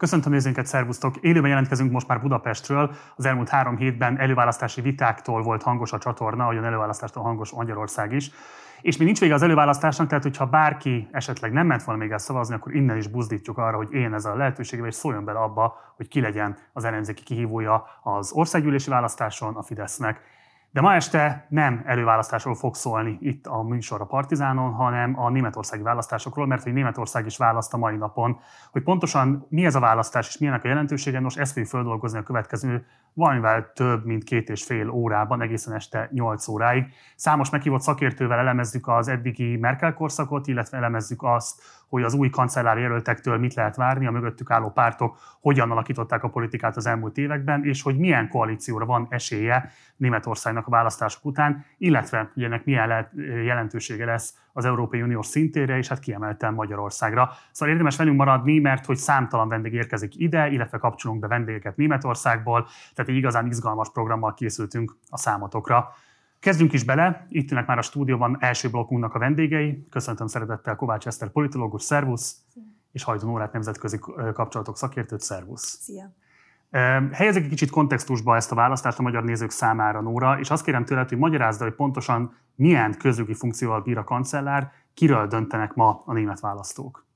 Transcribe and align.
Köszöntöm 0.00 0.32
nézőinket, 0.32 0.66
szervusztok! 0.66 1.16
Élőben 1.16 1.48
jelentkezünk 1.48 1.92
most 1.92 2.08
már 2.08 2.20
Budapestről. 2.20 2.94
Az 3.16 3.24
elmúlt 3.24 3.48
három 3.48 3.76
hétben 3.76 4.18
előválasztási 4.18 4.80
vitáktól 4.80 5.42
volt 5.42 5.62
hangos 5.62 5.92
a 5.92 5.98
csatorna, 5.98 6.44
ahogyan 6.44 6.64
előválasztástól 6.64 7.22
hangos 7.22 7.50
Magyarország 7.50 8.12
is. 8.12 8.30
És 8.80 8.96
még 8.96 9.06
nincs 9.06 9.20
vége 9.20 9.34
az 9.34 9.42
előválasztásnak, 9.42 10.08
tehát 10.08 10.22
hogyha 10.22 10.46
bárki 10.46 11.08
esetleg 11.12 11.52
nem 11.52 11.66
ment 11.66 11.82
volna 11.82 12.00
még 12.00 12.10
el 12.10 12.18
szavazni, 12.18 12.54
akkor 12.54 12.74
innen 12.74 12.96
is 12.96 13.06
buzdítjuk 13.06 13.58
arra, 13.58 13.76
hogy 13.76 13.92
én 13.92 14.14
ezzel 14.14 14.32
a 14.32 14.36
lehetőségével, 14.36 14.90
és 14.90 14.96
szóljon 14.96 15.24
bele 15.24 15.38
abba, 15.38 15.76
hogy 15.96 16.08
ki 16.08 16.20
legyen 16.20 16.56
az 16.72 16.84
ellenzéki 16.84 17.22
kihívója 17.22 17.84
az 18.02 18.32
országgyűlési 18.32 18.90
választáson 18.90 19.56
a 19.56 19.62
Fidesznek. 19.62 20.20
De 20.72 20.80
ma 20.80 20.94
este 20.94 21.46
nem 21.48 21.82
előválasztásról 21.86 22.54
fog 22.54 22.74
szólni 22.74 23.18
itt 23.20 23.46
a 23.46 23.62
műsor 23.62 24.00
a 24.00 24.04
Partizánon, 24.04 24.72
hanem 24.72 25.18
a 25.18 25.30
németországi 25.30 25.82
választásokról, 25.82 26.46
mert 26.46 26.62
hogy 26.62 26.72
Németország 26.72 27.26
is 27.26 27.36
választ 27.36 27.74
a 27.74 27.76
mai 27.76 27.96
napon. 27.96 28.40
Hogy 28.70 28.82
pontosan 28.82 29.46
mi 29.48 29.64
ez 29.64 29.74
a 29.74 29.80
választás 29.80 30.28
és 30.28 30.38
milyenek 30.38 30.64
a 30.64 30.68
jelentősége, 30.68 31.20
nos 31.20 31.36
ezt 31.36 31.52
fogjuk 31.52 31.70
földolgozni 31.70 32.18
a 32.18 32.22
következő 32.22 32.86
valamivel 33.14 33.72
több, 33.74 34.04
mint 34.04 34.24
két 34.24 34.48
és 34.48 34.64
fél 34.64 34.88
órában, 34.88 35.42
egészen 35.42 35.74
este 35.74 36.08
8 36.12 36.48
óráig. 36.48 36.86
Számos 37.16 37.50
meghívott 37.50 37.80
szakértővel 37.80 38.38
elemezzük 38.38 38.88
az 38.88 39.08
eddigi 39.08 39.56
Merkel 39.56 39.94
korszakot, 39.94 40.46
illetve 40.46 40.76
elemezzük 40.76 41.22
azt, 41.22 41.62
hogy 41.88 42.02
az 42.02 42.14
új 42.14 42.30
kancellár 42.30 42.78
jelöltektől 42.78 43.38
mit 43.38 43.54
lehet 43.54 43.76
várni, 43.76 44.06
a 44.06 44.10
mögöttük 44.10 44.50
álló 44.50 44.70
pártok 44.70 45.16
hogyan 45.40 45.70
alakították 45.70 46.22
a 46.22 46.28
politikát 46.28 46.76
az 46.76 46.86
elmúlt 46.86 47.18
években, 47.18 47.64
és 47.64 47.82
hogy 47.82 47.98
milyen 47.98 48.28
koalícióra 48.28 48.86
van 48.86 49.06
esélye 49.10 49.70
Németországnak 49.96 50.66
a 50.66 50.70
választások 50.70 51.24
után, 51.24 51.64
illetve 51.78 52.30
hogy 52.34 52.44
ennek 52.44 52.64
milyen 52.64 53.08
jelentősége 53.44 54.04
lesz 54.04 54.34
az 54.52 54.64
Európai 54.64 55.02
Uniós 55.02 55.26
szintére, 55.26 55.76
és 55.76 55.88
hát 55.88 55.98
kiemelten 55.98 56.54
Magyarországra. 56.54 57.30
Szóval 57.50 57.74
érdemes 57.74 57.96
velünk 57.96 58.16
maradni, 58.16 58.58
mert 58.58 58.86
hogy 58.86 58.96
számtalan 58.96 59.48
vendég 59.48 59.72
érkezik 59.72 60.16
ide, 60.16 60.48
illetve 60.50 60.78
kapcsolunk 60.78 61.20
be 61.20 61.26
vendégeket 61.26 61.76
Németországból, 61.76 62.66
tehát 62.94 63.10
egy 63.10 63.16
igazán 63.16 63.46
izgalmas 63.46 63.90
programmal 63.90 64.34
készültünk 64.34 64.96
a 65.08 65.18
számotokra. 65.18 65.88
Kezdjünk 66.40 66.72
is 66.72 66.84
bele, 66.84 67.26
itt 67.28 67.50
ülnek 67.50 67.66
már 67.66 67.78
a 67.78 67.82
stúdióban 67.82 68.36
első 68.40 68.70
blokkunknak 68.70 69.14
a 69.14 69.18
vendégei. 69.18 69.86
Köszöntöm 69.90 70.26
szeretettel 70.26 70.76
Kovács 70.76 71.06
Eszter 71.06 71.28
politológus, 71.28 71.82
szervusz, 71.82 72.36
Szia. 72.52 72.62
és 72.92 73.02
Hajdon 73.02 73.30
Órát 73.30 73.52
nemzetközi 73.52 73.98
kapcsolatok 74.32 74.76
szakértőt, 74.76 75.20
szervusz. 75.20 75.78
Szia. 75.80 76.12
Helyezek 77.12 77.42
egy 77.42 77.48
kicsit 77.48 77.70
kontextusba 77.70 78.36
ezt 78.36 78.52
a 78.52 78.54
választást 78.54 78.98
a 78.98 79.02
magyar 79.02 79.24
nézők 79.24 79.50
számára, 79.50 80.00
Nóra, 80.00 80.38
és 80.38 80.50
azt 80.50 80.64
kérem 80.64 80.84
tőled, 80.84 81.08
hogy 81.08 81.18
magyarázd, 81.18 81.60
hogy 81.60 81.74
pontosan 81.74 82.34
milyen 82.54 82.94
közügyi 82.98 83.34
funkcióval 83.34 83.80
bír 83.80 83.98
a 83.98 84.04
kancellár, 84.04 84.70
kiről 84.94 85.26
döntenek 85.26 85.74
ma 85.74 86.02
a 86.06 86.12
német 86.12 86.40
választók. 86.40 87.08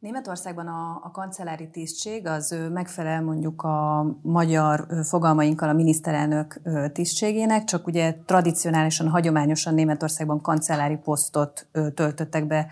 Németországban 0.00 0.66
a, 0.66 1.00
a 1.02 1.10
kancellári 1.10 1.70
tisztség 1.70 2.26
az 2.26 2.56
megfelel 2.72 3.22
mondjuk 3.22 3.62
a 3.62 4.06
magyar 4.22 4.86
fogalmainkkal 5.08 5.68
a 5.68 5.72
miniszterelnök 5.72 6.60
tisztségének, 6.92 7.64
csak 7.64 7.86
ugye 7.86 8.14
tradicionálisan, 8.26 9.08
hagyományosan 9.08 9.74
Németországban 9.74 10.40
kancellári 10.40 10.96
posztot 10.96 11.68
töltöttek 11.94 12.46
be 12.46 12.66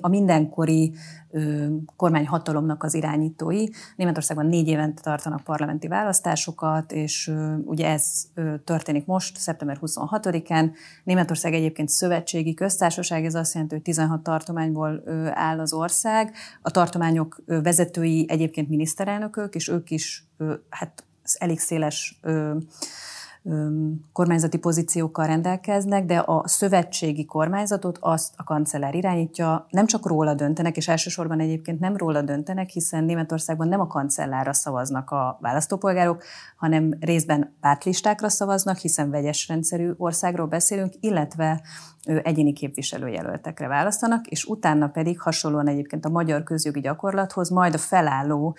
a 0.00 0.08
mindenkori 0.08 0.94
kormányhatalomnak 1.96 2.82
az 2.82 2.94
irányítói. 2.94 3.64
Németországban 3.96 4.46
négy 4.46 4.68
évente 4.68 5.02
tartanak 5.02 5.44
parlamenti 5.44 5.88
választásokat, 5.88 6.92
és 6.92 7.32
ugye 7.64 7.88
ez 7.88 8.24
történik 8.64 9.06
most, 9.06 9.36
szeptember 9.36 9.78
26-án. 9.80 10.70
Németország 11.04 11.54
egyébként 11.54 11.88
szövetségi 11.88 12.54
köztársaság, 12.54 13.24
ez 13.24 13.34
azt 13.34 13.52
jelenti, 13.52 13.74
hogy 13.74 13.84
16 13.84 14.22
tartományból 14.22 15.02
áll 15.32 15.60
az 15.60 15.72
ország. 15.72 16.34
A 16.62 16.70
tartományok 16.70 17.42
vezetői 17.46 18.26
egyébként 18.28 18.68
miniszterelnökök, 18.68 19.54
és 19.54 19.68
ők 19.68 19.90
is 19.90 20.28
hát 20.68 21.04
elég 21.38 21.58
széles 21.58 22.20
kormányzati 24.12 24.58
pozíciókkal 24.58 25.26
rendelkeznek, 25.26 26.04
de 26.04 26.18
a 26.18 26.48
szövetségi 26.48 27.24
kormányzatot 27.24 27.98
azt 28.00 28.34
a 28.36 28.44
kancellár 28.44 28.94
irányítja, 28.94 29.66
nem 29.70 29.86
csak 29.86 30.06
róla 30.06 30.34
döntenek, 30.34 30.76
és 30.76 30.88
elsősorban 30.88 31.40
egyébként 31.40 31.80
nem 31.80 31.96
róla 31.96 32.22
döntenek, 32.22 32.68
hiszen 32.68 33.04
Németországban 33.04 33.68
nem 33.68 33.80
a 33.80 33.86
kancellárra 33.86 34.52
szavaznak 34.52 35.10
a 35.10 35.38
választópolgárok, 35.40 36.22
hanem 36.56 36.94
részben 37.00 37.54
pártlistákra 37.60 38.28
szavaznak, 38.28 38.76
hiszen 38.76 39.10
vegyes 39.10 39.48
rendszerű 39.48 39.92
országról 39.96 40.46
beszélünk, 40.46 40.92
illetve 41.00 41.62
egyéni 42.04 42.52
képviselőjelöltekre 42.52 43.68
választanak, 43.68 44.26
és 44.26 44.44
utána 44.44 44.88
pedig 44.88 45.20
hasonlóan 45.20 45.68
egyébként 45.68 46.04
a 46.04 46.08
magyar 46.08 46.42
közjogi 46.42 46.80
gyakorlathoz 46.80 47.50
majd 47.50 47.74
a 47.74 47.78
felálló 47.78 48.56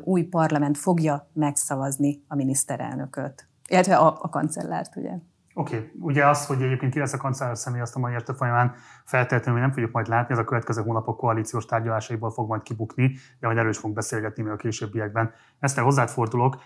új 0.00 0.22
parlament 0.22 0.78
fogja 0.78 1.28
megszavazni 1.32 2.22
a 2.28 2.34
miniszterelnököt 2.34 3.48
illetve 3.68 3.96
a, 3.96 4.18
a 4.20 4.28
kancellárt, 4.28 4.96
ugye. 4.96 5.12
Oké, 5.56 5.76
okay. 5.76 5.90
ugye 6.00 6.26
az, 6.26 6.46
hogy 6.46 6.62
egyébként 6.62 6.92
ki 6.92 6.98
lesz 6.98 7.12
a 7.12 7.16
kancellár 7.16 7.56
személy, 7.56 7.80
azt 7.80 7.96
a 7.96 7.98
mai 7.98 8.14
este 8.14 8.34
folyamán 8.34 8.74
feltétlenül 9.04 9.60
nem 9.60 9.70
fogjuk 9.70 9.92
majd 9.92 10.08
látni, 10.08 10.34
ez 10.34 10.40
a 10.40 10.44
következő 10.44 10.82
hónapok 10.82 11.16
koalíciós 11.16 11.64
tárgyalásaiból 11.64 12.30
fog 12.30 12.48
majd 12.48 12.62
kibukni, 12.62 13.12
de 13.40 13.46
majd 13.46 13.58
erről 13.58 13.70
is 13.70 13.76
fogunk 13.76 13.94
beszélgetni 13.94 14.42
még 14.42 14.52
a 14.52 14.56
későbbiekben. 14.56 15.32
Ezt 15.58 15.78
hozzád 15.78 16.08
fordulok. 16.08 16.62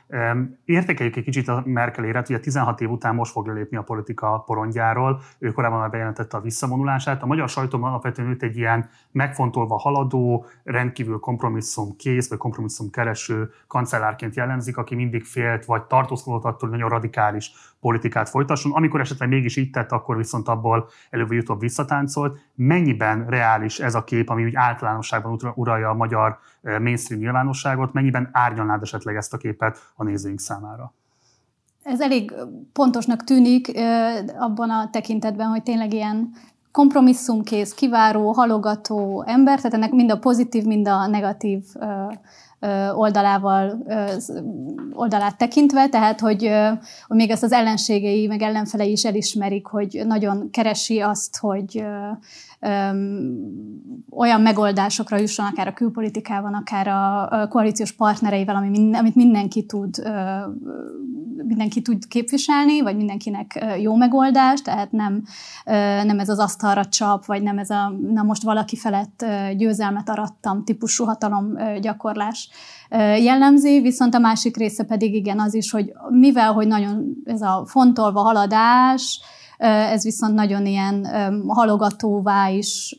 Értékeljük 0.65 1.17
egy 1.17 1.25
kicsit 1.25 1.49
a 1.49 1.63
Merkel 1.65 2.05
éret, 2.05 2.29
ugye 2.29 2.39
16 2.41 2.81
év 2.81 2.91
után 2.91 3.15
most 3.15 3.33
fog 3.33 3.47
lelépni 3.47 3.77
a 3.77 3.83
politika 3.83 4.43
porondjáról, 4.47 5.21
ő 5.39 5.53
korábban 5.53 5.79
már 5.79 5.91
bejelentette 5.91 6.37
a 6.37 6.41
visszavonulását. 6.41 7.23
A 7.23 7.27
magyar 7.27 7.49
sajtóban 7.49 7.91
alapvetően 7.91 8.29
őt 8.29 8.43
egy 8.43 8.57
ilyen 8.57 8.89
megfontolva 9.11 9.77
haladó, 9.77 10.47
rendkívül 10.65 11.19
kompromisszum 11.19 11.97
kész, 11.97 12.29
vagy 12.29 12.39
kompromisszum 12.39 12.91
kereső 12.91 13.51
kancellárként 13.67 14.37
jellemzik, 14.37 14.77
aki 14.77 14.95
mindig 14.95 15.25
félt, 15.25 15.65
vagy 15.65 15.83
tartózkodott 15.83 16.45
attól, 16.45 16.69
hogy 16.69 16.79
nagyon 16.79 16.89
radikális 16.89 17.53
politikát 17.81 18.29
folytasson. 18.29 18.73
Amikor 18.73 19.01
esetleg 19.01 19.29
mégis 19.29 19.57
így 19.57 19.71
tett, 19.71 19.93
akkor 19.93 20.17
viszont 20.17 20.49
abból 20.49 20.89
előbb-utóbb 21.11 21.61
visszatáncol 21.61 22.29
volt, 22.29 22.41
mennyiben 22.55 23.27
reális 23.27 23.79
ez 23.79 23.95
a 23.95 24.05
kép, 24.05 24.29
ami 24.29 24.45
úgy 24.45 24.55
általánosságban 24.55 25.39
uralja 25.55 25.89
a 25.89 25.95
magyar 25.95 26.39
mainstream 26.63 27.21
nyilvánosságot, 27.21 27.93
mennyiben 27.93 28.29
árnyalnád 28.33 28.83
esetleg 28.83 29.17
ezt 29.17 29.35
a 29.35 29.37
képet 29.37 29.93
a 29.95 30.05
nézőink 30.05 30.41
számára? 30.41 30.93
Ez 31.83 32.01
elég 32.01 32.33
pontosnak 32.73 33.25
tűnik 33.25 33.73
abban 34.39 34.71
a 34.71 34.91
tekintetben, 34.91 35.49
hogy 35.49 35.63
tényleg 35.63 35.93
ilyen 35.93 36.31
kompromisszumkész, 36.71 37.75
kiváró, 37.75 38.33
halogató 38.33 39.25
ember, 39.27 39.57
tehát 39.57 39.75
ennek 39.75 39.91
mind 39.91 40.11
a 40.11 40.19
pozitív, 40.19 40.65
mind 40.65 40.89
a 40.89 41.07
negatív 41.07 41.65
oldalával, 42.95 43.79
oldalát 44.93 45.39
tekintve, 45.39 45.89
tehát 45.89 46.21
hogy, 46.21 46.51
hogy 47.07 47.17
még 47.17 47.31
ezt 47.31 47.43
az 47.43 47.53
ellenségei, 47.53 48.27
meg 48.27 48.43
ellenfelei 48.43 48.91
is 48.91 49.05
elismerik, 49.05 49.67
hogy 49.67 50.03
nagyon 50.07 50.51
keresi 50.51 51.01
azt, 51.01 51.39
hogy 51.39 51.85
olyan 54.11 54.41
megoldásokra 54.41 55.17
jusson, 55.17 55.47
akár 55.47 55.67
a 55.67 55.73
külpolitikában, 55.73 56.55
akár 56.55 56.89
a 56.89 57.49
koalíciós 57.49 57.93
partnereivel, 57.93 58.57
ami 58.57 58.97
amit 58.97 59.15
mindenki 59.15 59.67
tud, 59.67 60.03
mindenki 61.47 61.83
tud 61.83 62.07
képviselni, 62.07 62.81
vagy 62.81 62.97
mindenkinek 62.97 63.65
jó 63.81 63.97
megoldás, 63.97 64.63
tehát 64.63 64.93
nem, 64.93 65.23
nem 66.05 66.19
ez 66.19 66.29
az 66.29 66.39
asztalra 66.39 66.85
csap, 66.85 67.27
vagy 67.27 67.43
nem 67.43 67.59
ez 67.59 67.71
a 67.71 67.93
na 68.13 68.23
most 68.23 68.43
valaki 68.43 68.77
felett 68.77 69.25
győzelmet 69.57 70.09
arattam 70.09 70.65
típusú 70.65 71.05
hatalom 71.05 71.55
gyakorlás 71.81 72.49
jellemzi, 73.21 73.81
viszont 73.81 74.15
a 74.15 74.19
másik 74.19 74.57
része 74.57 74.85
pedig 74.85 75.15
igen 75.15 75.41
az 75.41 75.55
is, 75.55 75.71
hogy 75.71 75.93
mivel, 76.09 76.53
hogy 76.53 76.67
nagyon 76.67 77.17
ez 77.25 77.43
a 77.43 77.65
fontolva 77.67 78.21
haladás, 78.21 79.21
ez 79.67 80.05
viszont 80.05 80.35
nagyon 80.35 80.67
ilyen 80.67 81.07
halogatóvá 81.47 82.49
is 82.49 82.97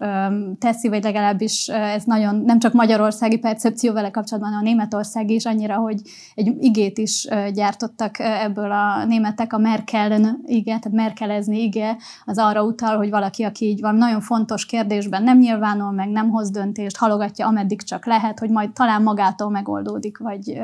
teszi, 0.60 0.90
vagy 0.90 1.04
legalábbis 1.04 1.68
ez 1.68 2.04
nagyon 2.04 2.36
nem 2.36 2.60
csak 2.60 2.74
magyarországi 2.74 3.38
percepció 3.38 3.94
vele 3.94 4.12
kapcsolatban, 4.12 4.52
hanem 4.52 4.66
a 4.66 4.70
németországi 4.70 5.34
is 5.34 5.46
annyira, 5.46 5.76
hogy 5.76 6.02
egy 6.36 6.56
igét 6.60 6.98
is 6.98 7.28
gyártottak 7.54 8.20
ebből 8.20 8.72
a 8.72 9.06
németek, 9.06 9.54
a 9.54 9.58
Merkelen 9.58 10.42
ige, 10.46 10.80
tehát 10.80 10.98
merkelezni 10.98 11.64
ige, 11.64 11.98
az 12.26 12.38
arra 12.38 12.64
utal, 12.64 12.98
hogy 12.98 13.10
valaki, 13.10 13.44
aki 13.44 13.66
így 13.66 13.82
van 13.82 13.96
nagyon 13.96 14.22
fontos 14.22 14.66
kérdésben 14.66 15.24
nem 15.24 15.38
nyilvánul 15.38 15.92
meg, 15.92 16.10
nem 16.10 16.30
hoz 16.30 16.50
döntést, 16.50 16.98
halogatja 16.98 17.48
ameddig 17.48 17.82
csak 17.82 18.06
lehet, 18.06 18.40
hogy 18.40 18.50
majd 18.50 18.72
talán 18.72 19.02
magától 19.02 19.50
megoldódik, 19.50 20.18
vagy 20.18 20.60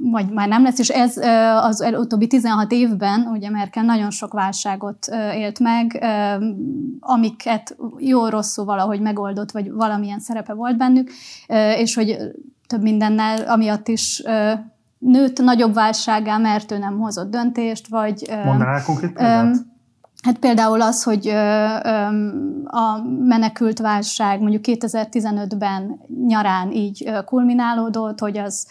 vagy 0.00 0.30
már 0.32 0.48
nem 0.48 0.62
lesz, 0.62 0.78
és 0.78 0.88
ez 0.88 1.16
az 1.62 1.84
utóbbi 1.98 2.26
16 2.26 2.72
évben, 2.72 3.20
ugye 3.32 3.50
Merkel 3.50 3.84
nagyon 3.84 4.10
sok 4.10 4.32
válságot 4.32 5.06
élt 5.34 5.58
meg, 5.58 6.06
amiket 7.00 7.76
jó-rosszul 7.98 8.64
valahogy 8.64 9.00
megoldott, 9.00 9.50
vagy 9.50 9.72
valamilyen 9.72 10.20
szerepe 10.20 10.52
volt 10.52 10.76
bennük, 10.76 11.10
és 11.76 11.94
hogy 11.94 12.16
több 12.66 12.82
mindennel 12.82 13.40
amiatt 13.40 13.88
is 13.88 14.22
nőtt 14.98 15.38
nagyobb 15.38 15.74
válságá, 15.74 16.36
mert 16.36 16.72
ő 16.72 16.78
nem 16.78 16.98
hozott 16.98 17.30
döntést, 17.30 17.88
vagy... 17.88 18.30
Mondanál 18.44 18.82
konkrét 18.84 19.12
példát? 19.12 19.56
Hát 20.22 20.38
például 20.38 20.82
az, 20.82 21.02
hogy 21.02 21.28
a 22.64 23.02
menekült 23.18 23.78
válság 23.78 24.40
mondjuk 24.40 24.64
2015-ben 24.66 26.00
nyarán 26.26 26.72
így 26.72 27.10
kulminálódott, 27.24 28.18
hogy 28.18 28.38
az 28.38 28.66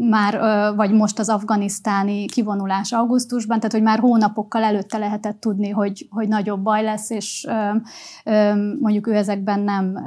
már, 0.00 0.40
vagy 0.76 0.92
most 0.92 1.18
az 1.18 1.28
afganisztáni 1.28 2.26
kivonulás 2.26 2.92
augusztusban, 2.92 3.56
tehát 3.56 3.72
hogy 3.72 3.82
már 3.82 3.98
hónapokkal 3.98 4.62
előtte 4.62 4.98
lehetett 4.98 5.40
tudni, 5.40 5.68
hogy, 5.68 6.06
hogy 6.10 6.28
nagyobb 6.28 6.62
baj 6.62 6.82
lesz, 6.82 7.10
és 7.10 7.46
mondjuk 8.80 9.06
ő 9.06 9.14
ezekben 9.14 9.60
nem 9.60 10.02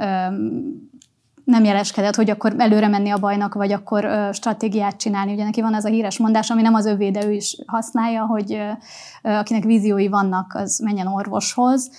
nem 1.50 1.64
jeleskedett, 1.64 2.14
hogy 2.14 2.30
akkor 2.30 2.54
előre 2.58 2.88
menni 2.88 3.10
a 3.10 3.18
bajnak, 3.18 3.54
vagy 3.54 3.72
akkor 3.72 4.30
stratégiát 4.32 4.96
csinálni. 4.96 5.32
Ugye 5.32 5.44
neki 5.44 5.60
van 5.60 5.74
ez 5.74 5.84
a 5.84 5.88
híres 5.88 6.18
mondás, 6.18 6.50
ami 6.50 6.62
nem 6.62 6.74
az 6.74 6.86
övé, 6.86 7.10
de 7.10 7.26
ő 7.26 7.32
is 7.32 7.56
használja, 7.66 8.26
hogy 8.26 8.62
akinek 9.22 9.64
víziói 9.64 10.08
vannak, 10.08 10.54
az 10.54 10.80
menjen 10.84 11.06
orvoshoz. 11.06 11.90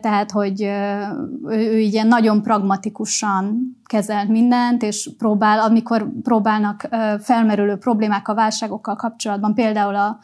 Tehát, 0.00 0.30
hogy 0.30 0.62
ő, 0.62 1.08
ő 1.48 1.78
ilyen 1.78 2.06
nagyon 2.06 2.42
pragmatikusan 2.42 3.76
kezelt 3.84 4.28
mindent, 4.28 4.82
és 4.82 5.10
próbál, 5.18 5.58
amikor 5.58 6.08
próbálnak 6.22 6.88
felmerülő 7.20 7.76
problémák 7.76 8.28
a 8.28 8.34
válságokkal 8.34 8.96
kapcsolatban, 8.96 9.54
például 9.54 9.94
a 9.94 10.18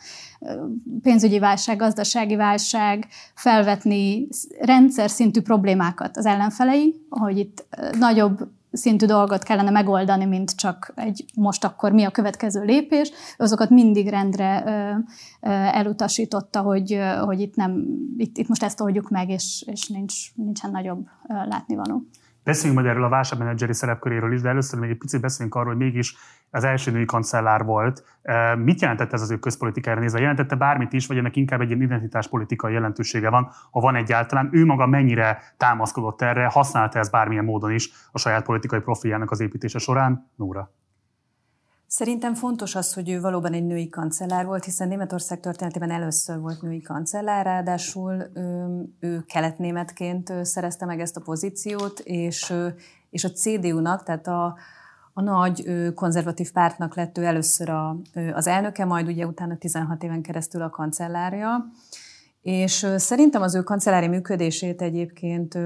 pénzügyi 1.03 1.39
válság, 1.39 1.77
gazdasági 1.77 2.37
válság, 2.37 3.07
felvetni 3.35 4.29
rendszer 4.61 5.11
szintű 5.11 5.41
problémákat 5.41 6.17
az 6.17 6.27
ellenfelei, 6.27 7.07
hogy 7.09 7.39
itt 7.39 7.67
nagyobb 7.99 8.49
szintű 8.73 9.07
dolgot 9.07 9.43
kellene 9.43 9.71
megoldani, 9.71 10.25
mint 10.25 10.57
csak 10.57 10.93
egy 10.95 11.25
most 11.35 11.65
akkor 11.65 11.93
mi 11.93 12.05
a 12.05 12.11
következő 12.11 12.65
lépés, 12.65 13.11
azokat 13.37 13.71
mindig 13.71 14.09
rendre 14.09 14.65
elutasította, 15.73 16.61
hogy, 16.61 16.99
hogy 17.21 17.41
itt, 17.41 17.55
nem, 17.55 17.85
itt, 18.17 18.39
itt 18.39 18.49
most 18.49 18.62
ezt 18.62 18.81
oldjuk 18.81 19.11
meg, 19.11 19.29
és, 19.29 19.65
és 19.67 19.89
nincs, 19.89 20.35
nincsen 20.35 20.71
nagyobb 20.71 21.07
látnivaló. 21.27 22.03
Beszéljünk 22.45 22.81
majd 22.81 22.93
erről 22.93 23.05
a 23.05 23.09
válságmenedzseri 23.09 23.73
szerepköréről 23.73 24.33
is, 24.33 24.41
de 24.41 24.49
először 24.49 24.81
még 24.81 24.91
egy 24.91 24.99
picit 24.99 25.21
beszéljünk 25.21 25.55
arról, 25.55 25.75
hogy 25.75 25.83
mégis 25.83 26.17
az 26.51 26.65
első 26.65 26.91
női 26.91 27.05
kancellár 27.05 27.65
volt. 27.65 28.05
Mit 28.57 28.81
jelentette 28.81 29.15
ez 29.15 29.23
az 29.23 29.31
ő 29.31 29.39
közpolitikára 29.39 30.01
nézve? 30.01 30.21
Jelentette 30.21 30.55
bármit 30.55 30.93
is, 30.93 31.07
vagy 31.07 31.17
ennek 31.17 31.37
inkább 31.37 31.61
egy 31.61 31.69
ilyen 31.69 31.83
identitáspolitikai 31.83 32.73
jelentősége 32.73 33.31
van, 33.31 33.51
ha 33.71 33.81
van 33.81 33.95
egyáltalán? 33.95 34.49
Ő 34.53 34.65
maga 34.65 34.87
mennyire 34.87 35.43
támaszkodott 35.57 36.23
erre, 36.23 36.47
használta 36.47 36.99
ez 36.99 37.11
bármilyen 37.11 37.45
módon 37.45 37.73
is 37.73 37.91
a 38.13 38.19
saját 38.19 38.45
politikai 38.45 38.81
profiljának 38.81 39.31
az 39.31 39.41
építése 39.41 39.79
során? 39.79 40.31
Nóra. 40.37 40.71
Szerintem 41.93 42.35
fontos 42.35 42.75
az, 42.75 42.93
hogy 42.93 43.11
ő 43.11 43.21
valóban 43.21 43.53
egy 43.53 43.67
női 43.67 43.89
kancellár 43.89 44.47
volt, 44.47 44.65
hiszen 44.65 44.89
Németország 44.89 45.41
történetében 45.41 45.91
először 45.91 46.39
volt 46.39 46.63
női 46.63 46.81
kancellár, 46.81 47.45
ráadásul 47.45 48.31
ő 49.01 49.25
keletnémetként 49.27 50.33
szerezte 50.43 50.85
meg 50.87 51.01
ezt 51.01 51.17
a 51.17 51.21
pozíciót, 51.21 51.99
és, 51.99 52.55
és 53.11 53.25
a 53.25 53.31
CDU-nak, 53.31 54.03
tehát 54.03 54.27
a, 54.27 54.59
a 55.13 55.23
nagy 55.23 55.65
konzervatív 55.95 56.53
pártnak 56.53 56.97
lett 56.97 57.19
ő 57.19 57.25
először 57.25 57.69
a, 57.69 57.97
az 58.33 58.47
elnöke, 58.47 58.85
majd 58.85 59.07
ugye 59.07 59.27
utána 59.27 59.57
16 59.57 60.03
éven 60.03 60.23
keresztül 60.23 60.63
a 60.63 60.71
kancellárja. 60.71 61.71
És 62.43 62.87
szerintem 62.97 63.43
az 63.43 63.55
ő 63.55 63.63
kancellári 63.63 64.09
működését 64.09 64.83
egyébként 64.83 65.59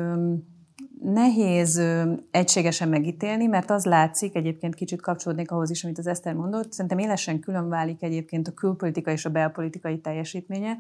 nehéz 1.13 1.83
egységesen 2.31 2.89
megítélni, 2.89 3.47
mert 3.47 3.71
az 3.71 3.85
látszik, 3.85 4.37
egyébként 4.37 4.75
kicsit 4.75 5.01
kapcsolódnék 5.01 5.51
ahhoz 5.51 5.71
is, 5.71 5.85
amit 5.85 5.99
az 5.99 6.07
Eszter 6.07 6.35
mondott, 6.35 6.73
szerintem 6.73 6.99
élesen 6.99 7.41
külön 7.41 7.69
válik 7.69 8.03
egyébként 8.03 8.49
a 8.49 8.53
külpolitika 8.53 9.11
és 9.11 9.25
a 9.25 9.31
belpolitikai 9.31 9.99
teljesítménye, 9.99 10.77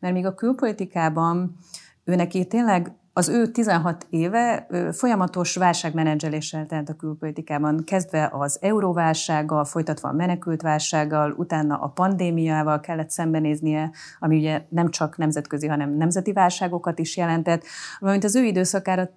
mert 0.00 0.14
míg 0.14 0.26
a 0.26 0.34
külpolitikában 0.34 1.56
ő 2.04 2.14
neki 2.14 2.46
tényleg 2.46 2.92
az 3.18 3.28
ő 3.28 3.50
16 3.50 4.06
éve 4.10 4.66
folyamatos 4.92 5.56
válságmenedzseléssel 5.56 6.66
telt 6.66 6.88
a 6.88 6.94
külpolitikában, 6.94 7.84
kezdve 7.84 8.30
az 8.32 8.58
euróválsággal, 8.60 9.64
folytatva 9.64 10.08
a 10.08 10.12
menekült 10.12 10.62
válsággal, 10.62 11.34
utána 11.36 11.76
a 11.76 11.88
pandémiával 11.88 12.80
kellett 12.80 13.10
szembenéznie, 13.10 13.90
ami 14.18 14.36
ugye 14.36 14.62
nem 14.68 14.90
csak 14.90 15.16
nemzetközi, 15.16 15.66
hanem 15.66 15.96
nemzeti 15.96 16.32
válságokat 16.32 16.98
is 16.98 17.16
jelentett, 17.16 17.64
valamint 17.98 18.24
az 18.24 18.36
ő 18.36 18.44
időszakára 18.44 19.10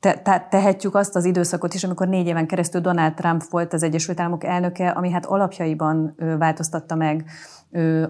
te, 0.00 0.14
te, 0.22 0.46
tehetjük 0.50 0.94
azt 0.94 1.16
az 1.16 1.24
időszakot 1.24 1.74
is, 1.74 1.84
amikor 1.84 2.08
négy 2.08 2.26
éven 2.26 2.46
keresztül 2.46 2.80
Donald 2.80 3.14
Trump 3.14 3.42
volt 3.50 3.72
az 3.72 3.82
Egyesült 3.82 4.20
Államok 4.20 4.44
elnöke, 4.44 4.88
ami 4.88 5.10
hát 5.10 5.26
alapjaiban 5.26 6.14
változtatta 6.38 6.94
meg 6.94 7.24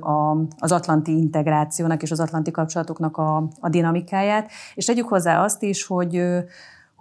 a, 0.00 0.36
az 0.58 0.72
atlanti 0.72 1.16
integrációnak 1.16 2.02
és 2.02 2.10
az 2.10 2.20
atlanti 2.20 2.50
kapcsolatoknak 2.50 3.16
a, 3.16 3.36
a 3.60 3.68
dinamikáját. 3.68 4.50
És 4.74 4.84
tegyük 4.84 5.08
hozzá 5.08 5.42
azt 5.42 5.62
is, 5.62 5.86
hogy 5.86 6.22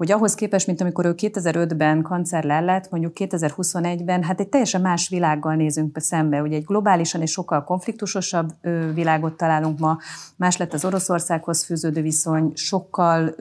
hogy 0.02 0.12
ahhoz 0.12 0.36
képest, 0.36 0.68
mint 0.68 0.82
amikor 0.82 1.06
ő 1.06 1.14
2005-ben 1.18 2.02
kancellár 2.02 2.64
lett, 2.64 2.90
mondjuk 2.90 3.14
2021-ben, 3.16 4.24
hát 4.24 4.40
egy 4.40 4.48
teljesen 4.48 4.82
más 4.82 5.10
világgal 5.10 5.56
nézünk 5.56 6.00
szembe. 6.00 6.42
Ugye 6.42 6.56
egy 6.56 6.66
globálisan 6.66 7.22
és 7.22 7.32
sokkal 7.32 7.64
konfliktusosabb 7.64 8.54
világot 8.94 9.38
találunk 9.38 9.80
ma, 9.80 9.98
más 10.36 10.58
lett 10.58 10.74
az 10.74 10.86
Oroszországhoz 10.86 11.64
fűződő 11.64 12.02
viszony, 12.02 12.52
sokkal 12.56 13.36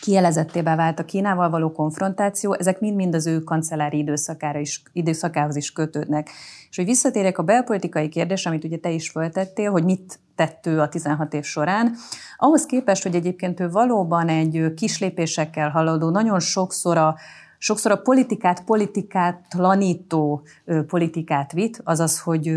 kielezettébe 0.00 0.74
vált 0.74 0.98
a 0.98 1.04
Kínával 1.04 1.50
való 1.50 1.72
konfrontáció, 1.72 2.54
ezek 2.54 2.80
mind-mind 2.80 3.14
az 3.14 3.26
ő 3.26 3.40
kancellári 3.40 3.98
időszakára 3.98 4.58
is, 4.58 4.82
időszakához 4.92 5.56
is 5.56 5.72
kötődnek. 5.72 6.28
És 6.70 6.76
hogy 6.76 6.84
visszatérek 6.84 7.38
a 7.38 7.42
belpolitikai 7.42 8.08
kérdés, 8.08 8.46
amit 8.46 8.64
ugye 8.64 8.78
te 8.78 8.90
is 8.90 9.10
föltettél, 9.10 9.70
hogy 9.70 9.84
mit 9.84 10.18
tett 10.40 10.66
ő 10.66 10.80
a 10.80 10.88
16 10.88 11.34
év 11.34 11.44
során, 11.44 11.94
ahhoz 12.36 12.66
képest, 12.66 13.02
hogy 13.02 13.14
egyébként 13.14 13.60
ő 13.60 13.70
valóban 13.70 14.28
egy 14.28 14.74
kislépésekkel 14.74 15.70
haladó, 15.70 16.10
nagyon 16.10 16.40
sokszor 16.40 16.96
a 16.96 17.16
sokszor 17.58 17.92
a 17.92 17.96
politikát, 17.96 18.64
politikát 18.64 19.44
lanító 19.56 20.42
politikát 20.86 21.52
vitt, 21.52 21.80
azaz, 21.84 22.20
hogy 22.20 22.54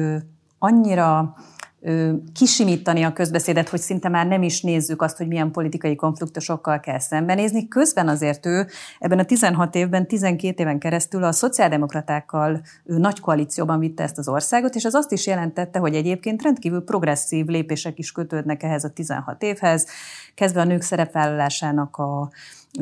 annyira 0.60 1.36
kisimítani 2.34 3.04
a 3.04 3.14
közbeszédet, 3.14 3.70
hogy 3.70 3.80
szinte 3.80 4.10
már 4.10 4.28
nem 4.28 4.44
is 4.44 4.62
nézzük 4.62 5.02
azt, 5.02 5.18
hogy 5.18 5.28
milyen 5.28 5.52
politikai 5.52 5.96
konfliktusokkal 5.96 6.80
kell 6.80 7.00
szembenézni. 7.00 7.68
Közben 7.68 8.08
azért 8.08 8.46
ő 8.46 8.68
ebben 9.00 9.20
a 9.20 9.26
16 9.26 9.76
évben, 9.76 10.08
12 10.08 10.62
éven 10.62 10.80
keresztül 10.80 11.24
a 11.24 11.32
szociáldemokratákkal 11.32 12.62
nagy 12.84 13.20
koalícióban 13.20 13.80
vitte 13.80 14.04
ezt 14.04 14.18
az 14.18 14.28
országot, 14.28 14.76
és 14.76 14.84
ez 14.84 14.94
azt 14.94 15.12
is 15.12 15.28
jelentette, 15.28 15.80
hogy 15.80 15.96
egyébként 15.96 16.42
rendkívül 16.42 16.84
progresszív 16.84 17.46
lépések 17.46 18.00
is 18.00 18.12
kötődnek 18.12 18.64
ehhez 18.64 18.84
a 18.84 18.90
16 18.90 19.44
évhez, 19.44 19.88
kezdve 20.36 20.62
a 20.62 20.64
nők 20.64 20.82
szerepvállalásának 20.82 21.98
a 21.98 22.30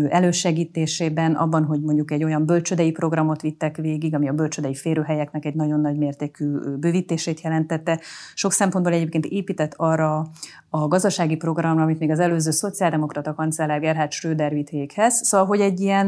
elősegítésében, 0.09 1.33
abban, 1.33 1.63
hogy 1.63 1.81
mondjuk 1.81 2.11
egy 2.11 2.23
olyan 2.23 2.45
bölcsödei 2.45 2.91
programot 2.91 3.41
vittek 3.41 3.77
végig, 3.77 4.15
ami 4.15 4.29
a 4.29 4.33
bölcsödei 4.33 4.75
férőhelyeknek 4.75 5.45
egy 5.45 5.55
nagyon 5.55 5.79
nagy 5.79 5.97
mértékű 5.97 6.45
bővítését 6.79 7.41
jelentette. 7.41 7.99
Sok 8.33 8.51
szempontból 8.51 8.93
egyébként 8.93 9.25
épített 9.25 9.73
arra 9.77 10.29
a 10.69 10.87
gazdasági 10.87 11.35
programra, 11.35 11.81
amit 11.81 11.99
még 11.99 12.09
az 12.09 12.19
előző 12.19 12.51
szociáldemokrata 12.51 13.33
kancellár 13.33 13.79
Gerhard 13.79 14.11
Schröder 14.11 14.53
vitt 14.53 14.69
véghez. 14.69 15.13
Szóval, 15.23 15.47
hogy 15.47 15.59
egy 15.59 15.79
ilyen 15.79 16.07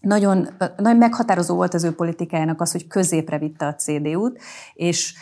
nagyon, 0.00 0.48
nagyon 0.76 0.96
meghatározó 0.96 1.54
volt 1.54 1.74
az 1.74 1.84
ő 1.84 1.92
politikájának 1.92 2.60
az, 2.60 2.72
hogy 2.72 2.86
középre 2.86 3.38
vitte 3.38 3.66
a 3.66 3.74
CDU-t, 3.74 4.40
és 4.74 5.14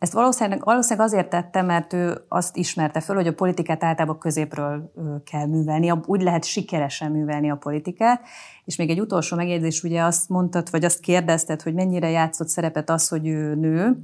ezt 0.00 0.12
valószínűleg, 0.12 0.64
valószínűleg 0.64 1.06
azért 1.06 1.28
tette, 1.28 1.62
mert 1.62 1.92
ő 1.92 2.24
azt 2.28 2.56
ismerte 2.56 3.00
föl, 3.00 3.16
hogy 3.16 3.26
a 3.26 3.34
politikát 3.34 3.84
általában 3.84 4.18
középről 4.18 4.92
kell 5.24 5.46
művelni, 5.46 5.90
úgy 6.06 6.22
lehet 6.22 6.44
sikeresen 6.44 7.10
művelni 7.10 7.50
a 7.50 7.56
politikát. 7.56 8.20
És 8.64 8.76
még 8.76 8.90
egy 8.90 9.00
utolsó 9.00 9.36
megjegyzés, 9.36 9.82
ugye 9.82 10.02
azt 10.02 10.28
mondtad, 10.28 10.70
vagy 10.70 10.84
azt 10.84 11.00
kérdezted, 11.00 11.62
hogy 11.62 11.74
mennyire 11.74 12.10
játszott 12.10 12.48
szerepet 12.48 12.90
az, 12.90 13.08
hogy 13.08 13.26
ő 13.26 13.54
nő. 13.54 14.02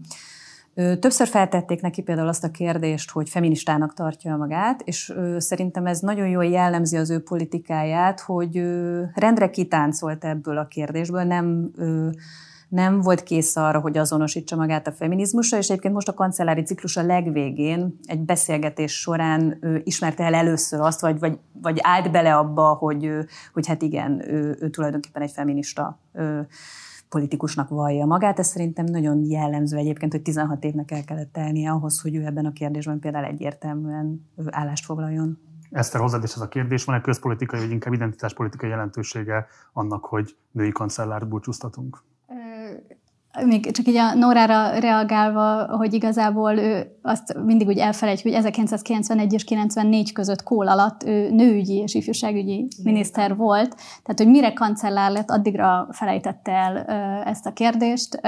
Többször 0.74 1.26
feltették 1.26 1.80
neki 1.80 2.02
például 2.02 2.28
azt 2.28 2.44
a 2.44 2.50
kérdést, 2.50 3.10
hogy 3.10 3.28
feministának 3.28 3.94
tartja 3.94 4.36
magát, 4.36 4.82
és 4.84 5.14
szerintem 5.38 5.86
ez 5.86 6.00
nagyon 6.00 6.28
jól 6.28 6.44
jellemzi 6.44 6.96
az 6.96 7.10
ő 7.10 7.22
politikáját, 7.22 8.20
hogy 8.20 8.56
rendre 9.14 9.50
kitáncolt 9.50 10.24
ebből 10.24 10.58
a 10.58 10.66
kérdésből, 10.66 11.22
nem 11.22 11.70
nem 12.68 13.00
volt 13.00 13.22
kész 13.22 13.56
arra, 13.56 13.80
hogy 13.80 13.98
azonosítsa 13.98 14.56
magát 14.56 14.86
a 14.86 14.92
feminizmusra, 14.92 15.58
és 15.58 15.68
egyébként 15.68 15.94
most 15.94 16.08
a 16.08 16.14
kancellári 16.14 16.62
ciklus 16.62 16.96
a 16.96 17.02
legvégén 17.02 17.98
egy 18.04 18.20
beszélgetés 18.20 19.00
során 19.00 19.58
ő 19.60 19.80
ismerte 19.84 20.24
el 20.24 20.34
először 20.34 20.80
azt, 20.80 21.00
vagy, 21.00 21.18
vagy, 21.18 21.38
vagy 21.62 21.78
állt 21.82 22.10
bele 22.10 22.36
abba, 22.36 22.74
hogy, 22.74 23.10
hogy 23.52 23.66
hát 23.66 23.82
igen, 23.82 24.28
ő, 24.28 24.56
ő 24.60 24.70
tulajdonképpen 24.70 25.22
egy 25.22 25.30
feminista 25.30 25.98
ő, 26.12 26.46
politikusnak 27.08 27.68
vallja 27.68 28.06
magát. 28.06 28.38
Ez 28.38 28.46
szerintem 28.46 28.84
nagyon 28.84 29.24
jellemző 29.24 29.76
egyébként, 29.76 30.12
hogy 30.12 30.22
16 30.22 30.64
évnek 30.64 30.90
el 30.90 31.04
kellett 31.04 31.32
telnie 31.32 31.70
ahhoz, 31.70 32.00
hogy 32.00 32.14
ő 32.14 32.24
ebben 32.24 32.46
a 32.46 32.52
kérdésben 32.52 32.98
például 32.98 33.24
egyértelműen 33.24 34.28
állást 34.46 34.84
foglaljon. 34.84 35.38
Eszter, 35.70 36.00
hozzád 36.00 36.22
is 36.22 36.34
ez 36.34 36.40
a 36.40 36.48
kérdés, 36.48 36.84
van-e 36.84 37.00
közpolitikai, 37.00 37.60
vagy 37.60 37.70
inkább 37.70 37.92
identitáspolitikai 37.92 38.68
jelentősége 38.68 39.46
annak, 39.72 40.04
hogy 40.04 40.36
női 40.50 40.70
kancellárt 40.70 41.28
búcsúztatunk? 41.28 42.02
Még 43.44 43.70
csak 43.70 43.86
így 43.86 43.96
a 43.96 44.14
Nórára 44.14 44.78
reagálva, 44.78 45.76
hogy 45.76 45.94
igazából 45.94 46.58
ő 46.58 46.86
azt 47.02 47.36
mindig 47.44 47.66
úgy 47.66 47.78
elfelejt, 47.78 48.20
hogy 48.20 48.32
1991 48.32 49.32
és 49.32 49.44
94 49.44 50.12
között 50.12 50.42
Kohl 50.42 50.68
alatt 50.68 51.02
ő 51.04 51.30
nőügyi 51.30 51.76
és 51.76 51.94
ifjúságügyi 51.94 52.52
Igen. 52.52 52.68
miniszter 52.82 53.36
volt, 53.36 53.74
tehát 53.76 54.16
hogy 54.16 54.28
mire 54.28 54.52
kancellár 54.52 55.10
lett, 55.10 55.30
addigra 55.30 55.88
felejtette 55.90 56.52
el 56.52 56.76
ezt 57.24 57.46
a 57.46 57.52
kérdést, 57.52 58.20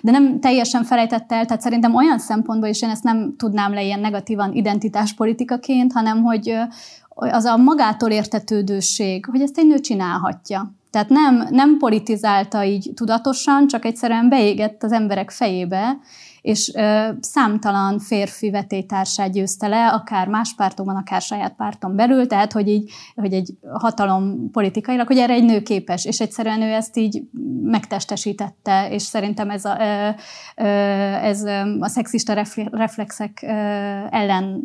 de 0.00 0.10
nem 0.10 0.40
teljesen 0.40 0.84
felejtette 0.84 1.34
el, 1.34 1.44
tehát 1.46 1.62
szerintem 1.62 1.94
olyan 1.94 2.18
szempontból 2.18 2.68
is 2.68 2.82
én 2.82 2.90
ezt 2.90 3.04
nem 3.04 3.34
tudnám 3.36 3.72
le 3.72 3.82
ilyen 3.82 4.00
negatívan 4.00 4.52
identitáspolitikaként, 4.52 5.92
hanem 5.92 6.22
hogy 6.22 6.56
az 7.20 7.44
a 7.44 7.56
magától 7.56 8.10
értetődőség, 8.10 9.26
hogy 9.26 9.40
ezt 9.40 9.58
egy 9.58 9.66
nő 9.66 9.78
csinálhatja. 9.80 10.74
Tehát 10.90 11.08
nem, 11.08 11.46
nem 11.50 11.76
politizálta 11.78 12.64
így 12.64 12.90
tudatosan, 12.94 13.66
csak 13.66 13.84
egyszerűen 13.84 14.28
beégett 14.28 14.82
az 14.82 14.92
emberek 14.92 15.30
fejébe, 15.30 15.98
és 16.40 16.72
ö, 16.74 17.08
számtalan 17.20 17.98
férfi 17.98 18.50
vetétársát 18.50 19.32
győzte 19.32 19.68
le, 19.68 19.88
akár 19.88 20.28
más 20.28 20.54
pártokban, 20.56 20.96
akár 20.96 21.20
saját 21.20 21.54
párton 21.56 21.96
belül, 21.96 22.26
tehát 22.26 22.52
hogy 22.52 22.68
így, 22.68 22.90
hogy 23.14 23.32
egy 23.32 23.54
hatalom 23.72 24.50
politikailag, 24.50 25.06
hogy 25.06 25.18
erre 25.18 25.32
egy 25.32 25.44
nő 25.44 25.62
képes, 25.62 26.04
és 26.04 26.20
egyszerűen 26.20 26.62
ő 26.62 26.72
ezt 26.72 26.96
így 26.96 27.22
megtestesítette, 27.62 28.90
és 28.90 29.02
szerintem 29.02 29.50
ez 29.50 29.64
a, 29.64 29.76
ö, 29.80 30.08
ö, 30.56 30.66
ez 31.22 31.42
a 31.80 31.88
szexista 31.88 32.44
reflexek 32.70 33.42
ellen 34.10 34.62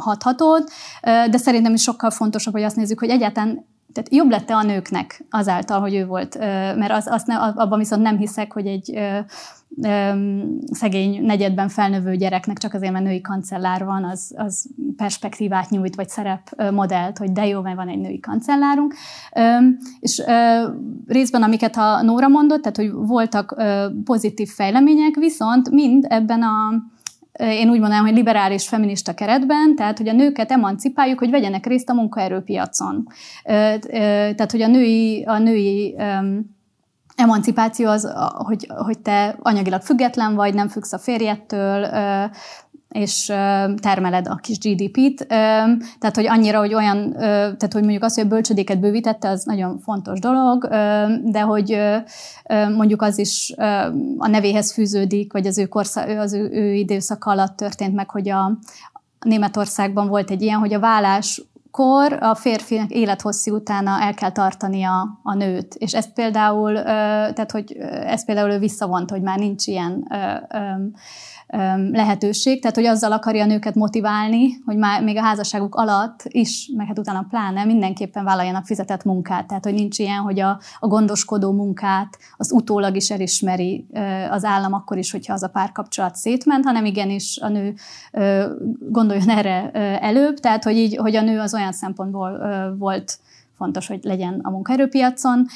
hathatott, 0.00 0.70
de 1.02 1.36
szerintem 1.36 1.74
is 1.74 1.82
sokkal 1.82 2.10
fontosabb, 2.10 2.52
hogy 2.52 2.62
azt 2.62 2.76
nézzük, 2.76 2.98
hogy 2.98 3.08
egyáltalán 3.08 3.68
tehát 3.92 4.14
jobb 4.14 4.30
lett-e 4.30 4.54
a 4.54 4.62
nőknek 4.62 5.24
azáltal, 5.30 5.80
hogy 5.80 5.94
ő 5.94 6.06
volt, 6.06 6.38
mert 6.76 6.92
az, 6.92 7.06
azt 7.10 7.26
ne, 7.26 7.36
abban 7.36 7.78
viszont 7.78 8.02
nem 8.02 8.16
hiszek, 8.16 8.52
hogy 8.52 8.66
egy 8.66 8.96
ö, 8.96 9.18
szegény 10.72 11.22
negyedben 11.24 11.68
felnövő 11.68 12.16
gyereknek 12.16 12.58
csak 12.58 12.74
azért, 12.74 12.92
mert 12.92 13.04
női 13.04 13.20
kancellár 13.20 13.84
van, 13.84 14.04
az, 14.04 14.34
az 14.36 14.66
perspektívát 14.96 15.70
nyújt, 15.70 15.94
vagy 15.94 16.08
szerepmodellt, 16.08 17.18
hogy 17.18 17.32
de 17.32 17.46
jó, 17.46 17.60
mert 17.60 17.76
van 17.76 17.88
egy 17.88 17.98
női 17.98 18.20
kancellárunk. 18.20 18.94
És 20.00 20.18
ö, 20.18 20.68
részben, 21.06 21.42
amiket 21.42 21.76
a 21.76 22.02
Nóra 22.02 22.28
mondott, 22.28 22.62
tehát, 22.62 22.76
hogy 22.76 22.90
voltak 22.92 23.62
pozitív 24.04 24.48
fejlemények, 24.48 25.14
viszont 25.14 25.70
mind 25.70 26.06
ebben 26.08 26.42
a 26.42 26.82
én 27.38 27.68
úgy 27.70 27.80
mondanám, 27.80 28.04
hogy 28.04 28.14
liberális 28.14 28.68
feminista 28.68 29.14
keretben, 29.14 29.74
tehát 29.76 29.98
hogy 29.98 30.08
a 30.08 30.12
nőket 30.12 30.50
emancipáljuk, 30.50 31.18
hogy 31.18 31.30
vegyenek 31.30 31.66
részt 31.66 31.90
a 31.90 31.94
munkaerőpiacon. 31.94 33.06
Tehát, 33.42 34.50
hogy 34.50 34.62
a 34.62 34.66
női, 34.66 35.24
a 35.24 35.38
női 35.38 35.96
emancipáció 37.16 37.88
az, 37.88 38.12
hogy, 38.34 38.66
hogy 38.76 38.98
te 38.98 39.36
anyagilag 39.40 39.82
független 39.82 40.34
vagy, 40.34 40.54
nem 40.54 40.68
függsz 40.68 40.92
a 40.92 40.98
férjettől, 40.98 41.90
és 42.90 43.24
termeled 43.80 44.26
a 44.28 44.34
kis 44.34 44.58
GDP-t. 44.58 45.26
Tehát, 45.26 46.14
hogy 46.14 46.26
annyira, 46.26 46.58
hogy 46.58 46.74
olyan, 46.74 47.12
tehát, 47.12 47.72
hogy 47.72 47.82
mondjuk 47.82 48.02
az, 48.02 48.14
hogy 48.14 48.24
a 48.24 48.28
bölcsödéket 48.28 48.80
bővítette, 48.80 49.28
az 49.28 49.44
nagyon 49.44 49.78
fontos 49.78 50.18
dolog, 50.18 50.66
de 51.24 51.40
hogy 51.40 51.78
mondjuk 52.76 53.02
az 53.02 53.18
is 53.18 53.54
a 54.18 54.28
nevéhez 54.28 54.72
fűződik, 54.72 55.32
vagy 55.32 55.46
az 55.46 55.58
ő, 55.58 55.66
korszak, 55.66 56.18
az 56.18 56.32
ő, 56.32 56.74
időszak 56.74 57.24
alatt 57.24 57.56
történt 57.56 57.94
meg, 57.94 58.10
hogy 58.10 58.28
a, 58.28 58.58
Németországban 59.20 60.08
volt 60.08 60.30
egy 60.30 60.42
ilyen, 60.42 60.58
hogy 60.58 60.74
a 60.74 60.80
vállás 60.80 61.42
kor 61.70 62.18
a 62.20 62.34
férfinak 62.34 62.90
élethosszú 62.90 63.54
utána 63.54 64.00
el 64.00 64.14
kell 64.14 64.32
tartania 64.32 65.20
a 65.22 65.34
nőt. 65.34 65.74
És 65.74 65.94
ezt 65.94 66.12
például, 66.12 66.74
tehát 67.32 67.50
hogy 67.50 67.76
ezt 68.04 68.26
például 68.26 68.50
ő 68.50 68.58
visszavont, 68.58 69.10
hogy 69.10 69.22
már 69.22 69.38
nincs 69.38 69.66
ilyen 69.66 70.08
lehetőség, 71.92 72.60
tehát 72.60 72.76
hogy 72.76 72.84
azzal 72.84 73.12
akarja 73.12 73.42
a 73.42 73.46
nőket 73.46 73.74
motiválni, 73.74 74.48
hogy 74.64 74.76
már 74.76 75.02
még 75.02 75.16
a 75.16 75.22
házasságuk 75.22 75.74
alatt 75.74 76.22
is, 76.24 76.70
meg 76.76 76.86
hát 76.86 76.98
utána 76.98 77.26
pláne 77.28 77.64
mindenképpen 77.64 78.24
vállaljanak 78.24 78.66
fizetett 78.66 79.04
munkát, 79.04 79.46
tehát 79.46 79.64
hogy 79.64 79.74
nincs 79.74 79.98
ilyen, 79.98 80.18
hogy 80.18 80.40
a, 80.40 80.60
a 80.78 80.86
gondoskodó 80.86 81.52
munkát 81.52 82.18
az 82.36 82.52
utólag 82.52 82.96
is 82.96 83.10
elismeri 83.10 83.86
az 84.30 84.44
állam 84.44 84.72
akkor 84.72 84.98
is, 84.98 85.10
hogyha 85.10 85.32
az 85.32 85.42
a 85.42 85.48
párkapcsolat 85.48 86.14
szétment, 86.14 86.64
hanem 86.64 86.84
igenis 86.84 87.38
a 87.42 87.48
nő 87.48 87.74
gondoljon 88.90 89.28
erre 89.28 89.70
előbb, 90.00 90.38
tehát 90.38 90.64
hogy 90.64 90.76
így, 90.76 90.96
hogy 90.96 91.16
a 91.16 91.22
nő 91.22 91.38
az 91.38 91.54
olyan 91.54 91.72
szempontból 91.72 92.40
volt 92.78 93.18
fontos, 93.60 93.86
hogy 93.86 94.00
legyen 94.02 94.40
a 94.42 94.50
munkaerőpiacon. 94.50 95.46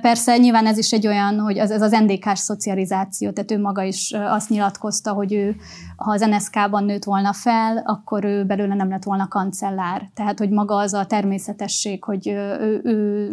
Persze 0.00 0.36
nyilván 0.36 0.66
ez 0.66 0.78
is 0.78 0.92
egy 0.92 1.06
olyan, 1.06 1.38
hogy 1.38 1.56
ez, 1.56 1.82
az 1.82 1.90
NDK-s 1.90 2.38
szocializáció, 2.38 3.30
tehát 3.30 3.50
ő 3.50 3.60
maga 3.60 3.82
is 3.82 4.12
azt 4.12 4.48
nyilatkozta, 4.48 5.12
hogy 5.12 5.32
ő, 5.32 5.56
ha 5.96 6.12
az 6.12 6.20
NSK-ban 6.20 6.84
nőtt 6.84 7.04
volna 7.04 7.32
fel, 7.32 7.82
akkor 7.84 8.24
ő 8.24 8.44
belőle 8.44 8.74
nem 8.74 8.88
lett 8.88 9.02
volna 9.02 9.28
kancellár. 9.28 10.10
Tehát, 10.14 10.38
hogy 10.38 10.50
maga 10.50 10.74
az 10.74 10.92
a 10.92 11.06
természetesség, 11.06 12.04
hogy 12.04 12.28
ő, 12.28 12.80
ő 12.84 13.30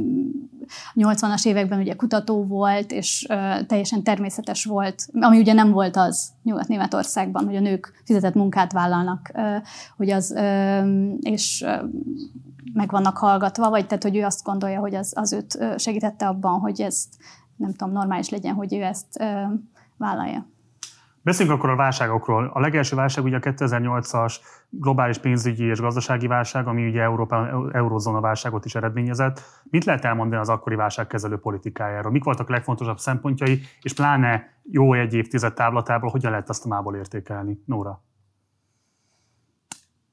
80-as 0.95 1.45
években 1.45 1.79
ugye 1.79 1.95
kutató 1.95 2.43
volt, 2.43 2.91
és 2.91 3.27
teljesen 3.67 4.03
természetes 4.03 4.65
volt, 4.65 5.05
ami 5.19 5.39
ugye 5.39 5.53
nem 5.53 5.71
volt 5.71 5.97
az 5.97 6.29
Nyugat-Németországban, 6.43 7.45
hogy 7.45 7.55
a 7.55 7.59
nők 7.59 8.01
fizetett 8.05 8.33
munkát 8.33 8.71
vállalnak, 8.71 9.31
hogy 9.97 10.09
az, 10.09 10.35
és 11.19 11.65
meg 12.73 12.91
vannak 12.91 13.17
hallgatva, 13.17 13.69
vagy 13.69 13.87
tehát, 13.87 14.03
hogy 14.03 14.17
ő 14.17 14.23
azt 14.23 14.43
gondolja, 14.43 14.79
hogy 14.79 14.95
az, 14.95 15.13
az 15.15 15.33
őt 15.33 15.79
segítette 15.79 16.27
abban, 16.27 16.59
hogy 16.59 16.81
ezt, 16.81 17.07
nem 17.55 17.73
tudom, 17.73 17.93
normális 17.93 18.29
legyen, 18.29 18.53
hogy 18.53 18.73
ő 18.73 18.81
ezt 18.81 19.23
vállalja. 19.97 20.45
Beszéljünk 21.23 21.57
akkor 21.57 21.69
a 21.69 21.75
válságokról. 21.75 22.51
A 22.53 22.59
legelső 22.59 22.95
válság 22.95 23.23
ugye 23.23 23.35
a 23.35 23.39
2008-as 23.39 24.35
globális 24.69 25.17
pénzügyi 25.17 25.63
és 25.63 25.79
gazdasági 25.79 26.27
válság, 26.27 26.67
ami 26.67 26.87
ugye 26.87 27.01
Európa, 27.01 27.47
eurozóna 27.73 28.19
válságot 28.19 28.65
is 28.65 28.75
eredményezett. 28.75 29.41
Mit 29.63 29.85
lehet 29.85 30.05
elmondani 30.05 30.41
az 30.41 30.49
akkori 30.49 30.75
válságkezelő 30.75 31.37
politikájáról? 31.37 32.11
Mik 32.11 32.23
voltak 32.23 32.49
a 32.49 32.51
legfontosabb 32.51 32.99
szempontjai, 32.99 33.61
és 33.81 33.93
pláne 33.93 34.43
jó 34.63 34.93
egy 34.93 35.13
évtized 35.13 35.53
távlatából, 35.53 36.09
hogyan 36.09 36.31
lehet 36.31 36.49
azt 36.49 36.65
a 36.65 36.67
mából 36.67 36.95
értékelni? 36.95 37.63
Nóra? 37.65 38.03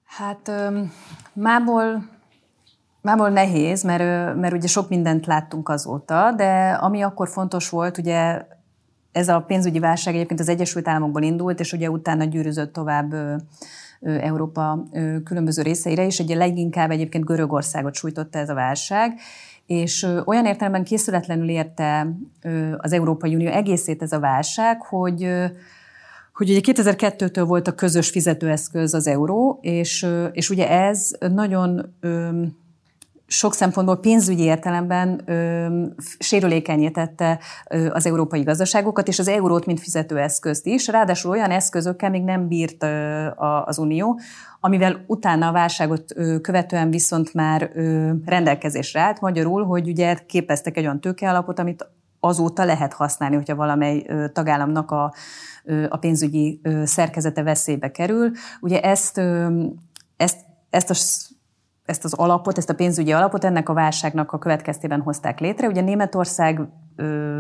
Hát 0.05 0.51
mából 1.33 2.09
Mából 3.01 3.29
nehéz, 3.29 3.83
mert, 3.83 4.35
mert 4.37 4.55
ugye 4.55 4.67
sok 4.67 4.89
mindent 4.89 5.27
láttunk 5.27 5.69
azóta, 5.69 6.33
de 6.37 6.71
ami 6.71 7.03
akkor 7.03 7.29
fontos 7.29 7.69
volt, 7.69 7.99
ugye 7.99 8.47
ez 9.13 9.29
a 9.29 9.41
pénzügyi 9.41 9.79
válság 9.79 10.15
egyébként 10.15 10.41
az 10.41 10.49
Egyesült 10.49 10.89
Államokból 10.89 11.23
indult, 11.23 11.61
és 11.61 11.73
ugye 11.73 11.91
utána 11.91 12.25
gyűrűzött 12.25 12.73
tovább 12.73 13.15
Európa 14.01 14.83
különböző 15.25 15.63
részeire, 15.63 16.07
és 16.07 16.19
ugye 16.19 16.37
leginkább 16.37 16.91
egyébként 16.91 17.25
Görögországot 17.25 17.95
sújtotta 17.95 18.39
ez 18.39 18.49
a 18.49 18.55
válság, 18.55 19.19
és 19.67 20.07
olyan 20.25 20.47
értelemben 20.47 20.85
készületlenül 20.85 21.49
érte 21.49 22.13
az 22.77 22.93
Európai 22.93 23.35
Unió 23.35 23.49
egészét 23.51 24.03
ez 24.03 24.13
a 24.13 24.21
válság, 24.21 24.83
hogy 24.83 25.29
hogy 26.33 26.51
ugye 26.51 26.61
2002-től 26.63 27.45
volt 27.47 27.69
a 27.69 27.75
közös 27.75 28.11
fizetőeszköz 28.11 28.95
az 28.95 29.07
euró, 29.07 29.59
és, 29.63 30.07
és 30.33 30.51
ugye 30.51 30.71
ez 30.71 31.11
nagyon 31.19 31.95
sok 33.31 33.55
szempontból 33.55 34.01
pénzügyi 34.01 34.43
értelemben 34.43 35.23
ö, 37.69 37.91
az 37.93 38.07
európai 38.07 38.43
gazdaságokat, 38.43 39.09
és 39.09 39.19
az 39.19 39.29
eurót, 39.29 39.67
mint 39.67 39.81
fizetőeszközt 39.81 40.67
is. 40.67 40.87
Ráadásul 40.87 41.31
olyan 41.31 41.51
eszközökkel 41.51 42.11
még 42.11 42.23
nem 42.23 42.49
bírt 42.49 42.83
ö, 42.83 43.27
a, 43.27 43.65
az 43.67 43.79
Unió, 43.79 44.21
amivel 44.61 45.05
utána 45.07 45.49
a 45.49 45.53
válságot 45.53 46.13
ö, 46.15 46.41
követően 46.41 46.91
viszont 46.91 47.35
már 47.35 47.71
ö, 47.75 48.11
rendelkezésre 48.25 49.01
állt. 49.01 49.21
Magyarul, 49.21 49.65
hogy 49.65 49.89
ugye 49.89 50.15
képeztek 50.27 50.77
egy 50.77 50.85
olyan 50.85 51.01
tőkealapot, 51.01 51.59
amit 51.59 51.87
azóta 52.21 52.65
lehet 52.65 52.93
használni, 52.93 53.37
hogyha 53.37 53.55
valamely 53.55 54.07
tagállamnak 54.33 54.91
a, 54.91 55.15
a 55.89 55.97
pénzügyi 55.97 56.61
szerkezete 56.85 57.43
veszélybe 57.43 57.91
kerül. 57.91 58.31
Ugye 58.61 58.81
ezt, 58.81 59.21
ezt, 60.17 60.39
ezt 60.71 60.91
a 60.91 60.95
ezt 61.89 62.05
az 62.05 62.13
alapot, 62.13 62.59
ezt 62.59 62.71
a 62.71 62.75
pénzügyi 62.75 63.13
alapot 63.13 63.45
ennek 63.45 63.69
a 63.69 63.73
válságnak 63.73 64.33
a 64.33 64.39
következtében 64.39 65.01
hozták 65.01 65.41
létre. 65.41 65.69
Ugye 65.69 65.81
Németország 65.81 66.61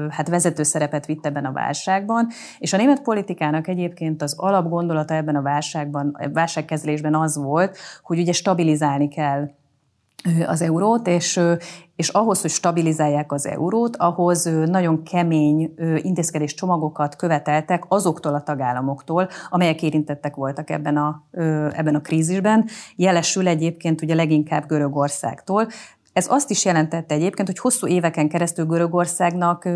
hát 0.08 0.28
vezető 0.28 0.62
szerepet 0.62 1.06
vitt 1.06 1.26
ebben 1.26 1.44
a 1.44 1.52
válságban, 1.52 2.28
és 2.58 2.72
a 2.72 2.76
német 2.76 3.02
politikának 3.02 3.68
egyébként 3.68 4.22
az 4.22 4.34
alapgondolata 4.38 5.14
ebben 5.14 5.36
a 5.36 5.42
válságban, 5.42 6.16
válságkezelésben 6.32 7.14
az 7.14 7.36
volt, 7.36 7.78
hogy 8.02 8.18
ugye 8.18 8.32
stabilizálni 8.32 9.08
kell 9.08 9.50
az 10.46 10.62
eurót, 10.62 11.06
és, 11.06 11.40
és 11.96 12.08
ahhoz, 12.08 12.40
hogy 12.40 12.50
stabilizálják 12.50 13.32
az 13.32 13.46
eurót, 13.46 13.96
ahhoz 13.96 14.44
nagyon 14.44 15.02
kemény 15.02 15.74
intézkedés 15.96 16.54
csomagokat 16.54 17.16
követeltek 17.16 17.84
azoktól 17.88 18.34
a 18.34 18.42
tagállamoktól, 18.42 19.28
amelyek 19.50 19.82
érintettek 19.82 20.34
voltak 20.34 20.70
ebben 20.70 20.96
a, 20.96 21.24
ebben 21.72 21.94
a 21.94 22.00
krízisben. 22.00 22.68
Jelesül 22.96 23.48
egyébként 23.48 24.02
ugye 24.02 24.14
leginkább 24.14 24.66
Görögországtól. 24.66 25.66
Ez 26.18 26.26
azt 26.30 26.50
is 26.50 26.64
jelentette 26.64 27.14
egyébként, 27.14 27.48
hogy 27.48 27.58
hosszú 27.58 27.86
éveken 27.86 28.28
keresztül 28.28 28.66
Görögországnak 28.66 29.68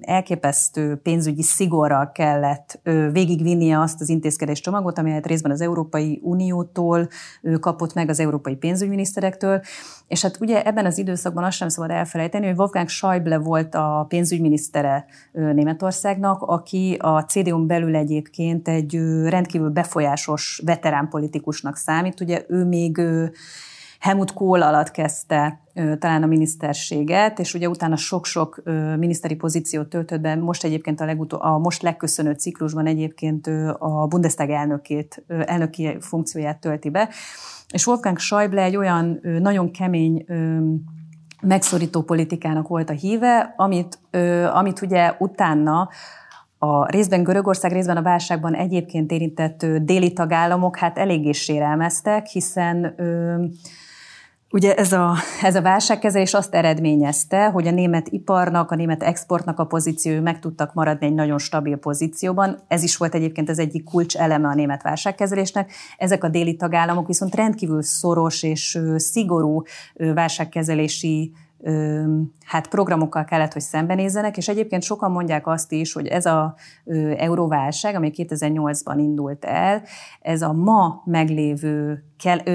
elképesztő 0.00 0.96
pénzügyi 0.96 1.42
szigorral 1.42 2.12
kellett 2.12 2.80
végigvinnie 3.12 3.80
azt 3.80 4.00
az 4.00 4.08
intézkedés 4.08 4.60
csomagot, 4.60 4.98
amelyet 4.98 5.26
részben 5.26 5.50
az 5.50 5.60
Európai 5.60 6.20
Uniótól 6.22 7.08
kapott 7.60 7.94
meg 7.94 8.08
az 8.08 8.20
európai 8.20 8.56
pénzügyminiszterektől. 8.56 9.60
És 10.08 10.22
hát 10.22 10.40
ugye 10.40 10.64
ebben 10.64 10.86
az 10.86 10.98
időszakban 10.98 11.44
azt 11.44 11.56
sem 11.56 11.68
szabad 11.68 11.90
elfelejteni, 11.90 12.46
hogy 12.46 12.58
Wolfgang 12.58 12.88
Schäuble 12.88 13.38
volt 13.38 13.74
a 13.74 14.06
pénzügyminisztere 14.08 15.04
Németországnak, 15.32 16.42
aki 16.42 16.96
a 17.00 17.24
CDU-n 17.24 17.66
belül 17.66 17.96
egyébként 17.96 18.68
egy 18.68 18.94
rendkívül 19.24 19.70
befolyásos 19.70 20.62
veterán 20.64 21.08
politikusnak 21.08 21.76
számít. 21.76 22.20
Ugye 22.20 22.44
ő 22.48 22.64
még 22.64 23.00
Helmut 23.98 24.32
Kohl 24.32 24.62
alatt 24.62 24.90
kezdte 24.90 25.60
talán 25.98 26.22
a 26.22 26.26
miniszterséget, 26.26 27.38
és 27.38 27.54
ugye 27.54 27.68
utána 27.68 27.96
sok-sok 27.96 28.62
miniszteri 28.96 29.34
pozíciót 29.34 29.88
töltött 29.88 30.20
be, 30.20 30.34
most 30.34 30.64
egyébként 30.64 31.00
a, 31.00 31.04
legutó, 31.04 31.40
a 31.40 31.58
most 31.58 31.82
legköszönő 31.82 32.32
ciklusban 32.32 32.86
egyébként 32.86 33.46
a 33.78 34.06
Bundestag 34.08 34.50
elnökét, 34.50 35.24
elnöki 35.28 35.96
funkcióját 36.00 36.60
tölti 36.60 36.90
be, 36.90 37.08
és 37.72 37.86
Wolfgang 37.86 38.18
Schäuble 38.18 38.62
egy 38.62 38.76
olyan 38.76 39.20
nagyon 39.22 39.70
kemény 39.70 40.24
megszorító 41.42 42.02
politikának 42.02 42.68
volt 42.68 42.90
a 42.90 42.92
híve, 42.92 43.54
amit, 43.56 43.98
amit 44.52 44.82
ugye 44.82 45.14
utána 45.18 45.88
a 46.58 46.86
részben 46.90 47.22
Görögország, 47.22 47.72
részben 47.72 47.96
a 47.96 48.02
válságban 48.02 48.54
egyébként 48.54 49.12
érintett 49.12 49.66
déli 49.66 50.12
tagállamok 50.12 50.76
hát 50.76 50.98
eléggé 50.98 51.32
sérelmeztek, 51.32 52.26
hiszen 52.26 52.94
Ugye 54.50 54.74
ez 54.74 54.92
a, 54.92 55.14
ez 55.42 55.54
a 55.54 55.62
válságkezelés 55.62 56.34
azt 56.34 56.54
eredményezte, 56.54 57.46
hogy 57.46 57.66
a 57.66 57.70
német 57.70 58.08
iparnak, 58.08 58.70
a 58.70 58.74
német 58.74 59.02
exportnak 59.02 59.58
a 59.58 59.64
pozíciói 59.64 60.20
meg 60.20 60.38
tudtak 60.38 60.74
maradni 60.74 61.06
egy 61.06 61.14
nagyon 61.14 61.38
stabil 61.38 61.76
pozícióban. 61.76 62.58
Ez 62.68 62.82
is 62.82 62.96
volt 62.96 63.14
egyébként 63.14 63.48
az 63.48 63.58
egyik 63.58 63.84
kulcs 63.84 64.16
eleme 64.16 64.48
a 64.48 64.54
német 64.54 64.82
válságkezelésnek. 64.82 65.72
Ezek 65.96 66.24
a 66.24 66.28
déli 66.28 66.56
tagállamok 66.56 67.06
viszont 67.06 67.34
rendkívül 67.34 67.82
szoros 67.82 68.42
és 68.42 68.78
szigorú 68.96 69.62
válságkezelési 69.94 71.32
hát 72.44 72.68
programokkal 72.68 73.24
kellett, 73.24 73.52
hogy 73.52 73.62
szembenézzenek, 73.62 74.36
és 74.36 74.48
egyébként 74.48 74.82
sokan 74.82 75.10
mondják 75.10 75.46
azt 75.46 75.72
is, 75.72 75.92
hogy 75.92 76.06
ez 76.06 76.26
a 76.26 76.54
euróválság, 77.16 77.94
ami 77.94 78.10
2008-ban 78.14 78.94
indult 78.96 79.44
el, 79.44 79.82
ez 80.20 80.42
a 80.42 80.52
ma 80.52 81.02
meglévő 81.04 82.04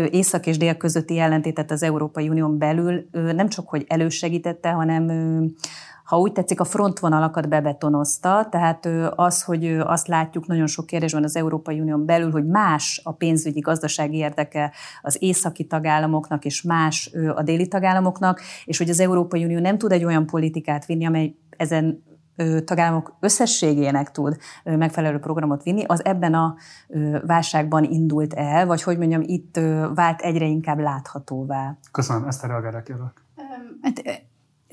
észak 0.10 0.46
és 0.46 0.58
dél 0.58 0.76
közötti 0.76 1.20
ellentétet 1.20 1.72
az 1.72 1.84
Európai 1.84 2.30
Unión 2.30 2.58
belül 2.58 3.10
nem 3.12 3.50
csak, 3.50 3.70
hogy 3.70 3.86
elősegítette, 3.88 4.70
hanem 4.70 5.12
ha 6.14 6.20
úgy 6.20 6.32
tetszik, 6.32 6.60
a 6.60 6.64
frontvonalakat 6.64 7.50
bebetonozta, 7.50 8.48
tehát 8.52 8.86
az, 9.16 9.44
hogy 9.44 9.78
azt 9.80 10.08
látjuk 10.08 10.48
nagyon 10.48 10.68
sok 10.68 10.86
kérdésben 10.86 11.24
az 11.24 11.36
Európai 11.36 11.80
Unión 11.80 12.06
belül, 12.06 12.32
hogy 12.32 12.46
más 12.46 13.02
a 13.04 13.12
pénzügyi 13.12 13.60
gazdasági 13.60 14.18
érdeke 14.18 14.74
az 15.02 15.18
északi 15.20 15.66
tagállamoknak, 15.66 16.46
és 16.46 16.62
más 16.62 17.12
a 17.36 17.44
déli 17.44 17.68
tagállamoknak, 17.68 18.42
és 18.66 18.78
hogy 18.78 18.90
az 18.90 19.00
Európai 19.00 19.44
Unió 19.44 19.60
nem 19.60 19.78
tud 19.78 19.92
egy 19.92 20.04
olyan 20.04 20.26
politikát 20.26 20.86
vinni, 20.86 21.06
amely 21.06 21.36
ezen 21.58 22.04
tagállamok 22.66 23.16
összességének 23.20 24.12
tud 24.12 24.38
megfelelő 24.64 25.20
programot 25.20 25.64
vinni, 25.64 25.84
az 25.84 26.06
ebben 26.06 26.34
a 26.34 26.56
válságban 27.26 27.84
indult 27.84 28.34
el, 28.34 28.66
vagy 28.66 28.84
hogy 28.84 28.98
mondjam, 28.98 29.22
itt 29.26 29.60
vált 29.94 30.22
egyre 30.22 30.46
inkább 30.46 30.80
láthatóvá. 30.80 31.78
Köszönöm, 31.92 32.28
ezt 32.28 32.44
a 32.44 32.48
reagálják 32.48 32.94
Hát 33.82 34.02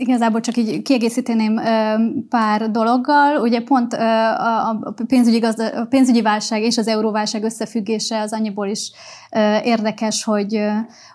Igazából 0.01 0.41
csak 0.41 0.57
így 0.57 0.83
kiegészíteném 0.83 1.61
pár 2.29 2.71
dologgal. 2.71 3.37
Ugye 3.41 3.63
pont 3.63 3.93
a 3.93 4.95
pénzügyi, 5.07 5.39
gazda, 5.39 5.69
a 5.69 5.85
pénzügyi 5.85 6.23
válság 6.23 6.63
és 6.63 6.79
az 6.79 6.87
euróválság 6.87 7.43
összefüggése 7.43 8.21
az 8.21 8.33
annyiból 8.33 8.67
is 8.67 8.93
érdekes, 9.63 10.25
hogy 10.25 10.61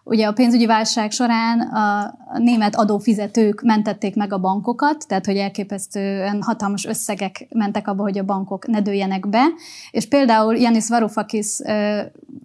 ugye 0.04 0.27
a 0.27 0.34
pénzügyi 0.34 0.65
válság 0.65 1.12
során 1.12 1.60
a 1.60 2.15
német 2.38 2.75
adófizetők 2.75 3.62
mentették 3.62 4.15
meg 4.15 4.34
a 4.34 4.39
bankokat, 4.39 5.08
tehát 5.08 5.25
hogy 5.25 5.38
elképesztően 5.38 6.42
hatalmas 6.42 6.86
összegek 6.86 7.48
mentek 7.50 7.88
abba, 7.88 8.01
hogy 8.01 8.17
a 8.17 8.24
bankok 8.24 8.67
ne 8.67 8.82
dőljenek 8.82 9.30
be, 9.30 9.43
és 9.91 10.08
például 10.08 10.58
Janis 10.58 10.88
Varoufakis 10.88 11.48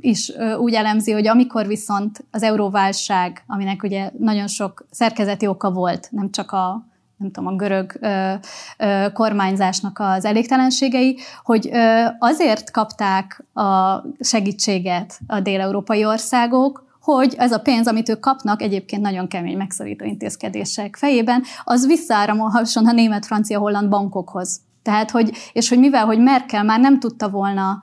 is 0.01 0.33
úgy 0.59 0.75
elemzi, 0.75 1.13
hogy 1.13 1.29
amikor 1.29 1.67
viszont 1.67 2.25
az 2.31 2.43
euróválság, 2.43 3.43
aminek 3.47 3.83
ugye 3.83 4.11
nagyon 4.19 4.47
sok 4.47 4.87
szerkezeti 4.91 5.47
oka 5.47 5.71
volt, 5.71 6.09
nem 6.11 6.30
csak 6.31 6.53
a 6.53 6.89
nem 7.17 7.31
tudom, 7.31 7.53
a 7.53 7.57
görög 7.57 7.97
ö, 8.01 8.33
ö, 8.79 9.07
kormányzásnak 9.13 9.99
az 9.99 10.25
elégtelenségei, 10.25 11.19
hogy 11.43 11.69
ö, 11.73 12.05
azért 12.19 12.71
kapták 12.71 13.45
a 13.55 14.03
segítséget 14.21 15.19
a 15.27 15.41
déleurópai 15.41 16.05
országok, 16.05 16.89
hogy 17.01 17.35
ez 17.39 17.53
a 17.53 17.61
pénz, 17.61 17.87
amit 17.87 18.09
ők 18.09 18.21
kapnak, 18.21 18.63
egyébként 18.63 19.03
nagyon 19.03 19.29
kemény 19.29 19.57
megszorító 19.57 20.05
intézkedések 20.05 20.97
fejében, 20.97 21.43
az 21.65 21.87
visszáramolhasson 21.87 22.87
a 22.87 22.93
német-francia-holland 22.93 23.89
bankokhoz. 23.89 24.61
Tehát, 24.83 25.11
hogy, 25.11 25.31
és 25.53 25.69
hogy 25.69 25.79
mivel, 25.79 26.05
hogy 26.05 26.19
Merkel 26.19 26.65
már 26.65 26.81
nem 26.81 26.99
tudta 26.99 27.29
volna 27.29 27.83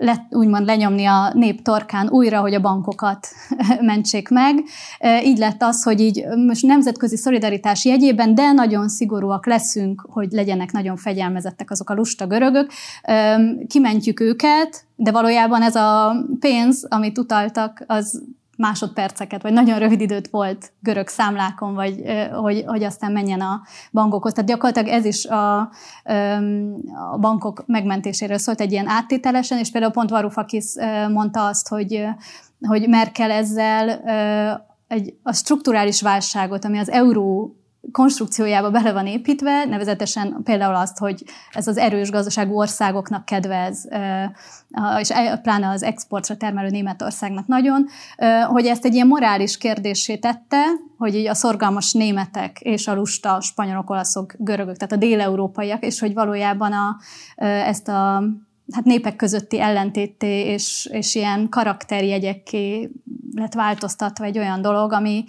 le, 0.00 0.26
úgymond 0.30 0.66
lenyomni 0.66 1.04
a 1.04 1.32
nép 1.34 1.62
torkán 1.62 2.08
újra, 2.08 2.40
hogy 2.40 2.54
a 2.54 2.60
bankokat 2.60 3.28
mentsék 3.80 4.28
meg. 4.28 4.64
Így 5.24 5.38
lett 5.38 5.62
az, 5.62 5.82
hogy 5.82 6.00
így 6.00 6.24
most 6.46 6.66
nemzetközi 6.66 7.16
szolidaritás 7.16 7.84
jegyében, 7.84 8.34
de 8.34 8.52
nagyon 8.52 8.88
szigorúak 8.88 9.46
leszünk, 9.46 10.06
hogy 10.10 10.30
legyenek 10.30 10.72
nagyon 10.72 10.96
fegyelmezettek 10.96 11.70
azok 11.70 11.90
a 11.90 11.94
lusta 11.94 12.26
görögök. 12.26 12.70
Kimentjük 13.66 14.20
őket, 14.20 14.84
de 14.96 15.10
valójában 15.10 15.62
ez 15.62 15.74
a 15.74 16.16
pénz, 16.40 16.86
amit 16.88 17.18
utaltak, 17.18 17.84
az 17.86 18.22
másodperceket, 18.60 19.42
vagy 19.42 19.52
nagyon 19.52 19.78
rövid 19.78 20.00
időt 20.00 20.28
volt 20.28 20.72
görög 20.80 21.08
számlákon, 21.08 21.74
vagy 21.74 22.02
hogy, 22.32 22.64
hogy 22.66 22.82
aztán 22.82 23.12
menjen 23.12 23.40
a 23.40 23.62
bankokhoz. 23.92 24.32
Tehát 24.32 24.50
gyakorlatilag 24.50 24.88
ez 24.88 25.04
is 25.04 25.26
a, 25.26 25.58
a 27.12 27.18
bankok 27.20 27.62
megmentéséről 27.66 28.38
szólt 28.38 28.60
egy 28.60 28.72
ilyen 28.72 28.88
áttételesen, 28.88 29.58
és 29.58 29.70
például 29.70 29.92
pont 29.92 30.10
Varoufakis 30.10 30.64
mondta 31.12 31.46
azt, 31.46 31.68
hogy, 31.68 32.04
hogy 32.60 32.88
Merkel 32.88 33.30
ezzel 33.30 33.88
egy, 34.88 35.14
a 35.22 35.32
strukturális 35.32 36.02
válságot, 36.02 36.64
ami 36.64 36.78
az 36.78 36.90
euró 36.90 37.59
konstrukciójába 37.92 38.70
bele 38.70 38.92
van 38.92 39.06
építve, 39.06 39.64
nevezetesen 39.64 40.40
például 40.44 40.74
azt, 40.74 40.98
hogy 40.98 41.24
ez 41.52 41.66
az 41.66 41.76
erős 41.76 42.10
gazdaságú 42.10 42.58
országoknak 42.58 43.24
kedvez, 43.24 43.88
és 45.00 45.10
e, 45.10 45.36
pláne 45.36 45.68
az 45.68 45.82
exportra 45.82 46.36
termelő 46.36 46.68
Németországnak 46.68 47.46
nagyon, 47.46 47.86
hogy 48.46 48.66
ezt 48.66 48.84
egy 48.84 48.94
ilyen 48.94 49.06
morális 49.06 49.58
kérdésé 49.58 50.16
tette, 50.16 50.64
hogy 50.98 51.14
így 51.14 51.26
a 51.26 51.34
szorgalmas 51.34 51.92
németek 51.92 52.60
és 52.60 52.86
a 52.86 52.94
lusta 52.94 53.40
spanyolok, 53.40 53.90
olaszok, 53.90 54.34
görögök, 54.38 54.76
tehát 54.76 54.94
a 54.94 55.06
déleurópaiak, 55.06 55.84
és 55.84 56.00
hogy 56.00 56.14
valójában 56.14 56.72
a, 56.72 56.96
ezt 57.44 57.88
a 57.88 58.22
hát 58.72 58.84
népek 58.84 59.16
közötti 59.16 59.60
ellentétté 59.60 60.52
és, 60.52 60.88
és 60.92 61.14
ilyen 61.14 61.48
karakterjegyekké 61.48 62.90
lett 63.34 63.54
változtatva 63.54 64.24
egy 64.24 64.38
olyan 64.38 64.62
dolog, 64.62 64.92
ami, 64.92 65.24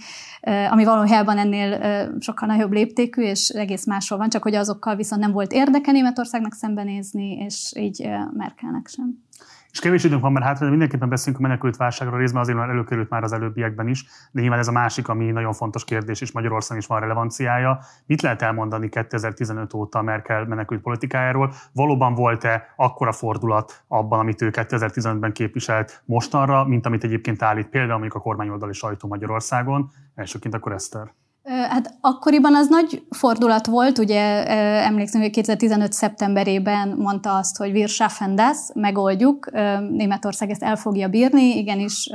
ami 0.70 0.84
valójában 0.84 1.38
ennél 1.38 1.80
sokkal 2.20 2.48
nagyobb 2.48 2.72
léptékű, 2.72 3.22
és 3.22 3.50
egész 3.50 3.86
máshol 3.86 4.18
van, 4.18 4.30
csak 4.30 4.44
hogy 4.44 4.56
azokkal 4.56 4.96
viszont 4.96 5.22
nem 5.22 5.32
volt 5.32 5.52
érdeke 5.52 5.92
Németországnak 5.92 6.54
szembenézni, 6.54 7.32
és 7.32 7.72
így 7.76 8.10
Merkelnek 8.34 8.88
sem. 8.88 9.24
És 9.72 9.80
kevés 9.80 10.04
időnk 10.04 10.22
van, 10.22 10.32
mert 10.32 10.46
hátra, 10.46 10.64
de 10.64 10.70
mindenképpen 10.70 11.10
beszélünk 11.10 11.40
a 11.40 11.42
menekült 11.42 11.78
válságról 11.78 12.20
részben, 12.20 12.42
azért 12.42 12.58
már 12.58 12.70
előkerült 12.70 13.10
már 13.10 13.24
az 13.24 13.34
előbbiekben 13.34 13.88
is, 13.88 14.06
de 14.32 14.42
nyilván 14.42 14.60
ez 14.60 14.68
a 14.68 14.72
másik, 14.72 15.08
ami 15.08 15.32
nagyon 15.32 15.54
fontos 15.54 15.86
kérdés, 15.86 16.22
és 16.22 16.32
Magyarországon 16.32 16.82
is 16.82 16.88
van 16.88 17.00
relevanciája. 17.00 17.80
Mit 18.06 18.22
lehet 18.22 18.42
elmondani 18.42 18.90
2015 18.90 19.74
óta 19.74 20.02
Merkel 20.02 20.46
menekült 20.46 20.82
politikájáról? 20.82 21.54
Valóban 21.74 22.14
volt-e 22.14 22.74
akkora 22.76 23.12
fordulat 23.12 23.84
abban, 23.88 24.20
amit 24.20 24.42
ő 24.42 24.50
2015-ben 24.54 25.32
képviselt 25.32 26.04
mostanra, 26.06 26.66
mint 26.66 26.86
amit 26.86 27.04
egyébként 27.04 27.42
állít 27.42 27.68
például 27.68 28.00
mondjuk 28.00 28.16
a 28.16 28.20
kormányoldali 28.20 28.74
sajtó 28.74 29.08
Magyarországon? 29.08 29.92
Elsőként 30.16 30.54
akkor 30.54 30.72
Eszter. 30.72 31.21
Hát 31.44 31.98
akkoriban 32.02 32.56
az 32.56 32.68
nagy 32.68 33.04
fordulat 33.10 33.66
volt, 33.66 33.98
ugye 33.98 34.48
emlékszem, 34.84 35.22
hogy 35.22 35.30
2015. 35.30 35.94
szeptemberében 35.94 36.96
mondta 36.98 37.36
azt, 37.36 37.58
hogy 37.58 37.72
wir 37.72 37.90
schaffen 37.90 38.36
das, 38.36 38.58
megoldjuk, 38.74 39.52
Németország 39.90 40.50
ezt 40.50 40.64
el 40.64 40.76
fogja 40.76 41.08
bírni, 41.08 41.58
igenis 41.58 42.10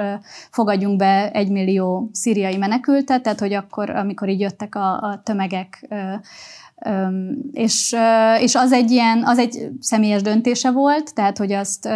fogadjunk 0.50 0.96
be 0.96 1.30
egy 1.30 1.50
millió 1.50 2.08
szíriai 2.12 2.56
menekültet, 2.56 3.22
tehát 3.22 3.40
hogy 3.40 3.52
akkor, 3.52 3.90
amikor 3.90 4.28
így 4.28 4.40
jöttek 4.40 4.74
a, 4.74 5.00
a 5.00 5.20
tömegek 5.24 5.88
és, 7.52 7.96
és 8.40 8.54
az 8.54 8.72
egy 8.72 8.90
ilyen, 8.90 9.24
az 9.24 9.38
egy 9.38 9.70
személyes 9.80 10.22
döntése 10.22 10.70
volt, 10.70 11.14
tehát 11.14 11.38
hogy 11.38 11.52
azt 11.52 11.88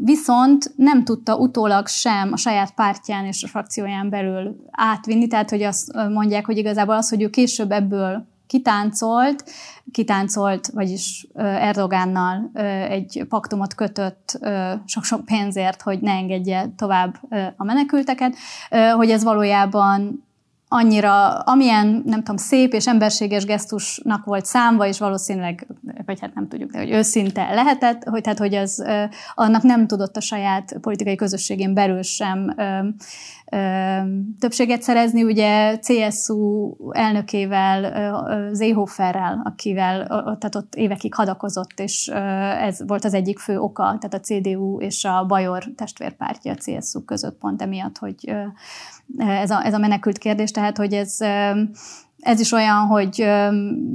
Viszont 0.00 0.72
nem 0.76 1.04
tudta 1.04 1.36
utólag 1.36 1.86
sem 1.86 2.32
a 2.32 2.36
saját 2.36 2.74
pártján 2.74 3.24
és 3.24 3.42
a 3.42 3.48
frakcióján 3.48 4.10
belül 4.10 4.56
átvinni, 4.70 5.26
tehát 5.26 5.50
hogy 5.50 5.62
azt 5.62 5.92
mondják, 6.08 6.46
hogy 6.46 6.58
igazából 6.58 6.94
az, 6.94 7.08
hogy 7.08 7.22
ő 7.22 7.30
később 7.30 7.70
ebből 7.70 8.26
kitáncolt, 8.46 9.44
kitáncolt, 9.92 10.66
vagyis 10.66 11.26
Erdogánnal 11.34 12.50
egy 12.88 13.24
paktumot 13.28 13.74
kötött 13.74 14.38
sok-sok 14.84 15.24
pénzért, 15.24 15.82
hogy 15.82 16.00
ne 16.00 16.12
engedje 16.12 16.72
tovább 16.76 17.14
a 17.56 17.64
menekülteket, 17.64 18.34
hogy 18.94 19.10
ez 19.10 19.22
valójában 19.22 20.25
annyira, 20.76 21.38
amilyen, 21.38 22.02
nem 22.04 22.18
tudom, 22.18 22.36
szép 22.36 22.72
és 22.72 22.86
emberséges 22.86 23.44
gesztusnak 23.44 24.24
volt 24.24 24.44
számva, 24.44 24.86
és 24.86 24.98
valószínűleg, 24.98 25.66
vagy 26.06 26.20
hát 26.20 26.34
nem 26.34 26.48
tudjuk, 26.48 26.70
de 26.70 26.78
hogy 26.78 26.90
őszinte 26.90 27.54
lehetett, 27.54 28.04
hogy, 28.04 28.20
tehát, 28.20 28.38
hogy 28.38 28.54
az, 28.54 28.84
annak 29.34 29.62
nem 29.62 29.86
tudott 29.86 30.16
a 30.16 30.20
saját 30.20 30.78
politikai 30.80 31.14
közösségén 31.14 31.74
belül 31.74 32.02
sem 32.02 32.54
többséget 34.38 34.82
szerezni. 34.82 35.22
Ugye 35.22 35.78
CSU 35.78 36.74
elnökével, 36.90 37.92
Zéhoferrel, 38.52 39.40
akivel 39.44 40.06
tehát 40.06 40.54
ott 40.54 40.74
évekig 40.74 41.14
hadakozott, 41.14 41.80
és 41.80 42.08
ez 42.60 42.86
volt 42.86 43.04
az 43.04 43.14
egyik 43.14 43.38
fő 43.38 43.58
oka, 43.58 43.82
tehát 43.82 44.14
a 44.14 44.20
CDU 44.20 44.80
és 44.80 45.04
a 45.04 45.24
Bajor 45.26 45.64
testvérpártja 45.76 46.52
a 46.52 46.80
CSU 46.80 47.04
között 47.04 47.38
pont 47.38 47.62
emiatt, 47.62 47.98
hogy 47.98 48.34
ez 49.16 49.50
a, 49.50 49.66
ez 49.66 49.74
a 49.74 49.78
menekült 49.78 50.18
kérdés, 50.18 50.50
tehát 50.50 50.76
hogy 50.76 50.92
ez 50.92 51.16
ez 52.26 52.40
is 52.40 52.52
olyan, 52.52 52.76
hogy, 52.76 53.26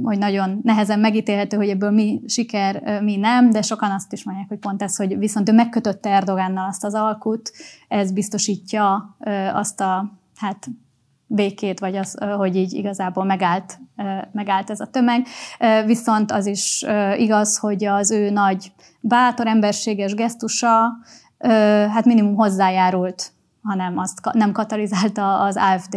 hogy 0.02 0.18
nagyon 0.18 0.60
nehezen 0.62 0.98
megítélhető, 0.98 1.56
hogy 1.56 1.68
ebből 1.68 1.90
mi 1.90 2.20
siker, 2.26 3.00
mi 3.02 3.16
nem, 3.16 3.50
de 3.50 3.62
sokan 3.62 3.90
azt 3.90 4.12
is 4.12 4.24
mondják, 4.24 4.48
hogy 4.48 4.58
pont 4.58 4.82
ez, 4.82 4.96
hogy 4.96 5.18
viszont 5.18 5.48
ő 5.48 5.52
megkötötte 5.52 6.10
Erdogánnal 6.10 6.68
azt 6.68 6.84
az 6.84 6.94
alkut, 6.94 7.52
ez 7.88 8.12
biztosítja 8.12 9.16
azt 9.52 9.80
a 9.80 10.12
hát 10.36 10.66
békét, 11.26 11.80
vagy 11.80 11.96
az, 11.96 12.18
hogy 12.36 12.56
így 12.56 12.72
igazából 12.72 13.24
megállt, 13.24 13.78
megállt 14.32 14.70
ez 14.70 14.80
a 14.80 14.86
tömeg. 14.86 15.26
Viszont 15.86 16.30
az 16.30 16.46
is 16.46 16.84
igaz, 17.16 17.58
hogy 17.58 17.84
az 17.84 18.10
ő 18.10 18.30
nagy 18.30 18.72
bátor, 19.00 19.46
emberséges 19.46 20.14
gesztusa 20.14 20.92
hát 21.88 22.04
minimum 22.04 22.34
hozzájárult, 22.34 23.32
hanem 23.62 23.98
azt 23.98 24.32
nem 24.32 24.52
katalizálta 24.52 25.40
az 25.40 25.56
AFD 25.56 25.96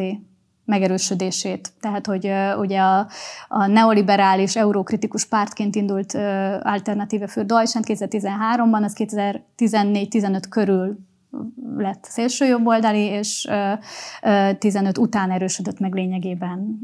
megerősödését. 0.65 1.71
Tehát, 1.79 2.05
hogy 2.05 2.31
ugye 2.57 2.79
a, 2.79 3.07
a 3.47 3.67
neoliberális, 3.67 4.55
eurokritikus 4.55 5.25
pártként 5.25 5.75
indult 5.75 6.13
uh, 6.13 6.21
Alternative 6.61 7.27
für 7.27 7.43
Deutschland 7.43 7.85
2013-ban, 7.87 8.83
az 8.83 8.95
2014-15 9.57 10.41
körül 10.49 10.97
lett 11.77 12.03
szélsőjobboldali, 12.03 13.03
és 13.03 13.47
uh, 13.49 13.71
uh, 14.21 14.57
15 14.57 14.97
után 14.97 15.31
erősödött 15.31 15.79
meg 15.79 15.93
lényegében, 15.93 16.79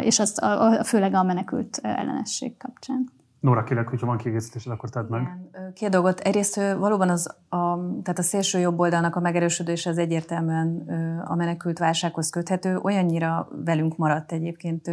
és 0.00 0.18
az 0.18 0.42
a, 0.42 0.62
a, 0.62 0.84
főleg 0.84 1.14
a 1.14 1.22
menekült 1.22 1.78
ellenesség 1.82 2.56
kapcsán. 2.56 3.19
Nóra, 3.40 3.64
kérlek, 3.64 3.88
hogyha 3.88 4.06
van 4.06 4.16
kiegészítésed, 4.16 4.72
akkor 4.72 4.90
tedd 4.90 5.06
meg. 5.08 5.36
Két 5.74 5.90
dolgot. 5.90 6.20
Egyrészt 6.20 6.54
valóban 6.78 7.08
az, 7.08 7.26
a, 7.48 7.76
tehát 8.02 8.18
a 8.18 8.22
szélső 8.22 8.58
jobb 8.58 8.78
oldalnak 8.78 9.16
a 9.16 9.20
megerősödése 9.20 9.90
az 9.90 9.98
egyértelműen 9.98 10.88
a 11.24 11.34
menekült 11.34 11.78
válsághoz 11.78 12.30
köthető. 12.30 12.76
Olyannyira 12.76 13.48
velünk 13.64 13.96
maradt 13.96 14.32
egyébként 14.32 14.86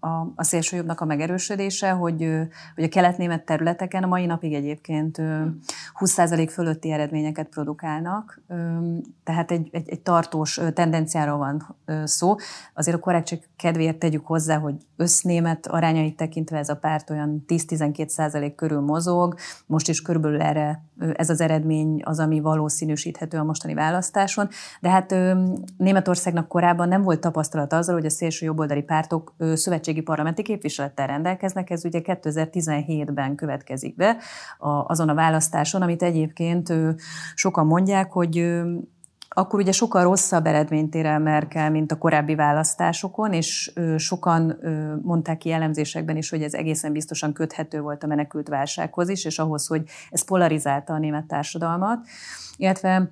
a, 0.00 0.06
a 0.34 0.42
szélső 0.44 0.76
jobbnak 0.76 1.00
a 1.00 1.04
megerősödése, 1.04 1.90
hogy, 1.90 2.28
hogy 2.74 2.84
a 2.84 2.88
kelet-német 2.88 3.44
területeken 3.44 4.02
a 4.02 4.06
mai 4.06 4.26
napig 4.26 4.54
egyébként 4.54 5.18
20% 5.98 6.48
fölötti 6.50 6.90
eredményeket 6.90 7.48
produkálnak. 7.48 8.40
Tehát 9.24 9.50
egy, 9.50 9.68
egy, 9.72 9.88
egy 9.88 10.00
tartós 10.00 10.60
tendenciáról 10.74 11.38
van 11.38 11.76
szó. 12.04 12.34
Azért 12.74 12.96
a 12.96 13.00
korrektség 13.00 13.48
kedvéért 13.56 13.98
tegyük 13.98 14.26
hozzá, 14.26 14.58
hogy 14.58 14.74
össznémet 14.96 15.66
arányait 15.66 16.16
tekintve 16.16 16.58
ez 16.58 16.68
a 16.68 16.76
párt 16.76 17.10
olyan 17.10 17.44
10-12 17.82 18.52
körül 18.56 18.80
mozog, 18.80 19.34
most 19.66 19.88
is 19.88 20.02
körülbelül 20.02 20.40
erre 20.40 20.84
ez 21.14 21.30
az 21.30 21.40
eredmény 21.40 22.02
az, 22.04 22.18
ami 22.18 22.40
valószínűsíthető 22.40 23.38
a 23.38 23.44
mostani 23.44 23.74
választáson, 23.74 24.48
de 24.80 24.88
hát 24.88 25.14
Németországnak 25.76 26.48
korábban 26.48 26.88
nem 26.88 27.02
volt 27.02 27.20
tapasztalat 27.20 27.72
azzal, 27.72 27.94
hogy 27.94 28.06
a 28.06 28.10
szélső 28.10 28.46
jobboldali 28.46 28.82
pártok 28.82 29.34
szövetségi 29.54 30.00
parlamenti 30.00 30.42
képviselettel 30.42 31.06
rendelkeznek, 31.06 31.70
ez 31.70 31.84
ugye 31.84 32.00
2017-ben 32.04 33.34
következik 33.34 33.96
be 33.96 34.16
azon 34.86 35.08
a 35.08 35.14
választáson, 35.14 35.82
amit 35.82 36.02
egyébként 36.02 36.72
sokan 37.34 37.66
mondják, 37.66 38.12
hogy 38.12 38.62
akkor 39.34 39.60
ugye 39.60 39.72
sokkal 39.72 40.02
rosszabb 40.02 40.46
eredményt 40.46 40.94
ér 40.94 41.06
el 41.06 41.18
Merkel, 41.18 41.70
mint 41.70 41.92
a 41.92 41.98
korábbi 41.98 42.34
választásokon, 42.34 43.32
és 43.32 43.72
sokan 43.96 44.58
mondták 45.02 45.38
ki 45.38 45.50
elemzésekben 45.50 46.16
is, 46.16 46.30
hogy 46.30 46.42
ez 46.42 46.54
egészen 46.54 46.92
biztosan 46.92 47.32
köthető 47.32 47.80
volt 47.80 48.02
a 48.02 48.06
menekült 48.06 48.48
válsághoz 48.48 49.08
is, 49.08 49.24
és 49.24 49.38
ahhoz, 49.38 49.66
hogy 49.66 49.82
ez 50.10 50.24
polarizálta 50.24 50.92
a 50.92 50.98
német 50.98 51.26
társadalmat, 51.26 52.06
illetve 52.56 53.10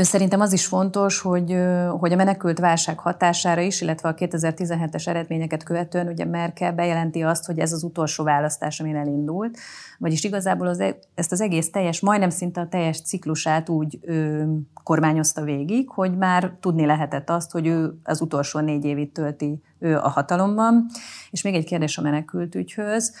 Szerintem 0.00 0.40
az 0.40 0.52
is 0.52 0.66
fontos, 0.66 1.20
hogy, 1.20 1.56
hogy 1.98 2.12
a 2.12 2.16
menekült 2.16 2.58
válság 2.58 2.98
hatására 2.98 3.60
is, 3.60 3.80
illetve 3.80 4.08
a 4.08 4.14
2017-es 4.14 5.06
eredményeket 5.08 5.62
követően 5.62 6.06
ugye 6.06 6.24
Merkel 6.24 6.72
bejelenti 6.72 7.22
azt, 7.22 7.46
hogy 7.46 7.58
ez 7.58 7.72
az 7.72 7.82
utolsó 7.82 8.24
választás, 8.24 8.80
amin 8.80 8.96
elindult, 8.96 9.58
vagyis 9.98 10.24
igazából 10.24 10.66
az, 10.66 10.80
e, 10.80 10.98
ezt 11.14 11.32
az 11.32 11.40
egész 11.40 11.70
teljes, 11.70 12.00
majdnem 12.00 12.30
szinte 12.30 12.60
a 12.60 12.68
teljes 12.68 13.02
ciklusát 13.02 13.68
úgy 13.68 13.98
ö, 14.02 14.42
kormányozta 14.82 15.42
végig, 15.42 15.88
hogy 15.88 16.16
már 16.16 16.56
tudni 16.60 16.86
lehetett 16.86 17.30
azt, 17.30 17.50
hogy 17.50 17.66
ő 17.66 17.98
az 18.02 18.20
utolsó 18.20 18.60
négy 18.60 18.84
évit 18.84 19.12
tölti 19.12 19.62
ő 19.78 19.96
a 19.96 20.08
hatalomban. 20.08 20.86
És 21.30 21.42
még 21.42 21.54
egy 21.54 21.64
kérdés 21.64 21.98
a 21.98 22.02
menekült 22.02 22.54
ügyhöz, 22.54 23.14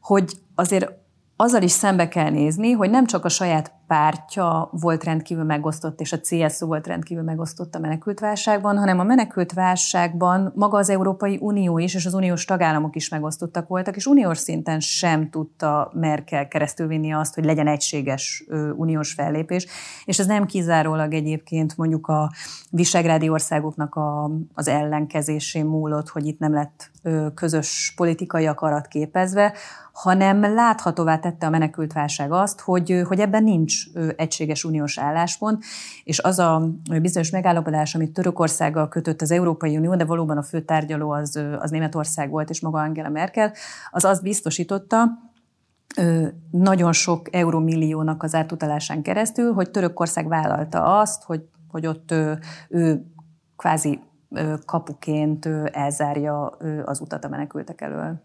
hogy 0.00 0.32
azért 0.54 0.92
azzal 1.36 1.62
is 1.62 1.70
szembe 1.70 2.08
kell 2.08 2.30
nézni, 2.30 2.72
hogy 2.72 2.90
nem 2.90 3.06
csak 3.06 3.24
a 3.24 3.28
saját 3.28 3.72
pártja 3.86 4.68
volt 4.72 5.04
rendkívül 5.04 5.44
megosztott, 5.44 6.00
és 6.00 6.12
a 6.12 6.20
CSU 6.20 6.66
volt 6.66 6.86
rendkívül 6.86 7.24
megosztott 7.24 7.74
a 7.74 7.78
menekültválságban, 7.78 8.78
hanem 8.78 8.98
a 8.98 9.04
menekültválságban 9.04 10.52
maga 10.54 10.78
az 10.78 10.90
Európai 10.90 11.38
Unió 11.40 11.78
is, 11.78 11.94
és 11.94 12.06
az 12.06 12.14
uniós 12.14 12.44
tagállamok 12.44 12.96
is 12.96 13.08
megosztottak 13.08 13.68
voltak, 13.68 13.96
és 13.96 14.06
uniós 14.06 14.38
szinten 14.38 14.80
sem 14.80 15.30
tudta 15.30 15.90
Merkel 15.94 16.48
keresztül 16.48 16.86
vinni 16.86 17.12
azt, 17.12 17.34
hogy 17.34 17.44
legyen 17.44 17.66
egységes 17.66 18.44
uniós 18.76 19.12
fellépés, 19.12 19.66
és 20.04 20.18
ez 20.18 20.26
nem 20.26 20.46
kizárólag 20.46 21.14
egyébként 21.14 21.76
mondjuk 21.76 22.06
a 22.06 22.32
visegrádi 22.70 23.28
országoknak 23.28 23.94
a, 23.94 24.30
az 24.54 24.68
ellenkezésén 24.68 25.64
múlott, 25.64 26.08
hogy 26.08 26.26
itt 26.26 26.38
nem 26.38 26.52
lett 26.52 26.90
közös 27.34 27.92
politikai 27.96 28.46
akarat 28.46 28.86
képezve, 28.86 29.52
hanem 29.92 30.54
láthatóvá 30.54 31.18
tette 31.18 31.46
a 31.46 31.50
menekültválság 31.50 32.32
azt, 32.32 32.60
hogy, 32.60 33.02
hogy 33.06 33.20
ebben 33.20 33.42
nincs 33.42 33.73
egységes 34.16 34.64
uniós 34.64 34.98
álláspont, 34.98 35.64
és 36.04 36.18
az 36.18 36.38
a 36.38 36.70
bizonyos 37.02 37.30
megállapodás, 37.30 37.94
amit 37.94 38.12
Törökországgal 38.12 38.88
kötött 38.88 39.22
az 39.22 39.30
Európai 39.30 39.76
Unió, 39.76 39.96
de 39.96 40.04
valóban 40.04 40.36
a 40.36 40.42
fő 40.42 40.60
tárgyaló 40.60 41.10
az, 41.10 41.40
az 41.58 41.70
Németország 41.70 42.30
volt, 42.30 42.50
és 42.50 42.60
maga 42.60 42.78
Angela 42.78 43.08
Merkel, 43.08 43.52
az 43.90 44.04
azt 44.04 44.22
biztosította, 44.22 45.08
nagyon 46.50 46.92
sok 46.92 47.34
euromilliónak 47.34 48.22
az 48.22 48.34
átutalásán 48.34 49.02
keresztül, 49.02 49.52
hogy 49.52 49.70
Törökország 49.70 50.28
vállalta 50.28 50.98
azt, 50.98 51.22
hogy, 51.22 51.48
hogy 51.68 51.86
ott 51.86 52.10
ő, 52.10 52.38
ő 52.68 53.06
kvázi 53.56 54.00
kapuként 54.64 55.48
elzárja 55.72 56.46
az 56.84 57.00
utat 57.00 57.24
a 57.24 57.28
menekültek 57.28 57.80
elől. 57.80 58.22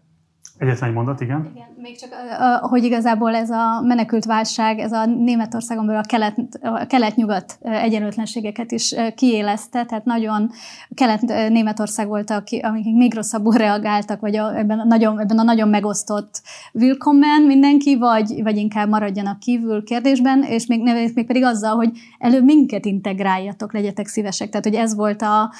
Egyetlen 0.60 0.88
egy 0.88 0.94
mondat, 0.94 1.20
igen. 1.20 1.50
Igen, 1.54 1.66
még 1.76 1.98
csak, 1.98 2.14
hogy 2.60 2.84
igazából 2.84 3.34
ez 3.34 3.50
a 3.50 3.80
menekült 3.82 4.24
válság, 4.24 4.78
ez 4.78 4.92
a 4.92 5.06
Németországon 5.06 5.86
belül 5.86 6.00
a, 6.00 6.06
kelet, 6.06 6.36
a 6.62 6.86
kelet-nyugat 6.86 7.58
egyenlőtlenségeket 7.60 8.72
is 8.72 8.94
kiélezte, 9.14 9.84
tehát 9.84 10.04
nagyon 10.04 10.50
kelet-németország 10.94 12.06
volt, 12.06 12.30
akik 12.30 12.62
még 12.94 13.14
rosszabbul 13.14 13.54
reagáltak, 13.66 14.20
vagy 14.20 14.36
a, 14.36 14.58
ebben, 14.58 14.78
a 14.78 14.84
nagyon, 14.84 15.20
ebben 15.20 15.38
a 15.38 15.42
nagyon 15.42 15.68
megosztott 15.68 16.42
willkommen 16.72 17.42
mindenki, 17.42 17.96
vagy, 17.98 18.42
vagy 18.42 18.56
inkább 18.56 18.88
maradjanak 18.88 19.38
kívül 19.38 19.84
kérdésben, 19.84 20.42
és 20.42 20.66
még, 20.66 20.82
még 21.14 21.26
pedig 21.26 21.44
azzal, 21.44 21.74
hogy 21.74 21.90
előbb 22.18 22.44
minket 22.44 22.84
integráljatok, 22.84 23.72
legyetek 23.72 24.06
szívesek. 24.06 24.48
Tehát, 24.48 24.64
hogy 24.64 24.74
ez 24.74 24.94
volt 24.94 25.22
a, 25.22 25.52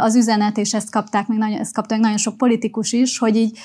az 0.00 0.16
üzenet, 0.16 0.56
és 0.58 0.74
ezt 0.74 0.90
kapták 0.90 1.26
még 1.26 1.38
nagyon, 1.38 1.58
ezt 1.58 1.74
kapták 1.74 1.98
nagyon 1.98 2.16
sok 2.16 2.36
politikus 2.36 2.92
is, 2.92 3.18
hogy 3.18 3.36
így 3.36 3.58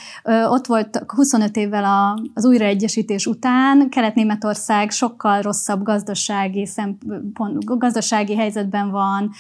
ott 0.50 0.66
volt 0.66 0.74
25 1.08 1.58
évvel 1.58 1.84
a, 1.84 2.20
az 2.34 2.46
újraegyesítés 2.46 3.26
után, 3.26 3.90
Kelet-Németország 3.90 4.92
sokkal 4.92 5.42
rosszabb 5.42 5.84
gazdasági, 5.84 6.66
szempont, 6.66 7.66
gazdasági 7.66 8.36
helyzetben 8.36 8.92
van, 8.92 9.32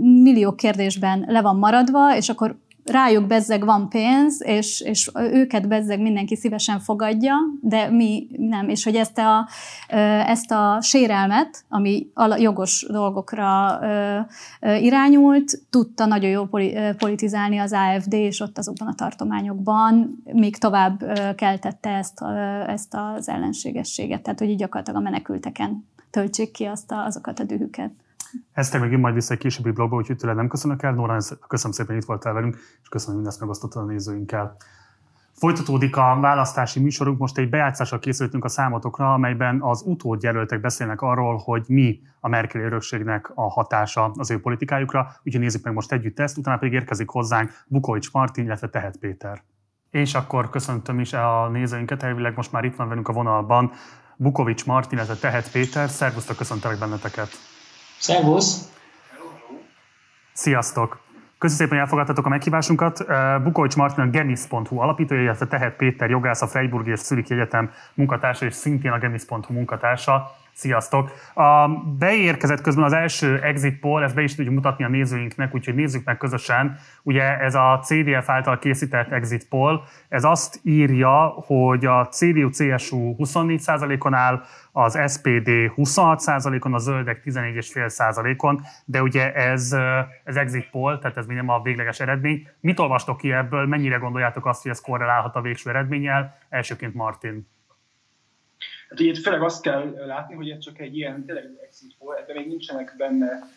millió 0.00 0.52
kérdésben 0.54 1.24
le 1.26 1.40
van 1.40 1.56
maradva, 1.56 2.16
és 2.16 2.28
akkor 2.28 2.56
rájuk 2.88 3.26
bezzeg 3.26 3.64
van 3.64 3.88
pénz, 3.88 4.42
és, 4.44 4.80
és 4.80 5.10
őket 5.14 5.68
bezzeg 5.68 6.00
mindenki 6.00 6.36
szívesen 6.36 6.80
fogadja, 6.80 7.34
de 7.60 7.90
mi 7.90 8.28
nem. 8.36 8.68
És 8.68 8.84
hogy 8.84 8.94
ezt 8.94 9.18
a, 9.18 9.48
ezt 10.26 10.50
a 10.50 10.78
sérelmet, 10.80 11.64
ami 11.68 12.06
jogos 12.38 12.86
dolgokra 12.90 13.80
irányult, 14.60 15.60
tudta 15.70 16.06
nagyon 16.06 16.30
jól 16.30 16.48
politizálni 16.98 17.58
az 17.58 17.72
AFD, 17.72 18.12
és 18.12 18.40
ott 18.40 18.58
azokban 18.58 18.88
a 18.88 18.94
tartományokban 18.94 20.22
még 20.32 20.56
tovább 20.56 21.04
keltette 21.34 21.90
ezt, 21.90 22.24
ezt 22.66 22.94
az 23.16 23.28
ellenségességet. 23.28 24.22
Tehát, 24.22 24.38
hogy 24.38 24.48
így 24.48 24.58
gyakorlatilag 24.58 25.00
a 25.00 25.04
menekülteken 25.04 25.86
töltsék 26.10 26.50
ki 26.50 26.64
azt 26.64 26.90
a, 26.90 27.04
azokat 27.04 27.40
a 27.40 27.44
dühüket. 27.44 27.90
Ezt 28.52 28.78
meg 28.78 28.98
majd 28.98 29.14
vissza 29.14 29.32
egy 29.32 29.38
későbbi 29.38 29.70
blogba, 29.70 29.96
úgyhogy 29.96 30.16
tőled 30.16 30.36
nem 30.36 30.48
köszönök 30.48 30.82
el. 30.82 30.92
Nóra, 30.92 31.16
köszönöm 31.48 31.72
szépen, 31.72 31.86
hogy 31.86 32.02
itt 32.02 32.08
voltál 32.08 32.32
velünk, 32.32 32.56
és 32.82 32.88
köszönöm, 32.88 33.14
hogy 33.14 33.22
mindezt 33.22 33.40
megosztottad 33.40 33.82
a 33.82 33.86
nézőinkkel. 33.86 34.56
Folytatódik 35.38 35.96
a 35.96 36.18
választási 36.20 36.80
műsorunk, 36.80 37.18
most 37.18 37.38
egy 37.38 37.48
bejátszással 37.48 37.98
készültünk 37.98 38.44
a 38.44 38.48
számotokra, 38.48 39.12
amelyben 39.12 39.62
az 39.62 39.82
utódjelöltek 39.86 40.60
beszélnek 40.60 41.00
arról, 41.00 41.36
hogy 41.36 41.64
mi 41.68 42.00
a 42.20 42.28
Merkel 42.28 42.62
örökségnek 42.62 43.30
a 43.34 43.50
hatása 43.50 44.12
az 44.16 44.30
ő 44.30 44.40
politikájukra, 44.40 45.12
úgyhogy 45.22 45.40
nézzük 45.40 45.64
meg 45.64 45.74
most 45.74 45.92
együtt 45.92 46.18
ezt, 46.18 46.38
utána 46.38 46.58
pedig 46.58 46.74
érkezik 46.74 47.08
hozzánk 47.08 47.50
Bukovics 47.66 48.12
Martin, 48.12 48.44
illetve 48.44 48.68
Tehet 48.68 48.96
Péter. 48.96 49.42
És 49.90 50.14
akkor 50.14 50.50
köszöntöm 50.50 51.00
is 51.00 51.12
a 51.12 51.48
nézőinket, 51.48 52.02
elvileg 52.02 52.36
most 52.36 52.52
már 52.52 52.64
itt 52.64 52.76
van 52.76 52.88
velünk 52.88 53.08
a 53.08 53.12
vonalban 53.12 53.72
Bukovics 54.16 54.66
Martin, 54.66 54.98
illetve 54.98 55.14
Tehet 55.14 55.50
Péter. 55.50 55.88
Szervusztok, 55.88 56.36
köszöntelek 56.36 56.78
benneteket! 56.78 57.28
Szervusz! 57.98 58.72
Sziasztok! 60.32 61.00
Köszönöm 61.38 61.62
szépen, 61.62 61.78
hogy 61.78 61.78
elfogadtatok 61.78 62.26
a 62.26 62.28
meghívásunkat. 62.28 63.04
Bukovics 63.42 63.76
Martin 63.76 64.04
a 64.04 64.06
gemis.hu 64.06 64.78
alapítója, 64.80 65.20
illetve 65.20 65.46
Tehet 65.46 65.76
Péter 65.76 66.10
jogász, 66.10 66.42
a 66.42 66.46
Freiburg 66.46 66.86
és 66.86 67.00
Szüriki 67.00 67.32
Egyetem 67.32 67.70
munkatársa, 67.94 68.44
és 68.44 68.54
szintén 68.54 68.90
a 68.90 68.98
gemis.hu 68.98 69.52
munkatársa. 69.52 70.30
Sziasztok! 70.58 71.10
A 71.34 71.68
beérkezett 71.98 72.60
közben 72.60 72.84
az 72.84 72.92
első 72.92 73.40
exit 73.42 73.80
poll, 73.80 74.02
ezt 74.02 74.14
be 74.14 74.22
is 74.22 74.34
tudjuk 74.34 74.54
mutatni 74.54 74.84
a 74.84 74.88
nézőinknek, 74.88 75.54
úgyhogy 75.54 75.74
nézzük 75.74 76.04
meg 76.04 76.16
közösen. 76.16 76.78
Ugye 77.02 77.38
ez 77.38 77.54
a 77.54 77.80
CDF 77.82 78.28
által 78.28 78.58
készített 78.58 79.10
exit 79.10 79.48
poll, 79.48 79.82
ez 80.08 80.24
azt 80.24 80.60
írja, 80.62 81.26
hogy 81.26 81.84
a 81.84 82.08
CDU-CSU 82.08 83.14
24%-on 83.18 84.14
áll, 84.14 84.42
az 84.72 84.98
SPD 85.08 85.48
26%-on, 85.76 86.74
a 86.74 86.78
zöldek 86.78 87.22
14,5%-on, 87.24 88.60
de 88.84 89.02
ugye 89.02 89.34
ez, 89.34 89.76
ez 90.24 90.36
exit 90.36 90.70
poll, 90.70 90.98
tehát 90.98 91.16
ez 91.16 91.26
még 91.26 91.36
nem 91.36 91.48
a 91.48 91.62
végleges 91.62 92.00
eredmény. 92.00 92.48
Mit 92.60 92.78
olvastok 92.78 93.16
ki 93.16 93.32
ebből, 93.32 93.66
mennyire 93.66 93.96
gondoljátok 93.96 94.46
azt, 94.46 94.62
hogy 94.62 94.70
ez 94.70 94.80
korrelálhat 94.80 95.36
a 95.36 95.40
végső 95.40 95.70
eredménnyel? 95.70 96.38
Elsőként 96.48 96.94
Martin. 96.94 97.46
Hát 98.88 99.00
itt 99.00 99.18
főleg 99.18 99.42
azt 99.42 99.62
kell 99.62 100.04
látni, 100.06 100.34
hogy 100.34 100.50
ez 100.50 100.58
csak 100.58 100.78
egy 100.78 100.96
ilyen 100.96 101.24
tényleg 101.24 101.50
exit 101.68 101.94
poll, 101.98 102.24
de 102.26 102.34
még 102.34 102.46
nincsenek 102.46 102.94
benne 102.96 103.48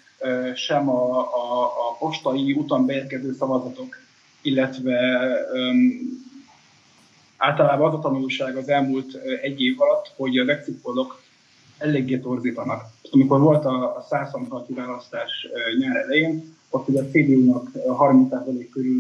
sem 0.55 0.89
a, 0.89 1.19
a, 1.19 1.63
a 1.63 1.95
postai 1.99 2.53
úton 2.53 2.85
beérkező 2.85 3.33
szavazatok, 3.33 3.95
illetve 4.41 5.27
um, 5.53 5.99
általában 7.37 7.87
az 7.87 7.93
a 7.93 7.99
tanulság 7.99 8.55
az 8.55 8.69
elmúlt 8.69 9.15
egy 9.41 9.61
év 9.61 9.81
alatt, 9.81 10.11
hogy 10.15 10.37
az 10.37 10.47
exit 10.47 10.81
pollok 10.81 11.21
eléggé 11.77 12.17
torzítanak. 12.17 12.83
Amikor 13.11 13.39
volt 13.39 13.65
a, 13.65 13.95
a 13.97 14.05
126 14.09 14.65
választás 14.69 15.47
nyár 15.79 15.95
elején, 15.95 16.55
ott 16.69 16.87
ugye 16.87 17.01
a 17.01 17.05
CDU-nak 17.05 17.69
30% 17.73 18.67
körül 18.71 18.97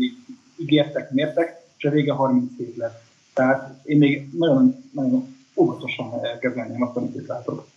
ígértek, 0.57 1.11
mértek, 1.11 1.61
és 1.77 1.85
a 1.85 1.89
vége 1.89 2.13
37 2.13 2.75
lett. 2.77 3.03
Tehát 3.33 3.79
én 3.83 3.97
még 3.97 4.29
nagyon, 4.37 4.75
nagyon 4.91 5.35
óvatosan 5.55 6.11
kezelném 6.39 6.81
azt, 6.81 6.95
amit 6.95 7.15
itt 7.15 7.27
látok. 7.27 7.67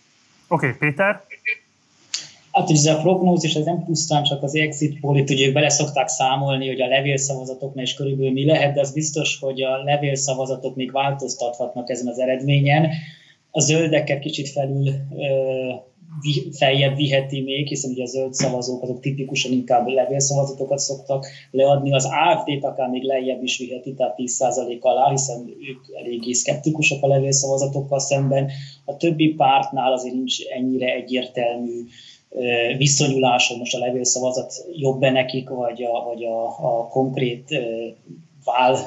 Oké, 0.47 0.67
okay, 0.67 0.89
Péter? 0.89 1.23
Hát, 2.51 2.67
hogy 2.67 2.75
ez 2.75 2.85
a 2.85 3.01
prognózis, 3.01 3.53
ez 3.53 3.65
nem 3.65 3.83
pusztán 3.85 4.23
csak 4.23 4.43
az 4.43 4.55
exit 4.55 4.99
poll, 4.99 5.17
itt 5.17 5.29
ugye 5.29 5.51
bele 5.51 5.69
szokták 5.69 6.07
számolni, 6.07 6.67
hogy 6.67 6.81
a 6.81 6.87
levélszavazatoknál 6.87 7.83
is 7.83 7.93
körülbelül 7.93 8.31
mi 8.31 8.45
lehet, 8.45 8.73
de 8.73 8.79
az 8.79 8.93
biztos, 8.93 9.39
hogy 9.39 9.61
a 9.61 9.83
levélszavazatok 9.83 10.75
még 10.75 10.91
változtathatnak 10.91 11.89
ezen 11.89 12.07
az 12.07 12.19
eredményen. 12.19 12.89
A 13.51 13.59
zöldeket 13.59 14.19
kicsit 14.19 14.49
felül 14.49 14.93
feljebb 16.51 16.95
viheti 16.95 17.41
még, 17.41 17.67
hiszen 17.67 17.91
ugye 17.91 18.03
a 18.03 18.05
zöld 18.05 18.33
szavazók 18.33 18.83
azok 18.83 18.99
tipikusan 18.99 19.51
inkább 19.51 19.87
levélszavazatokat 19.87 20.79
szoktak 20.79 21.25
leadni, 21.51 21.93
az 21.93 22.05
AFD-t 22.05 22.63
akár 22.63 22.89
még 22.89 23.03
lejjebb 23.03 23.43
is 23.43 23.57
viheti, 23.57 23.93
tehát 23.93 24.15
10% 24.17 24.79
alá, 24.79 25.09
hiszen 25.09 25.39
ők 25.69 25.97
eléggé 26.03 26.31
szkeptikusak 26.31 27.03
a 27.03 27.07
levélszavazatokkal 27.07 27.99
szemben. 27.99 28.49
A 28.85 28.97
többi 28.97 29.33
pártnál 29.33 29.91
azért 29.91 30.15
nincs 30.15 30.45
ennyire 30.45 30.93
egyértelmű 30.93 31.83
viszonyulás, 32.77 33.47
hogy 33.47 33.57
most 33.57 33.75
a 33.75 33.79
levélszavazat 33.79 34.53
jobb-e 34.73 35.11
nekik, 35.11 35.49
vagy 35.49 35.83
a, 35.83 36.03
vagy 36.03 36.23
a, 36.23 36.45
a 36.45 36.87
konkrét 36.87 37.59
vál 38.45 38.77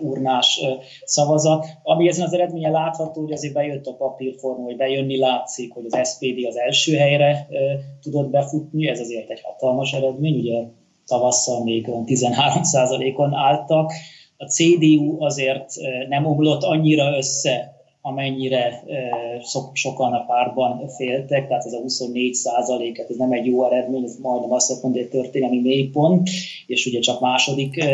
urnás 0.00 0.60
szavazat. 1.04 1.66
Ami 1.82 2.08
ezen 2.08 2.24
az 2.24 2.32
eredménye 2.32 2.70
látható, 2.70 3.20
hogy 3.20 3.32
azért 3.32 3.54
bejött 3.54 3.86
a 3.86 3.94
papírforma, 3.94 4.64
hogy 4.64 4.76
bejönni 4.76 5.18
látszik, 5.18 5.72
hogy 5.72 5.84
az 5.88 6.08
SPD 6.08 6.46
az 6.46 6.56
első 6.56 6.96
helyre 6.96 7.48
tudott 8.02 8.30
befutni, 8.30 8.88
ez 8.88 9.00
azért 9.00 9.30
egy 9.30 9.40
hatalmas 9.42 9.92
eredmény, 9.92 10.38
ugye 10.38 10.62
tavasszal 11.06 11.62
még 11.62 11.88
13%-on 11.88 13.34
álltak. 13.34 13.92
A 14.36 14.44
CDU 14.44 15.24
azért 15.24 15.72
nem 16.08 16.26
omlott 16.26 16.62
annyira 16.62 17.16
össze, 17.16 17.73
amennyire 18.06 18.84
so, 19.42 19.60
sokan 19.72 20.12
a 20.12 20.24
párban 20.24 20.88
féltek, 20.88 21.48
tehát 21.48 21.64
ez 21.64 21.72
a 21.72 21.80
24 21.80 22.34
százalék, 22.34 22.98
ez 22.98 23.16
nem 23.16 23.32
egy 23.32 23.46
jó 23.46 23.64
eredmény, 23.66 24.04
ez 24.04 24.16
majdnem 24.22 24.52
azt 24.52 24.82
mondja, 24.82 25.00
hogy 25.00 25.10
történelmi 25.10 25.60
mélypont, 25.60 26.28
és 26.66 26.86
ugye 26.86 26.98
csak 26.98 27.20
második 27.20 27.84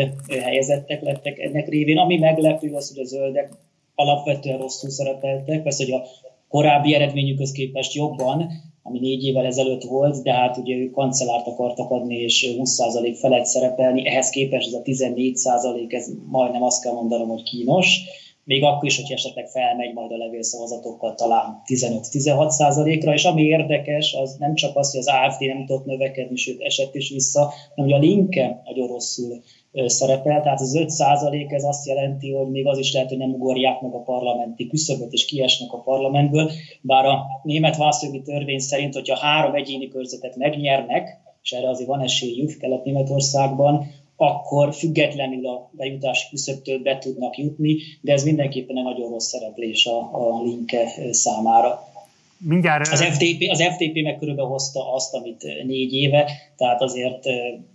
helyezettek 0.43 1.01
lettek 1.01 1.39
ennek 1.39 1.69
révén. 1.69 1.97
Ami 1.97 2.17
meglepő 2.17 2.73
az, 2.73 2.93
hogy 2.93 3.03
a 3.03 3.07
zöldek 3.07 3.51
alapvetően 3.95 4.57
rosszul 4.57 4.89
szerepeltek, 4.89 5.63
persze, 5.63 5.83
hogy 5.83 5.93
a 5.93 6.05
korábbi 6.49 6.93
eredményükhöz 6.93 7.51
képest 7.51 7.93
jobban, 7.93 8.51
ami 8.83 8.99
négy 8.99 9.23
évvel 9.23 9.45
ezelőtt 9.45 9.83
volt, 9.83 10.23
de 10.23 10.33
hát 10.33 10.57
ugye 10.57 10.75
ők 10.75 10.91
kancellárt 10.91 11.47
akartak 11.47 11.91
adni, 11.91 12.15
és 12.15 12.55
20% 12.57 13.17
felett 13.19 13.45
szerepelni, 13.45 14.07
ehhez 14.07 14.29
képest 14.29 14.67
ez 14.67 14.73
a 14.73 14.81
14% 14.81 15.93
ez 15.93 16.07
majdnem 16.29 16.63
azt 16.63 16.83
kell 16.83 16.93
mondanom, 16.93 17.27
hogy 17.27 17.43
kínos 17.43 17.99
még 18.43 18.63
akkor 18.63 18.85
is, 18.85 18.95
hogy 19.01 19.11
esetleg 19.11 19.47
felmegy 19.47 19.93
majd 19.93 20.11
a 20.11 20.17
levélszavazatokkal 20.17 21.15
talán 21.15 21.61
15-16 21.65 22.49
százalékra, 22.49 23.13
és 23.13 23.25
ami 23.25 23.41
érdekes, 23.41 24.13
az 24.13 24.35
nem 24.39 24.53
csak 24.53 24.77
az, 24.77 24.91
hogy 24.91 24.99
az 24.99 25.07
AFD 25.07 25.41
nem 25.41 25.65
tudott 25.65 25.85
növekedni, 25.85 26.35
sőt 26.35 26.61
esett 26.61 26.95
is 26.95 27.09
vissza, 27.09 27.39
hanem 27.75 27.91
hogy 27.91 27.93
a 27.93 27.97
linke 27.97 28.61
nagyon 28.65 28.87
rosszul 28.87 29.41
szerepel, 29.85 30.41
tehát 30.41 30.61
az 30.61 30.75
5 30.75 30.89
százalék 30.89 31.51
ez 31.51 31.63
azt 31.63 31.87
jelenti, 31.87 32.31
hogy 32.31 32.49
még 32.49 32.67
az 32.67 32.77
is 32.77 32.93
lehet, 32.93 33.09
hogy 33.09 33.17
nem 33.17 33.33
ugorják 33.33 33.81
meg 33.81 33.93
a 33.93 34.01
parlamenti 34.01 34.67
küszöböt, 34.67 35.11
és 35.11 35.25
kiesnek 35.25 35.73
a 35.73 35.81
parlamentből, 35.81 36.51
bár 36.81 37.05
a 37.05 37.25
német 37.43 37.77
választójogi 37.77 38.21
törvény 38.21 38.59
szerint, 38.59 38.93
hogyha 38.93 39.17
három 39.17 39.55
egyéni 39.55 39.87
körzetet 39.87 40.35
megnyernek, 40.35 41.19
és 41.43 41.51
erre 41.51 41.69
azért 41.69 41.89
van 41.89 42.01
esélyük 42.01 42.57
Kelet-Németországban, 42.57 43.85
akkor 44.21 44.73
függetlenül 44.73 45.47
a 45.47 45.69
bejutási 45.71 46.27
küszöbtől 46.29 46.79
be 46.79 46.97
tudnak 46.97 47.37
jutni, 47.37 47.77
de 48.01 48.13
ez 48.13 48.23
mindenképpen 48.23 48.77
egy 48.77 48.83
nagyon 48.83 49.09
rossz 49.09 49.27
szereplés 49.27 49.85
a, 49.85 49.97
a 49.99 50.43
linke 50.43 50.87
számára. 51.11 51.89
Mindjárt... 52.37 52.87
Az 52.87 53.03
FTP, 53.03 53.49
az 53.49 53.63
FTP 53.63 54.01
meg 54.03 54.17
körülbelül 54.17 54.51
hozta 54.51 54.93
azt, 54.93 55.13
amit 55.13 55.43
négy 55.65 55.93
éve, 55.93 56.31
tehát 56.57 56.81
azért 56.81 57.23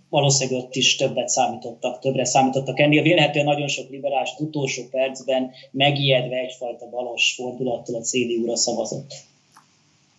valószínűleg 0.09 0.63
ott 0.63 0.75
is 0.75 0.95
többet 0.95 1.29
számítottak, 1.29 1.99
többre 1.99 2.25
számítottak 2.25 2.79
ennél. 2.79 3.01
Vélhetően 3.01 3.45
nagyon 3.45 3.67
sok 3.67 3.89
liberális 3.89 4.29
utolsó 4.37 4.83
percben 4.91 5.51
megijedve 5.71 6.35
egyfajta 6.35 6.89
balos 6.89 7.33
fordulattól 7.37 7.95
a 7.95 8.01
CDU-ra 8.01 8.55
szavazott. 8.55 9.13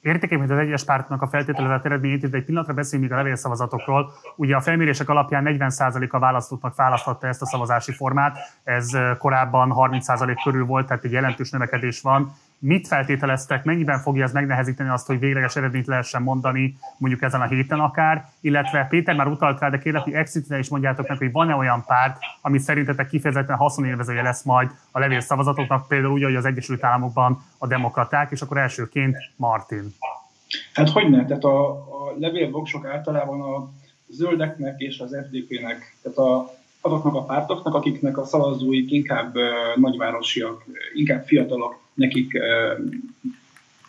Értékelem, 0.09 0.47
hogy 0.47 0.57
az 0.57 0.59
egyes 0.59 0.85
pártnak 0.85 1.23
a 1.23 1.29
feltételezett 1.29 1.85
eredményét, 1.85 2.31
de 2.31 2.37
egy 2.37 2.45
pillanatra 2.45 2.75
beszéljünk 2.75 3.11
még 3.11 3.19
a 3.19 3.23
levélszavazatokról. 3.23 4.13
Ugye 4.37 4.57
a 4.57 4.61
felmérések 4.61 5.09
alapján 5.09 5.45
40% 5.47 6.11
a 6.11 6.19
választóknak 6.19 6.77
választotta 6.77 7.27
ezt 7.27 7.43
a 7.43 7.47
szavazási 7.47 7.93
formát, 7.93 8.39
ez 8.65 8.91
korábban 9.19 9.73
30% 9.77 10.41
körül 10.45 10.65
volt, 10.65 10.87
tehát 10.87 11.05
egy 11.05 11.13
jelentős 11.13 11.51
növekedés 11.51 12.01
van 12.01 12.33
mit 12.59 12.87
feltételeztek, 12.87 13.65
mennyiben 13.65 13.99
fogja 13.99 14.25
ez 14.25 14.33
megnehezíteni 14.33 14.89
azt, 14.89 15.07
hogy 15.07 15.19
végleges 15.19 15.57
eredményt 15.57 15.87
lehessen 15.87 16.23
mondani, 16.23 16.77
mondjuk 16.99 17.23
ezen 17.23 17.41
a 17.41 17.47
héten 17.47 17.81
akár, 17.81 18.29
illetve 18.41 18.87
Péter 18.91 19.17
már 19.17 19.27
utalt 19.27 19.61
rá, 19.61 19.69
de 19.71 19.79
kérlek, 19.79 20.03
hogy 20.03 20.13
exitben 20.13 20.59
is 20.59 20.69
mondjátok 20.69 21.09
meg, 21.09 21.19
hogy 21.19 21.33
van-e 21.33 21.55
olyan 21.55 21.85
párt, 21.87 22.19
ami 22.41 22.59
szerintetek 22.59 23.09
kifejezetten 23.09 23.57
haszonélvezője 23.57 24.23
lesz 24.23 24.43
majd 24.43 24.71
a 24.91 24.99
levél 24.99 25.21
szavazatoknak, 25.21 25.89
például 25.89 26.13
úgy, 26.13 26.23
hogy 26.23 26.35
az 26.35 26.45
Egyesült 26.45 26.85
Államokban 26.85 27.43
a 27.59 27.67
demokraták, 27.67 28.31
és 28.31 28.41
akkor 28.41 28.57
elsőként 28.57 29.17
Martin. 29.37 29.95
Hát 30.73 30.91
hogy 30.91 31.11
ne? 31.11 31.25
Tehát 31.25 31.45
a, 31.45 31.71
a 31.71 32.15
levélvoksok 32.19 32.87
általában 32.87 33.41
a 33.41 33.69
zöldeknek 34.09 34.81
és 34.81 34.99
az 34.99 35.17
FDP-nek, 35.27 35.97
tehát 36.03 36.19
a, 36.19 36.51
azoknak 36.81 37.15
a 37.15 37.25
pártoknak, 37.25 37.75
akiknek 37.75 38.19
a 38.19 38.25
szavazóik 38.25 38.91
inkább 38.91 39.35
nagyvárosiak, 39.77 40.65
inkább 40.95 41.27
fiatalok, 41.27 41.87
nekik 41.99 42.39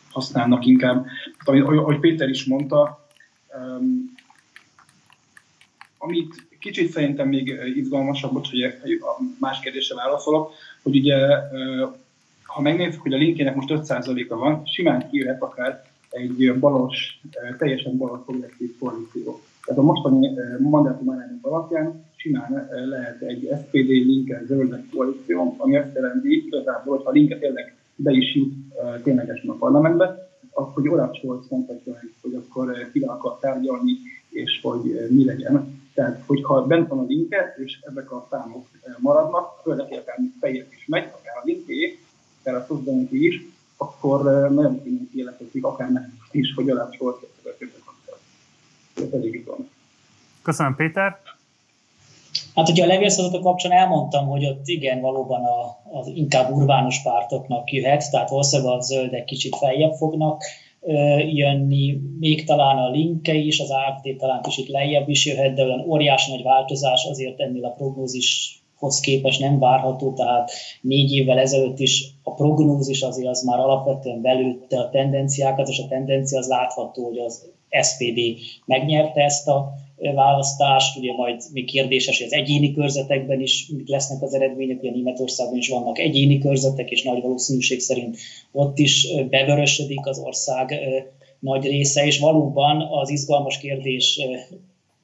használnak 0.10 0.66
inkább. 0.66 1.06
Ahogy 1.46 2.00
Péter 2.00 2.30
is 2.30 2.46
mondta, 2.46 3.08
amit 5.98 6.48
kicsit 6.60 6.92
szerintem 6.92 7.28
még 7.28 7.60
izgalmasabb, 7.76 8.32
hogy 8.32 8.64
a 9.02 9.24
más 9.40 9.60
kérdésre 9.60 9.96
válaszolok, 9.96 10.52
hogy 10.82 10.96
ugye 10.96 11.16
ha 12.44 12.62
megnézzük, 12.62 13.02
hogy 13.02 13.14
a 13.14 13.18
linkének 13.18 13.56
most 13.56 13.70
5%-a 13.72 14.36
van, 14.36 14.66
simán 14.66 15.10
kijöhet 15.10 15.42
akár 15.42 15.86
egy 16.10 16.54
balos, 16.60 17.22
teljesen 17.58 17.98
balos 17.98 18.20
progresszív 18.26 18.78
koalíció. 18.80 19.42
Tehát 19.66 19.80
a 19.80 19.86
mostani 19.86 20.30
mandátum 20.60 21.10
arányok 21.10 21.46
alapján 21.46 22.06
simán 22.16 22.70
lehet 22.90 23.22
egy 23.22 23.50
SPD 23.64 23.88
linken 23.88 24.46
zöldek 24.46 24.84
koalíció, 24.94 25.56
ami 25.58 25.78
azt 25.78 25.96
jelenti 25.96 26.46
igazából, 26.46 26.96
hogy 26.96 27.06
ha 27.06 27.12
linket 27.12 27.40
tényleg 27.40 27.76
be 28.04 28.12
is 28.12 28.36
jut 28.36 28.54
ténylegesen 29.04 29.50
a 29.50 29.54
parlamentbe, 29.54 30.30
akkor 30.52 30.90
Olaf 30.90 31.16
Scholz 31.16 31.50
mondhatja 31.50 32.00
hogy 32.22 32.34
akkor 32.34 32.90
kivel 32.92 33.10
akar 33.10 33.38
tárgyalni, 33.40 33.92
és 34.30 34.60
hogy 34.62 35.08
mi 35.10 35.26
legyen. 35.26 35.82
Tehát, 35.94 36.24
hogyha 36.26 36.66
bent 36.66 36.88
van 36.88 37.00
a 37.00 37.06
linke, 37.08 37.56
és 37.58 37.80
ezek 37.90 38.12
a 38.12 38.28
számok 38.30 38.68
maradnak, 38.98 39.60
főleg 39.64 39.92
akár 39.92 40.20
fejért 40.40 40.74
is 40.74 40.86
megy, 40.88 41.04
akár 41.04 41.38
a 41.38 41.46
linké, 41.46 42.00
akár 42.42 42.56
a 42.56 42.66
szociális 42.68 43.12
is, 43.12 43.42
akkor 43.78 44.24
nagyon 44.52 44.84
kényes 44.84 45.14
életezik, 45.14 45.64
akár 45.64 45.92
nem 45.92 46.18
is, 46.32 46.54
hogy 46.54 46.72
Olaf 46.72 46.94
Scholz 46.94 47.18
ez 48.96 49.12
elég 49.12 49.46
Köszönöm, 50.42 50.76
Péter. 50.76 51.20
Hát 52.56 52.70
ugye 52.70 52.84
a 52.84 52.88
levélszavazatok 52.88 53.44
kapcsán 53.44 53.72
elmondtam, 53.72 54.28
hogy 54.28 54.46
ott 54.46 54.68
igen, 54.68 55.02
valóban 55.02 55.44
a, 55.44 55.78
az 56.00 56.08
inkább 56.08 56.52
urbánus 56.52 57.02
pártoknak 57.02 57.72
jöhet, 57.72 58.12
tehát 58.12 58.30
valószínűleg 58.30 58.74
a 58.74 58.82
zöldek 58.82 59.26
kicsit 59.26 59.56
feljebb 59.56 59.94
fognak 59.94 60.44
ö, 60.82 61.18
jönni, 61.18 62.00
még 62.20 62.46
talán 62.46 62.78
a 62.78 62.90
linke 62.90 63.34
is, 63.34 63.60
az 63.60 63.70
AFD 63.70 64.18
talán 64.18 64.42
kicsit 64.42 64.68
lejjebb 64.68 65.10
is 65.10 65.26
jöhet, 65.26 65.54
de 65.54 65.64
olyan 65.64 65.86
óriási 65.88 66.32
nagy 66.32 66.44
változás 66.44 67.06
azért 67.10 67.40
ennél 67.40 67.66
a 67.66 67.70
prognózishoz 67.70 69.00
képest 69.00 69.40
nem 69.40 69.60
várható, 69.60 70.14
tehát 70.14 70.52
négy 70.82 71.12
évvel 71.12 71.40
ezelőtt 71.40 71.80
is 71.80 72.06
a 72.24 72.34
prognózis 72.34 73.02
azért 73.02 73.28
az 73.28 73.44
már 73.44 73.60
alapvetően 73.60 74.22
belőtte 74.22 74.80
a 74.80 74.90
tendenciákat, 74.90 75.68
és 75.68 75.80
a 75.80 75.88
tendencia 75.88 76.38
az 76.38 76.48
látható, 76.48 77.06
hogy 77.06 77.18
az 77.18 77.52
SPD 77.82 78.20
megnyerte 78.66 79.22
ezt 79.22 79.48
a 79.48 79.74
választást, 80.14 80.98
ugye 80.98 81.14
majd 81.14 81.42
még 81.52 81.66
kérdéses, 81.66 82.18
hogy 82.18 82.26
az 82.26 82.34
egyéni 82.34 82.74
körzetekben 82.74 83.42
is 83.42 83.68
mit 83.68 83.90
lesznek 83.90 84.22
az 84.22 84.34
eredmények, 84.34 84.82
ugye 84.82 84.92
Németországban 84.92 85.58
is 85.58 85.70
vannak 85.70 86.00
egyéni 86.00 86.38
körzetek, 86.38 86.90
és 86.90 87.04
nagy 87.04 87.22
valószínűség 87.22 87.80
szerint 87.80 88.18
ott 88.52 88.78
is 88.78 89.08
bevörösödik 89.30 90.06
az 90.06 90.20
ország 90.20 90.80
nagy 91.40 91.66
része, 91.66 92.06
és 92.06 92.20
valóban 92.20 92.82
az 92.92 93.10
izgalmas 93.10 93.58
kérdés 93.58 94.20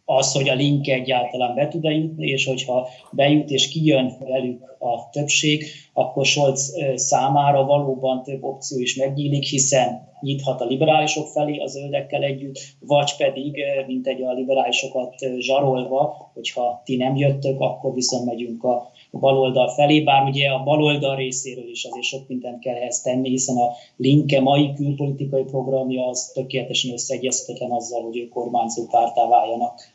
az, 0.06 0.32
hogy 0.32 0.50
a 0.50 0.54
link 0.54 0.88
egyáltalán 0.88 1.56
be 1.56 1.68
tud-e 1.68 1.92
jutni, 1.92 2.28
és 2.28 2.46
hogyha 2.46 2.88
bejut 3.12 3.50
és 3.50 3.70
kijön 3.70 4.18
velük 4.20 4.76
a 4.80 5.10
többség, 5.10 5.66
akkor 5.94 6.26
Scholz 6.26 6.74
számára 6.96 7.66
valóban 7.66 8.24
több 8.24 8.44
opció 8.44 8.80
is 8.80 8.96
megnyílik, 8.96 9.44
hiszen 9.44 10.14
nyithat 10.22 10.62
a 10.62 10.66
liberálisok 10.66 11.28
felé 11.28 11.58
a 11.58 11.68
zöldekkel 11.68 12.24
együtt, 12.24 12.60
vagy 12.80 13.16
pedig, 13.18 13.64
mint 13.88 14.08
egy 14.08 14.22
a 14.22 14.34
liberálisokat 14.34 15.16
zsarolva, 15.40 16.32
hogyha 16.34 16.82
ti 16.86 16.96
nem 16.96 17.16
jöttök, 17.16 17.60
akkor 17.60 17.94
viszont 17.94 18.26
megyünk 18.26 18.64
a 18.64 18.92
baloldal 19.12 19.70
felé, 19.70 20.02
bár 20.02 20.24
ugye 20.28 20.50
a 20.50 20.64
baloldal 20.64 21.16
részéről 21.16 21.70
is 21.70 21.84
azért 21.84 22.04
sok 22.04 22.28
mindent 22.28 22.60
kell 22.60 22.76
ehhez 22.76 23.02
tenni, 23.02 23.30
hiszen 23.30 23.58
a 23.58 23.72
Linke 23.98 24.42
mai 24.42 24.74
külpolitikai 24.74 25.44
programja 25.44 26.08
az 26.08 26.32
tökéletesen 26.34 26.94
összeegyezhetetlen 26.94 27.72
azzal, 27.72 28.02
hogy 28.02 28.18
ők 28.18 28.30
kormányzó 28.30 28.86
pártá 28.86 29.28
váljanak. 29.28 29.95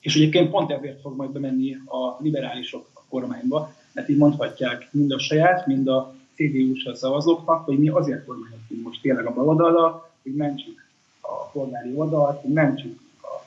És 0.00 0.16
egyébként 0.16 0.50
pont 0.50 0.70
ezért 0.70 1.00
fog 1.00 1.16
majd 1.16 1.30
bemenni 1.30 1.74
a 1.74 2.22
liberálisok 2.22 2.86
a 2.94 3.00
kormányba, 3.08 3.72
mert 3.92 4.08
így 4.08 4.16
mondhatják 4.16 4.88
mind 4.90 5.12
a 5.12 5.18
saját, 5.18 5.66
mind 5.66 5.88
a 5.88 6.14
CDU-s 6.34 6.98
szavazóknak, 6.98 7.64
hogy 7.64 7.78
mi 7.78 7.88
azért 7.88 8.24
kormányozunk 8.24 8.82
most 8.84 9.00
tényleg 9.00 9.26
a 9.26 9.34
baloldalra, 9.34 10.10
hogy 10.22 10.34
mentsük 10.34 10.86
a 11.20 11.34
polgári 11.52 11.92
oldalt, 11.94 12.40
hogy 12.40 12.52
mentsük 12.52 13.00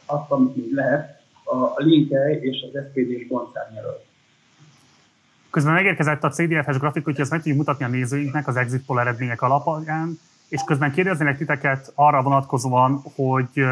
azt, 0.06 0.32
amit 0.32 0.56
még 0.56 0.74
lehet, 0.74 1.22
a 1.44 1.84
Linke 1.84 2.40
és 2.40 2.66
az 2.72 2.82
SPD-s 2.90 3.28
bancárnyelőt. 3.28 4.06
Közben 5.50 5.74
megérkezett 5.74 6.24
a 6.24 6.30
CDF-es 6.30 6.78
grafik, 6.78 7.04
hogy 7.04 7.20
ezt 7.20 7.32
meg 7.32 7.40
tudjuk 7.40 7.58
mutatni 7.58 7.86
a 7.86 7.88
nézőinknek 7.88 8.48
az 8.48 8.56
exit 8.56 8.86
poll 8.86 9.00
eredmények 9.00 9.42
alapján, 9.42 10.20
és 10.48 10.62
közben 10.66 10.92
kérdeznének 10.92 11.38
titeket 11.38 11.92
arra 11.96 12.22
vonatkozóan, 12.22 13.02
hogy 13.16 13.66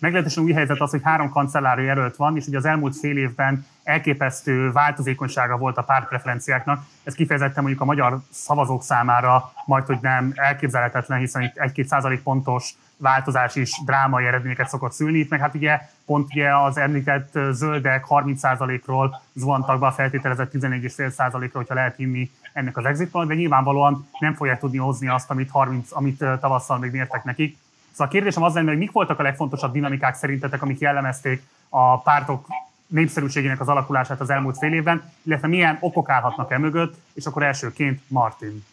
meglehetősen 0.00 0.44
új 0.44 0.52
helyzet 0.52 0.80
az, 0.80 0.90
hogy 0.90 1.00
három 1.02 1.30
kancellári 1.30 1.84
jelölt 1.84 2.16
van, 2.16 2.36
és 2.36 2.46
ugye 2.46 2.56
az 2.56 2.64
elmúlt 2.64 2.96
fél 2.96 3.16
évben 3.16 3.66
elképesztő 3.82 4.72
változékonysága 4.72 5.56
volt 5.56 5.76
a 5.76 5.82
pártpreferenciáknak. 5.82 6.84
Ez 7.02 7.14
kifejezetten 7.14 7.62
mondjuk 7.62 7.82
a 7.82 7.84
magyar 7.84 8.18
szavazók 8.30 8.82
számára 8.82 9.52
majd, 9.66 9.86
hogy 9.86 9.98
nem 10.00 10.32
elképzelhetetlen, 10.34 11.18
hiszen 11.18 11.42
itt 11.42 11.56
egy-két 11.56 11.86
százalék 11.86 12.22
pontos 12.22 12.74
változás 12.96 13.56
is 13.56 13.80
drámai 13.84 14.24
eredményeket 14.26 14.68
szokott 14.68 14.92
szülni. 14.92 15.18
Itt 15.18 15.30
meg 15.30 15.40
hát 15.40 15.54
ugye 15.54 15.80
pont 16.06 16.34
ugye 16.34 16.56
az 16.56 16.78
említett 16.78 17.38
zöldek 17.50 18.04
30%-ról 18.08 19.20
zuhantak 19.32 19.78
be 19.80 19.86
a 19.86 19.92
feltételezett 19.92 20.52
14,5%-ra, 20.52 21.48
hogyha 21.52 21.74
lehet 21.74 21.96
hinni 21.96 22.30
ennek 22.52 22.76
az 22.76 22.84
exit 22.84 23.26
de 23.26 23.34
nyilvánvalóan 23.34 24.08
nem 24.18 24.34
fogják 24.34 24.58
tudni 24.58 24.78
hozni 24.78 25.08
azt, 25.08 25.30
amit, 25.30 25.50
30, 25.50 25.88
amit 25.92 26.24
tavasszal 26.40 26.78
még 26.78 26.90
mértek 26.90 27.24
nekik. 27.24 27.58
Szóval 27.94 28.06
a 28.06 28.10
kérdésem 28.10 28.42
az 28.42 28.54
lenne, 28.54 28.68
hogy 28.68 28.78
mik 28.78 28.92
voltak 28.92 29.18
a 29.18 29.22
legfontosabb 29.22 29.72
dinamikák 29.72 30.14
szerintetek, 30.14 30.62
amik 30.62 30.78
jellemezték 30.78 31.42
a 31.68 32.00
pártok 32.00 32.46
népszerűségének 32.86 33.60
az 33.60 33.68
alakulását 33.68 34.20
az 34.20 34.30
elmúlt 34.30 34.58
fél 34.58 34.72
évben, 34.72 35.12
illetve 35.22 35.48
milyen 35.48 35.78
okok 35.80 36.08
állhatnak 36.08 36.52
e 36.52 36.58
mögött, 36.58 36.94
és 37.12 37.26
akkor 37.26 37.42
elsőként 37.42 38.00
Martin. 38.08 38.64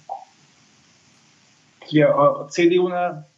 Ja, 1.89 2.15
a 2.15 2.45
CDU-nál 2.45 3.29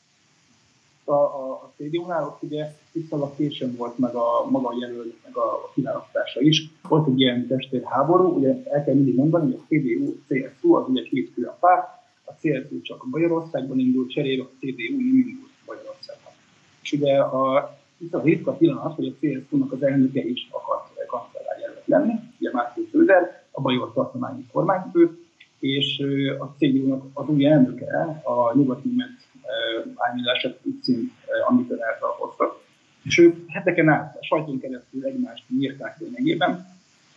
a, 1.05 1.13
a, 1.13 1.51
a 1.51 1.71
CDU-nál 1.77 2.23
ott 2.23 2.43
ugye 2.43 2.75
viszonylag 2.91 3.35
későn 3.35 3.75
volt 3.75 3.97
meg 3.97 4.15
a 4.15 4.49
maga 4.49 4.67
a 4.67 4.75
meg 5.23 5.37
a 5.37 5.71
kiválasztása 5.73 6.41
is. 6.41 6.69
Volt 6.87 7.07
egy 7.07 7.19
ilyen 7.19 7.47
testvérháború, 7.47 8.37
ugye 8.37 8.63
el 8.71 8.83
kell 8.83 8.93
mindig 8.93 9.15
mondani, 9.15 9.51
hogy 9.51 9.59
a 9.61 9.65
CDU, 9.67 10.15
CSU 10.27 10.73
az 10.73 10.87
ugye 10.87 11.03
két 11.03 11.33
külön 11.33 11.53
párt, 11.59 11.87
a 12.25 12.31
CSU 12.33 12.81
csak 12.81 13.05
Magyarországban 13.11 13.79
indult, 13.79 14.11
cserébe 14.11 14.43
a 14.43 14.49
CDU 14.59 14.95
nem 14.97 15.27
indult 15.27 15.51
Magyarországon. 15.65 16.31
És 16.81 16.91
ugye 16.91 17.17
a, 17.17 17.75
itt 17.97 18.13
a 18.13 18.21
ritka 18.21 18.51
pillanat, 18.51 18.95
hogy 18.95 19.07
a 19.07 19.25
CSU-nak 19.25 19.71
az 19.71 19.83
elnöke 19.83 20.23
is 20.23 20.47
akart 20.51 20.93
kancellár 21.07 21.59
jelölt 21.59 21.87
lenni, 21.87 22.13
ugye 22.39 22.49
Márki 22.53 22.87
Főder, 22.91 23.43
a 23.51 23.61
Bajor 23.61 23.93
tartományi 23.93 24.45
kormányfő, 24.51 25.17
és 25.59 26.03
a 26.39 26.45
CDU-nak 26.45 27.03
az 27.13 27.27
új 27.27 27.45
elnöke, 27.45 28.21
a 28.23 28.57
nyugat-német 28.57 29.09
állítását 29.95 30.59
cím, 30.81 31.11
amit 31.47 31.71
ön 31.71 31.81
eltalpoztak. 31.81 32.61
És 33.03 33.17
ők 33.17 33.35
heteken 33.47 33.89
át 33.89 34.17
a 34.19 34.23
sajton 34.25 34.59
keresztül 34.59 35.05
egymást 35.05 35.43
nyírták 35.49 35.99
lényegében, 35.99 36.67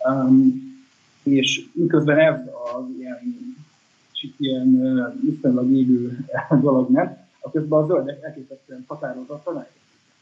um, 0.08 0.74
és 1.22 1.64
miközben 1.72 2.18
ez 2.18 2.40
az 2.74 2.84
ilyen, 2.98 3.36
ilyen 4.36 5.14
viszonylag 5.20 5.70
égő 5.70 6.18
dolog 6.62 6.90
ment, 6.90 7.18
a 7.46 7.50
közben 7.50 7.82
a 7.82 7.86
zöldek 7.86 8.22
elképesztően 8.22 8.84
határozottan, 8.86 9.66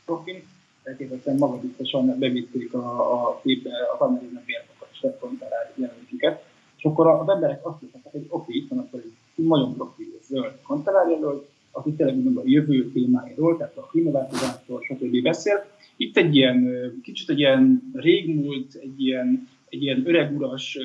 profin, 0.04 0.42
elképesztően 0.82 1.36
magabiztosan 1.36 2.18
bevitték 2.18 2.74
a, 2.74 3.12
a 3.12 3.40
képbe 3.42 3.70
a 3.92 3.96
tanulmányi 3.96 4.42
mértokat 4.46 4.88
és 4.92 5.02
rekonferális 5.02 5.72
jelentőket. 5.74 6.44
És 6.76 6.84
akkor 6.84 7.06
az 7.06 7.28
emberek 7.28 7.66
azt 7.66 7.80
mondták, 7.80 8.12
hogy 8.12 8.26
oké, 8.28 8.54
itt 8.54 8.68
van 8.68 8.78
akkor 8.78 9.00
egy 9.00 9.44
nagyon 9.44 9.74
profi 9.74 10.18
zöld 10.28 10.52
kancellárjelölt, 10.62 11.48
aki 11.70 11.92
tényleg 11.92 12.36
a 12.36 12.42
jövő 12.44 12.92
témáiról, 12.92 13.56
tehát 13.56 13.76
a 13.76 13.86
klímaváltozásról, 13.86 14.82
stb. 14.82 15.22
beszél. 15.22 15.64
Itt 15.96 16.16
egy 16.16 16.36
ilyen, 16.36 16.68
kicsit 17.02 17.30
egy 17.30 17.38
ilyen 17.38 17.90
régmúlt, 17.94 18.74
egy 18.74 19.02
ilyen, 19.02 19.48
egy 19.68 19.82
ilyen 19.82 20.02
öreg 20.06 20.36
uras 20.36 20.78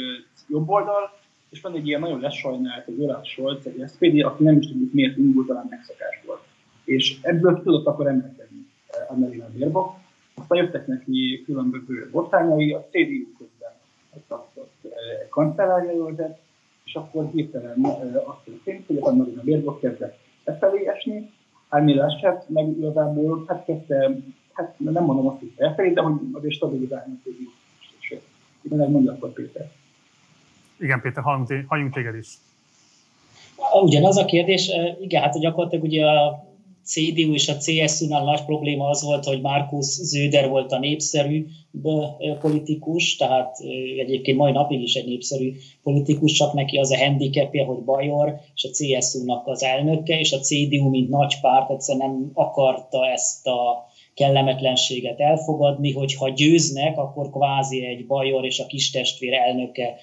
jobboldal, 0.48 1.18
és 1.50 1.62
van 1.62 1.76
egy 1.76 1.88
ilyen 1.88 2.00
nagyon 2.00 2.20
lesajnált, 2.20 2.88
egy 2.88 3.02
Olaf 3.02 3.26
Scholz, 3.26 3.66
egy 3.66 3.84
SPD, 3.88 4.24
aki 4.24 4.44
nem 4.44 4.58
is 4.58 4.68
tudjuk 4.68 4.94
miért 4.94 5.18
indult, 5.18 5.48
talán 5.48 5.68
megszokás 5.70 6.22
volt. 6.26 6.42
És 6.84 7.18
ebből 7.22 7.62
tudott 7.64 7.86
akkor 7.86 8.08
emelkedni 8.08 8.68
Annalena 9.08 9.50
Baerbock. 9.58 9.98
Aztán 10.36 10.58
jöttek 10.58 10.88
neki 10.88 11.44
különböző 11.46 12.10
botrányai, 12.12 12.72
a 12.74 12.88
CDU 12.90 13.32
közben 13.38 13.72
tartott 14.28 14.74
egy 15.22 15.30
kancellárjelöltet, 15.30 16.40
és 16.84 16.96
akkor 16.96 17.30
hirtelen 17.32 17.86
azt 18.26 18.44
történt, 18.46 18.88
hogy 18.88 18.98
Annalena 19.00 19.42
Baerbock 19.44 19.80
kezdett 19.80 20.18
befelé 20.44 20.88
esni, 20.88 21.32
hát 21.70 22.50
meg 22.50 22.78
igazából 22.78 23.44
hát 23.48 23.66
kezdte, 23.66 24.18
hát 24.54 24.76
nem 24.78 25.04
mondom 25.04 25.28
azt, 25.28 25.40
hogy 25.40 25.52
felfelé, 25.56 25.94
de 25.94 26.02
hogy 26.02 26.20
azért 26.32 26.54
stabilizálni 26.54 27.20
tudjuk. 27.24 27.52
És 28.00 28.16
Mondja 28.62 29.12
akkor 29.12 29.34
Péter. 29.34 29.72
Igen, 30.80 31.02
Péter, 31.02 31.24
halljunk 31.68 31.94
téged 31.94 32.16
is. 32.16 32.28
Ugyanaz 33.84 34.18
a 34.18 34.26
kérdés, 34.26 34.70
igen, 35.02 35.22
hát 35.22 35.40
gyakorlatilag 35.40 35.86
ugye 35.86 36.06
a 36.06 36.48
CDU 36.84 37.34
és 37.34 37.48
a 37.48 37.58
CSU-nál 37.58 38.24
nagy 38.24 38.46
probléma 38.46 38.90
az 38.90 39.04
volt, 39.04 39.26
hogy 39.26 39.42
Markus 39.42 39.86
Zöder 39.86 40.50
volt 40.50 40.72
a 40.72 40.80
népszerű 40.80 41.46
politikus, 42.40 43.16
tehát 43.16 43.60
egyébként 43.98 44.38
mai 44.38 44.52
napig 44.52 44.82
is 44.82 44.94
egy 44.94 45.06
népszerű 45.06 45.54
politikus, 45.84 46.32
csak 46.32 46.54
neki 46.54 46.78
az 46.78 46.92
a 46.92 46.98
handicapje, 46.98 47.66
hogy 47.66 47.84
Bajor, 47.84 48.36
és 48.56 48.64
a 48.64 48.70
CSU-nak 48.70 49.48
az 49.48 49.64
elnöke, 49.64 50.20
és 50.20 50.32
a 50.32 50.40
CDU, 50.40 50.90
mint 50.90 51.10
nagy 51.10 51.40
párt, 51.42 51.70
egyszerűen 51.70 52.10
nem 52.10 52.32
akarta 52.34 53.12
ezt 53.12 53.48
a 53.48 53.89
kellemetlenséget 54.20 55.20
elfogadni, 55.20 55.92
hogy 55.92 56.16
ha 56.16 56.30
győznek, 56.30 56.98
akkor 56.98 57.30
kvázi 57.30 57.86
egy 57.86 58.06
Bajor 58.06 58.46
és 58.46 58.60
a 58.60 58.66
kis 58.66 58.92
testvér 58.92 59.34
elnöke 59.34 59.96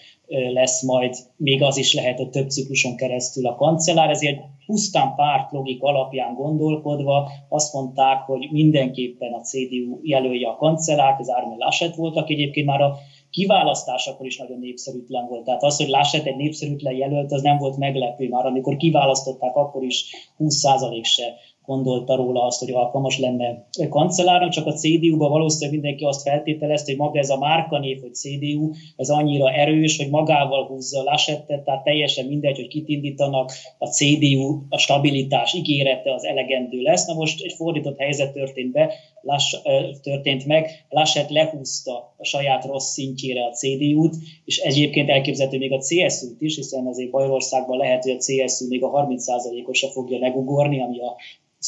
lesz 0.52 0.82
majd, 0.82 1.14
még 1.36 1.62
az 1.62 1.76
is 1.76 1.94
lehet, 1.94 2.16
hogy 2.16 2.28
több 2.28 2.50
cikluson 2.50 2.96
keresztül 2.96 3.46
a 3.46 3.54
kancellár, 3.54 4.10
ezért 4.10 4.40
pusztán 4.66 5.14
pártlogik 5.14 5.82
alapján 5.82 6.34
gondolkodva 6.34 7.30
azt 7.48 7.72
mondták, 7.72 8.22
hogy 8.22 8.48
mindenképpen 8.50 9.32
a 9.32 9.40
CDU 9.40 9.98
jelölje 10.02 10.48
a 10.48 10.56
kancellárt, 10.56 11.20
ez 11.20 11.28
Armin 11.28 11.58
Laschet 11.58 11.94
volt, 11.94 12.16
aki 12.16 12.32
egyébként 12.32 12.66
már 12.66 12.80
a 12.80 12.96
kiválasztásakor 13.30 14.26
is 14.26 14.36
nagyon 14.36 14.58
népszerűtlen 14.58 15.26
volt. 15.28 15.44
Tehát 15.44 15.62
az, 15.62 15.76
hogy 15.76 15.88
Laschet 15.88 16.26
egy 16.26 16.36
népszerűtlen 16.36 16.94
jelölt, 16.94 17.32
az 17.32 17.42
nem 17.42 17.58
volt 17.58 17.76
meglepő. 17.76 18.28
Már, 18.28 18.46
amikor 18.46 18.76
kiválasztották, 18.76 19.56
akkor 19.56 19.84
is 19.84 20.04
20% 20.38 21.04
se 21.04 21.34
gondolta 21.66 22.16
róla 22.16 22.42
azt, 22.42 22.58
hogy 22.58 22.72
alkalmas 22.72 23.18
lenne 23.18 23.66
kancellárnak, 23.88 24.50
csak 24.50 24.66
a 24.66 24.72
CDU-ban 24.72 25.30
valószínűleg 25.30 25.80
mindenki 25.80 26.04
azt 26.04 26.22
feltételezte, 26.22 26.90
hogy 26.90 27.00
maga 27.00 27.18
ez 27.18 27.30
a 27.30 27.38
márkanév, 27.38 28.00
hogy 28.00 28.14
CDU, 28.14 28.70
ez 28.96 29.08
annyira 29.08 29.50
erős, 29.50 29.96
hogy 29.96 30.10
magával 30.10 30.66
húzza 30.66 31.02
Laschettet, 31.02 31.64
tehát 31.64 31.84
teljesen 31.84 32.26
mindegy, 32.26 32.56
hogy 32.56 32.68
kit 32.68 32.88
indítanak, 32.88 33.52
a 33.78 33.86
CDU, 33.86 34.62
a 34.68 34.78
stabilitás 34.78 35.54
ígérete 35.54 36.14
az 36.14 36.24
elegendő 36.24 36.80
lesz. 36.80 37.06
Na 37.06 37.14
most 37.14 37.44
egy 37.44 37.52
fordított 37.52 37.98
helyzet 37.98 38.32
történt 38.32 38.72
be, 38.72 38.92
Lass, 39.20 39.54
történt 40.02 40.46
meg, 40.46 40.86
Laschet 40.88 41.30
lehúzta 41.30 42.14
a 42.16 42.24
saját 42.24 42.64
rossz 42.64 42.92
szintjére 42.92 43.44
a 43.44 43.50
CDU-t, 43.50 44.14
és 44.44 44.58
egyébként 44.58 45.10
elképzelhető 45.10 45.58
még 45.58 45.72
a 45.72 45.80
CSU-t 45.80 46.40
is, 46.40 46.56
hiszen 46.56 46.86
azért 46.86 47.10
Bajorországban 47.10 47.78
lehet, 47.78 48.02
hogy 48.02 48.12
a 48.12 48.18
CSU 48.18 48.68
még 48.68 48.82
a 48.82 48.90
30%-os 48.90 49.78
se 49.78 49.88
fogja 49.88 50.18
megugorni, 50.18 50.80
ami 50.80 51.00
a 51.00 51.16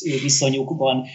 ő 0.04 0.18
viszonyukban 0.22 1.06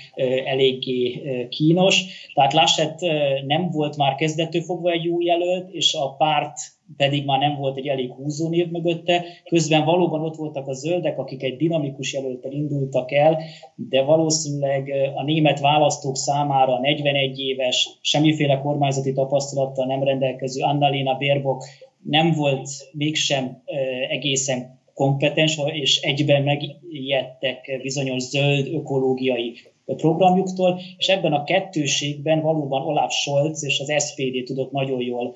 eléggé 0.46 1.22
kínos. 1.50 2.04
Tehát 2.34 2.54
Laschet 2.54 3.00
nem 3.46 3.70
volt 3.70 3.98
már 3.98 4.16
kezdetől 4.16 4.62
fogva 4.62 4.92
egy 4.92 5.04
jó 5.04 5.22
jelölt, 5.22 5.70
és 5.72 5.94
a 5.94 6.16
párt 6.16 6.58
pedig 6.98 7.26
már 7.26 7.40
nem 7.40 7.56
volt 7.56 7.78
egy 7.78 7.88
elég 7.88 8.12
húzónév 8.12 8.70
mögötte. 8.70 9.24
Közben 9.44 9.86
valóban 9.86 10.22
ott 10.22 10.36
voltak 10.36 10.68
a 10.68 10.74
zöldek, 10.74 11.18
akik 11.20 11.44
egy 11.44 11.58
dinamikus 11.58 12.14
jelöltel 12.14 12.52
indultak 12.52 13.12
el, 13.12 13.40
de 13.76 14.02
valószínűleg 14.02 14.92
a 15.16 15.24
német 15.24 15.60
választók 15.60 16.16
számára 16.16 16.80
41 16.80 17.40
éves, 17.40 17.90
semmiféle 18.02 18.60
kormányzati 18.60 19.14
tapasztalattal 19.14 19.86
nem 19.86 20.04
rendelkező 20.04 20.62
Annalena 20.62 21.18
Baerbock 21.18 21.66
nem 22.04 22.32
volt 22.32 22.70
mégsem 22.92 23.64
egészen 24.10 24.82
kompetens, 24.94 25.60
és 25.66 26.02
egyben 26.02 26.44
megijedtek 26.44 27.80
bizonyos 27.82 28.22
zöld 28.22 28.68
ökológiai 28.74 29.54
programjuktól, 29.86 30.80
és 30.98 31.08
ebben 31.08 31.34
a 31.34 31.44
kettőségben 31.44 32.42
valóban 32.42 32.82
Olaf 32.82 33.14
Scholz 33.14 33.64
és 33.64 33.80
az 33.80 34.04
SPD 34.04 34.44
tudott 34.46 34.72
nagyon 34.72 35.02
jól 35.02 35.36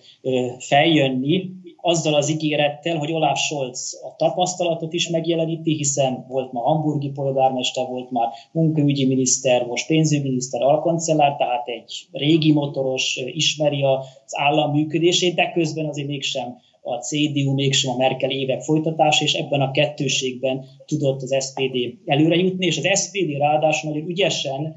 feljönni, 0.60 1.50
azzal 1.82 2.14
az 2.14 2.30
ígérettel, 2.30 2.98
hogy 2.98 3.12
Olaf 3.12 3.40
Scholz 3.40 4.02
a 4.04 4.16
tapasztalatot 4.16 4.94
is 4.94 5.10
megjeleníti, 5.10 5.76
hiszen 5.76 6.26
volt 6.28 6.52
ma 6.52 6.62
hamburgi 6.62 7.10
polgármester, 7.10 7.88
volt 7.88 8.12
már 8.12 8.28
munkaügyi 8.52 9.06
miniszter, 9.06 9.66
most 9.66 9.88
pénzügyminiszter, 9.88 10.62
alkancellár, 10.62 11.36
tehát 11.36 11.68
egy 11.68 12.08
régi 12.12 12.52
motoros, 12.52 13.20
ismeri 13.26 13.84
az 13.84 14.32
állam 14.32 14.72
működését, 14.72 15.36
de 15.36 15.52
közben 15.52 15.86
azért 15.86 16.08
mégsem 16.08 16.58
a 16.88 16.98
CDU 16.98 17.54
mégsem 17.54 17.94
a 17.94 17.98
Merkel 17.98 18.30
évek 18.30 18.62
folytatása, 18.62 19.24
és 19.24 19.34
ebben 19.34 19.62
a 19.62 19.72
kettőségben 19.72 20.66
tudott 20.86 21.22
az 21.22 21.46
SPD 21.46 21.76
előre 22.06 22.36
jutni, 22.36 22.66
és 22.66 22.78
az 22.78 23.00
SPD 23.00 23.38
ráadásul 23.38 23.92
nagyon 23.92 24.10
ügyesen 24.10 24.76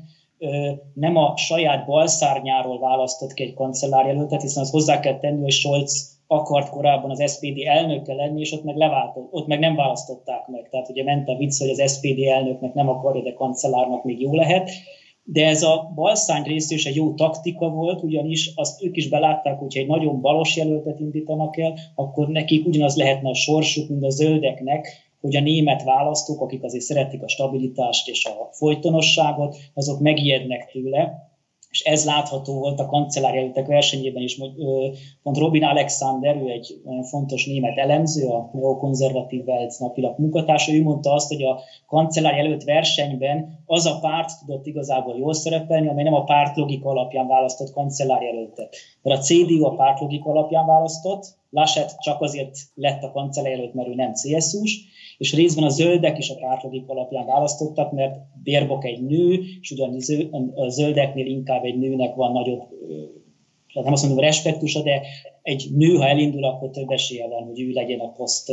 nem 0.94 1.16
a 1.16 1.36
saját 1.36 1.86
balszárnyáról 1.86 2.78
választott 2.78 3.32
ki 3.32 3.42
egy 3.42 3.54
kancellárjelöltet, 3.54 4.42
hiszen 4.42 4.62
az 4.62 4.70
hozzá 4.70 5.00
kell 5.00 5.18
tenni, 5.18 5.40
hogy 5.40 5.52
Scholz 5.52 6.18
akart 6.26 6.68
korábban 6.68 7.10
az 7.10 7.32
SPD 7.32 7.58
elnöke 7.64 8.14
lenni, 8.14 8.40
és 8.40 8.52
ott 8.52 8.64
meg, 8.64 8.76
leváltott, 8.76 9.28
ott 9.30 9.46
meg 9.46 9.58
nem 9.58 9.76
választották 9.76 10.46
meg. 10.46 10.68
Tehát 10.70 10.88
ugye 10.88 11.04
ment 11.04 11.28
a 11.28 11.36
vicc, 11.36 11.58
hogy 11.58 11.68
az 11.68 11.92
SPD 11.92 12.18
elnöknek 12.18 12.74
nem 12.74 12.88
akarja, 12.88 13.22
de 13.22 13.32
kancellárnak 13.32 14.04
még 14.04 14.20
jó 14.20 14.34
lehet 14.34 14.70
de 15.24 15.46
ez 15.46 15.62
a 15.62 15.92
balszány 15.94 16.42
rész 16.42 16.70
is 16.70 16.86
egy 16.86 16.94
jó 16.94 17.14
taktika 17.14 17.68
volt, 17.68 18.02
ugyanis 18.02 18.52
azt 18.54 18.82
ők 18.84 18.96
is 18.96 19.08
belátták, 19.08 19.58
hogyha 19.58 19.80
egy 19.80 19.86
nagyon 19.86 20.20
balos 20.20 20.56
jelöltet 20.56 21.00
indítanak 21.00 21.58
el, 21.58 21.78
akkor 21.94 22.28
nekik 22.28 22.66
ugyanaz 22.66 22.96
lehetne 22.96 23.28
a 23.28 23.34
sorsuk, 23.34 23.88
mint 23.88 24.04
a 24.04 24.10
zöldeknek, 24.10 24.88
hogy 25.20 25.36
a 25.36 25.40
német 25.40 25.82
választók, 25.82 26.40
akik 26.40 26.62
azért 26.62 26.84
szeretik 26.84 27.22
a 27.22 27.28
stabilitást 27.28 28.08
és 28.08 28.24
a 28.24 28.48
folytonosságot, 28.52 29.56
azok 29.74 30.00
megijednek 30.00 30.70
tőle, 30.72 31.29
és 31.70 31.80
ez 31.80 32.04
látható 32.04 32.58
volt 32.58 32.80
a 32.80 32.86
kancellárjelöltek 32.86 33.66
versenyében 33.66 34.22
is. 34.22 34.38
Pont 35.22 35.38
Robin 35.38 35.64
Alexander, 35.64 36.36
ő 36.36 36.48
egy 36.48 36.80
fontos 37.02 37.46
német 37.46 37.78
elemző, 37.78 38.26
a 38.26 38.50
neokonzervatív 38.52 39.46
Welt 39.46 39.78
napilap 39.78 40.18
munkatársa, 40.18 40.72
ő 40.72 40.82
mondta 40.82 41.12
azt, 41.12 41.28
hogy 41.28 41.42
a 41.42 41.60
kancellárjelölt 41.86 42.64
versenyben 42.64 43.58
az 43.66 43.86
a 43.86 43.98
párt 44.00 44.30
tudott 44.40 44.66
igazából 44.66 45.16
jól 45.16 45.34
szerepelni, 45.34 45.88
amely 45.88 46.04
nem 46.04 46.14
a 46.14 46.24
párt 46.24 46.56
logika 46.56 46.90
alapján 46.90 47.26
választott 47.26 47.72
kancellárjelöltet. 47.72 48.76
Mert 49.02 49.20
a 49.20 49.22
CDU 49.22 49.64
a 49.64 49.74
párt 49.74 50.00
logika 50.00 50.30
alapján 50.30 50.66
választott, 50.66 51.38
Laschet 51.50 52.00
csak 52.00 52.20
azért 52.20 52.58
lett 52.74 53.02
a 53.02 53.10
kancellárjelölt, 53.10 53.74
mert 53.74 53.88
ő 53.88 53.94
nem 53.94 54.12
CSU-s, 54.12 54.78
és 55.20 55.34
részben 55.34 55.64
a 55.64 55.68
zöldek 55.68 56.18
is 56.18 56.30
a 56.30 56.34
pártlogik 56.34 56.88
alapján 56.88 57.26
választottak, 57.26 57.92
mert 57.92 58.16
Bérbok 58.42 58.84
egy 58.84 59.02
nő, 59.02 59.40
és 59.60 59.70
ugyan 59.70 59.96
a 60.54 60.68
zöldeknél 60.68 61.26
inkább 61.26 61.64
egy 61.64 61.78
nőnek 61.78 62.14
van 62.14 62.32
nagyobb, 62.32 62.62
hát 63.74 63.84
nem 63.84 63.92
azt 63.92 64.06
mondom 64.06 64.24
respektusa, 64.24 64.82
de 64.82 65.00
egy 65.42 65.68
nő, 65.76 65.94
ha 65.94 66.08
elindul, 66.08 66.44
akkor 66.44 66.70
több 66.70 66.90
esélye 66.90 67.28
van, 67.28 67.44
hogy 67.44 67.60
ő 67.60 67.70
legyen 67.72 67.98
a 67.98 68.12
poszt 68.12 68.52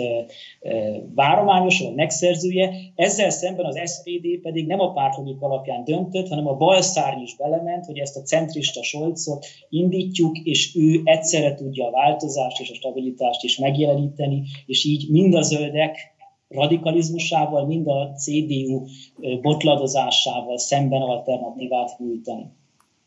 várományos, 1.15 1.79
vagy 1.79 1.95
megszerzője. 1.95 2.73
Ezzel 2.95 3.29
szemben 3.29 3.65
az 3.65 3.91
SPD 3.91 4.41
pedig 4.41 4.67
nem 4.67 4.79
a 4.79 4.91
pártlogik 4.91 5.41
alapján 5.41 5.83
döntött, 5.83 6.27
hanem 6.27 6.47
a 6.47 6.57
balszárny 6.57 7.21
is 7.21 7.35
belement, 7.35 7.85
hogy 7.85 7.97
ezt 7.97 8.17
a 8.17 8.21
centrista 8.21 8.83
Solcot 8.83 9.45
indítjuk, 9.69 10.37
és 10.37 10.75
ő 10.75 11.01
egyszerre 11.03 11.53
tudja 11.53 11.87
a 11.87 11.91
változást 11.91 12.61
és 12.61 12.69
a 12.69 12.75
stabilitást 12.75 13.43
is 13.43 13.57
megjeleníteni, 13.57 14.43
és 14.65 14.85
így 14.85 15.09
mind 15.09 15.33
a 15.33 15.41
zöldek, 15.41 16.15
radikalizmusával, 16.49 17.65
mind 17.65 17.87
a 17.87 18.13
CDU 18.13 18.85
botladozásával 19.41 20.57
szemben 20.57 21.01
alternatívát 21.01 21.99
nyújtani. 21.99 22.45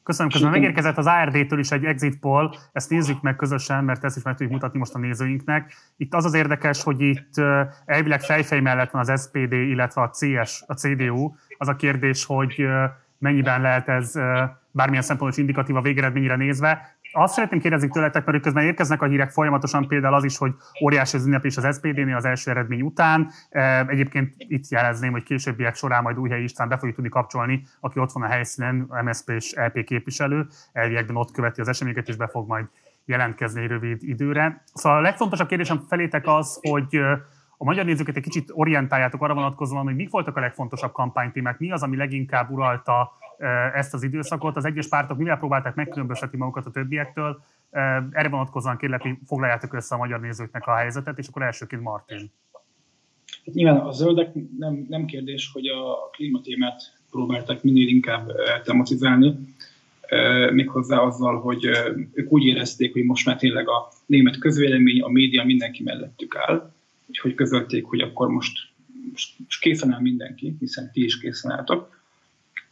Köszönöm, 0.03 0.32
közben 0.32 0.51
megérkezett 0.51 0.97
az 0.97 1.07
ARD-től 1.07 1.59
is 1.59 1.70
egy 1.70 1.84
exit 1.84 2.18
poll, 2.18 2.51
ezt 2.72 2.91
nézzük 2.91 3.20
meg 3.20 3.36
közösen, 3.36 3.84
mert 3.84 4.05
ezt 4.05 4.16
is 4.16 4.22
meg 4.22 4.34
tudjuk 4.34 4.53
mutatni 4.53 4.78
most 4.78 4.95
a 4.95 4.99
nézőinknek. 4.99 5.72
Itt 5.97 6.14
az 6.14 6.24
az 6.24 6.34
érdekes, 6.34 6.82
hogy 6.82 7.01
itt 7.01 7.34
elvileg 7.86 8.20
fejfej 8.20 8.61
mellett 8.61 8.91
van 8.91 9.09
az 9.09 9.22
SPD, 9.22 9.53
illetve 9.53 10.03
a 10.03 10.11
CS, 10.11 10.62
a 10.66 10.74
CDU. 10.74 11.32
Az 11.59 11.68
a 11.68 11.76
kérdés, 11.76 12.24
hogy 12.24 12.64
mennyiben 13.18 13.61
lehet 13.61 13.88
ez 13.88 14.12
bármilyen 14.70 15.03
szempontból 15.03 15.28
is 15.28 15.36
indikatív 15.36 15.76
a 15.76 15.80
végeredményre 15.80 16.36
nézve. 16.36 16.99
Azt 17.13 17.35
szeretném 17.35 17.61
kérdezni 17.61 17.89
tőletek, 17.89 18.25
mert 18.25 18.43
közben 18.43 18.65
érkeznek 18.65 19.03
a 19.03 19.07
hírek 19.07 19.31
folyamatosan, 19.31 19.89
például 19.89 20.15
az 20.15 20.25
is, 20.25 20.37
hogy 20.37 20.55
óriási 20.85 21.17
az 21.17 21.27
ünnep 21.27 21.45
is 21.45 21.57
az 21.57 21.77
SPD-nél 21.77 22.17
az 22.17 22.25
első 22.25 22.51
eredmény 22.51 22.83
után. 22.83 23.31
Egyébként 23.87 24.35
itt 24.37 24.69
jelezném, 24.69 25.13
hogy 25.13 25.23
későbbiek 25.23 25.75
során 25.75 26.03
majd 26.03 26.19
Újhely 26.19 26.43
István 26.43 26.69
be 26.69 26.77
fogjuk 26.77 26.95
tudni 26.95 27.11
kapcsolni, 27.11 27.63
aki 27.81 27.99
ott 27.99 28.13
van 28.13 28.23
a 28.23 28.27
helyszínen, 28.27 28.89
MSZP 29.05 29.31
és 29.31 29.55
LP 29.57 29.85
képviselő, 29.85 30.47
elviekben 30.73 31.17
ott 31.17 31.31
követi 31.31 31.61
az 31.61 31.69
eseményeket, 31.69 32.09
és 32.09 32.17
be 32.17 32.29
fog 32.29 32.49
majd 32.49 32.65
jelentkezni 33.05 33.67
rövid 33.67 34.03
időre. 34.03 34.63
Szóval 34.75 34.99
a 34.99 35.03
legfontosabb 35.03 35.49
kérdésem 35.49 35.85
felétek 35.89 36.27
az, 36.27 36.59
hogy 36.71 36.97
a 37.57 37.65
magyar 37.65 37.85
nézőket 37.85 38.17
egy 38.17 38.23
kicsit 38.23 38.51
orientáljátok 38.53 39.23
arra 39.23 39.35
vonatkozóan, 39.35 39.85
hogy 39.85 39.95
mik 39.95 40.11
voltak 40.11 40.37
a 40.37 40.41
legfontosabb 40.41 40.93
kampánytémák, 40.93 41.59
mi 41.59 41.71
az, 41.73 41.83
ami 41.83 41.97
leginkább 41.97 42.51
uralta 42.51 43.13
ezt 43.74 43.95
az 43.95 44.03
időszakot. 44.03 44.57
Az 44.57 44.64
egyes 44.64 44.88
pártok 44.88 45.18
mivel 45.18 45.38
próbálták 45.38 45.74
megkülönböztetni 45.74 46.38
magukat 46.38 46.66
a 46.66 46.70
többiektől. 46.70 47.43
Erre 48.11 48.28
vonatkozóan 48.28 48.76
kérlek, 48.76 49.01
hogy 49.01 49.14
foglaljátok 49.26 49.74
össze 49.74 49.95
a 49.95 49.99
magyar 49.99 50.20
nézőknek 50.20 50.66
a 50.66 50.74
helyzetet, 50.74 51.18
és 51.18 51.28
akkor 51.28 51.43
elsőként 51.43 51.82
Martin. 51.82 52.30
Hát 53.47 53.55
nyilván 53.55 53.80
a 53.80 53.93
zöldek 53.93 54.30
nem, 54.59 54.86
nem 54.88 55.05
kérdés, 55.05 55.51
hogy 55.53 55.66
a 55.66 56.09
klímatémát 56.12 56.82
próbálták 57.11 57.62
minél 57.62 57.88
inkább 57.88 58.30
tematizálni. 58.64 59.38
méghozzá 60.53 60.99
azzal, 60.99 61.41
hogy 61.41 61.64
ők 62.12 62.32
úgy 62.32 62.45
érezték, 62.45 62.93
hogy 62.93 63.05
most 63.05 63.26
már 63.26 63.36
tényleg 63.36 63.68
a 63.68 63.88
német 64.07 64.38
közvélemény, 64.38 65.01
a 65.03 65.09
média 65.09 65.45
mindenki 65.45 65.82
mellettük 65.82 66.36
áll, 66.36 66.72
úgyhogy 67.07 67.34
közölték, 67.34 67.84
hogy 67.84 68.01
akkor 68.01 68.28
most, 68.28 68.59
most 69.12 69.61
készen 69.61 69.93
áll 69.93 70.01
mindenki, 70.01 70.57
hiszen 70.59 70.91
ti 70.93 71.05
is 71.05 71.18
készen 71.18 71.51
álltok. 71.51 71.99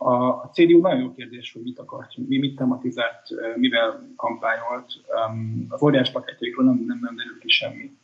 A 0.00 0.46
CDU 0.52 0.80
nagyon 0.80 1.00
jó 1.00 1.14
kérdés, 1.14 1.52
hogy 1.52 1.62
mit 1.62 1.78
akart, 1.78 2.16
mi 2.16 2.38
mit 2.38 2.56
tematizált, 2.56 3.22
mivel 3.56 4.08
kampányolt. 4.16 4.92
Az 5.68 5.82
óriás 5.82 6.10
paketjékről 6.10 6.66
nem, 6.66 6.84
nem, 6.86 6.98
nem 7.02 7.16
derül 7.16 7.38
ki 7.38 7.48
semmi. 7.48 7.96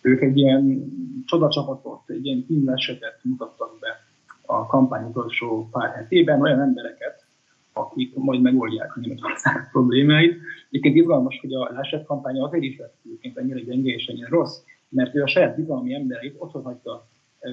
Ők 0.00 0.20
egy 0.20 0.38
ilyen 0.38 0.92
csodacsapatot, 1.26 2.00
egy 2.06 2.26
ilyen 2.26 2.46
tímlesetet 2.46 3.18
mutattak 3.22 3.78
be 3.80 4.04
a 4.46 4.66
kampány 4.66 5.04
utolsó 5.04 5.68
pár 5.70 5.94
hetében, 5.94 6.40
olyan 6.40 6.60
embereket, 6.60 7.24
akik 7.72 8.14
majd 8.14 8.40
megoldják 8.40 8.96
a 8.96 9.00
Németország 9.00 9.68
problémáit. 9.72 10.38
Egyébként 10.70 10.96
izgalmas, 10.96 11.38
hogy 11.40 11.54
a 11.54 11.70
Laschet 11.72 12.06
kampánya 12.06 12.44
azért 12.44 12.64
is 12.64 12.78
lett 12.78 12.94
egyébként 13.04 13.38
ennyire 13.38 13.60
gyenge 13.60 13.92
és 13.92 14.06
ennyire 14.06 14.28
rossz, 14.28 14.58
mert 14.88 15.14
ő 15.14 15.22
a 15.22 15.26
saját 15.26 15.56
bizalmi 15.56 15.94
embereit 15.94 16.34
otthon 16.38 16.62
hagyta 16.62 17.06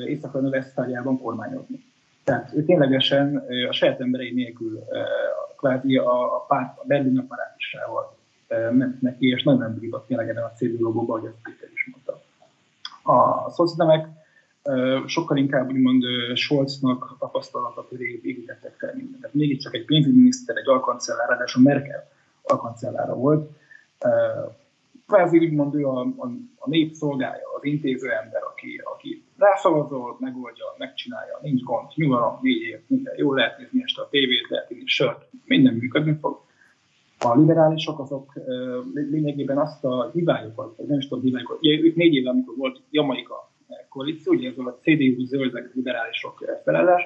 észak 0.07 0.49
vesztáliában 0.49 1.19
kormányozni. 1.19 1.88
Tehát 2.29 2.53
ő 2.53 2.63
ténylegesen 2.63 3.45
a 3.69 3.71
saját 3.71 3.99
emberei 3.99 4.33
nélkül 4.33 4.83
kvázi 5.57 5.97
a, 5.97 6.35
a, 6.35 6.45
párt, 6.47 6.77
a 6.79 6.83
Berlin 6.85 7.17
apparátusával 7.17 8.17
ment 8.71 9.01
neki, 9.01 9.27
és 9.27 9.43
nagyon 9.43 9.77
bízott 9.79 10.07
tényleg 10.07 10.29
ebben 10.29 10.43
a 10.43 10.51
CDU 10.55 10.83
logóban, 10.83 11.19
hogy 11.19 11.29
ezt 11.29 11.41
Péter 11.43 11.69
is 11.73 11.91
mondta. 11.91 12.21
A 13.03 13.49
szociáldemek 13.51 14.07
sokkal 15.05 15.37
inkább 15.37 15.69
úgymond 15.69 16.03
Scholznak 16.33 17.15
tapasztalatot 17.19 17.91
építettek 17.91 18.75
fel 18.77 18.93
mindent. 18.95 19.21
Tehát 19.21 19.35
mégiscsak 19.35 19.75
egy 19.75 19.85
pénzügyminiszter, 19.85 20.57
egy 20.57 20.67
alkancellár, 20.67 21.29
ráadásul 21.29 21.63
Merkel 21.63 22.09
alkancellára 22.41 23.15
volt. 23.15 23.49
Kvázi 25.07 25.37
úgymond 25.37 25.75
ő 25.75 25.85
a, 25.85 25.99
a, 25.99 26.31
a 26.57 26.69
nép 26.69 26.93
szolgálja, 26.93 27.43
az 27.57 27.63
intéző 27.63 28.11
ember, 28.11 28.41
aki, 28.43 28.81
aki 28.93 29.23
rászavazol, 29.39 30.17
megoldja, 30.19 30.65
megcsinálja, 30.77 31.39
nincs 31.41 31.61
gond, 31.63 31.87
nyugalom, 31.95 32.39
négy 32.41 32.61
év, 32.61 32.79
minden 32.87 33.13
jó, 33.17 33.33
lehet 33.33 33.57
nézni 33.57 33.81
este 33.83 34.01
a 34.01 34.09
tévét, 34.09 34.47
lehet 34.49 34.71
inni 34.71 34.85
sört, 34.85 35.29
minden 35.45 35.73
működni 35.73 36.17
fog. 36.21 36.41
A 37.19 37.35
liberálisok 37.35 37.99
azok 37.99 38.33
lényegében 38.93 39.57
azt 39.57 39.85
a 39.85 40.09
hibájukat, 40.13 40.77
vagy 40.77 40.87
nem 40.87 40.97
is 40.97 41.07
tudom 41.07 41.23
hibájukat, 41.23 41.57
ugye 41.61 41.79
ők 41.79 41.95
négy 41.95 42.13
éve, 42.13 42.29
amikor 42.29 42.55
volt 42.55 42.81
Jamaika 42.89 43.49
koalíció, 43.89 44.33
ugye 44.33 44.49
ez 44.49 44.57
a 44.57 44.79
CDU, 44.81 45.25
zöldek, 45.25 45.71
liberálisok 45.73 46.59
felelés, 46.63 47.01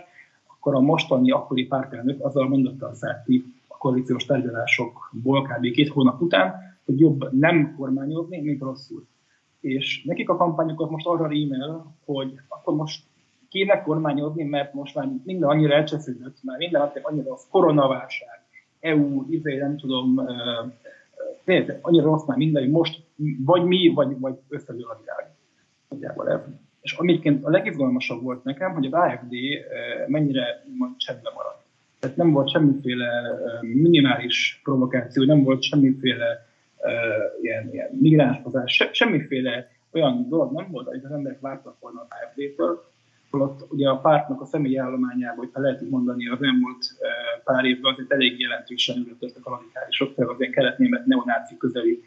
akkor 0.47 0.75
a 0.75 0.79
mostani 0.79 1.31
akkori 1.31 1.65
pártelnök 1.65 2.25
azzal 2.25 2.47
mondotta 2.47 2.85
a 2.85 3.23
ki 3.25 3.43
a 3.67 3.77
koalíciós 3.77 4.25
tárgyalásokból 4.25 5.41
kb. 5.41 5.71
két 5.71 5.89
hónap 5.89 6.21
után, 6.21 6.53
hogy 6.85 6.99
jobb 6.99 7.33
nem 7.33 7.75
kormányozni, 7.77 8.41
mint 8.41 8.61
rosszul. 8.61 9.05
És 9.63 10.03
nekik 10.03 10.29
a 10.29 10.37
kampányokat 10.37 10.89
most 10.89 11.05
arra 11.05 11.27
rímel, 11.27 11.95
hogy 12.05 12.39
akkor 12.47 12.75
most 12.75 13.03
kéne 13.49 13.81
kormányozni, 13.81 14.43
mert 14.43 14.73
most 14.73 14.95
már 14.95 15.09
minden 15.23 15.49
annyira 15.49 15.73
elcsesződött, 15.73 16.37
már 16.41 16.57
minden 16.57 16.91
annyira 17.01 17.31
az 17.31 17.47
koronaválság, 17.49 18.43
EU, 18.79 19.25
izé, 19.29 19.57
nem 19.57 19.77
tudom, 19.77 20.21
tényleg 21.43 21.79
annyira 21.81 22.03
rossz 22.03 22.25
már 22.25 22.37
minden, 22.37 22.63
hogy 22.63 22.71
most 22.71 23.03
vagy 23.45 23.63
mi, 23.63 23.87
vagy, 23.87 24.19
vagy 24.19 24.35
összedől 24.49 24.89
a 24.89 24.99
világ. 24.99 25.33
Nagyjából 25.89 26.29
ez. 26.29 26.39
És 26.81 26.93
amiként 26.93 27.45
a 27.45 27.49
legizgalmasabb 27.49 28.21
volt 28.21 28.43
nekem, 28.43 28.73
hogy 28.73 28.85
az 28.85 28.93
AFD 28.93 29.33
mennyire 30.07 30.63
csendben 30.97 31.33
maradt. 31.35 31.63
Tehát 31.99 32.15
nem 32.15 32.31
volt 32.31 32.49
semmiféle 32.49 33.09
minimális 33.61 34.59
provokáció, 34.63 35.23
nem 35.23 35.43
volt 35.43 35.61
semmiféle 35.61 36.47
ilyen, 37.41 37.69
ilyen 37.71 37.89
migránskozás, 37.99 38.73
se, 38.73 38.89
semmiféle 38.91 39.67
olyan 39.91 40.29
dolog 40.29 40.51
nem 40.53 40.67
volt, 40.71 40.87
hogy 40.87 41.01
az 41.03 41.11
emberek 41.11 41.39
vártak 41.39 41.79
volna 41.79 42.01
az 42.01 42.07
AFD-től, 42.09 42.91
holott 43.29 43.65
ugye 43.69 43.89
a 43.89 43.97
pártnak 43.97 44.41
a 44.41 44.45
személyi 44.45 44.77
állományában, 44.77 45.37
hogyha 45.37 45.61
lehet 45.61 45.89
mondani, 45.89 46.27
az 46.27 46.43
elmúlt 46.43 46.85
pár 47.43 47.65
évben 47.65 47.93
azért 47.93 48.11
elég 48.11 48.39
jelentősen 48.39 48.97
ülöttek 48.97 49.45
a 49.45 49.49
radikálisok, 49.49 50.15
tehát 50.15 50.31
az 50.31 50.39
ilyen 50.39 50.51
kelet-német 50.51 51.05
neonáci 51.05 51.57
közeli 51.57 52.03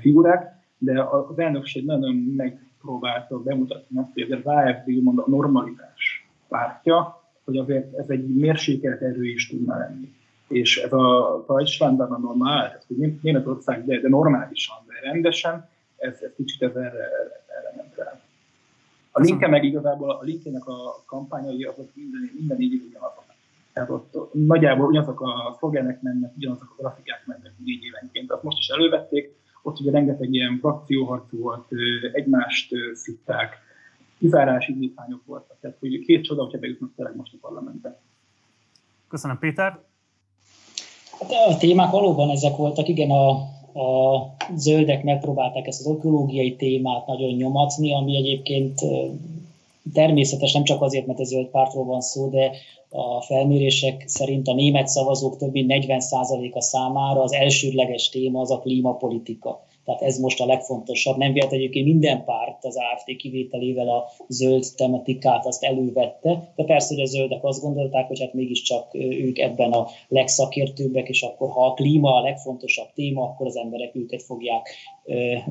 figurák, 0.00 0.52
de 0.78 1.02
az 1.02 1.38
elnökség 1.38 1.84
nagyon 1.84 2.14
megpróbálta 2.14 3.42
bemutatni 3.42 3.98
azt, 3.98 4.12
hogy 4.12 4.32
az 4.32 4.44
AFD 4.44 5.02
mond 5.02 5.18
a 5.18 5.24
normalitás 5.26 6.28
pártja, 6.48 7.22
hogy 7.44 7.56
azért 7.56 7.94
ez 7.94 8.08
egy 8.08 8.34
mérsékelt 8.34 9.02
erő 9.02 9.24
is 9.24 9.48
tudna 9.48 9.78
lenni. 9.78 10.12
És 10.54 10.76
ez 10.76 10.92
a 10.92 11.44
Deutschlandban 11.48 12.12
a 12.12 12.18
normál, 12.18 12.66
tehát 12.66 12.84
hogy 12.86 13.18
Németország, 13.22 13.84
de, 13.84 14.00
de 14.00 14.08
normálisan, 14.08 14.76
de 14.86 15.10
rendesen, 15.10 15.68
ez, 15.96 16.22
ez 16.22 16.34
kicsit 16.36 16.62
ez 16.62 16.74
erre, 16.74 17.08
erre 17.46 17.72
nem 17.76 17.86
rá. 17.96 18.20
A 19.10 19.20
linke 19.20 19.48
meg 19.48 19.64
igazából 19.64 20.10
a 20.10 20.22
linkének 20.22 20.66
a 20.66 21.02
kampányai 21.06 21.64
azok 21.64 21.88
minden, 21.94 22.30
minden 22.34 22.60
így 22.60 22.82
ugyanazok. 22.88 23.24
Tehát 23.72 23.90
ott, 23.90 24.32
nagyjából 24.32 24.86
ugyanazok 24.86 25.20
a 25.20 25.56
szlogenek 25.58 26.02
mennek, 26.02 26.36
ugyanazok 26.36 26.74
a 26.76 26.80
grafikák 26.82 27.26
mennek 27.26 27.52
négy 27.64 27.84
évenként. 27.84 28.28
Tehát 28.28 28.42
most 28.42 28.58
is 28.58 28.68
elővették, 28.68 29.34
ott 29.62 29.80
ugye 29.80 29.90
rengeteg 29.90 30.32
ilyen 30.32 30.58
frakcióharc 30.58 31.30
volt, 31.30 31.66
egymást 32.12 32.74
szitták, 32.92 33.58
kizárási 34.18 34.72
indítványok 34.72 35.24
voltak. 35.24 35.56
Tehát 35.60 35.76
hogy 35.80 35.98
két 35.98 36.24
csoda, 36.24 36.42
hogyha 36.42 36.58
bejutnak 36.58 36.90
tényleg 36.96 37.16
most 37.16 37.34
a 37.34 37.36
parlamentbe. 37.40 38.00
Köszönöm, 39.08 39.38
Péter. 39.38 39.82
Hát 41.20 41.32
a 41.48 41.56
témák 41.56 41.90
valóban 41.90 42.30
ezek 42.30 42.56
voltak, 42.56 42.88
igen, 42.88 43.10
a, 43.10 43.28
a 43.80 44.34
zöldek 44.56 45.02
megpróbálták 45.02 45.66
ezt 45.66 45.80
az 45.80 45.86
ökológiai 45.86 46.56
témát 46.56 47.06
nagyon 47.06 47.32
nyomatni, 47.34 47.94
ami 47.94 48.16
egyébként 48.16 48.80
természetes 49.92 50.52
nem 50.52 50.64
csak 50.64 50.82
azért, 50.82 51.06
mert 51.06 51.20
a 51.20 51.24
zöld 51.24 51.46
pártról 51.46 51.84
van 51.84 52.00
szó, 52.00 52.28
de 52.28 52.50
a 52.90 53.20
felmérések 53.20 54.04
szerint 54.06 54.48
a 54.48 54.54
német 54.54 54.88
szavazók 54.88 55.36
több 55.36 55.52
mint 55.52 55.86
40%-a 55.86 56.60
számára 56.60 57.22
az 57.22 57.32
elsődleges 57.32 58.08
téma 58.08 58.40
az 58.40 58.50
a 58.50 58.58
klímapolitika. 58.58 59.62
Tehát 59.84 60.02
ez 60.02 60.18
most 60.18 60.40
a 60.40 60.46
legfontosabb. 60.46 61.16
Nem 61.16 61.32
vélt 61.32 61.52
egyébként 61.52 61.86
minden 61.86 62.24
párt 62.24 62.64
az 62.64 62.76
AFD 62.76 63.16
kivételével 63.16 63.88
a 63.88 64.10
zöld 64.28 64.64
tematikát 64.76 65.46
azt 65.46 65.64
elővette, 65.64 66.52
de 66.56 66.64
persze, 66.64 66.94
hogy 66.94 67.02
a 67.02 67.06
zöldek 67.06 67.44
azt 67.44 67.62
gondolták, 67.62 68.06
hogy 68.06 68.20
hát 68.20 68.34
mégiscsak 68.34 68.94
ők 68.94 69.38
ebben 69.38 69.72
a 69.72 69.86
legszakértőbbek, 70.08 71.08
és 71.08 71.22
akkor 71.22 71.50
ha 71.50 71.66
a 71.66 71.72
klíma 71.72 72.14
a 72.14 72.22
legfontosabb 72.22 72.88
téma, 72.94 73.22
akkor 73.22 73.46
az 73.46 73.56
emberek 73.56 73.94
őket 73.96 74.22
fogják 74.22 74.68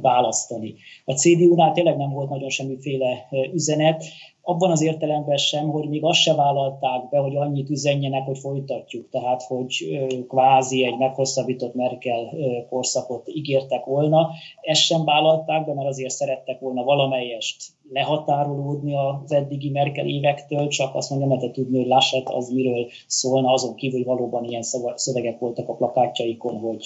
választani. 0.01 0.73
A 1.05 1.13
CDU-nál 1.13 1.71
tényleg 1.71 1.97
nem 1.97 2.09
volt 2.09 2.29
nagyon 2.29 2.49
semmiféle 2.49 3.27
üzenet, 3.53 4.03
abban 4.45 4.71
az 4.71 4.81
értelemben 4.81 5.37
sem, 5.37 5.69
hogy 5.69 5.89
még 5.89 6.03
azt 6.03 6.19
se 6.19 6.35
vállalták 6.35 7.09
be, 7.09 7.17
hogy 7.17 7.35
annyit 7.35 7.69
üzenjenek, 7.69 8.25
hogy 8.25 8.37
folytatjuk. 8.37 9.09
Tehát, 9.09 9.43
hogy 9.43 9.99
kvázi 10.27 10.85
egy 10.85 10.97
meghosszabbított 10.97 11.73
Merkel 11.73 12.33
korszakot 12.69 13.29
ígértek 13.29 13.85
volna. 13.85 14.29
Ezt 14.61 14.81
sem 14.81 15.05
vállalták 15.05 15.65
be, 15.65 15.73
mert 15.73 15.87
azért 15.87 16.09
szerettek 16.09 16.59
volna 16.59 16.83
valamelyest 16.83 17.63
lehatárolódni 17.89 18.95
az 18.95 19.31
eddigi 19.31 19.69
Merkel 19.69 20.07
évektől, 20.07 20.67
csak 20.67 20.95
azt 20.95 21.09
mondja, 21.09 21.27
mert 21.27 21.51
tudni, 21.51 21.77
hogy 21.77 21.87
Laschet 21.87 22.29
az 22.29 22.49
miről 22.49 22.87
szólna, 23.07 23.51
azon 23.51 23.75
kívül, 23.75 23.97
hogy 23.97 24.07
valóban 24.07 24.43
ilyen 24.43 24.63
szövegek 24.95 25.39
voltak 25.39 25.69
a 25.69 25.73
plakátjaikon, 25.73 26.59
hogy 26.59 26.85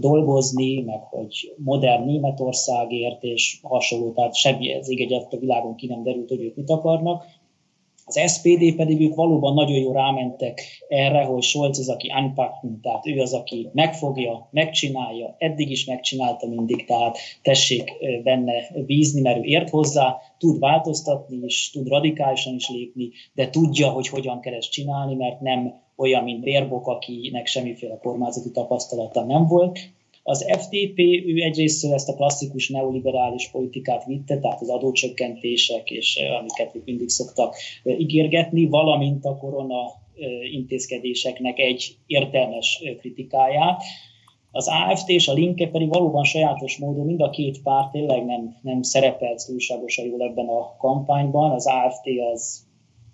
dolgozni, 0.00 0.80
meg 0.80 1.02
hogy 1.02 1.54
modern 1.56 2.04
Németországért 2.04 3.22
és 3.22 3.58
hasonló, 3.62 4.12
tehát 4.12 4.34
semmi 4.34 4.72
ez 4.72 4.88
ég 4.88 5.12
a 5.30 5.36
világon 5.36 5.74
ki 5.74 5.86
nem 5.86 6.02
derült, 6.02 6.28
hogy 6.28 6.42
ők 6.42 6.56
mit 6.56 6.70
akarnak. 6.70 7.24
Az 8.08 8.32
SPD 8.32 8.74
pedig 8.76 9.00
ők 9.00 9.14
valóban 9.14 9.54
nagyon 9.54 9.76
jól 9.76 9.92
rámentek 9.92 10.62
erre, 10.88 11.24
hogy 11.24 11.42
Scholz 11.42 11.78
az, 11.78 11.88
aki 11.88 12.08
anpacken, 12.08 12.80
tehát 12.82 13.06
ő 13.06 13.20
az, 13.20 13.32
aki 13.32 13.68
megfogja, 13.72 14.48
megcsinálja, 14.50 15.34
eddig 15.38 15.70
is 15.70 15.84
megcsinálta 15.84 16.46
mindig, 16.46 16.84
tehát 16.84 17.18
tessék 17.42 17.92
benne 18.22 18.52
bízni, 18.86 19.20
mert 19.20 19.38
ő 19.38 19.42
ért 19.42 19.70
hozzá, 19.70 20.16
tud 20.38 20.58
változtatni 20.58 21.38
is, 21.44 21.70
tud 21.70 21.88
radikálisan 21.88 22.54
is 22.54 22.68
lépni, 22.68 23.10
de 23.34 23.50
tudja, 23.50 23.88
hogy 23.90 24.08
hogyan 24.08 24.40
kell 24.40 24.54
ezt 24.54 24.70
csinálni, 24.70 25.14
mert 25.14 25.40
nem 25.40 25.74
olyan, 25.96 26.24
mint 26.24 26.40
Bérbok, 26.40 26.86
akinek 26.86 27.46
semmiféle 27.46 27.98
kormányzati 27.98 28.50
tapasztalata 28.50 29.24
nem 29.24 29.46
volt, 29.46 29.78
az 30.28 30.44
FDP, 30.58 30.98
ő 31.26 31.42
egyrészt 31.42 31.92
ezt 31.92 32.08
a 32.08 32.14
klasszikus 32.14 32.68
neoliberális 32.68 33.50
politikát 33.50 34.04
vitte, 34.04 34.38
tehát 34.38 34.60
az 34.60 34.68
adócsökkentések, 34.68 35.90
és 35.90 36.18
amiket 36.38 36.74
itt 36.74 36.84
mindig 36.84 37.08
szoktak 37.08 37.56
ígérgetni, 37.98 38.66
valamint 38.66 39.24
a 39.24 39.36
korona 39.36 39.76
intézkedéseknek 40.52 41.58
egy 41.58 41.96
értelmes 42.06 42.82
kritikáját. 42.98 43.82
Az 44.50 44.68
AFT 44.68 45.08
és 45.08 45.28
a 45.28 45.32
Linke 45.32 45.68
pedig 45.68 45.88
valóban 45.88 46.24
sajátos 46.24 46.78
módon 46.78 47.06
mind 47.06 47.20
a 47.20 47.30
két 47.30 47.62
párt 47.62 47.90
tényleg 47.90 48.24
nem, 48.24 48.56
nem 48.62 48.82
szerepelt 48.82 49.46
túlságosan 49.46 50.06
jól 50.06 50.22
ebben 50.22 50.46
a 50.46 50.76
kampányban. 50.78 51.50
Az 51.50 51.66
AFT 51.66 52.06
az 52.32 52.66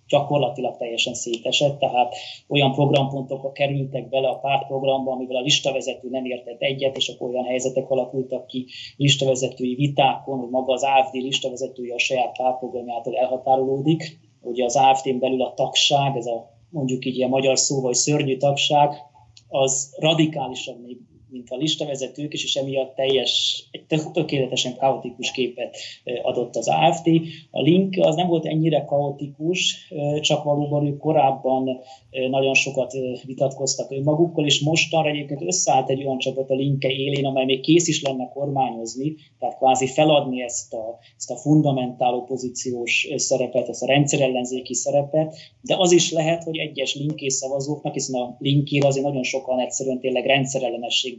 gyakorlatilag 0.09 0.77
teljesen 0.77 1.15
szétesett, 1.15 1.79
tehát 1.79 2.15
olyan 2.49 2.73
programpontokba 2.73 3.53
kerültek 3.53 4.09
bele 4.09 4.29
a 4.29 4.39
pártprogramba, 4.39 5.13
amivel 5.13 5.37
a 5.37 5.41
listavezető 5.41 6.09
nem 6.11 6.25
értett 6.25 6.61
egyet, 6.61 6.97
és 6.97 7.09
akkor 7.09 7.31
olyan 7.31 7.45
helyzetek 7.45 7.91
alakultak 7.91 8.47
ki 8.47 8.67
listavezetői 8.97 9.75
vitákon, 9.75 10.39
hogy 10.39 10.51
maga 10.51 10.73
az 10.73 10.83
AFD 10.83 11.15
listavezetője 11.15 11.95
a 11.95 11.99
saját 11.99 12.37
pártprogramjától 12.37 13.17
elhatárolódik. 13.17 14.19
Ugye 14.41 14.65
az 14.65 14.77
AFD-n 14.77 15.19
belül 15.19 15.43
a 15.43 15.55
tagság, 15.55 16.17
ez 16.17 16.27
a 16.27 16.53
mondjuk 16.71 17.05
így 17.05 17.17
ilyen 17.17 17.29
magyar 17.29 17.59
szó, 17.59 17.81
vagy 17.81 17.95
szörnyű 17.95 18.37
tagság, 18.37 18.95
az 19.49 19.97
radikálisan 19.99 20.77
még 20.77 20.99
mint 21.35 21.51
a 21.51 21.57
listavezetők 21.57 22.33
is, 22.33 22.45
és 22.45 22.55
emiatt 22.55 22.95
teljes, 22.95 23.65
egy 23.71 23.85
tökéletesen 24.13 24.77
kaotikus 24.77 25.31
képet 25.31 25.77
adott 26.23 26.57
az 26.57 26.69
AFD. 26.69 27.09
A 27.51 27.61
Link 27.61 27.97
az 28.01 28.15
nem 28.15 28.27
volt 28.27 28.47
ennyire 28.47 28.85
kaotikus, 28.85 29.89
csak 30.21 30.43
valóban 30.43 30.87
ők 30.87 30.99
korábban 30.99 31.81
nagyon 32.31 32.55
sokat 32.55 32.93
vitatkoztak 33.25 33.91
önmagukkal, 33.91 34.45
és 34.45 34.61
mostanra 34.61 35.09
egyébként 35.09 35.43
összeállt 35.43 35.91
egy 35.91 36.05
olyan 36.05 36.19
csapat 36.19 36.51
a 36.51 36.55
Linke 36.55 36.89
élén, 36.89 37.25
amely 37.25 37.45
még 37.45 37.61
kész 37.61 37.89
is 37.89 38.03
lenne 38.03 38.29
kormányozni, 38.29 39.15
tehát 39.39 39.57
kvázi 39.57 39.87
feladni 39.87 40.43
ezt 40.43 40.75
a, 40.75 40.99
ezt 41.17 41.31
a 41.31 41.37
fundamentál 41.37 42.15
opozíciós 42.15 43.09
szerepet, 43.17 43.69
ezt 43.69 43.83
a 43.83 43.87
rendszerellenzéki 43.87 44.75
szerepet, 44.75 45.35
de 45.61 45.77
az 45.79 45.93
is 45.93 46.13
lehet, 46.13 46.43
hogy 46.43 46.57
egyes 46.57 46.95
linké 46.95 47.29
szavazóknak, 47.29 47.93
hiszen 47.93 48.21
a 48.21 48.37
linkére 48.39 48.87
azért 48.87 49.07
nagyon 49.07 49.23
sokan 49.23 49.61
egyszerűen 49.61 50.01
tényleg 50.01 50.27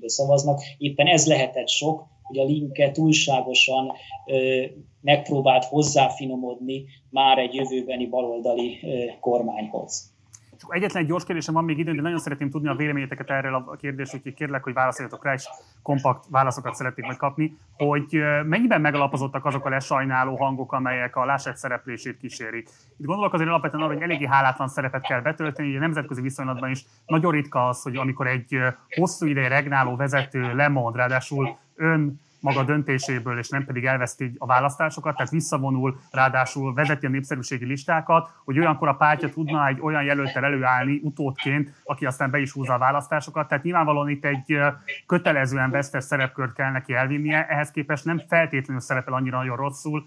rendszerellenességből 0.06 0.10
szavaznak, 0.10 0.62
éppen 0.78 1.08
ez 1.08 1.28
lehetett 1.28 1.68
sok, 1.68 2.08
hogy 2.24 2.38
a 2.38 2.44
linke 2.44 2.92
túlságosan 2.92 3.92
ö, 4.26 4.66
megpróbált 5.02 5.66
hozzáfinomodni 5.66 6.86
már 7.10 7.38
egy 7.38 7.54
jövőbeni 7.54 8.08
baloldali 8.08 8.80
ö, 8.84 9.06
kormányhoz. 9.20 10.14
Csak 10.60 10.76
egyetlen 10.76 11.04
egy 11.04 11.10
gyors 11.10 11.26
kérdésem 11.26 11.54
van 11.54 11.64
még 11.64 11.78
időn, 11.78 11.96
de 11.96 12.02
nagyon 12.02 12.20
szeretném 12.20 12.50
tudni 12.50 12.68
a 12.68 12.76
véleményeteket 12.76 13.30
erről 13.30 13.56
a 13.56 13.76
kérdésről, 13.76 14.20
úgyhogy 14.20 14.34
kérlek, 14.34 14.64
hogy 14.64 14.74
válaszoljatok 14.74 15.24
rá, 15.24 15.34
és 15.34 15.48
kompakt 15.82 16.24
válaszokat 16.30 16.76
szeretnék 16.76 17.06
majd 17.06 17.18
kapni, 17.18 17.58
hogy 17.78 18.24
mennyiben 18.46 18.82
megalapozottak 18.82 19.46
azok 19.46 19.66
a 19.66 19.70
lesajnáló 19.70 20.36
hangok, 20.36 20.72
amelyek 20.72 21.16
a 21.16 21.26
Laschet 21.26 21.58
szereplését 21.58 22.18
kísérik. 22.18 22.70
Itt 22.98 23.06
gondolok 23.06 23.34
azért 23.34 23.50
alapvetően 23.50 23.84
arra, 23.84 23.94
hogy 23.94 24.02
eléggé 24.02 24.26
hálátlan 24.26 24.68
szerepet 24.68 25.08
kell 25.08 25.22
betölteni, 25.22 25.76
a 25.76 25.80
nemzetközi 25.80 26.22
viszonylatban 26.22 26.70
is 26.70 26.86
nagyon 27.06 27.32
ritka 27.32 27.68
az, 27.68 27.82
hogy 27.82 27.96
amikor 27.96 28.28
egy 28.28 28.58
hosszú 28.90 29.26
ideje 29.26 29.48
regnáló 29.48 29.96
vezető 29.96 30.56
lemond, 30.56 30.96
ráadásul 30.96 31.58
ön 31.76 32.24
maga 32.46 32.64
döntéséből, 32.64 33.38
és 33.38 33.50
nem 33.50 33.66
pedig 33.66 33.86
elveszti 33.86 34.36
a 34.38 34.46
választásokat, 34.46 35.16
tehát 35.16 35.32
visszavonul, 35.32 36.00
ráadásul 36.12 36.74
vezeti 36.74 37.06
a 37.06 37.10
népszerűségi 37.10 37.66
listákat, 37.66 38.30
hogy 38.44 38.60
olyankor 38.60 38.88
a 38.88 38.94
pártja 38.94 39.30
tudna 39.30 39.68
egy 39.68 39.80
olyan 39.82 40.04
jelöltel 40.04 40.46
előállni 40.46 41.00
utódként, 41.04 41.74
aki 41.84 42.06
aztán 42.06 42.30
be 42.32 42.40
is 42.40 42.52
húzza 42.52 42.74
a 42.74 42.78
választásokat. 42.78 43.48
Tehát 43.48 43.64
nyilvánvalóan 43.64 44.10
itt 44.10 44.26
egy 44.26 44.60
kötelezően 45.06 45.70
vesztes 45.70 46.04
szerepkört 46.04 46.54
kell 46.54 46.72
neki 46.72 46.94
elvinnie, 46.94 47.48
ehhez 47.48 47.72
képest 47.72 48.06
nem 48.06 48.22
feltétlenül 48.28 48.82
szerepel 48.82 49.14
annyira 49.14 49.38
nagyon 49.38 49.56
rosszul. 49.56 50.06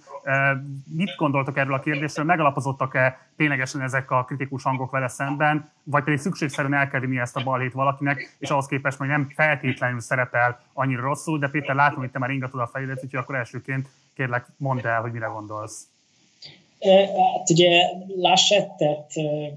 Mit 0.97 1.17
gondoltok 1.17 1.57
erről 1.59 1.75
a 1.75 1.81
kérdésről? 1.81 2.25
Megalapozottak-e 2.25 3.19
ténylegesen 3.37 3.81
ezek 3.81 4.11
a 4.11 4.25
kritikus 4.25 4.63
hangok 4.63 4.91
vele 4.91 5.09
szemben, 5.09 5.71
vagy 5.91 6.05
pedig 6.05 6.19
szükségszerűen 6.19 6.75
el 6.75 6.89
kell 6.89 7.01
vinni 7.01 7.19
ezt 7.19 7.37
a 7.37 7.43
balhét 7.43 7.73
valakinek, 7.73 8.37
és 8.39 8.51
ahhoz 8.51 8.67
képest 8.67 8.99
majd 8.99 9.11
nem 9.11 9.29
feltétlenül 9.35 10.01
szerepel 10.01 10.61
annyira 10.73 11.03
rosszul, 11.03 11.39
de 11.39 11.49
Péter, 11.49 11.75
látom, 11.75 11.99
hogy 11.99 12.11
te 12.11 12.19
már 12.19 12.31
ingatod 12.31 12.61
a 12.61 12.67
fejedet, 12.67 13.05
úgyhogy 13.05 13.21
akkor 13.21 13.35
elsőként 13.35 13.89
kérlek, 14.15 14.47
mondd 14.57 14.87
el, 14.87 15.01
hogy 15.01 15.13
mire 15.13 15.27
gondolsz. 15.27 15.87
Hát 16.81 17.51
ugye 17.51 17.83
Laschettet 18.17 19.13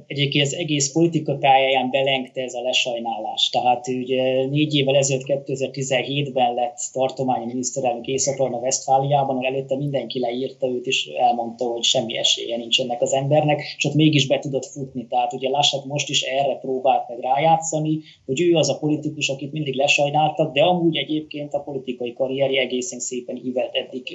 egyébként 0.07 0.45
az 0.45 0.55
egész 0.55 0.91
politika 0.91 1.37
pályáján 1.37 1.89
belengte 1.89 2.41
ez 2.41 2.53
a 2.53 2.61
lesajnálás. 2.61 3.49
Tehát 3.49 3.87
ugye 3.87 4.45
négy 4.45 4.75
évvel 4.75 4.95
ezelőtt 4.95 5.25
2017-ben 5.27 6.53
lett 6.53 6.77
tartományi 6.93 7.45
miniszterelnök 7.45 8.07
észak 8.07 8.39
a 8.39 8.57
Westfáliában, 8.57 9.35
ahol 9.35 9.45
előtte 9.45 9.75
mindenki 9.75 10.19
leírta 10.19 10.67
őt, 10.67 10.85
és 10.85 11.05
elmondta, 11.05 11.65
hogy 11.65 11.83
semmi 11.83 12.17
esélye 12.17 12.57
nincs 12.57 12.81
ennek 12.81 13.01
az 13.01 13.13
embernek, 13.13 13.61
és 13.77 13.85
ott 13.85 13.93
mégis 13.93 14.27
be 14.27 14.39
tudott 14.39 14.65
futni. 14.65 15.07
Tehát 15.07 15.33
ugye 15.33 15.49
Laschet 15.49 15.85
most 15.85 16.09
is 16.09 16.21
erre 16.21 16.55
próbált 16.55 17.07
meg 17.07 17.19
rájátszani, 17.19 17.99
hogy 18.25 18.41
ő 18.41 18.55
az 18.55 18.69
a 18.69 18.77
politikus, 18.79 19.29
akit 19.29 19.51
mindig 19.51 19.75
lesajnáltak, 19.75 20.53
de 20.53 20.61
amúgy 20.61 20.97
egyébként 20.97 21.53
a 21.53 21.59
politikai 21.59 22.13
karrierje 22.13 22.61
egészen 22.61 22.99
szépen 22.99 23.41
ívelt 23.43 23.75
eddig 23.75 24.07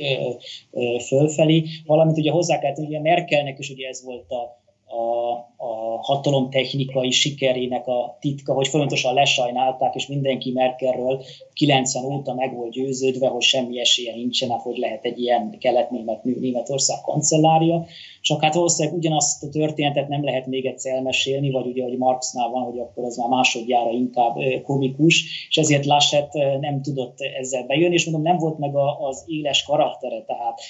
fölfelé. 1.06 1.64
Valamint 1.86 2.18
ugye 2.18 2.30
hozzá 2.30 2.58
kell 2.58 2.74
hogy 2.74 2.95
ugye 2.96 3.10
Merkelnek 3.10 3.58
is 3.58 3.70
ugye 3.70 3.88
ez 3.88 4.04
volt 4.04 4.30
a, 4.30 4.64
a, 4.94 5.32
a 5.56 5.98
hatalom 6.00 6.50
technikai 6.50 7.10
sikerének 7.10 7.86
a 7.86 8.16
titka, 8.20 8.52
hogy 8.52 8.68
folyamatosan 8.68 9.14
lesajnálták, 9.14 9.94
és 9.94 10.06
mindenki 10.06 10.52
Merkelről 10.52 11.22
90 11.52 12.04
óta 12.04 12.34
meg 12.34 12.54
volt 12.54 12.70
győződve, 12.70 13.28
hogy 13.28 13.42
semmi 13.42 13.80
esélye 13.80 14.14
nincsen, 14.14 14.50
hát 14.50 14.62
hogy 14.62 14.76
lehet 14.76 15.04
egy 15.04 15.20
ilyen 15.20 15.56
kelet-német 15.58 16.24
Németország 16.24 17.00
kancellárja. 17.00 17.86
Csak 18.20 18.42
hát 18.42 18.54
valószínűleg 18.54 18.98
ugyanazt 18.98 19.42
a 19.42 19.48
történetet 19.48 20.08
nem 20.08 20.24
lehet 20.24 20.46
még 20.46 20.66
egyszer 20.66 20.94
elmesélni, 20.94 21.50
vagy 21.50 21.66
ugye, 21.66 21.82
hogy 21.82 21.96
Marxnál 21.96 22.48
van, 22.48 22.62
hogy 22.62 22.78
akkor 22.78 23.04
az 23.04 23.16
már 23.16 23.28
másodjára 23.28 23.90
inkább 23.90 24.36
komikus, 24.62 25.46
és 25.48 25.56
ezért 25.56 25.84
Laschet 25.84 26.32
nem 26.60 26.82
tudott 26.82 27.18
ezzel 27.38 27.66
bejönni, 27.66 27.94
és 27.94 28.04
mondom, 28.04 28.22
nem 28.22 28.36
volt 28.36 28.58
meg 28.58 28.76
az 28.98 29.24
éles 29.26 29.62
karaktere, 29.62 30.22
tehát 30.22 30.60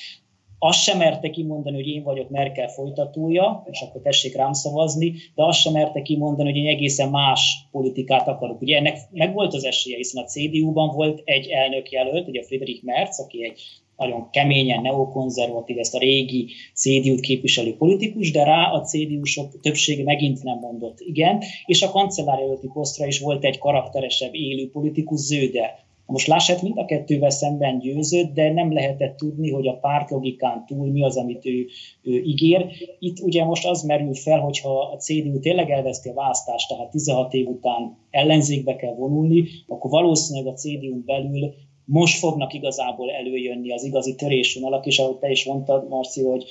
azt 0.58 0.82
sem 0.82 0.98
merte 0.98 1.30
kimondani, 1.30 1.76
hogy 1.76 1.86
én 1.86 2.02
vagyok 2.02 2.30
Merkel 2.30 2.68
folytatója, 2.68 3.66
és 3.70 3.80
akkor 3.80 4.00
tessék 4.00 4.36
rám 4.36 4.52
szavazni, 4.52 5.12
de 5.34 5.44
azt 5.44 5.60
sem 5.60 5.72
merte 5.72 6.02
kimondani, 6.02 6.50
hogy 6.50 6.60
én 6.60 6.68
egészen 6.68 7.10
más 7.10 7.66
politikát 7.70 8.28
akarok. 8.28 8.60
Ugye 8.60 8.76
ennek 8.76 8.98
meg 9.10 9.34
volt 9.34 9.54
az 9.54 9.64
esélye, 9.64 9.96
hiszen 9.96 10.22
a 10.22 10.26
CDU-ban 10.26 10.94
volt 10.94 11.22
egy 11.24 11.46
elnök 11.46 11.90
jelölt, 11.90 12.28
ugye 12.28 12.42
Friedrich 12.42 12.84
Merz, 12.84 13.20
aki 13.20 13.44
egy 13.44 13.60
nagyon 13.96 14.30
keményen 14.30 14.82
neokonzervatív, 14.82 15.78
ezt 15.78 15.94
a 15.94 15.98
régi 15.98 16.48
CDU-t 16.74 17.20
képviselő 17.20 17.76
politikus, 17.76 18.30
de 18.30 18.44
rá 18.44 18.70
a 18.70 18.80
CDU-sok 18.80 19.60
többsége 19.60 20.02
megint 20.02 20.42
nem 20.42 20.58
mondott 20.58 21.00
igen, 21.00 21.42
és 21.66 21.82
a 21.82 21.90
kancellár 21.90 22.38
előtti 22.38 22.68
posztra 22.72 23.06
is 23.06 23.20
volt 23.20 23.44
egy 23.44 23.58
karakteresebb 23.58 24.34
élő 24.34 24.70
politikus, 24.70 25.20
Zöder, 25.20 25.85
most 26.06 26.26
Laschet 26.26 26.62
mind 26.62 26.78
a 26.78 26.84
kettővel 26.84 27.30
szemben 27.30 27.78
győzött, 27.78 28.34
de 28.34 28.52
nem 28.52 28.72
lehetett 28.72 29.16
tudni, 29.16 29.50
hogy 29.50 29.66
a 29.66 29.78
pártlogikán 29.78 30.64
túl 30.66 30.90
mi 30.90 31.02
az, 31.02 31.16
amit 31.16 31.46
ő, 31.46 31.66
ő 32.02 32.22
ígér. 32.22 32.66
Itt 32.98 33.20
ugye 33.20 33.44
most 33.44 33.66
az 33.66 33.82
merül 33.82 34.14
fel, 34.14 34.40
hogyha 34.40 34.78
a 34.78 34.96
CDU 34.96 35.38
tényleg 35.38 35.70
elveszti 35.70 36.08
a 36.08 36.14
választást, 36.14 36.68
tehát 36.68 36.90
16 36.90 37.34
év 37.34 37.46
után 37.46 37.98
ellenzékbe 38.10 38.76
kell 38.76 38.94
vonulni, 38.94 39.44
akkor 39.66 39.90
valószínűleg 39.90 40.52
a 40.52 40.56
CDU 40.56 41.04
belül 41.04 41.54
most 41.84 42.18
fognak 42.18 42.54
igazából 42.54 43.10
előjönni 43.10 43.72
az 43.72 43.84
igazi 43.84 44.14
törésvonalak, 44.14 44.86
és 44.86 44.98
ahogy 44.98 45.16
te 45.16 45.30
is 45.30 45.44
mondtad, 45.44 45.88
Marci, 45.88 46.22
hogy 46.22 46.44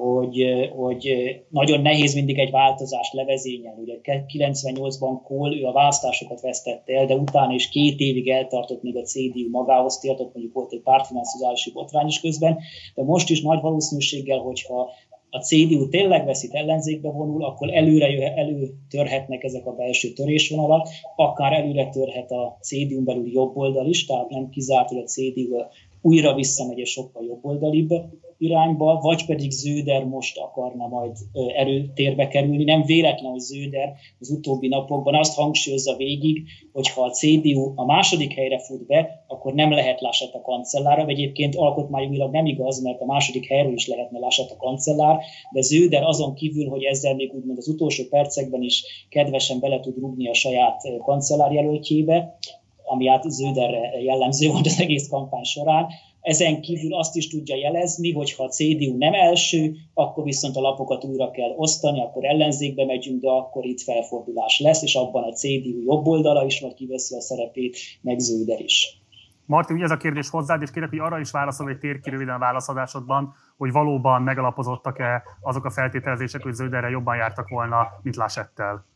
hogy, 0.00 0.44
hogy 0.76 1.08
nagyon 1.48 1.80
nehéz 1.80 2.14
mindig 2.14 2.38
egy 2.38 2.50
változást 2.50 3.12
levezényelni. 3.12 3.82
Ugye 3.82 3.98
98-ban 4.04 5.20
Kohl 5.24 5.54
ő 5.54 5.64
a 5.64 5.72
választásokat 5.72 6.40
vesztette 6.40 6.92
el, 6.92 7.06
de 7.06 7.14
utána 7.14 7.54
is 7.54 7.68
két 7.68 7.98
évig 7.98 8.28
eltartott, 8.28 8.82
még 8.82 8.96
a 8.96 9.02
CDU 9.02 9.50
magához 9.50 9.98
tért, 9.98 10.18
mondjuk 10.18 10.52
volt 10.52 10.72
egy 10.72 10.80
pártfinanszírozási 10.80 11.70
botrány 11.72 12.06
is 12.06 12.20
közben, 12.20 12.58
de 12.94 13.02
most 13.02 13.30
is 13.30 13.42
nagy 13.42 13.60
valószínűséggel, 13.60 14.38
hogyha 14.38 14.90
a 15.30 15.38
CDU 15.38 15.88
tényleg 15.88 16.24
veszít 16.24 16.54
ellenzékbe 16.54 17.10
vonul, 17.10 17.44
akkor 17.44 17.74
előre 17.74 18.10
jöhet, 18.10 18.36
előtörhetnek 18.36 19.42
ezek 19.42 19.66
a 19.66 19.72
belső 19.72 20.12
törésvonalak, 20.12 20.88
akár 21.16 21.52
előre 21.52 21.88
törhet 21.88 22.30
a 22.30 22.58
CDU-n 22.60 23.04
belül 23.04 23.32
jobb 23.32 23.56
oldal 23.56 23.86
is, 23.86 24.06
tehát 24.06 24.28
nem 24.28 24.48
kizárt, 24.48 24.88
hogy 24.88 24.98
a 24.98 25.04
CDU 25.04 25.56
újra 26.02 26.34
visszamegy 26.34 26.80
egy 26.80 26.86
sokkal 26.86 27.24
jobb 27.24 27.44
oldalibb 27.44 27.92
irányba, 28.40 28.98
vagy 29.02 29.26
pedig 29.26 29.50
Zöder 29.50 30.04
most 30.04 30.38
akarna 30.38 30.86
majd 30.86 31.16
erőtérbe 31.56 32.28
kerülni. 32.28 32.64
Nem 32.64 32.82
véletlen, 32.82 33.30
hogy 33.30 33.40
Zöder 33.40 33.92
az 34.20 34.30
utóbbi 34.30 34.68
napokban 34.68 35.14
azt 35.14 35.36
hangsúlyozza 35.36 35.96
végig, 35.96 36.42
hogy 36.72 36.88
ha 36.88 37.02
a 37.02 37.10
CDU 37.10 37.72
a 37.74 37.84
második 37.84 38.32
helyre 38.32 38.58
fut 38.58 38.86
be, 38.86 39.24
akkor 39.26 39.54
nem 39.54 39.70
lehet 39.70 40.00
Laschet 40.00 40.34
a 40.34 40.40
kancellára. 40.40 41.06
Egyébként 41.06 41.56
alkotmányogilag 41.56 42.32
nem 42.32 42.46
igaz, 42.46 42.82
mert 42.82 43.00
a 43.00 43.06
második 43.06 43.46
helyről 43.46 43.72
is 43.72 43.86
lehetne 43.86 44.18
Laschet 44.18 44.50
a 44.50 44.56
kancellár, 44.56 45.18
de 45.52 45.60
Zöder 45.60 46.02
azon 46.02 46.34
kívül, 46.34 46.68
hogy 46.68 46.82
ezzel 46.82 47.14
még 47.14 47.32
úgymond 47.34 47.58
az 47.58 47.68
utolsó 47.68 48.04
percekben 48.10 48.62
is 48.62 49.06
kedvesen 49.08 49.60
bele 49.60 49.80
tud 49.80 49.98
rugni 49.98 50.28
a 50.28 50.34
saját 50.34 50.82
kancellárjelöltjébe, 51.04 52.38
ami 52.84 53.08
át 53.08 53.30
Zöderre 53.30 54.00
jellemző 54.02 54.48
volt 54.48 54.66
az 54.66 54.80
egész 54.80 55.08
kampány 55.08 55.44
során, 55.44 55.86
ezen 56.20 56.60
kívül 56.60 56.94
azt 56.94 57.16
is 57.16 57.28
tudja 57.28 57.56
jelezni, 57.56 58.12
hogy 58.12 58.34
ha 58.34 58.44
a 58.44 58.48
CDU 58.48 58.96
nem 58.96 59.14
első, 59.14 59.74
akkor 59.94 60.24
viszont 60.24 60.56
a 60.56 60.60
lapokat 60.60 61.04
újra 61.04 61.30
kell 61.30 61.54
osztani, 61.56 62.00
akkor 62.00 62.24
ellenzékbe 62.24 62.84
megyünk, 62.84 63.20
de 63.20 63.28
akkor 63.28 63.64
itt 63.64 63.80
felfordulás 63.80 64.60
lesz, 64.60 64.82
és 64.82 64.94
abban 64.94 65.22
a 65.22 65.32
CDU 65.32 65.82
jobb 65.82 66.06
oldala 66.06 66.44
is 66.44 66.60
majd 66.60 66.74
kiveszi 66.74 67.16
a 67.16 67.20
szerepét, 67.20 67.76
meg 68.00 68.18
Zöder 68.18 68.60
is. 68.60 68.98
Martin, 69.46 69.76
ugye 69.76 69.84
ez 69.84 69.90
a 69.90 69.96
kérdés 69.96 70.28
hozzád, 70.28 70.62
és 70.62 70.70
kérek, 70.70 70.88
hogy 70.88 70.98
arra 70.98 71.18
is 71.20 71.30
válaszol 71.30 71.78
röviden 72.02 72.34
a 72.34 72.38
válaszadásodban, 72.38 73.34
hogy 73.56 73.72
valóban 73.72 74.22
megalapozottak-e 74.22 75.22
azok 75.40 75.64
a 75.64 75.70
feltételezések, 75.70 76.42
hogy 76.42 76.54
Zölderre 76.54 76.88
jobban 76.88 77.16
jártak 77.16 77.48
volna, 77.48 77.88
mint 78.02 78.16
Lasettel? 78.16 78.86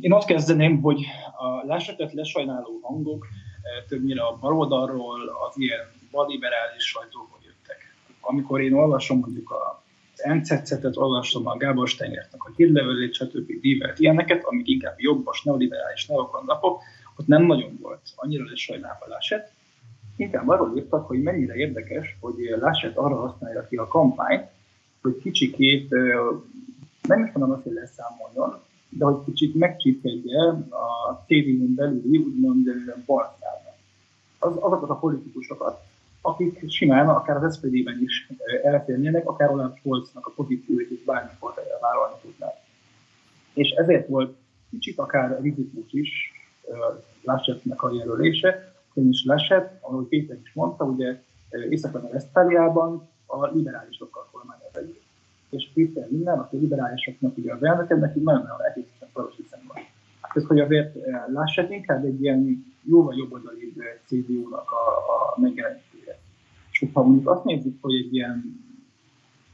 Én 0.00 0.12
ott 0.12 0.24
kezdeném, 0.24 0.80
hogy 0.80 1.00
a 1.38 1.66
Lasettet 1.66 2.12
lesajnáló 2.12 2.78
hangok 2.82 3.26
többnyire 3.88 4.22
a 4.22 4.36
baloldalról, 4.40 5.20
az 5.48 5.58
ilyen 5.58 5.86
baliberális 6.10 6.84
sajtóból 6.84 7.38
jöttek. 7.44 7.94
Amikor 8.20 8.60
én 8.60 8.72
olvasom 8.72 9.18
mondjuk 9.18 9.50
a 9.50 9.82
NCC-et, 10.24 10.96
olvasom 10.96 11.46
a 11.46 11.56
Gábor 11.56 11.88
Steinertnek 11.88 12.44
a 12.44 12.50
hírlevelét, 12.56 13.14
stb. 13.14 13.60
dívet, 13.60 13.98
ilyeneket, 13.98 14.44
amik 14.44 14.68
inkább 14.68 15.00
jobbos, 15.00 15.42
neoliberális 15.42 16.06
neokon 16.06 16.44
napok, 16.46 16.82
ott 17.16 17.26
nem 17.26 17.42
nagyon 17.42 17.78
volt 17.80 18.00
annyira 18.16 18.44
lesajnálva 18.44 19.06
Laschet. 19.06 19.52
Inkább 20.16 20.48
arról 20.48 20.76
írtak, 20.76 21.06
hogy 21.06 21.22
mennyire 21.22 21.54
érdekes, 21.54 22.16
hogy 22.20 22.34
Laschet 22.60 22.96
arra 22.96 23.16
használja 23.16 23.66
ki 23.66 23.76
a 23.76 23.86
kampányt, 23.86 24.48
hogy 25.02 25.18
kicsikét, 25.22 25.90
nem 27.02 27.24
is 27.24 27.32
mondom 27.32 27.50
azt, 27.50 27.62
hogy 27.62 27.72
leszámoljon, 27.72 28.62
de 28.90 29.04
hogy 29.04 29.24
kicsit 29.24 29.54
megcsípkedje 29.54 30.38
a 30.70 31.14
CDU-n 31.26 31.74
belüli 31.74 32.16
úgymond 32.16 32.68
balszárnak. 33.06 33.76
Az, 34.38 34.52
azokat 34.56 34.90
a 34.90 34.98
politikusokat, 34.98 35.80
akik 36.20 36.70
simán, 36.70 37.08
akár 37.08 37.44
az 37.44 37.54
SPD-ben 37.56 38.00
is 38.02 38.28
elférnének, 38.62 39.28
akár 39.28 39.50
Olaf 39.50 39.78
Scholznak 39.78 40.26
a 40.26 40.32
pozícióit 40.36 40.90
is 40.90 41.04
bármikor 41.04 41.54
vállalni 41.80 42.16
tudnák. 42.22 42.54
És 43.54 43.70
ezért 43.70 44.08
volt 44.08 44.36
kicsit 44.70 44.98
akár 44.98 45.40
rizikus 45.40 45.92
is 45.92 46.32
Lassetnek 47.22 47.82
a 47.82 47.92
jelölése, 47.92 48.74
ugyanis 48.94 49.24
Laschet, 49.24 49.78
ahogy 49.80 50.06
Péter 50.06 50.38
is 50.42 50.52
mondta, 50.54 50.84
ugye 50.84 51.22
észak 51.70 52.12
Westfáliában 52.12 53.08
a 53.26 53.46
liberálisokkal 53.46 54.28
kormányoz 54.32 54.76
együtt. 54.76 54.99
És 55.50 55.70
Péter 55.74 56.08
minden, 56.10 56.38
aki 56.38 56.56
liberálisoknak 56.56 57.36
ugye 57.36 57.52
az 57.52 57.64
elnöke, 57.64 57.96
neki 57.96 58.20
nagyon-nagyon 58.20 58.64
egészen 58.70 59.08
szoros 59.14 59.36
hiszem 59.36 59.60
van. 59.66 59.76
Hát 60.20 60.36
ez, 60.36 60.44
hogy 60.44 60.60
azért 60.60 60.96
Laschet 61.32 61.70
inkább 61.70 62.04
egy 62.04 62.22
ilyen 62.22 62.66
jóval 62.82 63.14
jobb 63.16 63.32
oldali 63.32 63.74
CDU-nak 64.06 64.70
a, 64.70 64.96
a 65.34 65.40
megjelenítője. 65.40 66.18
És 66.70 66.86
ha 66.92 67.02
mondjuk 67.02 67.28
azt 67.28 67.44
nézzük, 67.44 67.78
hogy 67.80 67.94
egy 67.94 68.14
ilyen 68.14 68.64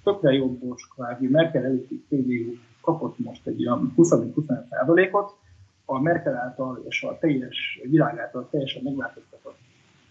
tökre 0.04 0.32
jobbos, 0.32 0.88
kvázi 0.94 1.28
Merkel 1.28 1.64
előtti 1.64 2.04
CDU 2.08 2.54
kapott 2.80 3.18
most 3.18 3.46
egy 3.46 3.66
olyan 3.66 3.94
20-25 3.96 4.68
százalékot, 4.70 5.36
a 5.84 6.00
Merkel 6.00 6.34
által 6.34 6.84
és 6.88 7.02
a 7.02 7.18
teljes 7.18 7.80
világ 7.82 8.18
által 8.18 8.48
teljesen 8.50 8.82
megváltoztatott 8.82 9.58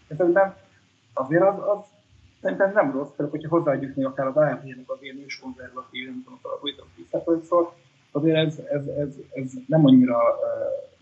esetben, 0.08 0.54
azért 1.12 1.42
az, 1.42 1.58
az 1.58 1.84
szerintem 2.46 2.72
nem 2.72 2.92
rossz, 2.92 3.08
tehát 3.16 3.30
hogyha 3.30 3.48
hozzáadjuk 3.48 3.94
még 3.94 4.06
akár 4.06 4.26
az 4.26 4.36
AFD-nek 4.36 4.90
az 4.90 4.98
ilyen 5.00 5.24
konzervatív, 5.42 6.04
nem 6.04 6.22
tudom, 6.24 6.38
a 6.42 6.58
folytatott 6.60 6.96
visszafolyszor, 6.96 7.72
azért 8.12 8.36
ez, 8.36 8.58
ez, 8.58 8.86
ez, 8.86 9.14
ez, 9.32 9.52
nem 9.66 9.86
annyira 9.86 10.18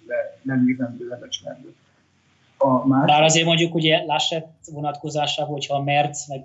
le, 0.06 0.38
nem 0.42 0.64
nézendő, 0.64 1.08
lebecsülendő. 1.08 1.74
A 2.58 2.86
más... 2.86 3.06
Bár 3.06 3.22
azért 3.22 3.46
mondjuk 3.46 3.74
ugye 3.74 4.04
Laschet 4.04 4.48
vonatkozásában, 4.72 5.52
hogyha 5.52 5.74
a 5.76 5.82
Merz, 5.82 6.28
meg 6.28 6.44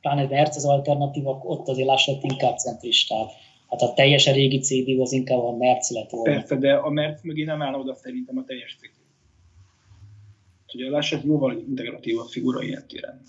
pláne 0.00 0.26
Merz 0.28 0.56
az 0.56 0.64
alternatíva, 0.64 1.40
ott 1.42 1.68
azért 1.68 1.88
Laschet 1.88 2.22
inkább 2.22 2.56
centristább. 2.56 3.28
Hát 3.70 3.80
a 3.80 3.92
teljes 3.92 4.32
régi 4.32 4.58
CD 4.58 5.00
az 5.00 5.12
inkább 5.12 5.38
a 5.38 5.56
Merc 5.56 5.90
lett 5.90 6.10
volna. 6.10 6.32
Persze, 6.32 6.56
de 6.56 6.74
a 6.74 6.90
Merc 6.90 7.22
mögé 7.22 7.44
nem 7.44 7.62
áll 7.62 7.74
oda 7.74 7.94
szerintem 7.94 8.38
a 8.38 8.44
teljes 8.44 8.76
CD. 8.80 8.92
Ugye 10.74 10.86
a 10.86 10.90
Laschet 10.90 11.22
jóval 11.24 11.58
integratívabb 11.68 12.26
figura 12.26 12.62
ilyen 12.62 12.84
téren. 12.88 13.22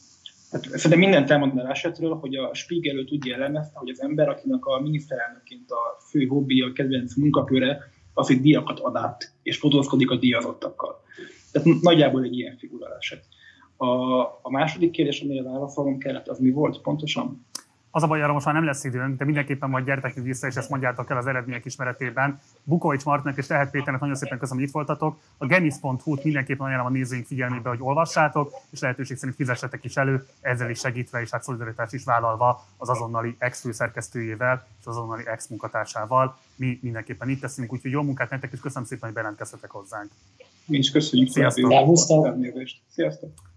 Hát, 0.55 0.63
szerintem 0.63 0.99
mindent 0.99 1.31
elmondani 1.31 1.61
a 1.61 1.67
Laschetről, 1.67 2.15
hogy 2.15 2.35
a 2.35 2.53
Spiegel 2.53 2.97
úgy 2.97 3.25
jellemezte, 3.25 3.79
hogy 3.79 3.89
az 3.89 4.01
ember, 4.01 4.29
akinek 4.29 4.65
a 4.65 4.79
miniszterelnökként 4.79 5.71
a 5.71 6.01
fő 6.09 6.25
hobbi, 6.25 6.61
a 6.61 6.71
kedvenc 6.71 7.15
munkaköre, 7.15 7.77
az, 8.13 8.27
hogy 8.27 8.41
díjakat 8.41 8.79
ad 8.79 8.95
át, 8.95 9.33
és 9.43 9.57
fotózkodik 9.57 10.11
a 10.11 10.15
díjazottakkal. 10.15 11.01
Tehát 11.51 11.81
nagyjából 11.81 12.23
egy 12.23 12.37
ilyen 12.37 12.57
figura 12.57 12.89
Laschet. 12.89 13.23
A, 13.77 13.85
a 14.21 14.49
második 14.49 14.91
kérdés, 14.91 15.21
amire 15.21 15.43
válaszolnom 15.43 15.97
kellett, 15.97 16.27
az 16.27 16.39
mi 16.39 16.51
volt 16.51 16.81
pontosan? 16.81 17.45
Az 17.95 18.03
a 18.03 18.07
baj, 18.07 18.21
arra 18.21 18.33
most 18.33 18.45
már 18.45 18.53
nem 18.53 18.65
lesz 18.65 18.83
időnk, 18.83 19.17
de 19.17 19.25
mindenképpen 19.25 19.69
majd 19.69 19.85
gyertek 19.85 20.13
vissza, 20.13 20.47
és 20.47 20.55
ezt 20.55 20.69
mondjátok 20.69 21.09
el 21.09 21.17
az 21.17 21.27
eredmények 21.27 21.65
ismeretében. 21.65 22.39
Bukovics 22.63 23.03
Martnak 23.03 23.37
és 23.37 23.47
Tehet 23.47 23.71
Péternek 23.71 24.01
nagyon 24.01 24.15
szépen 24.15 24.37
köszönöm, 24.37 24.59
hogy 24.59 24.67
itt 24.67 24.75
voltatok. 24.75 25.17
A 25.37 25.45
genis.hu-t 25.45 26.23
mindenképpen 26.23 26.65
ajánlom 26.65 26.87
a 26.87 26.89
nézőink 26.89 27.25
figyelmébe, 27.25 27.69
hogy 27.69 27.77
olvassátok, 27.81 28.51
és 28.69 28.79
lehetőség 28.79 29.17
szerint 29.17 29.37
fizessetek 29.37 29.83
is 29.83 29.95
elő, 29.95 30.25
ezzel 30.41 30.69
is 30.69 30.79
segítve, 30.79 31.21
és 31.21 31.29
hát 31.29 31.43
szolidaritást 31.43 31.93
is 31.93 32.03
vállalva 32.03 32.65
az 32.77 32.89
azonnali 32.89 33.35
ex 33.37 33.61
főszerkesztőjével 33.61 34.67
és 34.79 34.85
az 34.85 34.95
azonnali 34.95 35.27
ex 35.27 35.47
munkatársával. 35.47 36.37
Mi 36.55 36.79
mindenképpen 36.81 37.29
itt 37.29 37.41
teszünk, 37.41 37.73
úgyhogy 37.73 37.91
jó 37.91 38.01
munkát 38.01 38.29
nektek, 38.29 38.51
és 38.53 38.59
köszönöm 38.59 38.87
szépen, 38.87 39.03
hogy 39.03 39.13
bejelentkeztetek 39.13 39.69
hozzánk. 39.69 40.11
Mi 40.65 40.77
is 40.77 40.91
köszönjük. 40.91 41.29
Sziasztok! 41.29 41.69
Sziasztok! 42.89 43.54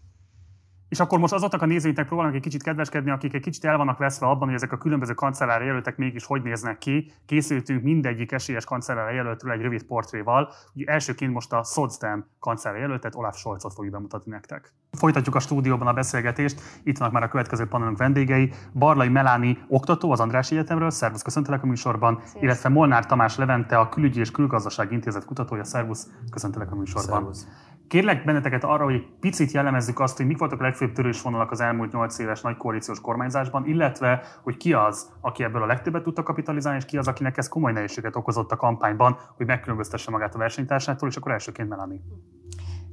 És 0.89 1.01
akkor 1.01 1.19
most 1.19 1.33
azoknak 1.33 1.63
a 1.63 1.67
nézőinknek 1.67 2.07
próbálnak 2.07 2.35
egy 2.35 2.41
kicsit 2.41 2.63
kedveskedni, 2.63 3.11
akik 3.11 3.35
egy 3.35 3.41
kicsit 3.41 3.65
el 3.65 3.77
vannak 3.77 3.99
veszve 3.99 4.27
abban, 4.27 4.47
hogy 4.47 4.57
ezek 4.57 4.73
a 4.73 4.79
különböző 4.79 5.15
kancellár 5.15 5.63
jelöltek 5.63 5.97
mégis 5.97 6.25
hogy 6.25 6.43
néznek 6.43 6.79
ki. 6.79 7.13
Készültünk 7.27 7.83
mindegyik 7.83 8.33
esélyes 8.33 8.65
kancellár 8.65 9.15
jelöltről 9.15 9.53
egy 9.53 9.61
rövid 9.61 9.83
portréval. 9.83 10.53
Ugye 10.75 10.85
elsőként 10.87 11.33
most 11.33 11.53
a 11.53 11.63
Socdem 11.65 12.27
kancellár 12.39 12.81
jelöltet, 12.81 13.15
Olaf 13.15 13.37
Scholzot 13.37 13.75
fogjuk 13.75 13.95
bemutatni 13.95 14.31
nektek. 14.31 14.73
Folytatjuk 14.91 15.35
a 15.35 15.41
stúdióban 15.41 15.87
a 15.87 15.93
beszélgetést. 15.93 16.61
Itt 16.83 16.99
vannak 16.99 17.13
már 17.13 17.23
a 17.23 17.29
következő 17.29 17.67
panelunk 17.67 17.99
vendégei. 17.99 18.53
Barlai 18.75 19.09
Meláni 19.09 19.59
oktató 19.69 20.13
az 20.13 20.21
András 20.21 20.51
Egyetemről, 20.51 20.91
szervusz, 20.91 21.23
köszöntelek 21.23 21.63
a 21.63 21.67
műsorban, 21.67 22.21
Szépen. 22.25 22.43
illetve 22.43 22.69
Molnár 22.69 23.07
Tamás 23.07 23.37
Levente, 23.37 23.79
a 23.79 23.89
Külügyi 23.89 24.21
és 24.21 24.31
Külgazdaság 24.31 24.93
Intézet 24.93 25.25
kutatója, 25.25 25.65
szervusz, 25.65 26.07
köszöntelek 26.31 26.73
a 26.73 26.75
műsorban. 26.75 27.13
Szervusz. 27.13 27.49
Kérlek 27.89 28.25
benneteket 28.25 28.65
arra, 28.65 28.85
hogy 28.85 28.95
egy 28.95 29.09
picit 29.21 29.51
jellemezzük 29.51 30.01
azt, 30.01 30.17
hogy 30.17 30.27
mik 30.27 30.39
voltak 30.39 30.61
a 30.61 30.63
legfőbb 30.63 30.93
törésvonalak 30.93 31.51
az 31.51 31.61
elmúlt 31.61 31.93
8 31.93 32.19
éves 32.19 32.41
nagy 32.41 32.57
koalíciós 32.57 33.01
kormányzásban, 33.01 33.67
illetve 33.67 34.23
hogy 34.43 34.57
ki 34.57 34.73
az, 34.73 35.13
aki 35.21 35.45
ebből 35.45 35.63
a 35.63 35.67
legtöbbet 35.67 36.03
tudta 36.03 36.23
kapitalizálni, 36.23 36.79
és 36.79 36.85
ki 36.85 36.97
az, 36.97 37.09
akinek 37.09 37.37
ez 37.37 37.49
komoly 37.49 37.73
nehézséget 37.73 38.17
okozott 38.17 38.53
a 38.53 38.57
kampányban, 38.57 39.19
hogy 39.37 39.47
megkülönböztesse 39.47 40.11
magát 40.11 40.35
a 40.35 40.39
versenytársától, 40.39 41.09
és 41.09 41.17
akkor 41.17 41.33
elsőként 41.33 41.69
Melanie. 41.69 42.01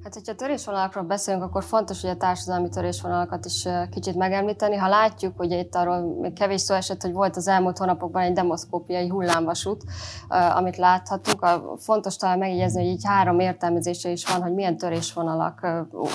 Hát, 0.06 0.14
hogyha 0.14 0.36
törésvonalakról 0.36 1.03
beszélünk, 1.03 1.43
akkor 1.43 1.64
fontos, 1.64 2.01
hogy 2.01 2.10
a 2.10 2.18
társadalmi 2.18 2.70
törésvonalakat 2.70 3.45
is 3.45 3.68
kicsit 3.91 4.16
megemlíteni. 4.16 4.76
Ha 4.76 4.88
látjuk, 4.88 5.38
hogy 5.38 5.51
itt 5.51 5.76
arról 5.76 6.20
még 6.22 6.34
kevés 6.34 6.62
szó 6.62 6.76
esett, 6.76 7.01
hogy 7.01 7.12
volt 7.12 7.36
az 7.36 7.47
elmúlt 7.47 7.78
hónapokban 7.78 8.22
egy 8.22 8.34
demoszkópiai 8.34 9.08
hullámvasút, 9.08 9.84
amit 10.56 10.78
láthatunk. 10.78 11.45
Fontos 11.78 12.16
talán 12.16 12.38
megjegyezni, 12.38 12.82
hogy 12.82 12.91
így 12.91 13.06
három 13.06 13.39
értelmezése 13.39 14.10
is 14.10 14.26
van, 14.26 14.41
hogy 14.41 14.53
milyen 14.53 14.78
törésvonalak, 14.78 15.68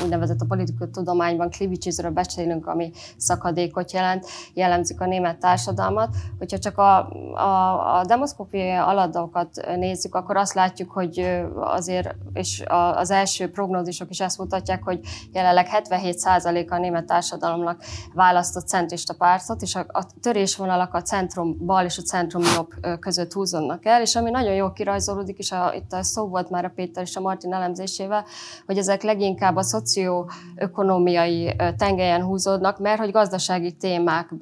úgynevezett 0.03 0.41
a 0.41 0.47
politikai 0.49 0.91
tudományban 0.91 1.51
klivicsizről 1.51 2.11
beszélünk, 2.11 2.67
ami 2.67 2.91
szakadékot 3.17 3.93
jelent, 3.93 4.27
jellemzik 4.55 5.01
a 5.01 5.07
német 5.07 5.39
társadalmat. 5.39 6.17
Hogyha 6.39 6.59
csak 6.59 6.79
a, 6.79 7.09
a, 7.35 7.99
a 7.99 8.05
demoszkópiai 8.05 8.77
aladókat 8.77 9.67
nézzük, 9.77 10.15
akkor 10.15 10.37
azt 10.37 10.55
látjuk, 10.55 10.91
hogy 10.91 11.41
azért, 11.55 12.15
és 12.33 12.63
az 12.95 13.11
első 13.11 13.51
prognózis 13.51 13.79
prognózisok 13.81 14.11
is 14.11 14.21
ezt 14.21 14.39
mutatják, 14.39 14.83
hogy 14.83 15.01
jelenleg 15.33 15.67
77%-a 15.73 16.75
a 16.75 16.79
német 16.79 17.07
társadalomnak 17.07 17.83
választott 18.15 18.69
centrista 18.69 19.15
pártot, 19.15 19.63
és 19.63 19.75
a, 19.75 19.87
a 19.89 20.07
törésvonalak 20.21 20.95
a 20.95 21.03
centrum 21.03 21.57
bal 21.67 21.85
és 21.85 21.99
a 21.99 22.03
centrum 22.03 22.43
jobb 22.55 22.99
között 23.01 23.33
húzódnak 23.33 23.87
el, 23.87 24.01
és 24.01 24.17
ami 24.17 24.31
nagyon 24.31 24.55
jól 24.55 24.73
kirajzolódik, 24.73 25.39
és 25.39 25.53
a, 25.53 25.73
itt 25.75 25.93
a 25.93 26.03
szó 26.03 26.29
volt 26.29 26.51
már 26.51 26.65
a 26.65 26.73
Péter 26.75 27.03
és 27.03 27.17
a 27.17 27.21
Martin 27.21 27.53
elemzésével, 27.53 28.25
hogy 28.67 28.79
ezek 28.79 29.03
leginkább 29.03 29.57
a 29.57 29.63
szocioökonomiai 29.63 31.57
tengelyen 31.77 32.23
húzódnak, 32.23 32.79
mert 32.79 32.99
hogy 32.99 33.11
gazdasági 33.11 33.73
témák 33.73 34.35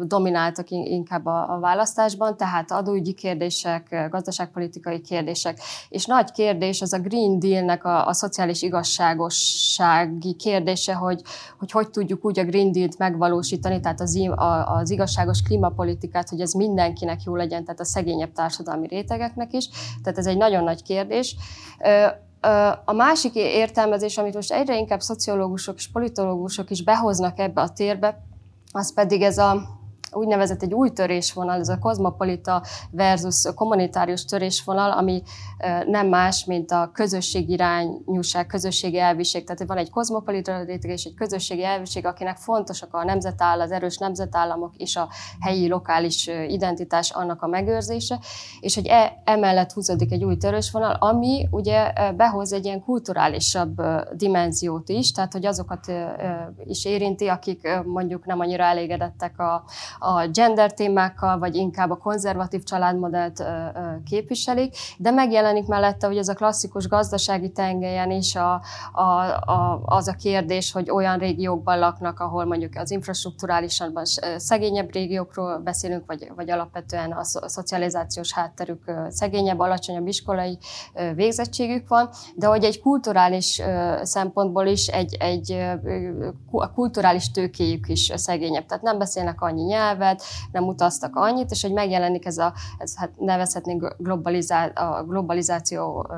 domináltak 0.00 0.70
inkább 0.70 1.26
a, 1.26 1.54
a 1.54 1.58
választásban, 1.58 2.36
tehát 2.36 2.70
adóügyi 2.70 3.12
kérdések, 3.12 4.08
gazdaságpolitikai 4.10 5.00
kérdések, 5.00 5.58
és 5.88 6.04
nagy 6.04 6.32
kérdés 6.32 6.80
az 6.80 6.92
a 6.92 6.98
Green 6.98 7.38
Deal-nek 7.38 7.84
a, 7.84 8.06
a 8.06 8.12
szociális 8.12 8.47
szociális 8.48 8.62
igazságossági 8.62 10.34
kérdése, 10.34 10.94
hogy, 10.94 11.22
hogy 11.58 11.70
hogy 11.70 11.90
tudjuk 11.90 12.24
úgy 12.24 12.38
a 12.38 12.44
Green 12.44 12.72
Deal-t 12.72 12.98
megvalósítani, 12.98 13.80
tehát 13.80 14.00
az, 14.00 14.18
az 14.64 14.90
igazságos 14.90 15.42
klímapolitikát, 15.42 16.28
hogy 16.28 16.40
ez 16.40 16.52
mindenkinek 16.52 17.22
jó 17.22 17.36
legyen, 17.36 17.64
tehát 17.64 17.80
a 17.80 17.84
szegényebb 17.84 18.32
társadalmi 18.32 18.86
rétegeknek 18.86 19.52
is. 19.52 19.68
Tehát 20.02 20.18
ez 20.18 20.26
egy 20.26 20.36
nagyon 20.36 20.64
nagy 20.64 20.82
kérdés. 20.82 21.36
A 22.84 22.92
másik 22.92 23.34
értelmezés, 23.34 24.18
amit 24.18 24.34
most 24.34 24.52
egyre 24.52 24.78
inkább 24.78 25.00
szociológusok 25.00 25.76
és 25.76 25.90
politológusok 25.90 26.70
is 26.70 26.84
behoznak 26.84 27.38
ebbe 27.38 27.60
a 27.60 27.68
térbe, 27.68 28.22
az 28.72 28.94
pedig 28.94 29.22
ez 29.22 29.38
a 29.38 29.77
úgynevezett 30.12 30.62
egy 30.62 30.74
új 30.74 30.90
törésvonal, 30.90 31.58
ez 31.58 31.68
a 31.68 31.78
kozmopolita 31.78 32.62
versus 32.90 33.46
kommunitárius 33.54 34.24
törésvonal, 34.24 34.90
ami 34.90 35.22
nem 35.86 36.08
más, 36.08 36.44
mint 36.44 36.70
a 36.70 36.90
közösségi 36.92 37.52
irányúság, 37.52 38.46
közösségi 38.46 38.98
elviség. 38.98 39.44
Tehát 39.44 39.66
van 39.66 39.76
egy 39.76 39.90
kozmopolita 39.90 40.62
és 40.62 41.04
egy 41.04 41.14
közösségi 41.14 41.64
elviség, 41.64 42.06
akinek 42.06 42.36
fontosak 42.36 42.94
a 42.94 43.04
nemzetáll, 43.04 43.60
az 43.60 43.70
erős 43.70 43.96
nemzetállamok 43.96 44.76
és 44.76 44.96
a 44.96 45.08
helyi 45.40 45.68
lokális 45.68 46.26
identitás 46.48 47.10
annak 47.10 47.42
a 47.42 47.46
megőrzése, 47.46 48.18
és 48.60 48.74
hogy 48.74 48.86
e, 48.86 49.22
emellett 49.24 49.72
húzódik 49.72 50.12
egy 50.12 50.24
új 50.24 50.36
törésvonal, 50.36 50.92
ami 50.92 51.48
ugye 51.50 51.92
behoz 52.16 52.52
egy 52.52 52.64
ilyen 52.64 52.82
kulturálisabb 52.84 53.82
dimenziót 54.12 54.88
is, 54.88 55.12
tehát 55.12 55.32
hogy 55.32 55.46
azokat 55.46 55.92
is 56.64 56.84
érinti, 56.84 57.26
akik 57.26 57.68
mondjuk 57.84 58.26
nem 58.26 58.40
annyira 58.40 58.64
elégedettek 58.64 59.38
a, 59.38 59.64
a 59.98 60.26
gender 60.26 60.72
témákkal, 60.72 61.38
vagy 61.38 61.54
inkább 61.54 61.90
a 61.90 61.96
konzervatív 61.96 62.62
családmodellt 62.62 63.44
képviselik, 64.04 64.76
de 64.98 65.10
megjelenik 65.10 65.66
mellette, 65.66 66.06
hogy 66.06 66.16
ez 66.16 66.28
a 66.28 66.34
klasszikus 66.34 66.88
gazdasági 66.88 67.50
tengelyen 67.50 68.10
is 68.10 68.36
a, 68.36 68.62
a, 68.92 69.02
a, 69.02 69.80
az 69.84 70.08
a 70.08 70.12
kérdés, 70.12 70.72
hogy 70.72 70.90
olyan 70.90 71.18
régiókban 71.18 71.78
laknak, 71.78 72.20
ahol 72.20 72.44
mondjuk 72.44 72.74
az 72.74 72.90
infrastruktúrálisan 72.90 73.92
szegényebb 74.36 74.92
régiókról 74.92 75.58
beszélünk, 75.58 76.06
vagy, 76.06 76.32
vagy 76.36 76.50
alapvetően 76.50 77.12
a 77.12 77.24
szocializációs 77.24 78.32
hátterük 78.32 78.92
szegényebb, 79.08 79.58
alacsonyabb 79.58 80.06
iskolai 80.06 80.58
végzettségük 81.14 81.88
van, 81.88 82.08
de 82.34 82.46
hogy 82.46 82.64
egy 82.64 82.80
kulturális 82.80 83.62
szempontból 84.02 84.66
is 84.66 84.86
egy, 84.86 85.16
egy 85.20 85.66
kulturális 86.74 87.30
tőkéjük 87.30 87.88
is 87.88 88.12
szegényebb. 88.14 88.66
Tehát 88.66 88.82
nem 88.82 88.98
beszélnek 88.98 89.40
annyi 89.40 89.62
nyelvet, 89.88 90.22
nem 90.52 90.66
utaztak 90.66 91.16
annyit, 91.16 91.50
és 91.50 91.62
hogy 91.62 91.72
megjelenik 91.72 92.26
ez 92.26 92.38
a, 92.38 92.52
ez 92.78 92.96
hát 92.96 93.10
nevezhetnénk 93.18 93.94
globalizá, 93.98 94.66
a 94.66 95.04
globalizáció 95.04 96.10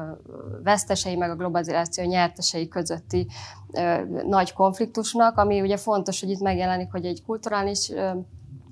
vesztesei, 0.63 1.17
meg 1.17 1.31
a 1.31 1.37
globalizáció 1.37 2.05
nyertesei 2.05 2.69
közötti 2.69 3.27
nagy 4.27 4.53
konfliktusnak, 4.53 5.39
ami 5.39 5.61
ugye 5.61 5.77
fontos, 5.77 6.21
hogy 6.21 6.31
itt 6.31 6.41
megjelenik, 6.41 6.91
hogy 6.91 7.05
egy 7.05 7.23
kulturális 7.27 7.93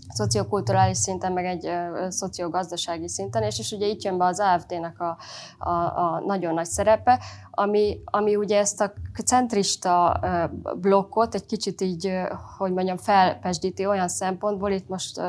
szociokulturális 0.08 0.96
szinten, 0.96 1.32
meg 1.32 1.44
egy 1.44 1.70
szociogazdasági 2.08 3.08
szinten, 3.08 3.42
és, 3.42 3.58
és 3.58 3.72
ugye 3.72 3.86
itt 3.86 4.02
jön 4.02 4.18
be 4.18 4.24
az 4.24 4.40
AFD-nek 4.40 5.00
a, 5.00 5.16
a, 5.58 5.70
a 5.70 6.22
nagyon 6.26 6.54
nagy 6.54 6.66
szerepe, 6.66 7.20
ami, 7.58 8.00
ami 8.04 8.36
ugye 8.36 8.58
ezt 8.58 8.80
a 8.80 8.92
centrista 9.24 10.20
blokkot 10.80 11.34
egy 11.34 11.46
kicsit 11.46 11.80
így, 11.80 12.12
hogy 12.58 12.72
mondjam, 12.72 12.96
felpesdíti 12.96 13.86
olyan 13.86 14.08
szempontból, 14.08 14.70
itt 14.70 14.88
most 14.88 15.20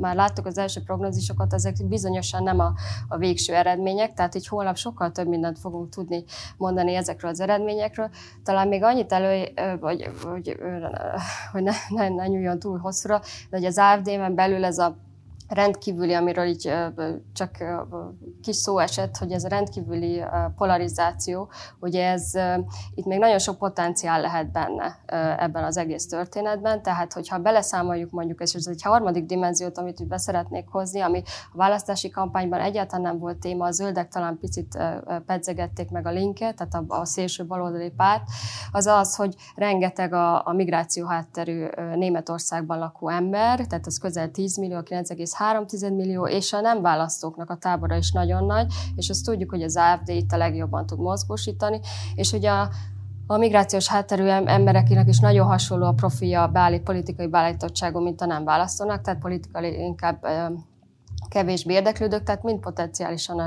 már 0.00 0.14
láttuk 0.14 0.46
az 0.46 0.58
első 0.58 0.80
prognózisokat, 0.82 1.52
ezek 1.52 1.86
bizonyosan 1.88 2.42
nem 2.42 2.58
a, 2.58 2.72
a 3.08 3.16
végső 3.16 3.54
eredmények, 3.54 4.14
tehát 4.14 4.34
így 4.34 4.46
holnap 4.46 4.76
sokkal 4.76 5.10
több 5.10 5.28
mindent 5.28 5.58
fogunk 5.58 5.88
tudni 5.88 6.24
mondani 6.56 6.94
ezekről 6.94 7.30
az 7.30 7.40
eredményekről. 7.40 8.10
Talán 8.44 8.68
még 8.68 8.82
annyit 8.82 9.12
elő, 9.12 9.52
vagy, 9.80 10.10
hogy, 10.22 10.56
hogy 11.52 11.62
ne, 11.62 11.72
ne, 11.88 12.08
ne 12.08 12.26
nyúljon 12.26 12.58
túl 12.58 12.78
hosszúra, 12.78 13.20
de 13.50 13.56
hogy 13.56 13.66
az 13.66 13.78
AFD-ben 13.78 14.34
belül 14.34 14.64
ez 14.64 14.78
a 14.78 14.96
rendkívüli, 15.52 16.14
amiről 16.14 16.46
így 16.46 16.72
csak 17.32 17.50
kis 18.42 18.56
szó 18.56 18.78
esett, 18.78 19.16
hogy 19.16 19.32
ez 19.32 19.44
a 19.44 19.48
rendkívüli 19.48 20.24
polarizáció, 20.56 21.48
ugye 21.80 22.10
ez, 22.10 22.32
itt 22.94 23.04
még 23.04 23.18
nagyon 23.18 23.38
sok 23.38 23.58
potenciál 23.58 24.20
lehet 24.20 24.52
benne 24.52 24.98
ebben 25.38 25.64
az 25.64 25.76
egész 25.76 26.06
történetben, 26.06 26.82
tehát 26.82 27.12
hogyha 27.12 27.38
beleszámoljuk 27.38 28.10
mondjuk, 28.10 28.40
és 28.40 28.54
ez 28.54 28.66
egy 28.66 28.82
harmadik 28.82 29.26
dimenziót, 29.26 29.78
amit 29.78 30.00
úgy 30.00 30.06
beszeretnék 30.06 30.68
hozni, 30.68 31.00
ami 31.00 31.22
a 31.52 31.56
választási 31.56 32.10
kampányban 32.10 32.60
egyáltalán 32.60 33.02
nem 33.02 33.18
volt 33.18 33.36
téma, 33.36 33.66
a 33.66 33.70
zöldek 33.70 34.08
talán 34.08 34.38
picit 34.38 34.78
pedzegették 35.26 35.90
meg 35.90 36.06
a 36.06 36.10
linket, 36.10 36.56
tehát 36.56 36.84
a, 36.88 37.04
szélső 37.04 37.46
baloldali 37.46 37.90
párt, 37.90 38.22
az 38.72 38.86
az, 38.86 39.16
hogy 39.16 39.34
rengeteg 39.54 40.12
a, 40.12 40.46
a 40.46 40.52
migráció 40.52 41.06
hátterű 41.06 41.66
Németországban 41.94 42.78
lakó 42.78 43.08
ember, 43.08 43.66
tehát 43.66 43.86
az 43.86 43.98
közel 43.98 44.30
10 44.30 44.56
millió, 44.56 44.82
3 45.42 45.64
millió, 45.80 46.26
és 46.26 46.52
a 46.52 46.60
nem 46.60 46.82
választóknak 46.82 47.50
a 47.50 47.56
tábora 47.56 47.96
is 47.96 48.12
nagyon 48.12 48.44
nagy, 48.44 48.72
és 48.96 49.10
azt 49.10 49.24
tudjuk, 49.24 49.50
hogy 49.50 49.62
az 49.62 49.76
AFD 49.76 50.08
itt 50.08 50.32
a 50.32 50.36
legjobban 50.36 50.86
tud 50.86 50.98
mozgósítani, 50.98 51.80
és 52.14 52.30
hogy 52.30 52.46
a, 52.46 52.68
a 53.26 53.36
migrációs 53.36 53.88
hátterű 53.88 54.26
embereknek 54.26 55.08
is 55.08 55.18
nagyon 55.18 55.46
hasonló 55.46 55.86
a 55.86 55.92
profilja 55.92 56.46
beállít, 56.46 56.82
politikai 56.82 57.26
beállítottságon, 57.26 58.02
mint 58.02 58.20
a 58.20 58.26
nem 58.26 58.44
választónak, 58.44 59.00
tehát 59.00 59.20
politikai 59.20 59.78
inkább 59.78 60.26
kevésbé 61.28 61.74
érdeklődők, 61.74 62.22
tehát 62.22 62.42
mind 62.42 62.60
potenciálisan 62.60 63.38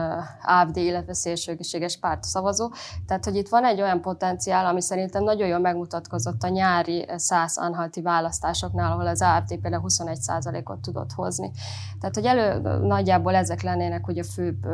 AFD, 0.43 0.78
illetve 0.78 1.13
szélsőséges 1.13 1.97
párt 1.97 2.23
szavazó. 2.23 2.71
Tehát, 3.07 3.26
hogy 3.26 3.36
itt 3.36 3.49
van 3.49 3.65
egy 3.65 3.82
olyan 3.82 4.01
potenciál, 4.01 4.65
ami 4.65 4.82
szerintem 4.82 5.23
nagyon 5.23 5.47
jól 5.47 5.59
megmutatkozott 5.59 6.43
a 6.43 6.47
nyári 6.47 7.05
száz 7.15 7.57
anhalti 7.57 8.01
választásoknál, 8.01 8.91
ahol 8.91 9.07
az 9.07 9.21
AFD 9.21 9.57
például 9.57 9.84
21%-ot 9.88 10.80
tudott 10.80 11.11
hozni. 11.11 11.51
Tehát, 11.99 12.15
hogy 12.15 12.26
elő 12.26 12.59
nagyjából 12.88 13.36
ezek 13.36 13.61
lennének 13.61 14.07
ugye 14.07 14.21
a 14.21 14.32
főbb, 14.34 14.65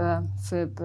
főbb 0.48 0.80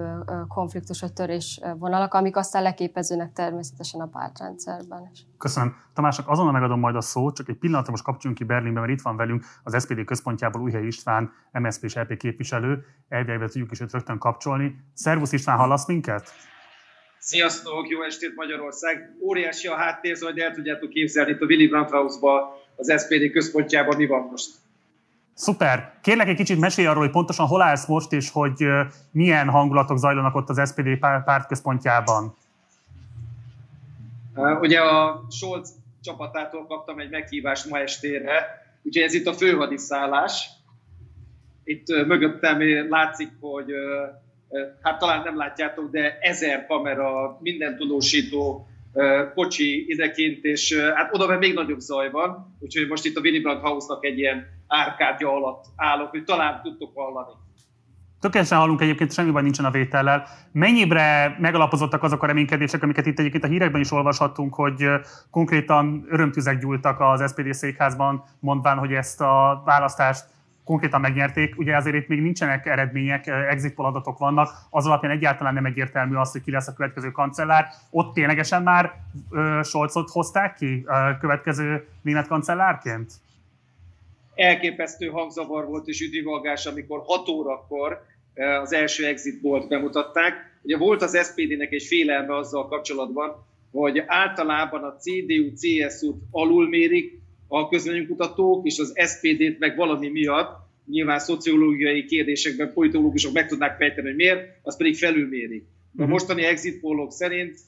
konfliktus 0.47 1.01
vagy 1.01 1.13
törés 1.13 1.61
vonalak, 1.79 2.13
amik 2.13 2.35
aztán 2.35 2.61
leképezőnek 2.61 3.33
természetesen 3.33 4.01
a 4.01 4.05
pártrendszerben 4.05 5.09
is. 5.13 5.25
Köszönöm. 5.37 5.75
Tamásnak 5.93 6.29
azonnal 6.29 6.51
megadom 6.51 6.79
majd 6.79 6.95
a 6.95 7.01
szót, 7.01 7.35
csak 7.35 7.49
egy 7.49 7.55
pillanatra 7.55 7.91
most 7.91 8.03
kapcsoljunk 8.03 8.41
ki 8.41 8.47
Berlinbe, 8.47 8.79
mert 8.79 8.91
itt 8.91 9.01
van 9.01 9.15
velünk 9.15 9.45
az 9.63 9.83
SPD 9.83 10.05
központjából 10.05 10.61
Újhely 10.61 10.85
István, 10.85 11.33
MSZP 11.51 11.83
és 11.83 11.95
LP 11.95 12.17
képviselő. 12.17 12.85
Elvilegben 13.09 13.47
tudjuk 13.47 13.71
is 13.71 13.79
őt 13.79 13.91
rögtön 13.91 14.17
kapcsolni. 14.17 14.75
Szervusz 14.93 15.31
István, 15.31 15.57
hallasz 15.57 15.87
minket? 15.87 16.33
Sziasztok, 17.19 17.89
jó 17.89 18.01
estét 18.01 18.35
Magyarország! 18.35 19.15
Óriási 19.21 19.67
a 19.67 19.75
háttérzaj, 19.75 20.33
de 20.33 20.43
el 20.43 20.51
tudjátok 20.51 20.89
képzelni, 20.89 21.31
itt 21.31 21.41
a 21.41 21.45
Willy 21.45 21.67
Brandt 21.67 21.89
House-ba, 21.89 22.57
az 22.75 23.03
SPD 23.03 23.31
központjában 23.31 23.95
mi 23.95 24.05
van 24.05 24.27
most. 24.29 24.49
Szuper! 25.33 25.93
Kérlek 26.01 26.27
egy 26.27 26.35
kicsit 26.35 26.59
mesélj 26.59 26.87
arról, 26.87 27.03
hogy 27.03 27.11
pontosan 27.11 27.47
hol 27.47 27.61
állsz 27.61 27.87
most, 27.87 28.13
és 28.13 28.31
hogy 28.31 28.65
milyen 29.11 29.49
hangulatok 29.49 29.97
zajlanak 29.97 30.35
ott 30.35 30.49
az 30.49 30.69
SPD 30.69 30.97
párt 30.99 31.47
központjában. 31.47 32.35
Ugye 34.37 34.79
a 34.79 35.25
Scholz 35.29 35.73
csapatától 36.01 36.65
kaptam 36.65 36.99
egy 36.99 37.09
meghívást 37.09 37.69
ma 37.69 37.79
estére, 37.79 38.61
úgyhogy 38.83 39.03
ez 39.03 39.13
itt 39.13 39.27
a 39.27 39.33
főhadiszállás. 39.33 40.49
Itt 41.63 41.87
mögöttem 41.87 42.89
látszik, 42.89 43.29
hogy 43.39 43.71
hát 44.81 44.99
talán 44.99 45.23
nem 45.23 45.37
látjátok, 45.37 45.89
de 45.91 46.17
ezer 46.19 46.65
kamera, 46.65 47.37
minden 47.41 47.77
tudósító 47.77 48.67
kocsi 49.33 49.85
idekint, 49.87 50.43
és 50.43 50.75
hát 50.95 51.15
oda 51.15 51.37
még 51.37 51.53
nagyobb 51.53 51.79
zaj 51.79 52.11
van, 52.11 52.57
úgyhogy 52.59 52.87
most 52.87 53.05
itt 53.05 53.17
a 53.17 53.21
Willy 53.21 53.39
Brandt 53.39 53.67
House-nak 53.67 54.05
egy 54.05 54.17
ilyen 54.17 54.45
árkádja 54.67 55.29
alatt 55.29 55.65
állok, 55.75 56.09
hogy 56.09 56.23
talán 56.23 56.61
tudtok 56.61 56.95
hallani. 56.95 57.31
Tökéletesen 58.19 58.57
hallunk 58.57 58.81
egyébként, 58.81 59.13
semmi 59.13 59.31
baj 59.31 59.41
nincsen 59.41 59.65
a 59.65 59.71
vétellel. 59.71 60.27
Mennyibre 60.51 61.35
megalapozottak 61.39 62.03
azok 62.03 62.23
a 62.23 62.27
reménykedések, 62.27 62.83
amiket 62.83 63.05
itt 63.05 63.19
egyébként 63.19 63.43
a 63.43 63.47
hírekben 63.47 63.81
is 63.81 63.91
olvashattunk, 63.91 64.53
hogy 64.53 64.89
konkrétan 65.31 66.05
örömtüzek 66.09 66.59
gyúltak 66.59 66.99
az 66.99 67.23
SPD 67.31 67.53
székházban, 67.53 68.23
mondván, 68.39 68.77
hogy 68.77 68.93
ezt 68.93 69.21
a 69.21 69.61
választást 69.65 70.25
konkrétan 70.63 71.01
megnyerték. 71.01 71.57
Ugye 71.57 71.75
azért 71.75 71.95
itt 71.95 72.07
még 72.07 72.21
nincsenek 72.21 72.65
eredmények, 72.65 73.27
exit 73.27 73.73
poll 73.73 73.85
adatok 73.85 74.17
vannak, 74.17 74.49
az 74.69 74.85
alapján 74.85 75.11
egyáltalán 75.11 75.53
nem 75.53 75.65
egyértelmű 75.65 76.15
az, 76.15 76.31
hogy 76.31 76.41
ki 76.41 76.51
lesz 76.51 76.67
a 76.67 76.73
következő 76.73 77.11
kancellár. 77.11 77.67
Ott 77.89 78.13
ténylegesen 78.13 78.63
már 78.63 78.93
Scholzot 79.63 80.09
hozták 80.09 80.55
ki 80.55 80.85
a 80.87 81.17
következő 81.17 81.87
német 82.01 82.27
kancellárként? 82.27 83.11
Elképesztő 84.37 85.07
hangzavar 85.07 85.65
volt 85.65 85.87
és 85.87 86.01
üdvivalgás, 86.01 86.65
amikor 86.65 87.01
6 87.05 87.29
órakor 87.29 88.01
eh, 88.33 88.61
az 88.61 88.73
első 88.73 89.05
exit 89.05 89.41
bolt 89.41 89.67
bemutatták. 89.67 90.33
Ugye 90.61 90.77
volt 90.77 91.01
az 91.01 91.17
SPD-nek 91.31 91.71
egy 91.71 91.83
félelme 91.83 92.35
azzal 92.35 92.67
kapcsolatban, 92.67 93.45
hogy 93.71 94.03
általában 94.05 94.83
a 94.83 94.95
CDU-CSU-t 94.95 96.21
alulmérik 96.31 97.19
a 97.47 97.69
közvéleménykutatók, 97.69 98.65
és 98.65 98.79
az 98.79 98.93
SPD-t 98.95 99.59
meg 99.59 99.75
valami 99.75 100.09
miatt, 100.09 100.65
nyilván 100.85 101.19
szociológiai 101.19 102.05
kérdésekben 102.05 102.73
politológusok 102.73 103.33
meg 103.33 103.47
tudnák 103.47 103.77
fejteni, 103.77 104.07
hogy 104.07 104.15
miért, 104.15 104.59
az 104.61 104.77
pedig 104.77 104.97
felülmérik. 104.97 105.63
A 105.97 106.01
mhm. 106.01 106.09
mostani 106.09 106.43
exit 106.43 106.79
pollok 106.79 107.11
szerint 107.11 107.59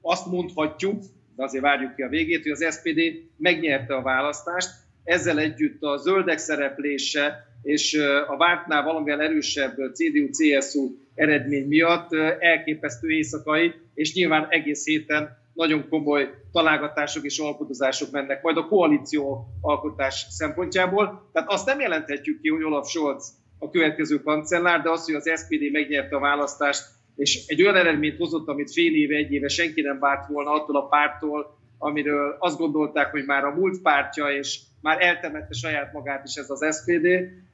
azt 0.00 0.26
mondhatjuk, 0.26 1.02
de 1.36 1.42
azért 1.42 1.62
várjuk 1.62 1.94
ki 1.94 2.02
a 2.02 2.08
végét, 2.08 2.42
hogy 2.42 2.50
az 2.50 2.74
SPD 2.74 3.00
megnyerte 3.36 3.94
a 3.94 4.02
választást, 4.02 4.70
ezzel 5.04 5.38
együtt 5.38 5.82
a 5.82 5.96
zöldek 5.96 6.38
szereplése 6.38 7.48
és 7.62 7.98
a 8.26 8.36
vártnál 8.36 8.82
valamivel 8.82 9.20
erősebb 9.20 9.74
CDU-CSU 9.92 10.90
eredmény 11.14 11.66
miatt 11.66 12.12
elképesztő 12.38 13.08
éjszakai, 13.08 13.74
és 13.94 14.14
nyilván 14.14 14.46
egész 14.48 14.84
héten 14.84 15.38
nagyon 15.54 15.88
komoly 15.88 16.30
találgatások 16.52 17.24
és 17.24 17.38
alkotozások 17.38 18.10
mennek 18.10 18.42
majd 18.42 18.56
a 18.56 18.66
koalíció 18.66 19.46
alkotás 19.60 20.26
szempontjából. 20.28 21.30
Tehát 21.32 21.50
azt 21.50 21.66
nem 21.66 21.80
jelenthetjük 21.80 22.40
ki, 22.40 22.48
hogy 22.48 22.62
Olaf 22.62 22.88
Scholz 22.88 23.32
a 23.58 23.70
következő 23.70 24.22
kancellár, 24.22 24.82
de 24.82 24.90
az, 24.90 25.04
hogy 25.04 25.14
az 25.14 25.30
SPD 25.36 25.70
megnyerte 25.72 26.16
a 26.16 26.20
választást, 26.20 26.82
és 27.16 27.46
egy 27.46 27.62
olyan 27.62 27.76
eredményt 27.76 28.16
hozott, 28.16 28.48
amit 28.48 28.72
fél 28.72 28.94
éve, 28.94 29.16
egy 29.16 29.32
éve 29.32 29.48
senki 29.48 29.80
nem 29.80 29.98
várt 29.98 30.28
volna 30.28 30.50
attól 30.50 30.76
a 30.76 30.88
pártól, 30.88 31.58
amiről 31.82 32.36
azt 32.38 32.58
gondolták, 32.58 33.10
hogy 33.10 33.24
már 33.24 33.44
a 33.44 33.54
múlt 33.54 33.82
pártja, 33.82 34.26
és 34.26 34.60
már 34.80 35.02
eltemette 35.02 35.52
saját 35.52 35.92
magát 35.92 36.24
is 36.24 36.34
ez 36.34 36.50
az 36.50 36.76
SPD. 36.76 37.06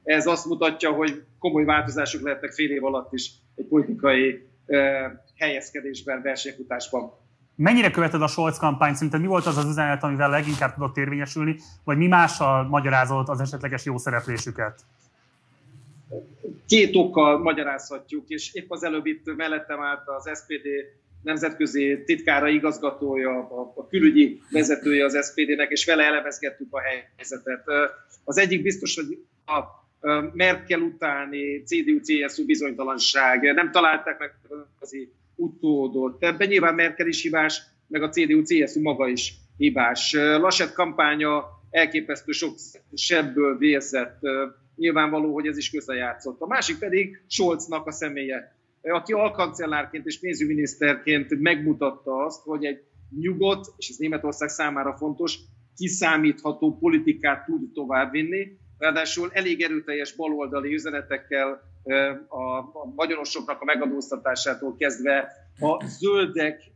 Ez 0.03 0.27
azt 0.27 0.45
mutatja, 0.45 0.91
hogy 0.91 1.23
komoly 1.39 1.63
változások 1.63 2.21
lehetnek 2.21 2.51
fél 2.51 2.71
év 2.71 2.83
alatt 2.83 3.13
is 3.13 3.31
egy 3.55 3.65
politikai 3.65 4.47
eh, 4.65 5.11
helyezkedésben, 5.37 6.21
versenykutásban. 6.21 7.11
Mennyire 7.55 7.91
követed 7.91 8.21
a 8.21 8.27
Scholz 8.27 8.57
kampányt? 8.57 8.95
Szerinted 8.95 9.21
mi 9.21 9.27
volt 9.27 9.45
az 9.45 9.57
az 9.57 9.65
üzenet, 9.65 10.03
amivel 10.03 10.29
leginkább 10.29 10.73
tudott 10.73 10.97
érvényesülni, 10.97 11.55
vagy 11.83 11.97
mi 11.97 12.07
mással 12.07 12.67
magyarázott 12.67 13.27
az 13.27 13.39
esetleges 13.39 13.85
jó 13.85 13.97
szereplésüket? 13.97 14.81
Két 16.67 16.95
okkal 16.95 17.39
magyarázhatjuk, 17.39 18.27
és 18.27 18.53
épp 18.53 18.71
az 18.71 18.83
előbb 18.83 19.05
itt 19.05 19.35
mellettem 19.35 19.81
állt 19.81 20.07
az 20.07 20.39
SPD 20.43 20.67
nemzetközi 21.27 22.03
titkára 22.05 22.47
igazgatója, 22.47 23.29
a, 23.29 23.73
a 23.75 23.87
külügyi 23.87 24.41
vezetője 24.51 25.05
az 25.05 25.31
SPD-nek, 25.31 25.71
és 25.71 25.85
vele 25.85 26.03
elemezgettük 26.03 26.67
a 26.73 26.81
helyzetet. 26.81 27.63
Az 28.23 28.37
egyik 28.37 28.61
biztos, 28.61 28.95
hogy 28.95 29.17
a 29.45 29.85
Merkel 30.33 30.79
utáni 30.79 31.63
CDU-CSU 31.63 32.45
bizonytalanság, 32.45 33.53
nem 33.53 33.71
találták 33.71 34.19
meg 34.19 34.31
az 34.79 34.95
utódot. 35.35 36.23
Ebben 36.23 36.47
nyilván 36.47 36.75
Merkel 36.75 37.07
is 37.07 37.21
hibás, 37.21 37.61
meg 37.87 38.01
a 38.01 38.09
CDU-CSU 38.09 38.81
maga 38.81 39.07
is 39.07 39.33
hibás. 39.57 40.13
Laschet 40.13 40.73
kampánya 40.73 41.43
elképesztő 41.69 42.31
sok 42.31 42.55
sebből 42.93 43.57
vérzett. 43.57 44.19
Nyilvánvaló, 44.75 45.33
hogy 45.33 45.47
ez 45.47 45.57
is 45.57 45.69
közrejátszott. 45.69 46.41
A 46.41 46.47
másik 46.47 46.77
pedig 46.77 47.21
Scholznak 47.27 47.87
a 47.87 47.91
személye, 47.91 48.56
aki 48.81 49.13
alkancellárként 49.13 50.05
és 50.05 50.19
pénzügyminiszterként 50.19 51.39
megmutatta 51.39 52.25
azt, 52.25 52.41
hogy 52.41 52.65
egy 52.65 52.83
nyugodt, 53.19 53.73
és 53.77 53.89
ez 53.89 53.95
Németország 53.95 54.49
számára 54.49 54.95
fontos, 54.97 55.39
kiszámítható 55.75 56.77
politikát 56.77 57.45
tud 57.45 57.71
továbbvinni, 57.73 58.57
ráadásul 58.77 59.29
elég 59.31 59.61
erőteljes 59.61 60.15
baloldali 60.15 60.73
üzenetekkel 60.73 61.61
a, 62.27 62.57
a 62.57 63.57
a 63.59 63.65
megadóztatásától 63.65 64.75
kezdve 64.75 65.31
a 65.59 65.85
zöldek 65.85 66.71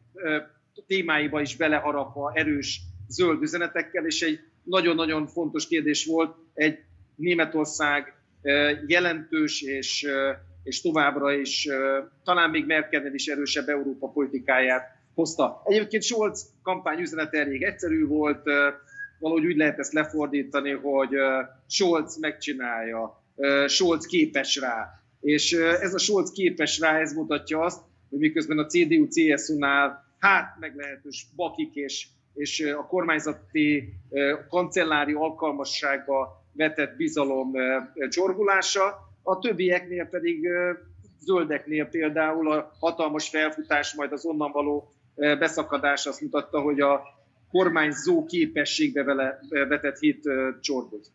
témáiba 0.88 1.42
is 1.42 1.56
beleharapva 1.56 2.32
erős 2.34 2.82
zöld 3.08 3.42
üzenetekkel, 3.42 4.06
és 4.06 4.22
egy 4.22 4.40
nagyon-nagyon 4.64 5.28
fontos 5.28 5.68
kérdés 5.68 6.06
volt, 6.06 6.36
egy 6.54 6.80
Németország 7.16 8.14
jelentős 8.88 9.62
és, 9.62 10.08
és 10.64 10.82
továbbra 10.82 11.34
is 11.34 11.68
talán 12.24 12.50
még 12.50 12.66
Merkelnél 12.66 13.14
is 13.14 13.28
erősebb 13.28 13.68
Európa 13.68 14.08
politikáját 14.08 15.00
hozta. 15.14 15.62
Egyébként 15.66 16.04
Scholz 16.04 16.54
kampány 16.64 17.00
üzenete 17.00 17.40
elég 17.40 17.64
egyszerű 17.64 18.08
volt, 18.08 18.44
valahogy 19.20 19.46
úgy 19.46 19.58
lehet 19.58 19.80
ezt 19.80 19.94
lefordítani, 19.94 20.72
hogy 20.72 21.10
Scholz 21.68 22.20
megcsinálja, 22.20 23.24
Scholz 23.68 24.06
képes 24.06 24.56
rá. 24.56 24.90
És 25.22 25.52
ez 25.82 25.94
a 25.94 25.98
Scholz 26.00 26.32
képes 26.32 26.80
rá, 26.80 27.00
ez 27.00 27.14
mutatja 27.14 27.60
azt, 27.60 27.82
hogy 28.10 28.20
miközben 28.20 28.58
a 28.58 28.66
CDU-CSU-nál 28.66 30.06
hát 30.20 30.56
meglehetős 30.60 31.28
bakik 31.36 31.74
és, 31.74 32.08
és 32.34 32.74
a 32.78 32.86
kormányzati 32.86 33.94
kancellári 34.50 35.14
alkalmassága 35.14 36.44
vetett 36.54 36.96
bizalom 36.96 37.52
csorgulása, 38.10 39.11
a 39.24 39.40
többieknél 39.40 40.06
pedig 40.06 40.48
zöldeknél 41.20 41.86
például 41.86 42.52
a 42.52 42.72
hatalmas 42.80 43.30
felfutás, 43.30 43.94
majd 43.94 44.12
az 44.12 44.26
onnan 44.26 44.52
való 44.52 44.94
beszakadás 45.16 46.06
azt 46.06 46.22
mutatta, 46.22 46.62
hogy 46.62 46.80
a 46.80 47.02
kormányzó 47.52 48.26
képességbe 48.26 49.04
vele 49.04 49.40
vetett 49.50 49.98
hit 49.98 50.24
csorgott. 50.62 51.06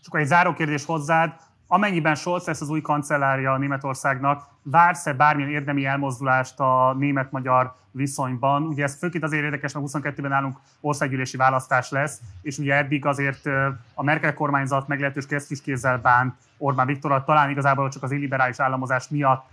És 0.00 0.06
akkor 0.06 0.20
egy 0.20 0.26
záró 0.26 0.52
kérdés 0.52 0.84
hozzád. 0.84 1.30
Amennyiben 1.72 2.14
Scholz 2.14 2.46
lesz 2.46 2.60
az 2.60 2.68
új 2.68 2.80
kancellárja 2.80 3.52
a 3.52 3.58
Németországnak, 3.58 4.44
vársz-e 4.62 5.12
bármilyen 5.12 5.50
érdemi 5.50 5.84
elmozdulást 5.84 6.60
a 6.60 6.94
német-magyar 6.98 7.74
viszonyban? 7.90 8.62
Ugye 8.62 8.82
ez 8.82 8.98
főként 8.98 9.24
azért 9.24 9.44
érdekes, 9.44 9.72
mert 9.72 9.86
22-ben 9.88 10.32
állunk 10.32 10.56
országgyűlési 10.80 11.36
választás 11.36 11.90
lesz, 11.90 12.20
és 12.42 12.58
ugye 12.58 12.74
eddig 12.74 13.06
azért 13.06 13.46
a 13.94 14.02
Merkel 14.02 14.34
kormányzat 14.34 14.88
meglehetős 14.88 15.26
kézzel 15.62 15.98
bánt 15.98 16.34
Orbán 16.58 16.86
Viktorral, 16.86 17.24
talán 17.24 17.50
igazából 17.50 17.88
csak 17.88 18.02
az 18.02 18.10
illiberális 18.10 18.60
államozás 18.60 19.08
miatt 19.08 19.44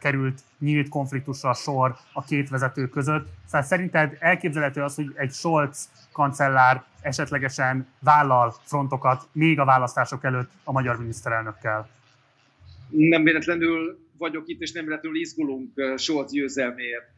került 0.00 0.40
nyílt 0.58 0.88
konfliktusra 0.88 1.54
sor 1.54 1.96
a 2.12 2.24
két 2.24 2.48
vezető 2.48 2.88
között. 2.88 3.28
Szóval 3.46 3.62
szerinted 3.62 4.16
elképzelhető 4.18 4.82
az, 4.82 4.94
hogy 4.94 5.12
egy 5.14 5.32
Scholz 5.32 5.88
kancellár 6.12 6.84
esetlegesen 7.00 7.86
vállal 8.00 8.54
frontokat 8.62 9.28
még 9.32 9.58
a 9.58 9.64
választások 9.64 10.24
előtt 10.24 10.50
a 10.64 10.72
magyar 10.72 10.98
miniszterelnökkel? 10.98 11.88
Nem 12.90 13.22
véletlenül 13.22 13.98
vagyok 14.18 14.48
itt, 14.48 14.60
és 14.60 14.72
nem 14.72 14.84
véletlenül 14.84 15.20
izgulunk 15.20 15.72
Scholz 15.96 16.32
győzelméért. 16.32 17.12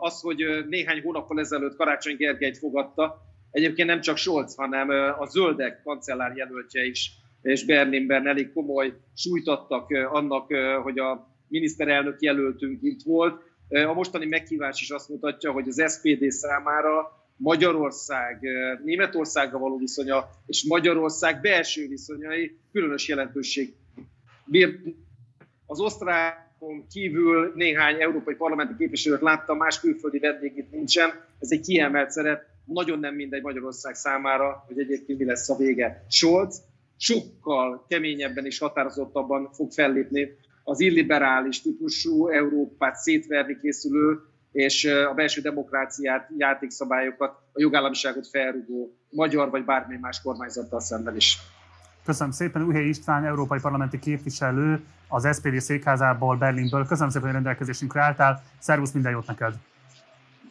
Az, 0.00 0.20
hogy 0.20 0.66
néhány 0.68 1.02
hónappal 1.02 1.38
ezelőtt 1.40 1.76
Karácsony 1.76 2.16
Gergelyt 2.16 2.58
fogadta, 2.58 3.22
egyébként 3.50 3.88
nem 3.88 4.00
csak 4.00 4.16
Scholz, 4.16 4.54
hanem 4.54 4.88
a 5.18 5.26
zöldek 5.26 5.82
kancellár 5.82 6.36
jelöltje 6.36 6.84
is, 6.84 7.10
és 7.42 7.64
Berlinben 7.64 8.26
elég 8.26 8.52
komoly 8.52 8.92
súlyt 9.14 9.48
adtak 9.48 9.90
annak, 10.10 10.46
hogy 10.82 10.98
a 10.98 11.31
miniszterelnök 11.52 12.20
jelöltünk 12.20 12.82
itt 12.82 13.02
volt. 13.02 13.42
A 13.68 13.92
mostani 13.92 14.26
meghívás 14.26 14.80
is 14.80 14.90
azt 14.90 15.08
mutatja, 15.08 15.52
hogy 15.52 15.68
az 15.68 15.92
SPD 15.92 16.30
számára 16.30 17.20
Magyarország, 17.36 18.40
Németországgal 18.84 19.60
való 19.60 19.78
viszonya 19.78 20.28
és 20.46 20.64
Magyarország 20.68 21.40
belső 21.40 21.88
viszonyai 21.88 22.58
különös 22.72 23.08
jelentőség. 23.08 23.74
Az 25.66 25.80
osztrákon 25.80 26.86
kívül 26.90 27.52
néhány 27.54 28.00
európai 28.00 28.34
parlamenti 28.34 28.74
képviselőt 28.78 29.20
láttam, 29.20 29.56
más 29.56 29.80
külföldi 29.80 30.18
vendég 30.18 30.56
itt 30.56 30.70
nincsen. 30.70 31.10
Ez 31.38 31.50
egy 31.50 31.60
kiemelt 31.60 32.10
szerep, 32.10 32.42
nagyon 32.64 32.98
nem 32.98 33.14
mindegy 33.14 33.42
Magyarország 33.42 33.94
számára, 33.94 34.64
hogy 34.66 34.78
egyébként 34.78 35.18
mi 35.18 35.24
lesz 35.24 35.48
a 35.48 35.56
vége. 35.56 36.04
Scholz 36.08 36.62
sokkal 36.96 37.84
keményebben 37.88 38.46
és 38.46 38.58
határozottabban 38.58 39.52
fog 39.52 39.72
fellépni 39.72 40.36
az 40.64 40.80
illiberális 40.80 41.62
típusú 41.62 42.28
Európát 42.28 42.96
szétverni 42.96 43.58
készülő 43.60 44.18
és 44.52 44.84
a 44.84 45.14
belső 45.14 45.40
demokráciát, 45.40 46.28
játékszabályokat, 46.36 47.30
a 47.52 47.60
jogállamiságot 47.60 48.28
felrugó 48.28 48.96
magyar 49.10 49.50
vagy 49.50 49.64
bármely 49.64 49.98
más 50.00 50.22
kormányzattal 50.22 50.80
szemben 50.80 51.16
is. 51.16 51.38
Köszönöm 52.04 52.32
szépen, 52.32 52.62
Uhely 52.62 52.88
István, 52.88 53.24
európai 53.24 53.58
parlamenti 53.60 53.98
képviselő, 53.98 54.84
az 55.08 55.36
SPD 55.36 55.60
székházából, 55.60 56.36
Berlinből. 56.36 56.86
Köszönöm 56.86 57.10
szépen, 57.10 57.26
hogy 57.26 57.34
rendelkezésünkre 57.34 58.02
álltál. 58.02 58.42
Szervusz, 58.58 58.92
minden 58.92 59.12
jót 59.12 59.26
neked! 59.26 59.54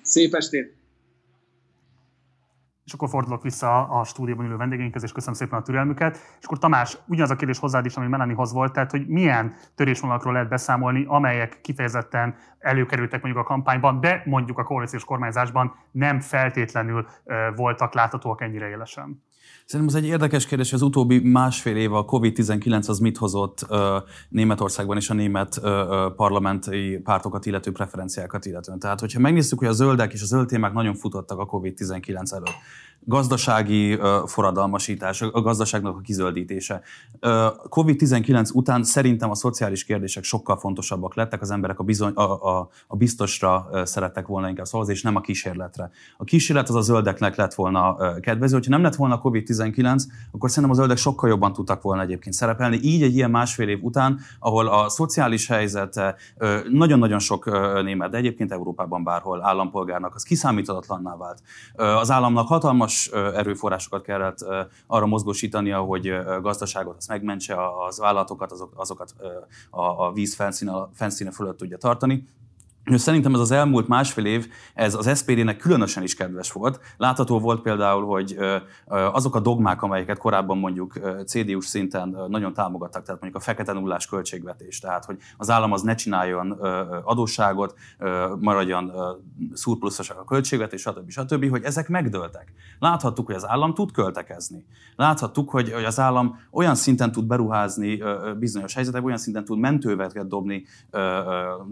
Szép 0.02 0.34
estét! 0.34 0.81
És 2.92 2.98
akkor 2.98 3.10
fordulok 3.10 3.44
vissza 3.44 3.88
a 3.88 4.04
stúdióban 4.04 4.46
ülő 4.46 4.56
vendégeinkhez, 4.56 5.04
és 5.04 5.12
köszönöm 5.12 5.36
szépen 5.36 5.60
a 5.60 5.62
türelmüket. 5.62 6.18
És 6.40 6.46
akkor 6.46 6.58
Tamás, 6.58 6.98
ugyanaz 7.08 7.32
a 7.32 7.36
kérdés 7.36 7.60
hozzád 7.60 7.86
is, 7.86 7.96
ami 7.96 8.08
Melanihoz 8.08 8.54
volt, 8.54 8.74
tehát 8.74 8.92
hogy 8.92 9.08
milyen 9.08 9.54
törésvonalakról 9.76 10.34
lehet 10.34 10.50
beszámolni, 10.50 11.06
amelyek 11.08 11.62
kifejezetten 11.62 12.36
előkerültek 12.60 13.22
mondjuk 13.22 13.46
a 13.46 13.48
kampányban, 13.48 14.00
de 14.00 14.22
mondjuk 14.26 14.58
a 14.58 14.64
koalíciós 14.64 15.06
kormányzásban 15.06 15.76
nem 15.92 16.20
feltétlenül 16.20 17.08
voltak 17.56 17.94
láthatóak 17.94 18.42
ennyire 18.42 18.68
élesen. 18.68 19.24
Szerintem 19.72 19.96
ez 19.96 20.04
egy 20.04 20.10
érdekes 20.10 20.46
kérdés, 20.46 20.74
az 20.74 20.82
utóbbi 20.82 21.20
másfél 21.20 21.76
év 21.76 21.94
a 21.94 22.06
COVID-19 22.06 22.88
az 22.88 23.00
mit 23.00 23.18
hozott 23.18 23.66
Németországban 24.30 24.98
és 24.98 25.10
a 25.10 25.14
német 25.14 25.62
parlamenti 26.16 27.00
pártokat 27.04 27.46
illető 27.46 27.72
preferenciákat 27.72 28.46
illetően. 28.46 28.80
Tehát, 28.80 29.00
hogyha 29.00 29.20
megnézzük, 29.20 29.60
hogy 29.60 29.68
a 29.68 29.72
zöldek 29.72 30.14
és 30.14 30.22
a 30.22 30.26
zöld 30.26 30.48
témák 30.48 30.74
nagyon 30.74 30.96
futottak 30.96 31.40
a 31.40 31.46
COVID-19 31.46 32.32
előtt, 32.32 32.56
gazdasági 33.06 34.00
forradalmasítás, 34.26 35.22
a 35.22 35.42
gazdaságnak 35.42 35.98
a 35.98 36.02
kizöldítése. 36.02 36.82
COVID-19 37.70 38.54
után 38.54 38.84
szerintem 38.84 39.30
a 39.30 39.36
szociális 39.36 39.84
kérdések 39.84 40.24
sokkal 40.24 40.58
fontosabbak 40.58 41.16
lettek, 41.16 41.42
az 41.42 41.52
emberek 41.52 41.80
a, 41.80 41.84
bizony, 41.84 42.14
a, 42.14 42.58
a, 42.58 42.70
a 42.88 42.96
biztosra 42.96 43.70
szerettek 43.84 44.28
volna 44.28 44.50
inkább 44.50 44.66
szavazni, 44.66 44.94
és 44.94 45.02
nem 45.02 45.16
a 45.16 45.22
kísérletre. 45.22 45.92
A 46.18 46.24
kísérlet 46.24 46.70
az 46.70 46.76
a 46.76 46.82
zöldeknek 46.82 47.36
lett 47.36 47.54
volna 47.54 47.96
kedvező, 48.20 48.56
hogyha 48.56 48.72
nem 48.72 48.82
lett 48.82 48.96
volna 48.96 49.22
COVID-19, 49.22 50.04
akkor 50.32 50.50
szerintem 50.50 50.72
a 50.72 50.80
zöldek 50.80 50.98
sokkal 50.98 51.30
jobban 51.30 51.54
tudtak 51.54 51.82
volna 51.82 52.02
egyébként 52.02 52.36
szerepelni. 52.36 52.80
Így 52.82 53.04
egy 53.04 53.16
ilyen 53.16 53.32
másfél 53.32 53.70
év 53.70 53.84
után, 53.84 54.20
ahol 54.40 54.68
a 54.68 54.90
szociális 54.90 55.48
helyzet 55.48 56.00
nagyon-nagyon 56.70 57.20
sok 57.20 57.46
német, 57.84 58.10
de 58.10 58.18
egyébként 58.18 58.52
Európában 58.52 59.04
bárhol 59.04 59.46
állampolgárnak, 59.46 60.16
az 60.16 60.24
kiszámíthatatlanná 60.24 61.16
vált. 61.16 61.42
Az 61.76 62.12
államnak 62.12 62.48
hatalmas 62.48 62.91
hatalmas 62.92 63.36
erőforrásokat 63.38 64.04
kellett 64.04 64.46
arra 64.88 65.06
mozgósítania, 65.06 65.80
hogy 65.80 66.14
gazdaságot 66.42 66.98
azt 66.98 67.08
megmentse, 67.08 67.56
az 67.88 68.00
vállalatokat, 68.00 68.52
azok, 68.52 68.74
azokat 68.76 69.16
a, 69.70 70.14
víz 70.14 70.36
felszíne, 70.36 70.74
felszíne 70.94 71.32
fölött 71.32 71.58
tudja 71.58 71.78
tartani. 71.78 72.28
Szerintem 72.86 73.34
ez 73.34 73.40
az 73.40 73.52
elmúlt 73.52 73.88
másfél 73.88 74.26
év, 74.26 74.48
ez 74.74 74.96
az 74.96 75.18
SPD-nek 75.18 75.58
különösen 75.58 76.04
is 76.04 76.16
kedves 76.16 76.52
volt. 76.52 76.80
Látható 76.98 77.40
volt 77.40 77.62
például, 77.62 78.06
hogy 78.06 78.38
azok 78.88 79.36
a 79.36 79.40
dogmák, 79.40 79.82
amelyeket 79.82 80.18
korábban 80.18 80.58
mondjuk 80.58 81.00
CDU-s 81.26 81.66
szinten 81.66 82.18
nagyon 82.28 82.54
támogattak, 82.54 83.04
tehát 83.04 83.22
mondjuk 83.22 83.42
a 83.44 83.46
fekete 83.46 83.74
nullás 83.74 84.08
költségvetés, 84.08 84.80
tehát 84.80 85.06
hogy 85.06 85.18
az 85.38 85.50
állam 85.50 85.72
az 85.72 85.82
ne 85.82 85.96
csináljon 85.96 86.52
adósságot, 87.04 87.76
maradjon 88.40 88.92
szurpluszos 89.54 90.10
a 90.10 90.24
költségvetés, 90.24 90.82
stb. 90.82 91.10
stb., 91.10 91.50
hogy 91.50 91.64
ezek 91.64 91.90
megdőltek. 91.90 92.54
Láthattuk, 92.80 93.26
hogy 93.26 93.36
az 93.36 93.48
állam 93.48 93.74
tud 93.74 93.92
költekezni. 93.92 94.66
Láthattuk, 94.96 95.50
hogy 95.50 95.70
az 95.86 96.00
állam 96.00 96.40
olyan 96.52 96.76
szinten 96.76 97.12
tud 97.12 97.26
beruházni 97.26 98.04
bizonyos 98.40 98.74
helyzetekben, 98.74 99.08
olyan 99.08 99.24
szinten 99.24 99.46
tud 99.46 99.60
mentőveket 99.60 100.28
dobni 100.28 100.66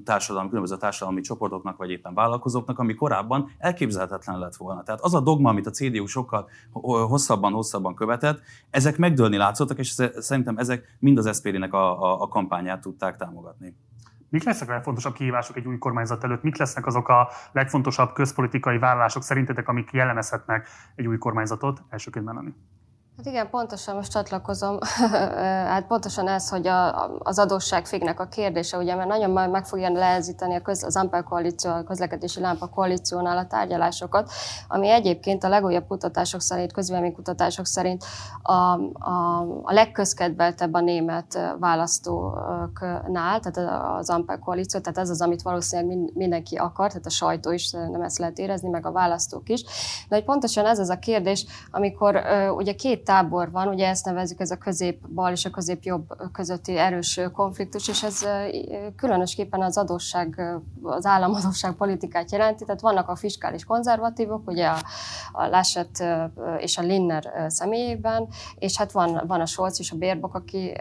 társadalmi, 0.04 0.48
különböző 0.48 0.78
társadalmi 0.78 0.98
társadalmi 1.00 1.22
csoportoknak, 1.22 1.78
vagy 1.78 1.90
éppen 1.90 2.14
vállalkozóknak, 2.14 2.80
ami 2.80 2.96
korábban 2.96 3.50
elképzelhetetlen 3.58 4.40
lett 4.40 4.56
volna. 4.56 4.84
Tehát 4.84 5.02
az 5.02 5.14
a 5.14 5.20
dogma, 5.20 5.50
amit 5.50 5.66
a 5.66 5.70
CDU 5.70 6.06
sokkal 6.06 6.50
hosszabban, 7.08 7.54
hosszabban 7.54 7.96
követett, 7.96 8.42
ezek 8.70 8.98
megdőlni 8.98 9.38
látszottak, 9.38 9.78
és 9.78 9.96
szerintem 10.18 10.58
ezek 10.58 10.98
mind 11.00 11.18
az 11.18 11.36
SPD-nek 11.38 11.74
a, 11.74 12.02
a, 12.02 12.22
a 12.22 12.28
kampányát 12.28 12.82
tudták 12.82 13.16
támogatni. 13.16 13.76
Mik 14.30 14.44
lesznek 14.44 14.70
a 14.70 14.72
legfontosabb 14.72 15.14
kihívások 15.14 15.58
egy 15.58 15.68
új 15.68 15.78
kormányzat 15.78 16.24
előtt? 16.24 16.44
Mik 16.44 16.58
lesznek 16.58 16.86
azok 16.86 17.08
a 17.08 17.30
legfontosabb 17.52 18.14
közpolitikai 18.14 18.78
vállalások 18.78 19.24
szerintetek, 19.24 19.68
amik 19.68 19.92
jellemezhetnek 19.92 20.68
egy 20.96 21.08
új 21.08 21.18
kormányzatot? 21.18 21.82
Elsőként 21.90 22.26
Melanie. 22.26 22.54
Hát 23.20 23.28
igen, 23.28 23.50
pontosan 23.50 23.96
most 23.96 24.12
csatlakozom. 24.12 24.78
hát 25.72 25.88
pontosan 25.88 26.28
ez, 26.28 26.50
hogy 26.50 26.68
a, 26.68 27.10
az 27.18 27.40
adósságfégnek 27.40 28.20
a 28.20 28.28
kérdése, 28.28 28.78
ugye, 28.78 28.96
mert 28.96 29.08
nagyon 29.08 29.50
meg 29.50 29.66
fogja 29.66 29.90
lehezíteni 29.90 30.56
a 30.56 30.62
köz, 30.62 30.84
az 30.84 30.96
Ampel 30.96 31.24
koalíció, 31.24 31.72
a 31.72 31.84
közlekedési 31.84 32.40
lámpa 32.40 32.68
koalíciónál 32.68 33.38
a 33.38 33.48
tárgyalásokat, 33.48 34.32
ami 34.68 34.90
egyébként 34.90 35.44
a 35.44 35.50
legújabb 35.50 35.88
kutatások 35.88 36.42
szerint, 36.42 36.74
kutatások 37.14 37.66
szerint 37.66 38.04
a, 38.42 38.54
a, 38.54 39.40
a 39.64 39.74
legközkedveltebb 39.74 40.74
a 40.74 40.80
német 40.80 41.40
választóknál, 41.60 43.40
tehát 43.40 43.84
az 43.98 44.10
Ampel 44.10 44.40
koalíció, 44.40 44.80
tehát 44.80 44.98
ez 44.98 45.10
az, 45.10 45.22
amit 45.22 45.42
valószínűleg 45.42 46.12
mindenki 46.14 46.56
akar, 46.56 46.88
tehát 46.88 47.06
a 47.06 47.10
sajtó 47.10 47.52
is 47.52 47.72
nem 47.72 48.02
ezt 48.02 48.18
lehet 48.18 48.38
érezni, 48.38 48.70
meg 48.70 48.86
a 48.86 48.92
választók 48.92 49.50
is. 49.50 49.64
De 50.10 50.16
hogy 50.16 50.24
pontosan 50.26 50.66
ez 50.66 50.80
az 50.80 50.90
a 50.90 51.00
kérdés, 51.00 51.46
amikor 51.72 52.22
ugye 52.56 52.74
két 52.74 53.09
tábor 53.10 53.52
van, 53.52 53.68
ugye 53.68 53.88
ezt 53.88 54.06
nevezzük 54.06 54.40
ez 54.40 54.52
a 54.52 54.58
közép-bal 54.58 55.32
és 55.32 55.46
a 55.46 55.50
közép-jobb 55.50 56.32
közötti 56.32 56.78
erős 56.78 57.20
konfliktus, 57.34 57.88
és 57.88 58.04
ez 58.04 58.28
különösképpen 58.96 59.62
az 59.62 59.78
adósság, 59.78 60.42
az 60.84 61.06
államadósság 61.06 61.74
politikát 61.74 62.32
jelenti, 62.32 62.66
tehát 62.66 62.82
vannak 62.82 63.10
a 63.10 63.16
fiskális 63.16 63.64
konzervatívok, 63.64 64.48
ugye 64.48 64.68
a, 64.68 64.78
a 65.32 65.48
Laschet 65.48 66.04
és 66.58 66.78
a 66.78 66.82
Linner 66.82 67.46
személyében, 67.48 68.28
és 68.56 68.78
hát 68.78 68.92
van, 68.92 69.24
van 69.28 69.42
a 69.42 69.46
Scholz 69.46 69.80
és 69.80 69.92
a 69.92 69.96
Bérbok, 69.96 70.36
aki, 70.36 70.74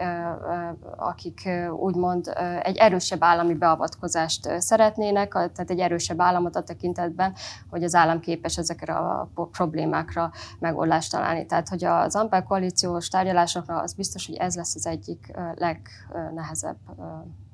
akik 0.97 1.49
úgymond 1.79 2.33
egy 2.61 2.77
erősebb 2.77 3.23
állami 3.23 3.53
beavatkozást 3.53 4.61
szeretnének, 4.61 5.31
tehát 5.31 5.69
egy 5.69 5.79
erősebb 5.79 6.21
államot 6.21 6.55
a 6.55 6.63
tekintetben, 6.63 7.33
hogy 7.69 7.83
az 7.83 7.95
állam 7.95 8.19
képes 8.19 8.57
ezekre 8.57 8.93
a 8.93 9.29
problémákra 9.51 10.31
megoldást 10.59 11.11
találni. 11.11 11.45
Tehát, 11.45 11.69
hogy 11.69 11.83
az 11.83 12.17
Ampel 12.19 12.43
koalíciós 12.43 13.07
tárgyalásokra 13.07 13.81
az 13.81 13.93
biztos, 13.93 14.25
hogy 14.25 14.35
ez 14.35 14.55
lesz 14.55 14.75
az 14.75 14.85
egyik 14.85 15.31
legnehezebb 15.55 16.77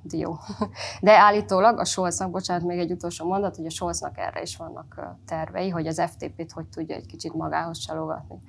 dió. 0.05 0.39
De 1.01 1.19
állítólag 1.19 1.79
a 1.79 1.85
Scholznak, 1.85 2.31
bocsánat, 2.31 2.63
még 2.63 2.79
egy 2.79 2.91
utolsó 2.91 3.25
mondat, 3.25 3.55
hogy 3.55 3.65
a 3.65 3.69
Scholznak 3.69 4.17
erre 4.17 4.41
is 4.41 4.57
vannak 4.57 5.17
tervei, 5.27 5.69
hogy 5.69 5.87
az 5.87 6.01
FTP-t 6.01 6.51
hogy 6.51 6.65
tudja 6.65 6.95
egy 6.95 7.05
kicsit 7.05 7.33
magához 7.33 7.77
csalogatni. 7.77 8.39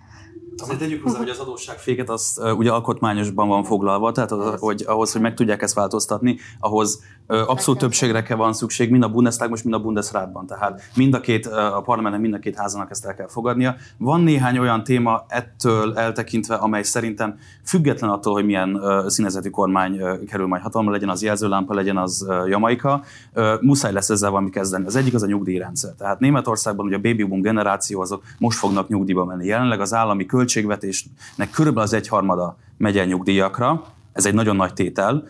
Azért 0.62 0.78
tegyük 0.78 1.02
hozzá, 1.02 1.18
hogy 1.18 1.28
az 1.28 1.38
adósságféket 1.38 2.08
az 2.08 2.38
uh, 2.42 2.58
ugye 2.58 2.70
alkotmányosban 2.70 3.48
van 3.48 3.64
foglalva, 3.64 4.12
tehát 4.12 4.32
az, 4.32 4.60
hogy 4.60 4.84
ahhoz, 4.86 5.12
hogy 5.12 5.20
meg 5.20 5.34
tudják 5.34 5.62
ezt 5.62 5.74
változtatni, 5.74 6.38
ahhoz 6.58 7.02
uh, 7.28 7.50
abszolút 7.50 7.80
többségre 7.80 8.22
kell 8.22 8.36
van 8.36 8.52
szükség, 8.52 8.90
mind 8.90 9.02
a 9.02 9.08
Bundestag, 9.08 9.50
most 9.50 9.64
mind 9.64 9.76
a 9.76 9.80
Bundesrátban. 9.80 10.46
Tehát 10.46 10.82
mind 10.94 11.14
a 11.14 11.20
két, 11.20 11.46
uh, 11.46 11.76
a 11.76 11.80
parlamentnek 11.80 12.22
mind 12.22 12.34
a 12.34 12.38
két 12.38 12.56
házának 12.56 12.90
ezt 12.90 13.04
el 13.04 13.14
kell 13.14 13.28
fogadnia. 13.28 13.76
Van 13.98 14.20
néhány 14.20 14.58
olyan 14.58 14.84
téma 14.84 15.24
ettől 15.28 15.98
eltekintve, 15.98 16.54
amely 16.54 16.82
szerintem 16.82 17.38
független 17.64 18.10
attól, 18.10 18.32
hogy 18.32 18.44
milyen 18.44 18.74
uh, 18.74 19.06
színezetű 19.08 19.50
kormány 19.50 20.00
uh, 20.00 20.24
kerül 20.24 20.46
majd 20.46 20.62
hatalma, 20.62 20.90
legyen 20.90 21.08
az 21.08 21.22
jelzőlámpa, 21.46 21.74
legyen 21.74 21.96
az 21.96 22.26
Jamaika, 22.48 23.02
muszáj 23.60 23.92
lesz 23.92 24.10
ezzel 24.10 24.30
valami 24.30 24.50
kezdeni. 24.50 24.86
Az 24.86 24.96
egyik 24.96 25.14
az 25.14 25.22
a 25.22 25.26
nyugdíjrendszer. 25.26 25.92
Tehát 25.98 26.20
Németországban 26.20 26.86
ugye 26.86 26.96
a 26.96 27.00
baby 27.00 27.24
boom 27.24 27.40
generáció 27.40 28.00
azok 28.00 28.22
most 28.38 28.58
fognak 28.58 28.88
nyugdíjba 28.88 29.24
menni. 29.24 29.46
Jelenleg 29.46 29.80
az 29.80 29.94
állami 29.94 30.26
költ 30.26 30.34
költségvetésnek 30.46 31.50
körülbelül 31.50 31.88
az 31.88 31.92
egyharmada 31.92 32.56
megy 32.76 32.98
el 32.98 33.04
nyugdíjakra, 33.04 33.82
ez 34.12 34.26
egy 34.26 34.34
nagyon 34.34 34.56
nagy 34.56 34.72
tétel, 34.72 35.24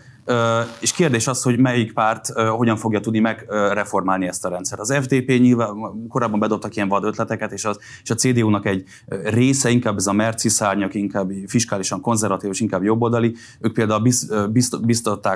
és 0.81 0.93
kérdés 0.93 1.27
az, 1.27 1.43
hogy 1.43 1.59
melyik 1.59 1.93
párt 1.93 2.29
hogyan 2.39 2.77
fogja 2.77 3.01
tudni 3.01 3.19
megreformálni 3.19 4.27
ezt 4.27 4.45
a 4.45 4.49
rendszert. 4.49 4.81
Az 4.81 4.95
FDP 4.95 5.29
nyilván 5.29 5.77
korábban 6.09 6.39
bedobtak 6.39 6.77
ilyen 6.77 6.89
vad 6.89 7.05
ötleteket, 7.05 7.53
és, 7.53 7.65
az, 7.65 7.79
és 8.03 8.11
a 8.11 8.15
CDU-nak 8.15 8.67
egy 8.67 8.85
része 9.25 9.71
inkább 9.71 9.97
ez 9.97 10.07
a 10.07 10.13
merci 10.13 10.49
szárnyak, 10.49 10.95
inkább 10.95 11.31
fiskálisan 11.47 12.01
konzervatív, 12.01 12.51
és 12.51 12.61
inkább 12.61 12.83
jobboldali. 12.83 13.35
Ők 13.61 13.73
például 13.73 14.09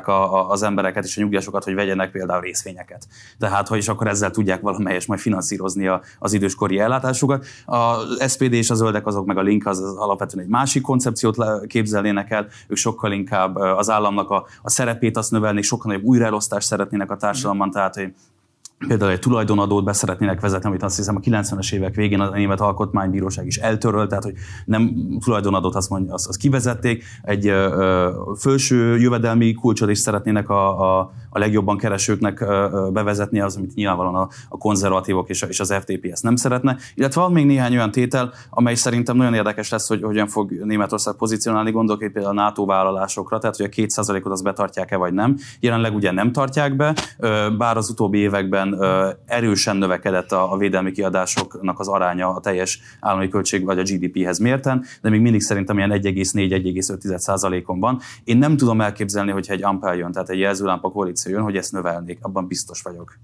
a, 0.07 0.51
az 0.51 0.63
embereket 0.63 1.05
és 1.05 1.17
a 1.17 1.21
nyugdíjasokat, 1.21 1.65
hogy 1.65 1.75
vegyenek 1.75 2.11
például 2.11 2.41
részvényeket. 2.41 3.07
Tehát, 3.39 3.69
hogy 3.69 3.79
és 3.79 3.89
akkor 3.89 4.07
ezzel 4.07 4.31
tudják 4.31 4.61
valamelyes 4.61 5.07
majd 5.07 5.21
finanszírozni 5.21 5.91
az 6.19 6.33
időskori 6.33 6.79
ellátásukat. 6.79 7.47
A 7.67 7.95
SPD 8.29 8.53
és 8.53 8.71
a 8.71 8.75
zöldek 8.75 9.07
azok 9.07 9.27
meg 9.27 9.37
a 9.37 9.43
link 9.43 9.67
az, 9.67 9.79
az 9.79 9.97
alapvetően 9.97 10.45
egy 10.45 10.51
másik 10.51 10.83
koncepciót 10.83 11.67
képzelnének 11.67 12.31
el, 12.31 12.47
ők 12.69 12.77
sokkal 12.77 13.13
inkább 13.13 13.57
az 13.57 13.91
államnak 13.91 14.31
a, 14.31 14.47
a 14.63 14.71
szerepét 14.81 15.17
azt 15.17 15.31
növelni, 15.31 15.63
sokkal 15.63 15.93
nagyobb 15.93 16.07
újraelosztást 16.07 16.67
szeretnének 16.67 17.11
a 17.11 17.17
társadalomban, 17.17 17.71
tehát 17.71 17.95
hogy 17.95 18.15
például 18.89 19.11
egy 19.11 19.19
tulajdonadót 19.19 19.85
beszeretnének 19.85 20.41
vezetni, 20.41 20.69
amit 20.69 20.83
azt 20.83 20.97
hiszem 20.97 21.17
a 21.17 21.21
90-es 21.21 21.73
évek 21.73 21.95
végén 21.95 22.21
a 22.21 22.31
Német 22.31 22.61
Alkotmánybíróság 22.61 23.47
is 23.47 23.57
eltörölt, 23.57 24.09
tehát 24.09 24.25
hogy 24.25 24.35
nem 24.65 24.95
tulajdonadót 25.25 25.75
azt, 25.75 25.91
mondja, 25.91 26.15
azt, 26.15 26.29
azt 26.29 26.39
kivezették, 26.39 27.05
egy 27.23 27.47
ö, 27.47 28.11
felső 28.37 28.99
jövedelmi 28.99 29.53
kulcsot 29.53 29.91
is 29.91 29.99
szeretnének 29.99 30.49
a, 30.49 30.99
a, 30.99 31.13
a 31.31 31.39
legjobban 31.39 31.77
keresőknek 31.77 32.41
ö, 32.41 32.89
bevezetni, 32.93 33.41
az, 33.41 33.57
amit 33.57 33.75
nyilvánvalóan 33.75 34.15
a, 34.15 34.29
a 34.49 34.59
konzervatívok 34.59 35.29
és, 35.29 35.43
a, 35.43 35.47
és 35.47 35.61
az 35.61 35.75
FDP 35.81 36.05
ezt 36.05 36.23
nem 36.23 36.37
szeretne. 36.37 36.77
Illetve 36.95 37.21
van 37.21 37.33
még 37.33 37.47
néhány 37.47 37.73
olyan 37.73 37.91
tétel, 37.91 38.33
amely 38.51 38.75
szerintem 38.75 39.17
nagyon 39.17 39.35
érdekes 39.35 39.71
lesz, 39.71 39.89
hogy 39.89 40.03
hogyan 40.03 40.27
fog 40.27 40.51
Németország 40.51 41.15
pozícionálni, 41.15 41.71
gondolok 41.71 42.03
hogy 42.03 42.13
például 42.13 42.39
a 42.39 42.43
NATO 42.43 42.65
vállalásokra, 42.65 43.39
tehát 43.39 43.57
hogy 43.57 43.67
a 43.67 43.69
2%-ot 43.69 44.33
azt 44.33 44.43
betartják-e 44.43 44.97
vagy 44.97 45.13
nem. 45.13 45.37
Jelenleg 45.61 45.95
ugye 45.95 46.11
nem 46.11 46.33
tartják 46.33 46.77
be, 46.77 46.95
bár 47.59 47.77
az 47.77 47.91
utóbbi 47.91 48.19
években 48.19 48.70
erősen 49.27 49.77
növekedett 49.77 50.33
a, 50.33 50.57
védelmi 50.57 50.93
kiadásoknak 50.93 51.79
az 51.79 51.89
aránya 51.89 52.35
a 52.35 52.41
teljes 52.41 52.81
állami 53.01 53.29
költség 53.29 53.65
vagy 53.65 53.79
a 53.79 53.83
GDP-hez 53.83 54.39
mérten, 54.39 54.85
de 55.03 55.11
még 55.11 55.21
mindig 55.21 55.41
szerintem 55.41 55.77
ilyen 55.77 55.91
1,4-1,5%-on 55.93 57.81
van. 57.81 58.01
Én 58.25 58.39
nem 58.39 58.57
tudom 58.57 58.81
elképzelni, 58.81 59.31
hogyha 59.31 59.53
egy 59.53 59.63
Ampel 59.63 59.97
jön, 59.97 60.13
tehát 60.13 60.29
egy 60.29 60.39
jelzőlámpa 60.39 60.91
koalíció 60.91 61.33
jön, 61.33 61.43
hogy 61.43 61.57
ezt 61.57 61.73
növelnék, 61.73 62.19
abban 62.23 62.47
biztos 62.47 62.83
vagyok. 62.83 63.19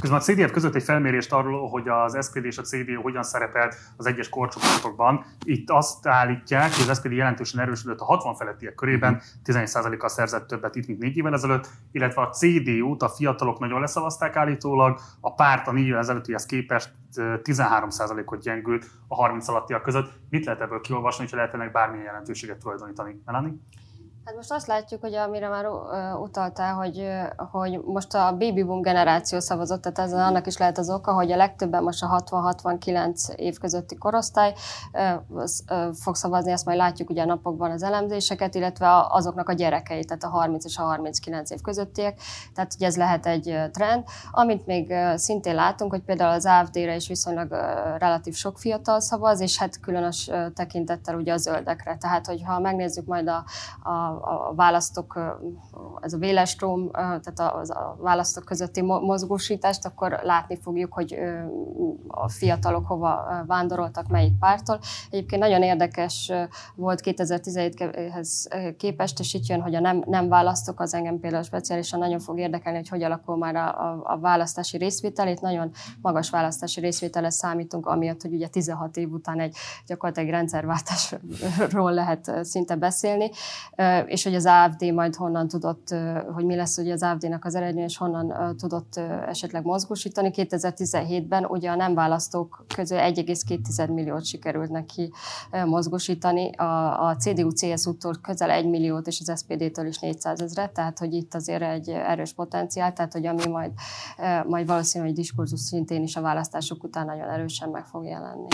Közben 0.00 0.18
a 0.18 0.22
CDF 0.22 0.50
között 0.50 0.74
egy 0.74 0.82
felmérést 0.82 1.32
arról, 1.32 1.68
hogy 1.68 1.88
az 1.88 2.26
SPD 2.26 2.44
és 2.44 2.58
a 2.58 2.62
CDU 2.62 3.00
hogyan 3.00 3.22
szerepelt 3.22 3.76
az 3.96 4.06
egyes 4.06 4.28
korcsoportokban. 4.28 5.24
Itt 5.44 5.70
azt 5.70 6.06
állítják, 6.06 6.74
hogy 6.74 6.88
az 6.88 6.98
SPD 6.98 7.12
jelentősen 7.12 7.60
erősödött 7.60 8.00
a 8.00 8.04
60 8.04 8.34
felettiek 8.34 8.74
körében, 8.74 9.20
11%-kal 9.44 10.08
szerzett 10.08 10.46
többet 10.46 10.76
itt, 10.76 10.86
mint 10.86 10.98
négy 10.98 11.16
évvel 11.16 11.32
ezelőtt, 11.32 11.68
illetve 11.92 12.22
a 12.22 12.28
CDU-t 12.28 13.02
a 13.02 13.08
fiatalok 13.08 13.58
nagyon 13.58 13.80
leszavazták 13.80 14.36
állítólag, 14.36 15.00
a 15.20 15.34
párt 15.34 15.66
a 15.66 15.72
négy 15.72 15.86
évvel 15.86 15.98
ezelőttihez 15.98 16.46
képest 16.46 16.92
13%-ot 17.16 18.42
gyengült 18.42 18.86
a 19.08 19.14
30 19.14 19.48
alattiak 19.48 19.82
között. 19.82 20.12
Mit 20.30 20.44
lehet 20.44 20.60
ebből 20.60 20.80
kiolvasni, 20.80 21.24
hogy 21.24 21.32
lehet 21.38 21.54
ennek 21.54 21.72
bármilyen 21.72 22.04
jelentőséget 22.04 22.58
tulajdonítani? 22.58 23.22
Melanie? 23.24 23.52
Hát 24.24 24.36
most 24.36 24.52
azt 24.52 24.66
látjuk, 24.66 25.00
hogy 25.00 25.14
amire 25.14 25.48
már 25.48 25.66
utaltál, 26.20 26.74
hogy, 26.74 27.08
hogy 27.36 27.80
most 27.84 28.14
a 28.14 28.36
baby 28.38 28.62
boom 28.62 28.80
generáció 28.80 29.40
szavazott, 29.40 29.82
tehát 29.82 29.98
ez 29.98 30.12
annak 30.12 30.46
is 30.46 30.56
lehet 30.56 30.78
az 30.78 30.90
oka, 30.90 31.12
hogy 31.12 31.32
a 31.32 31.36
legtöbben 31.36 31.82
most 31.82 32.02
a 32.02 32.22
60-69 32.30 33.34
év 33.34 33.58
közötti 33.58 33.96
korosztály 33.96 34.54
fog 35.92 36.14
szavazni, 36.14 36.50
ezt 36.50 36.64
majd 36.64 36.78
látjuk 36.78 37.10
ugye 37.10 37.22
a 37.22 37.26
napokban 37.26 37.70
az 37.70 37.82
elemzéseket, 37.82 38.54
illetve 38.54 39.06
azoknak 39.08 39.48
a 39.48 39.52
gyerekei, 39.52 40.04
tehát 40.04 40.24
a 40.24 40.28
30 40.28 40.64
és 40.64 40.78
a 40.78 40.82
39 40.82 41.50
év 41.50 41.60
közöttiek, 41.60 42.20
tehát 42.54 42.72
ugye 42.74 42.86
ez 42.86 42.96
lehet 42.96 43.26
egy 43.26 43.58
trend. 43.72 44.04
Amit 44.30 44.66
még 44.66 44.94
szintén 45.14 45.54
látunk, 45.54 45.90
hogy 45.90 46.02
például 46.02 46.32
az 46.32 46.46
AFD-re 46.46 46.94
is 46.94 47.08
viszonylag 47.08 47.50
relatív 47.98 48.34
sok 48.34 48.58
fiatal 48.58 49.00
szavaz, 49.00 49.40
és 49.40 49.58
hát 49.58 49.80
különös 49.80 50.30
tekintettel 50.54 51.14
ugye 51.14 51.32
a 51.32 51.36
zöldekre. 51.36 51.96
Tehát, 51.96 52.26
hogyha 52.26 52.60
megnézzük 52.60 53.06
majd 53.06 53.28
a, 53.28 53.44
a 53.90 54.11
a 54.20 54.52
választók, 54.54 55.20
ez 56.00 56.12
a 56.12 56.18
vélestróm, 56.18 56.90
tehát 56.90 57.38
a, 57.38 57.60
a 57.60 57.96
választók 58.00 58.44
közötti 58.44 58.82
mozgósítást, 58.82 59.84
akkor 59.84 60.20
látni 60.22 60.58
fogjuk, 60.62 60.92
hogy 60.92 61.18
a 62.08 62.28
fiatalok 62.28 62.86
hova 62.86 63.44
vándoroltak, 63.46 64.08
melyik 64.08 64.38
pártól. 64.38 64.78
Egyébként 65.10 65.42
nagyon 65.42 65.62
érdekes 65.62 66.32
volt 66.74 67.00
2017-hez 67.04 68.28
képest, 68.76 69.18
és 69.18 69.34
itt 69.34 69.46
jön, 69.46 69.60
hogy 69.60 69.74
a 69.74 69.80
nem, 69.80 70.02
nem 70.06 70.28
választók, 70.28 70.80
az 70.80 70.94
engem 70.94 71.20
például 71.20 71.42
speciálisan 71.42 71.98
nagyon 71.98 72.18
fog 72.18 72.38
érdekelni, 72.38 72.78
hogy 72.78 72.88
hogy 72.88 73.02
alakul 73.02 73.36
már 73.36 73.56
a, 73.56 73.66
a, 73.66 74.00
a 74.04 74.18
választási 74.18 74.76
részvétel. 74.76 75.28
Itt 75.28 75.40
nagyon 75.40 75.70
magas 76.00 76.30
választási 76.30 76.80
részvételre 76.80 77.30
számítunk, 77.30 77.86
amiatt, 77.86 78.22
hogy 78.22 78.32
ugye 78.32 78.46
16 78.46 78.96
év 78.96 79.12
után 79.12 79.40
egy 79.40 79.56
gyakorlatilag 79.86 80.30
rendszerváltásról 80.30 81.92
lehet 81.92 82.32
szinte 82.42 82.74
beszélni 82.74 83.30
és 84.06 84.24
hogy 84.24 84.34
az 84.34 84.46
AFD 84.46 84.92
majd 84.92 85.14
honnan 85.14 85.48
tudott, 85.48 85.94
hogy 86.34 86.44
mi 86.44 86.54
lesz 86.54 86.78
ugye 86.78 86.92
az 86.92 87.02
AFD-nak 87.02 87.44
az 87.44 87.54
eredmény, 87.54 87.84
és 87.84 87.96
honnan 87.96 88.56
tudott 88.56 88.96
esetleg 89.26 89.64
mozgósítani. 89.64 90.30
2017-ben 90.34 91.44
ugye 91.44 91.70
a 91.70 91.74
nem 91.74 91.94
választók 91.94 92.64
közül 92.74 92.98
1,2 92.98 93.94
milliót 93.94 94.24
sikerült 94.24 94.70
neki 94.70 95.12
mozgósítani, 95.64 96.50
a, 96.56 97.06
a 97.06 97.16
CDU-CSU-tól 97.16 98.14
közel 98.22 98.50
1 98.50 98.68
milliót, 98.68 99.06
és 99.06 99.22
az 99.26 99.38
SPD-től 99.40 99.86
is 99.86 99.98
400 99.98 100.40
ezret, 100.40 100.72
tehát 100.72 100.98
hogy 100.98 101.12
itt 101.12 101.34
azért 101.34 101.62
egy 101.62 101.88
erős 101.88 102.32
potenciál, 102.32 102.92
tehát 102.92 103.12
hogy 103.12 103.26
ami 103.26 103.46
majd, 103.46 103.72
majd 104.46 104.66
valószínű, 104.66 105.04
hogy 105.04 105.14
diskurzus 105.14 105.60
szintén 105.60 106.02
is 106.02 106.16
a 106.16 106.20
választások 106.20 106.84
után 106.84 107.06
nagyon 107.06 107.28
erősen 107.28 107.68
meg 107.68 107.86
fog 107.86 108.04
jelenni. 108.04 108.48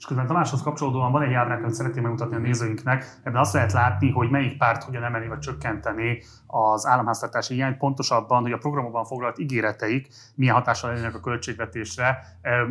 És 0.00 0.06
közben 0.06 0.26
Tamáshoz 0.26 0.62
kapcsolódóan 0.62 1.12
van 1.12 1.22
egy 1.22 1.32
ábrát, 1.32 1.62
amit 1.62 1.74
szeretném 1.74 2.02
megmutatni 2.02 2.36
a 2.36 2.38
nézőinknek. 2.38 3.20
Ebben 3.22 3.40
azt 3.40 3.52
lehet 3.52 3.72
látni, 3.72 4.10
hogy 4.10 4.30
melyik 4.30 4.58
párt 4.58 4.82
hogyan 4.82 5.04
emeli 5.04 5.26
vagy 5.26 5.38
csökkenteni 5.38 6.22
az 6.46 6.86
államháztartási 6.86 7.54
hiányt, 7.54 7.76
pontosabban, 7.76 8.42
hogy 8.42 8.52
a 8.52 8.58
programokban 8.58 9.04
foglalt 9.04 9.38
ígéreteik 9.38 10.08
milyen 10.34 10.54
hatással 10.54 10.90
lennének 10.90 11.14
a 11.14 11.20
költségvetésre. 11.20 12.18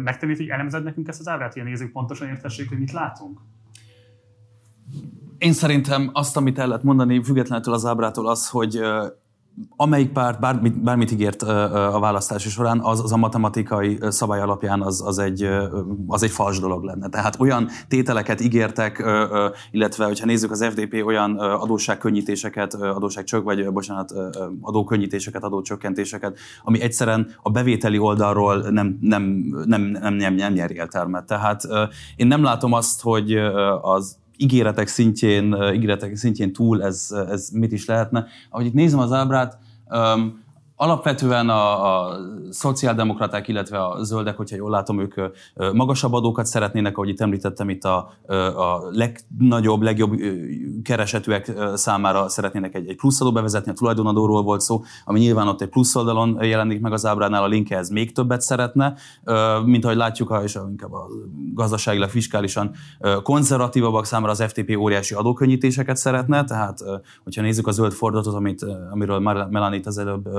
Megtennéd, 0.04 0.38
hogy 0.38 0.48
elemzed 0.48 0.84
nekünk 0.84 1.08
ezt 1.08 1.20
az 1.20 1.28
ábrát, 1.28 1.54
hogy 1.54 1.62
a 1.62 1.66
nézők 1.66 1.92
pontosan 1.92 2.28
értessék, 2.28 2.70
hogy 2.70 2.80
mit 2.80 2.92
látunk? 2.92 3.40
Én 5.38 5.54
szerintem 5.54 6.10
azt, 6.14 6.38
amit 6.38 6.60
el 6.60 6.68
lehet 6.68 6.84
mondani, 6.84 7.24
függetlenül 7.24 7.74
az 7.74 7.86
ábrától 7.86 8.28
az, 8.28 8.50
hogy 8.50 8.80
amelyik 9.76 10.12
párt 10.12 10.40
bármit, 10.40 10.84
bármit 10.84 11.12
ígért 11.12 11.42
a 11.42 11.98
választási 12.00 12.50
során, 12.50 12.80
az, 12.80 13.04
az 13.04 13.12
a 13.12 13.18
matematikai 13.18 13.98
szabály 14.02 14.42
alapján 14.42 14.82
az, 14.82 15.02
az, 15.06 15.18
egy, 15.18 15.50
az 16.08 16.24
egy 16.24 16.32
fals 16.32 16.60
dolog 16.60 16.84
lenne. 16.84 17.10
Tehát 17.10 17.40
olyan 17.40 17.68
tételeket 17.88 18.42
ígértek, 18.42 19.04
illetve, 19.72 20.06
hogyha 20.06 20.26
nézzük 20.26 20.52
az 20.52 20.66
FDP 20.66 21.04
olyan 21.06 21.38
adósságkönnyítéseket, 21.38 22.74
adósságcsök, 22.74 23.44
vagy 23.44 23.72
bocsánat, 23.72 24.14
adókönnyítéseket, 24.62 25.44
adócsökkentéseket, 25.44 26.38
ami 26.64 26.82
egyszerűen 26.82 27.36
a 27.42 27.50
bevételi 27.50 27.98
oldalról 27.98 28.58
nem, 28.58 28.98
nem, 29.02 29.24
nem, 29.66 29.82
nem, 29.82 30.14
nem, 30.14 30.34
nem 30.34 30.54
nyer 30.54 30.72
értelmet. 30.72 31.26
Tehát 31.26 31.68
én 32.16 32.28
nem 32.28 32.44
látom 32.44 32.74
azt, 32.74 33.02
hogy 33.02 33.36
az 33.82 34.18
ígéretek 34.40 34.88
szintjén, 34.88 35.56
ígéretek 35.74 36.16
szintjén 36.16 36.54
túl 36.54 36.84
ez, 36.84 37.08
ez 37.30 37.50
mit 37.50 37.72
is 37.72 37.86
lehetne. 37.86 38.26
Ahogy 38.50 38.66
itt 38.66 38.74
nézem 38.74 39.00
az 39.00 39.12
ábrát, 39.12 39.58
Alapvetően 40.82 41.50
a, 41.50 41.86
a 41.86 42.18
szociáldemokraták, 42.50 43.48
illetve 43.48 43.86
a 43.86 44.04
zöldek, 44.04 44.38
hogyha 44.38 44.56
jól 44.56 44.70
látom, 44.70 45.00
ők 45.00 45.14
magasabb 45.74 46.14
adókat 46.14 46.46
szeretnének, 46.46 46.98
ahogy 46.98 47.10
itt 47.10 47.22
említettem, 47.22 47.70
itt 47.70 47.84
a, 47.84 47.98
a 48.56 48.90
legnagyobb, 48.92 49.82
legjobb 49.82 50.14
keresetűek 50.84 51.52
számára 51.74 52.30
szeretnének 52.30 52.76
egy, 52.76 52.88
egy 52.88 52.96
pluszadó 52.96 53.32
bevezetni, 53.32 53.72
a 53.72 53.74
tulajdonadóról 53.74 54.44
volt 54.44 54.62
szó, 54.62 54.84
ami 55.06 55.20
nyilván 55.20 55.48
ott 55.48 55.62
egy 55.62 55.70
plusz 55.70 55.96
oldalon 55.96 56.38
jelenik 56.42 56.82
meg 56.82 56.94
az 56.94 57.06
ábránál, 57.06 57.44
a 57.44 57.48
linkhez 57.48 57.90
még 57.90 58.12
többet 58.12 58.42
szeretne, 58.42 58.94
mint 59.66 59.86
ahogy 59.86 59.98
látjuk, 59.98 60.40
és 60.44 60.58
inkább 60.70 60.94
a 60.94 61.08
gazdaságilag, 61.54 62.10
fiskálisan 62.10 62.72
konzervatívabbak 63.24 64.06
számára 64.06 64.32
az 64.32 64.44
FTP 64.44 64.78
óriási 64.78 65.14
adókönnyítéseket 65.14 65.98
szeretne, 65.98 66.44
tehát 66.44 66.80
hogyha 67.24 67.42
nézzük 67.42 67.68
a 67.68 67.72
zöld 67.72 67.92
fordulatot, 67.92 68.34
amit, 68.34 68.66
amiről 68.92 69.20
Melanie 69.50 69.82
az 69.84 69.98
előbb 69.98 70.30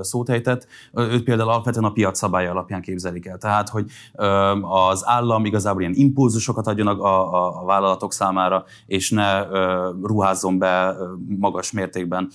szót 0.00 0.28
ejtett, 0.28 0.66
őt 0.92 1.22
például 1.22 1.48
alapvetően 1.48 1.84
a 1.84 1.92
piac 1.92 2.18
szabálya 2.18 2.50
alapján 2.50 2.80
képzelik 2.80 3.26
el. 3.26 3.38
Tehát, 3.38 3.68
hogy 3.68 3.90
az 4.60 5.02
állam 5.06 5.44
igazából 5.44 5.80
ilyen 5.80 5.94
impulzusokat 5.94 6.66
adjon 6.66 6.86
a, 6.86 7.04
a, 7.04 7.60
a 7.60 7.64
vállalatok 7.64 8.12
számára, 8.12 8.64
és 8.86 9.10
ne 9.10 9.42
ruházzon 10.02 10.58
be 10.58 10.96
magas 11.38 11.72
mértékben 11.72 12.30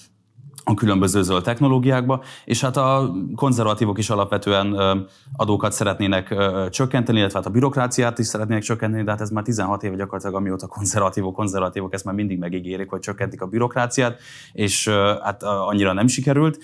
a 0.70 0.74
különböző 0.74 1.22
zöld 1.22 1.44
technológiákba, 1.44 2.24
és 2.46 2.62
hát 2.62 2.78
a 2.78 3.16
konzervatívok 3.36 3.98
is 3.98 4.10
alapvetően 4.10 4.78
adókat 5.36 5.72
szeretnének 5.72 6.36
csökkenteni, 6.70 7.18
illetve 7.18 7.38
hát 7.38 7.48
a 7.48 7.52
bürokráciát 7.52 8.20
is 8.20 8.26
szeretnének 8.26 8.64
csökkenteni, 8.64 9.04
de 9.04 9.12
hát 9.12 9.22
ez 9.22 9.30
már 9.30 9.44
16 9.44 9.84
éve 9.84 9.96
gyakorlatilag, 9.96 10.36
amióta 10.36 10.68
konzervatívok, 10.68 11.36
konzervatívok 11.36 11.94
ezt 11.94 12.06
már 12.06 12.16
mindig 12.16 12.40
megígérik, 12.40 12.90
hogy 12.90 13.00
csökkentik 13.00 13.42
a 13.42 13.46
bürokráciát, 13.46 14.20
és 14.52 14.90
hát 15.24 15.44
annyira 15.44 15.94
nem 15.94 16.08
sikerült. 16.08 16.60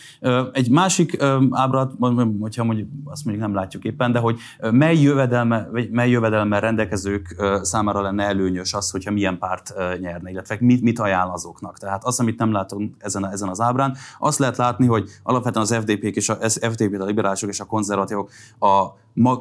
Egy 0.52 0.70
másik 0.70 1.24
ábrat, 1.50 1.92
hogyha 2.40 2.64
mondjuk, 2.64 2.88
azt 3.06 3.26
mondjuk 3.26 3.46
nem 3.46 3.56
látjuk 3.56 3.84
éppen, 3.84 4.12
de 4.12 4.20
hogy 4.20 4.40
mely 4.72 4.98
jövedelme, 4.98 5.68
vagy 5.72 5.90
mely 5.90 6.10
jövedelemmel 6.10 6.60
rendelkezők 6.60 7.36
számára 7.62 8.02
lenne 8.02 8.24
előnyös 8.24 8.74
az, 8.74 8.92
hogyha 8.92 9.12
milyen 9.12 9.38
párt 9.38 9.74
nyerne, 10.00 10.30
illetve 10.30 10.58
mit, 10.60 10.82
mit 10.82 11.00
ajánl 11.00 11.32
azoknak. 11.32 11.78
Tehát 11.78 12.04
az, 12.04 12.20
amit 12.20 12.40
nem 12.40 12.52
látunk 12.52 12.96
ezen, 12.98 13.32
ezen 13.32 13.50
az 13.50 13.62
ábrán, 13.62 13.93
azt 14.20 14.40
lehet 14.40 14.58
látni, 14.58 14.86
hogy 14.86 15.10
alapvetően 15.24 15.66
az 15.66 15.76
FDP-k 15.76 16.16
és 16.16 16.30
a 16.30 16.36
FDP, 16.50 17.02
a 17.02 17.06
liberálisok 17.06 17.50
és 17.50 17.60
a 17.60 17.66
konzervatívok 17.66 18.30
a 18.60 18.88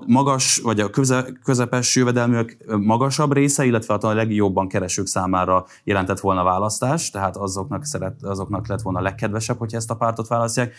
magas, 0.07 0.61
vagy 0.63 0.81
a 0.81 0.91
köze, 0.91 1.27
közepes 1.45 1.97
jövedelműek 1.97 2.57
magasabb 2.81 3.33
része, 3.33 3.65
illetve 3.65 3.95
a 3.95 4.13
legjobban 4.13 4.69
keresők 4.69 5.07
számára 5.07 5.67
jelentett 5.85 6.21
volna 6.21 6.43
választás, 6.43 7.11
tehát 7.11 7.37
azoknak, 7.37 7.85
szeret, 7.85 8.23
azoknak 8.23 8.69
lett 8.69 8.83
volna 8.83 8.99
a 8.99 9.03
legkedvesebb, 9.03 9.59
hogyha 9.59 9.77
ezt 9.77 9.91
a 9.91 9.97
pártot 9.97 10.29
választják, 10.29 10.75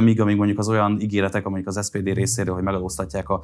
míg 0.00 0.20
amíg 0.20 0.36
mondjuk 0.36 0.58
az 0.58 0.68
olyan 0.68 1.00
ígéretek, 1.00 1.46
amik 1.46 1.66
az 1.66 1.86
SPD 1.86 2.06
részéről, 2.14 2.54
hogy 2.54 2.62
megadóztatják 2.62 3.28
a 3.28 3.42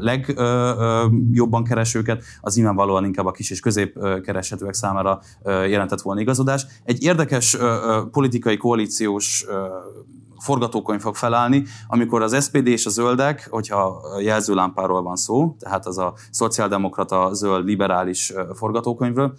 legjobban 0.00 1.64
keresőket, 1.64 2.22
az 2.40 2.54
nyilvánvalóan 2.54 3.04
inkább 3.04 3.26
a 3.26 3.30
kis 3.30 3.50
és 3.50 3.60
közép 3.60 3.98
keresetőek 4.22 4.74
számára 4.74 5.20
jelentett 5.44 6.00
volna 6.00 6.20
igazodás. 6.20 6.66
Egy 6.84 7.02
érdekes 7.02 7.56
politikai 8.10 8.56
koalíciós 8.56 9.46
forgatókönyv 10.44 11.00
fog 11.00 11.14
felállni, 11.14 11.64
amikor 11.86 12.22
az 12.22 12.44
SPD 12.44 12.66
és 12.66 12.86
a 12.86 12.90
zöldek, 12.90 13.48
hogyha 13.50 14.00
jelzőlámpáról 14.20 15.02
van 15.02 15.16
szó, 15.16 15.56
tehát 15.58 15.86
az 15.86 15.98
a 15.98 16.14
szociáldemokrata, 16.30 17.34
zöld, 17.34 17.64
liberális 17.64 18.32
forgatókönyvről, 18.54 19.34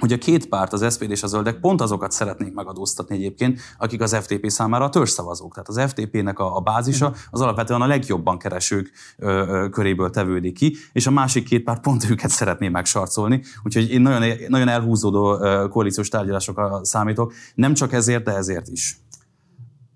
hogy 0.00 0.12
a 0.12 0.18
két 0.18 0.48
párt, 0.48 0.72
az 0.72 0.92
SPD 0.94 1.10
és 1.10 1.22
a 1.22 1.26
zöldek 1.26 1.60
pont 1.60 1.80
azokat 1.80 2.10
szeretnék 2.10 2.54
megadóztatni 2.54 3.14
egyébként, 3.14 3.60
akik 3.78 4.00
az 4.00 4.16
FTP 4.16 4.50
számára 4.50 4.84
a 4.84 4.88
törzszavazók. 4.88 5.52
Tehát 5.52 5.68
az 5.68 5.90
FTP-nek 5.90 6.38
a, 6.38 6.56
a 6.56 6.60
bázisa 6.60 7.08
mhm. 7.08 7.18
az 7.30 7.40
alapvetően 7.40 7.80
a 7.80 7.86
legjobban 7.86 8.38
keresők 8.38 8.90
ö, 9.18 9.46
ö, 9.48 9.68
köréből 9.68 10.10
tevődik 10.10 10.54
ki, 10.54 10.76
és 10.92 11.06
a 11.06 11.10
másik 11.10 11.44
két 11.44 11.62
párt 11.62 11.80
pont 11.80 12.10
őket 12.10 12.30
szeretné 12.30 12.68
megsarcolni. 12.68 13.42
Úgyhogy 13.62 13.90
én 13.90 14.00
nagyon, 14.00 14.32
nagyon 14.48 14.68
elhúzódó 14.68 15.38
koalíciós 15.68 16.08
tárgyalásokra 16.08 16.84
számítok, 16.84 17.32
nem 17.54 17.74
csak 17.74 17.92
ezért, 17.92 18.24
de 18.24 18.34
ezért 18.34 18.68
is. 18.68 19.00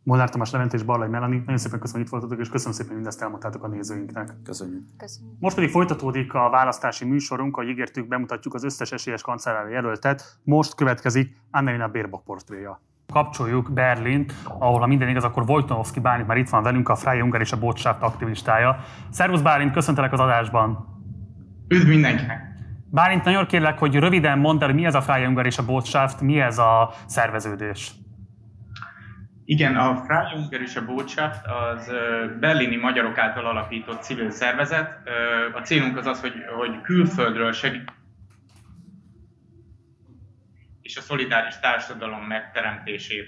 Molnár 0.04 0.30
Tamás 0.30 0.50
Levent 0.50 0.72
és 0.72 0.82
Barlai 0.82 1.08
Melani, 1.08 1.36
nagyon 1.36 1.56
szépen 1.56 1.78
köszönöm, 1.78 2.00
hogy 2.00 2.12
itt 2.12 2.20
voltatok, 2.20 2.44
és 2.44 2.48
köszönöm 2.48 2.72
szépen, 2.72 2.88
hogy 2.88 2.96
mindezt 2.96 3.22
elmondtátok 3.22 3.64
a 3.64 3.68
nézőinknek. 3.68 4.34
Köszönjük. 4.44 4.82
Köszönjük. 4.96 5.34
Most 5.40 5.54
pedig 5.54 5.70
folytatódik 5.70 6.34
a 6.34 6.50
választási 6.50 7.04
műsorunk, 7.04 7.56
ahogy 7.56 7.68
ígértük, 7.68 8.08
bemutatjuk 8.08 8.54
az 8.54 8.64
összes 8.64 8.92
esélyes 8.92 9.22
kancellári 9.22 9.72
jelöltet. 9.72 10.38
Most 10.42 10.74
következik 10.74 11.36
Annelina 11.50 11.88
Bérbak 11.88 12.24
portréja. 12.24 12.80
Kapcsoljuk 13.12 13.72
Berlint, 13.72 14.34
ahol 14.58 14.80
ha 14.80 14.86
minden 14.86 15.08
igaz, 15.08 15.24
akkor 15.24 15.42
Wojtonowski 15.46 16.00
Bálint 16.00 16.26
már 16.26 16.36
itt 16.36 16.48
van 16.48 16.62
velünk, 16.62 16.88
a 16.88 16.94
Freie 16.94 17.22
Ungar 17.22 17.40
és 17.40 17.52
a 17.52 17.58
Botschaft 17.58 18.02
aktivistája. 18.02 18.76
Szervusz 19.10 19.40
Bálint, 19.40 19.72
köszöntelek 19.72 20.12
az 20.12 20.20
adásban! 20.20 20.86
Üdv 21.68 21.88
mindenkinek! 21.88 22.52
Bálint, 22.90 23.24
nagyon 23.24 23.46
kérlek, 23.46 23.78
hogy 23.78 23.94
röviden 23.96 24.38
mondd 24.38 24.62
el, 24.62 24.72
mi 24.72 24.84
ez 24.84 24.94
a 24.94 25.00
Freie 25.00 25.28
Ungar 25.28 25.46
és 25.46 25.58
a 25.58 25.64
Botschaft, 25.64 26.20
mi 26.20 26.40
ez 26.40 26.58
a 26.58 26.90
szerveződés? 27.06 27.94
Igen, 29.44 29.76
a 29.76 30.04
a 30.76 30.84
Botschaft 30.86 31.46
az 31.46 31.92
berlini 32.40 32.76
magyarok 32.76 33.18
által 33.18 33.46
alapított 33.46 34.02
civil 34.02 34.30
szervezet. 34.30 34.98
A 35.54 35.60
célunk 35.60 35.96
az 35.96 36.06
az, 36.06 36.20
hogy, 36.20 36.34
hogy 36.56 36.80
külföldről 36.80 37.52
segít 37.52 37.92
és 40.84 40.96
a 40.96 41.00
szolidáris 41.00 41.58
társadalom 41.58 42.20
megteremtését. 42.20 43.26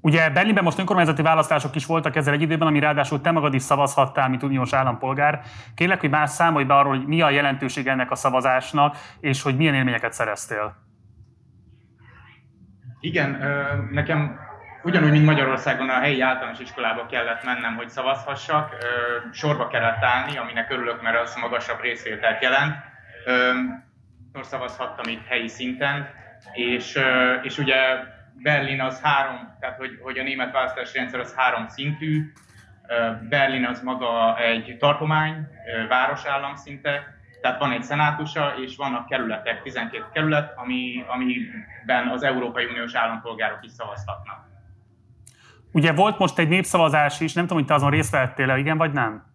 Ugye 0.00 0.30
Berlinben 0.30 0.64
most 0.64 0.78
önkormányzati 0.78 1.22
választások 1.22 1.74
is 1.74 1.86
voltak 1.86 2.16
ezzel 2.16 2.34
egy 2.34 2.42
időben, 2.42 2.68
ami 2.68 2.78
ráadásul 2.78 3.20
te 3.20 3.30
magad 3.30 3.54
is 3.54 3.62
szavazhattál, 3.62 4.28
mint 4.28 4.42
uniós 4.42 4.72
állampolgár. 4.72 5.42
Kérlek, 5.74 6.00
hogy 6.00 6.10
más 6.10 6.30
számolj 6.30 6.64
be 6.64 6.74
arról, 6.74 6.96
hogy 6.96 7.06
mi 7.06 7.20
a 7.20 7.30
jelentőség 7.30 7.86
ennek 7.86 8.10
a 8.10 8.14
szavazásnak, 8.14 8.96
és 9.20 9.42
hogy 9.42 9.56
milyen 9.56 9.74
élményeket 9.74 10.12
szereztél. 10.12 10.76
Igen, 13.04 13.30
nekem 13.90 14.40
ugyanúgy, 14.82 15.10
mint 15.10 15.24
Magyarországon 15.24 15.88
a 15.88 16.00
helyi 16.00 16.20
általános 16.20 16.58
iskolába 16.58 17.06
kellett 17.06 17.44
mennem, 17.44 17.74
hogy 17.74 17.88
szavazhassak. 17.88 18.76
Sorba 19.32 19.68
kellett 19.68 20.02
állni, 20.02 20.36
aminek 20.36 20.70
örülök, 20.70 21.02
mert 21.02 21.20
az 21.20 21.36
magasabb 21.40 21.80
részvételt 21.80 22.42
jelent. 22.42 22.74
Most 24.32 24.48
szavazhattam 24.48 25.12
itt 25.12 25.26
helyi 25.26 25.48
szinten, 25.48 26.08
és, 26.52 26.98
és 27.42 27.58
ugye 27.58 27.76
Berlin 28.42 28.80
az 28.80 29.00
három, 29.02 29.56
tehát 29.60 29.76
hogy, 29.76 29.98
hogy 30.02 30.18
a 30.18 30.22
német 30.22 30.52
választási 30.52 30.98
rendszer 30.98 31.20
az 31.20 31.34
három 31.36 31.68
szintű. 31.68 32.32
Berlin 33.28 33.64
az 33.64 33.82
maga 33.82 34.38
egy 34.38 34.76
tartomány, 34.78 35.46
városállam 35.88 36.54
szinte, 36.54 37.20
tehát 37.42 37.58
van 37.58 37.72
egy 37.72 37.82
szenátusa, 37.82 38.54
és 38.64 38.76
vannak 38.76 39.06
kerületek, 39.06 39.62
12 39.62 40.04
kerület, 40.12 40.52
ami, 40.56 41.04
amiben 41.08 42.08
az 42.12 42.22
Európai 42.22 42.64
Uniós 42.64 42.94
állampolgárok 42.94 43.58
is 43.62 43.70
szavazhatnak. 43.70 44.50
Ugye 45.72 45.92
volt 45.92 46.18
most 46.18 46.38
egy 46.38 46.48
népszavazás 46.48 47.20
is, 47.20 47.32
nem 47.32 47.44
tudom, 47.44 47.58
hogy 47.58 47.66
te 47.66 47.74
azon 47.74 47.90
részt 47.90 48.10
vettél 48.10 48.56
igen 48.56 48.78
vagy 48.78 48.92
nem? 48.92 49.30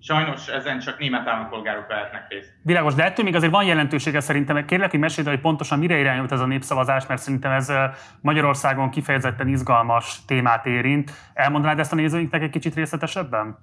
Sajnos 0.00 0.48
ezen 0.48 0.78
csak 0.78 0.98
német 0.98 1.28
állampolgárok 1.28 1.86
vehetnek 1.86 2.28
részt. 2.28 2.52
Világos, 2.62 2.94
de 2.94 3.04
ettől 3.04 3.24
még 3.24 3.34
azért 3.34 3.52
van 3.52 3.64
jelentősége 3.64 4.20
szerintem. 4.20 4.64
Kérlek, 4.64 4.90
hogy 4.90 5.00
mesélj, 5.00 5.26
hogy 5.26 5.40
pontosan 5.40 5.78
mire 5.78 5.98
irányult 5.98 6.32
ez 6.32 6.40
a 6.40 6.46
népszavazás, 6.46 7.06
mert 7.06 7.20
szerintem 7.20 7.52
ez 7.52 7.72
Magyarországon 8.20 8.90
kifejezetten 8.90 9.48
izgalmas 9.48 10.24
témát 10.24 10.66
érint. 10.66 11.12
Elmondanád 11.34 11.78
ezt 11.78 11.92
a 11.92 11.96
nézőinknek 11.96 12.42
egy 12.42 12.50
kicsit 12.50 12.74
részletesebben? 12.74 13.58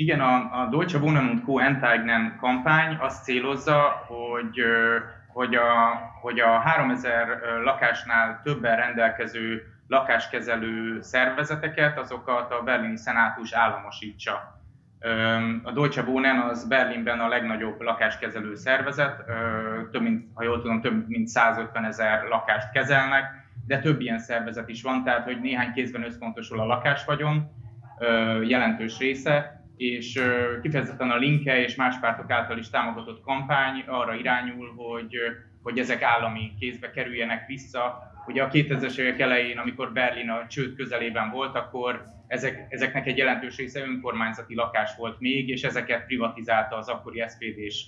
Igen, 0.00 0.20
a, 0.20 0.34
a 0.34 0.68
Wohnen 1.00 1.28
und 1.28 1.44
Co. 1.44 1.58
Enteignen 1.58 2.36
kampány 2.40 2.96
azt 3.00 3.24
célozza, 3.24 4.04
hogy, 4.06 4.60
hogy, 5.28 5.54
a, 5.54 5.98
hogy 6.20 6.40
a 6.40 6.58
3000 6.58 7.28
lakásnál 7.64 8.40
többen 8.44 8.76
rendelkező 8.76 9.62
lakáskezelő 9.86 11.00
szervezeteket, 11.00 11.98
azokat 11.98 12.52
a 12.52 12.62
berlini 12.62 12.96
szenátus 12.96 13.52
államosítsa. 13.52 14.60
A 15.62 15.72
Deutsche 15.72 16.02
Wohnen 16.02 16.38
az 16.38 16.68
Berlinben 16.68 17.20
a 17.20 17.28
legnagyobb 17.28 17.80
lakáskezelő 17.80 18.54
szervezet, 18.54 19.24
több 19.90 20.02
mint, 20.02 20.26
ha 20.34 20.42
jól 20.42 20.60
tudom, 20.60 20.80
több 20.80 21.08
mint 21.08 21.28
150 21.28 21.84
ezer 21.84 22.24
lakást 22.28 22.70
kezelnek, 22.70 23.24
de 23.66 23.78
több 23.78 24.00
ilyen 24.00 24.18
szervezet 24.18 24.68
is 24.68 24.82
van, 24.82 25.04
tehát 25.04 25.24
hogy 25.24 25.40
néhány 25.40 25.72
kézben 25.72 26.04
összpontosul 26.04 26.60
a 26.60 26.66
lakásvagyon, 26.66 27.50
jelentős 28.42 28.98
része, 28.98 29.57
és 29.78 30.20
kifejezetten 30.62 31.10
a 31.10 31.16
Linke 31.16 31.60
és 31.60 31.74
más 31.74 31.98
pártok 32.00 32.30
által 32.30 32.58
is 32.58 32.70
támogatott 32.70 33.22
kampány 33.22 33.84
arra 33.86 34.14
irányul, 34.14 34.74
hogy, 34.76 35.14
hogy 35.62 35.78
ezek 35.78 36.02
állami 36.02 36.52
kézbe 36.60 36.90
kerüljenek 36.90 37.46
vissza. 37.46 38.12
Ugye 38.26 38.42
a 38.42 38.48
2000-es 38.48 38.98
évek 38.98 39.20
elején, 39.20 39.58
amikor 39.58 39.92
Berlin 39.92 40.28
a 40.28 40.46
csőd 40.46 40.74
közelében 40.74 41.30
volt, 41.30 41.54
akkor 41.54 42.02
ezek, 42.26 42.66
ezeknek 42.68 43.06
egy 43.06 43.16
jelentős 43.16 43.56
része 43.56 43.80
önkormányzati 43.80 44.54
lakás 44.54 44.90
volt 44.96 45.20
még, 45.20 45.48
és 45.48 45.62
ezeket 45.62 46.06
privatizálta 46.06 46.76
az 46.76 46.88
akkori 46.88 47.24
SPD-s 47.28 47.84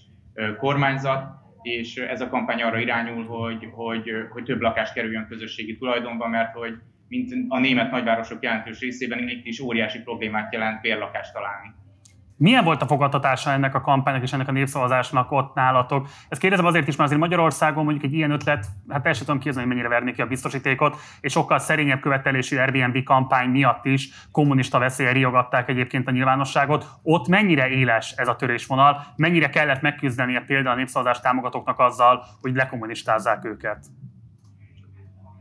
kormányzat, 0.59 1.25
és 1.63 1.97
ez 1.97 2.21
a 2.21 2.29
kampány 2.29 2.63
arra 2.63 2.79
irányul, 2.79 3.25
hogy, 3.25 3.69
hogy, 3.73 4.11
hogy 4.31 4.45
több 4.45 4.61
lakás 4.61 4.93
kerüljön 4.93 5.27
közösségi 5.29 5.77
tulajdonba, 5.77 6.29
mert 6.29 6.53
hogy 6.55 6.75
mint 7.09 7.33
a 7.49 7.59
német 7.59 7.91
nagyvárosok 7.91 8.43
jelentős 8.43 8.81
részében 8.81 9.29
itt 9.29 9.47
is 9.47 9.61
óriási 9.61 9.99
problémát 9.99 10.53
jelent 10.53 10.81
bérlakást 10.81 11.33
találni. 11.33 11.73
Milyen 12.41 12.65
volt 12.65 12.83
a 12.83 12.87
fogadtatása 12.87 13.51
ennek 13.51 13.75
a 13.75 13.81
kampánynak 13.81 14.23
és 14.23 14.33
ennek 14.33 14.49
a 14.49 14.53
népszavazásnak 14.53 15.33
ott 15.33 15.55
nálatok? 15.55 16.09
Ezt 16.29 16.41
kérdezem 16.41 16.67
azért 16.67 16.89
is, 16.89 16.97
mert 16.97 17.09
azért 17.09 17.21
Magyarországon 17.21 17.85
mondjuk 17.85 18.05
egy 18.05 18.13
ilyen 18.13 18.31
ötlet, 18.31 18.67
hát 18.89 19.07
el 19.07 19.13
sem 19.13 19.25
tudom 19.25 19.41
képzelni, 19.41 19.69
hogy 19.69 19.77
mennyire 19.77 19.95
vernék 19.95 20.15
ki 20.15 20.21
a 20.21 20.27
biztosítékot, 20.27 20.97
és 21.21 21.33
sokkal 21.33 21.59
szerényebb 21.59 22.01
követelésű 22.01 22.57
Airbnb 22.57 23.03
kampány 23.03 23.49
miatt 23.49 23.85
is 23.85 24.09
kommunista 24.33 24.79
veszélye 24.79 25.13
riogatták 25.13 25.69
egyébként 25.69 26.09
a 26.09 26.11
nyilvánosságot. 26.11 26.87
Ott 27.03 27.29
mennyire 27.29 27.69
éles 27.69 28.15
ez 28.17 28.29
a 28.29 28.37
törésvonal, 28.37 29.07
mennyire 29.17 29.49
kellett 29.49 29.81
megküzdenie 29.81 30.41
például 30.41 30.75
a 30.75 30.79
népszavazás 30.79 31.21
támogatóknak 31.21 31.79
azzal, 31.79 32.25
hogy 32.41 32.55
lekommunistázzák 32.55 33.45
őket? 33.45 33.87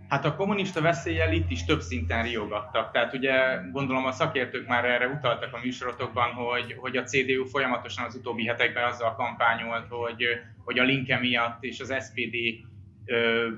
Hát 0.09 0.25
a 0.25 0.35
kommunista 0.35 0.81
veszéllyel 0.81 1.33
itt 1.33 1.51
is 1.51 1.65
több 1.65 1.79
szinten 1.79 2.23
riogattak. 2.23 2.91
Tehát 2.91 3.13
ugye 3.13 3.33
gondolom 3.71 4.05
a 4.05 4.11
szakértők 4.11 4.67
már 4.67 4.85
erre 4.85 5.07
utaltak 5.07 5.53
a 5.53 5.59
műsorotokban, 5.63 6.31
hogy, 6.31 6.75
hogy 6.77 6.97
a 6.97 7.03
CDU 7.03 7.45
folyamatosan 7.45 8.05
az 8.05 8.15
utóbbi 8.15 8.45
hetekben 8.45 8.83
azzal 8.83 9.15
kampányolt, 9.15 9.87
hogy, 9.89 10.23
hogy 10.65 10.79
a 10.79 10.83
Linke 10.83 11.19
miatt 11.19 11.63
és 11.63 11.79
az 11.79 11.93
SPD 12.05 12.35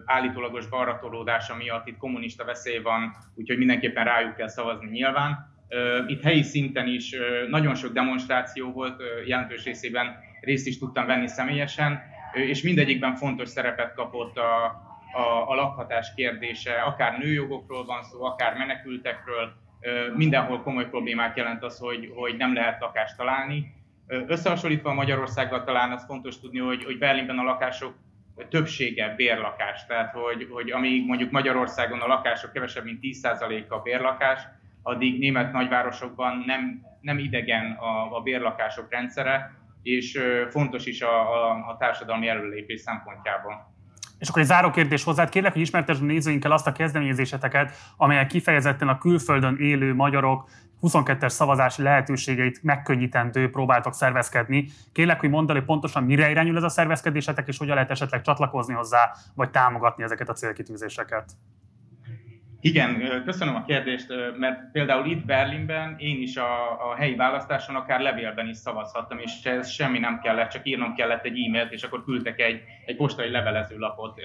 állítólagos 0.06 0.68
balratolódása 0.68 1.56
miatt 1.56 1.88
itt 1.88 1.98
kommunista 1.98 2.46
veszély 2.46 2.80
van, 2.80 3.16
úgyhogy 3.36 3.58
mindenképpen 3.58 4.06
rájuk 4.06 4.36
kell 4.36 4.48
szavazni 4.48 4.90
nyilván. 4.90 5.50
Itt 6.08 6.24
helyi 6.24 6.42
szinten 6.42 6.88
is 6.88 7.16
nagyon 7.50 7.76
sok 7.76 7.94
demonstráció 7.94 8.72
volt, 8.72 9.02
jelentős 9.26 9.64
részében 9.64 10.16
részt 10.42 10.68
is 10.68 10.78
tudtam 10.78 11.06
venni 11.06 11.28
személyesen, 11.28 12.02
és 12.34 12.62
mindegyikben 12.62 13.16
fontos 13.16 13.50
szerepet 13.50 13.94
kapott 13.94 14.38
a, 14.38 14.90
a, 15.14 15.52
a 15.52 15.56
lakhatás 15.56 16.14
kérdése, 16.16 16.74
akár 16.74 17.18
nőjogokról 17.18 17.86
van 17.86 18.04
szó, 18.04 18.24
akár 18.24 18.58
menekültekről, 18.58 19.54
mindenhol 20.16 20.62
komoly 20.62 20.90
problémák 20.90 21.38
jelent 21.38 21.64
az, 21.64 21.80
hogy, 21.80 22.12
hogy 22.16 22.38
nem 22.38 22.54
lehet 22.54 22.82
lakást 22.82 23.18
találni. 23.18 23.74
Összehasonlítva 24.08 24.94
Magyarországgal 24.94 25.64
talán 25.64 25.92
az 25.92 26.06
fontos 26.06 26.40
tudni, 26.40 26.60
hogy, 26.60 26.84
hogy 26.84 26.98
Berlinben 26.98 27.38
a 27.38 27.44
lakások 27.44 27.94
többsége 28.50 29.14
bérlakás, 29.16 29.86
tehát 29.86 30.14
hogy, 30.14 30.48
hogy 30.52 30.72
amíg 30.72 31.06
mondjuk 31.06 31.32
Magyarországon 31.32 32.00
a 32.00 32.08
lakások 32.08 32.52
kevesebb, 32.52 32.84
mint 32.84 33.00
10%-a 33.02 33.80
bérlakás, 33.80 34.42
addig 34.82 35.20
német 35.20 35.52
nagyvárosokban 35.52 36.44
nem, 36.46 36.82
nem 37.02 37.18
idegen 37.18 37.72
a, 37.72 38.16
a 38.16 38.22
bérlakások 38.22 38.92
rendszere, 38.92 39.52
és 39.84 40.20
fontos 40.50 40.86
is 40.86 41.02
a, 41.02 41.20
a, 41.34 41.68
a 41.68 41.78
társadalmi 41.80 42.28
előlépés 42.28 42.82
szempontjában. 42.82 43.71
És 44.22 44.30
akkor 44.30 44.42
egy 44.42 44.48
záró 44.48 44.70
kérdés 44.70 45.04
hozzád, 45.04 45.30
kérlek, 45.30 45.52
hogy 45.54 45.62
ismertesd 45.62 46.02
a 46.02 46.06
nézőinkkel 46.06 46.52
azt 46.52 46.68
a 46.68 46.72
kezdeményezéseteket, 46.72 47.74
amelyek 47.98 48.28
kifejezetten 48.28 48.88
a 48.88 48.98
külföldön 48.98 49.58
élő 49.60 49.94
magyarok 49.96 50.50
22-es 50.82 51.30
szavazási 51.30 51.82
lehetőségeit 51.82 52.64
megkönnyítendő 52.64 53.50
próbáltak 53.50 53.94
szervezkedni. 53.94 54.68
Kérlek, 54.92 55.20
hogy 55.20 55.30
mondd 55.30 55.50
el, 55.50 55.56
hogy 55.56 55.66
pontosan 55.66 56.04
mire 56.04 56.30
irányul 56.30 56.58
ez 56.58 56.64
a 56.64 56.70
szervezkedésetek, 56.70 57.48
és 57.48 57.58
hogyan 57.58 57.74
lehet 57.74 57.92
esetleg 57.92 58.22
csatlakozni 58.22 58.74
hozzá, 58.74 59.12
vagy 59.36 59.50
támogatni 59.50 60.04
ezeket 60.04 60.30
a 60.30 60.34
célkitűzéseket. 60.34 61.32
Igen, 62.64 63.22
köszönöm 63.26 63.56
a 63.56 63.66
kérdést, 63.66 64.08
mert 64.38 64.72
például 64.72 65.12
itt 65.12 65.26
Berlinben 65.26 65.96
én 65.98 66.22
is 66.22 66.36
a, 66.38 66.72
a 66.90 66.96
helyi 66.96 67.16
választáson 67.16 67.76
akár 67.76 68.00
levélben 68.00 68.48
is 68.48 68.58
szavazhattam, 68.58 69.20
és 69.20 69.44
ez 69.44 69.70
semmi 69.70 70.00
nem 70.00 70.20
kellett, 70.20 70.50
csak 70.50 70.68
írnom 70.68 70.96
kellett 70.96 71.26
egy 71.26 71.40
e-mailt, 71.48 71.72
és 71.72 71.84
akkor 71.84 72.04
küldtek 72.04 72.40
egy, 72.40 72.62
egy 72.86 72.96
postai 72.96 73.30
levelező 73.30 73.78
lapot 73.78 74.22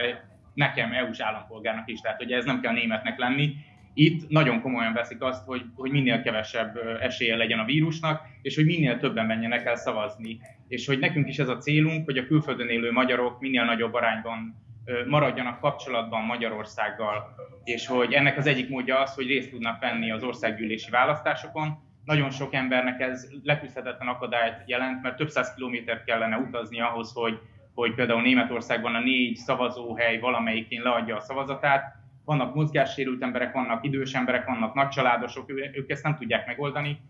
nekem, 0.54 0.92
EU-s 0.92 1.20
állampolgárnak 1.20 1.90
is, 1.90 2.00
tehát 2.00 2.18
hogy 2.18 2.32
ez 2.32 2.44
nem 2.44 2.60
kell 2.60 2.72
németnek 2.72 3.18
lenni. 3.18 3.54
Itt 3.94 4.28
nagyon 4.28 4.60
komolyan 4.60 4.92
veszik 4.92 5.22
azt, 5.22 5.44
hogy, 5.44 5.62
hogy 5.74 5.90
minél 5.90 6.22
kevesebb 6.22 6.78
esélye 7.00 7.36
legyen 7.36 7.58
a 7.58 7.64
vírusnak, 7.64 8.20
és 8.42 8.54
hogy 8.54 8.64
minél 8.64 8.98
többen 8.98 9.26
menjenek 9.26 9.66
el 9.66 9.76
szavazni. 9.76 10.40
És 10.68 10.86
hogy 10.86 10.98
nekünk 10.98 11.28
is 11.28 11.38
ez 11.38 11.48
a 11.48 11.58
célunk, 11.58 12.04
hogy 12.04 12.18
a 12.18 12.26
külföldön 12.26 12.68
élő 12.68 12.92
magyarok 12.92 13.40
minél 13.40 13.64
nagyobb 13.64 13.94
arányban 13.94 14.65
maradjanak 15.06 15.60
kapcsolatban 15.60 16.22
Magyarországgal, 16.22 17.34
és 17.64 17.86
hogy 17.86 18.12
ennek 18.12 18.36
az 18.36 18.46
egyik 18.46 18.68
módja 18.68 18.98
az, 18.98 19.14
hogy 19.14 19.26
részt 19.26 19.50
tudnak 19.50 19.80
venni 19.80 20.10
az 20.10 20.22
országgyűlési 20.22 20.90
választásokon. 20.90 21.78
Nagyon 22.04 22.30
sok 22.30 22.54
embernek 22.54 23.00
ez 23.00 23.28
leküzdhetetlen 23.42 24.08
akadályt 24.08 24.62
jelent, 24.66 25.02
mert 25.02 25.16
több 25.16 25.28
száz 25.28 25.54
kilométert 25.54 26.04
kellene 26.04 26.36
utazni 26.36 26.80
ahhoz, 26.80 27.12
hogy, 27.12 27.38
hogy 27.74 27.94
például 27.94 28.22
Németországban 28.22 28.94
a 28.94 29.00
négy 29.00 29.36
szavazóhely 29.36 30.18
valamelyikén 30.18 30.82
leadja 30.82 31.16
a 31.16 31.20
szavazatát. 31.20 31.94
Vannak 32.24 32.54
mozgássérült 32.54 33.22
emberek, 33.22 33.52
vannak 33.52 33.84
idős 33.84 34.12
emberek, 34.12 34.46
vannak 34.46 34.74
nagycsaládosok, 34.74 35.50
ők 35.72 35.90
ezt 35.90 36.02
nem 36.02 36.16
tudják 36.16 36.46
megoldani. 36.46 37.00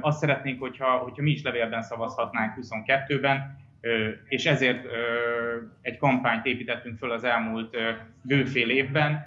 Azt 0.00 0.18
szeretnénk, 0.18 0.60
hogyha, 0.60 0.96
hogyha 0.96 1.22
mi 1.22 1.30
is 1.30 1.42
levélben 1.42 1.82
szavazhatnánk 1.82 2.54
22-ben, 2.60 3.56
és 4.28 4.46
ezért 4.46 4.86
egy 5.82 5.96
kampányt 5.96 6.46
építettünk 6.46 6.98
föl 6.98 7.10
az 7.10 7.24
elmúlt 7.24 7.76
bőfél 8.22 8.70
évben. 8.70 9.22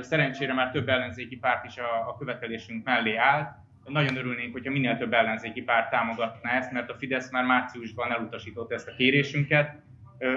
Szerencsére 0.00 0.52
már 0.54 0.70
több 0.70 0.88
ellenzéki 0.88 1.36
párt 1.36 1.64
is 1.64 1.76
a 2.08 2.16
követelésünk 2.18 2.84
mellé 2.84 3.16
állt. 3.16 3.50
Nagyon 3.84 4.16
örülnénk, 4.16 4.52
hogyha 4.52 4.72
minél 4.72 4.96
több 4.96 5.12
ellenzéki 5.12 5.62
párt 5.62 5.90
támogatná 5.90 6.50
ezt, 6.50 6.72
mert 6.72 6.90
a 6.90 6.94
Fidesz 6.94 7.30
már 7.30 7.44
márciusban 7.44 8.12
elutasította 8.12 8.74
ezt 8.74 8.88
a 8.88 8.94
kérésünket. 8.96 9.74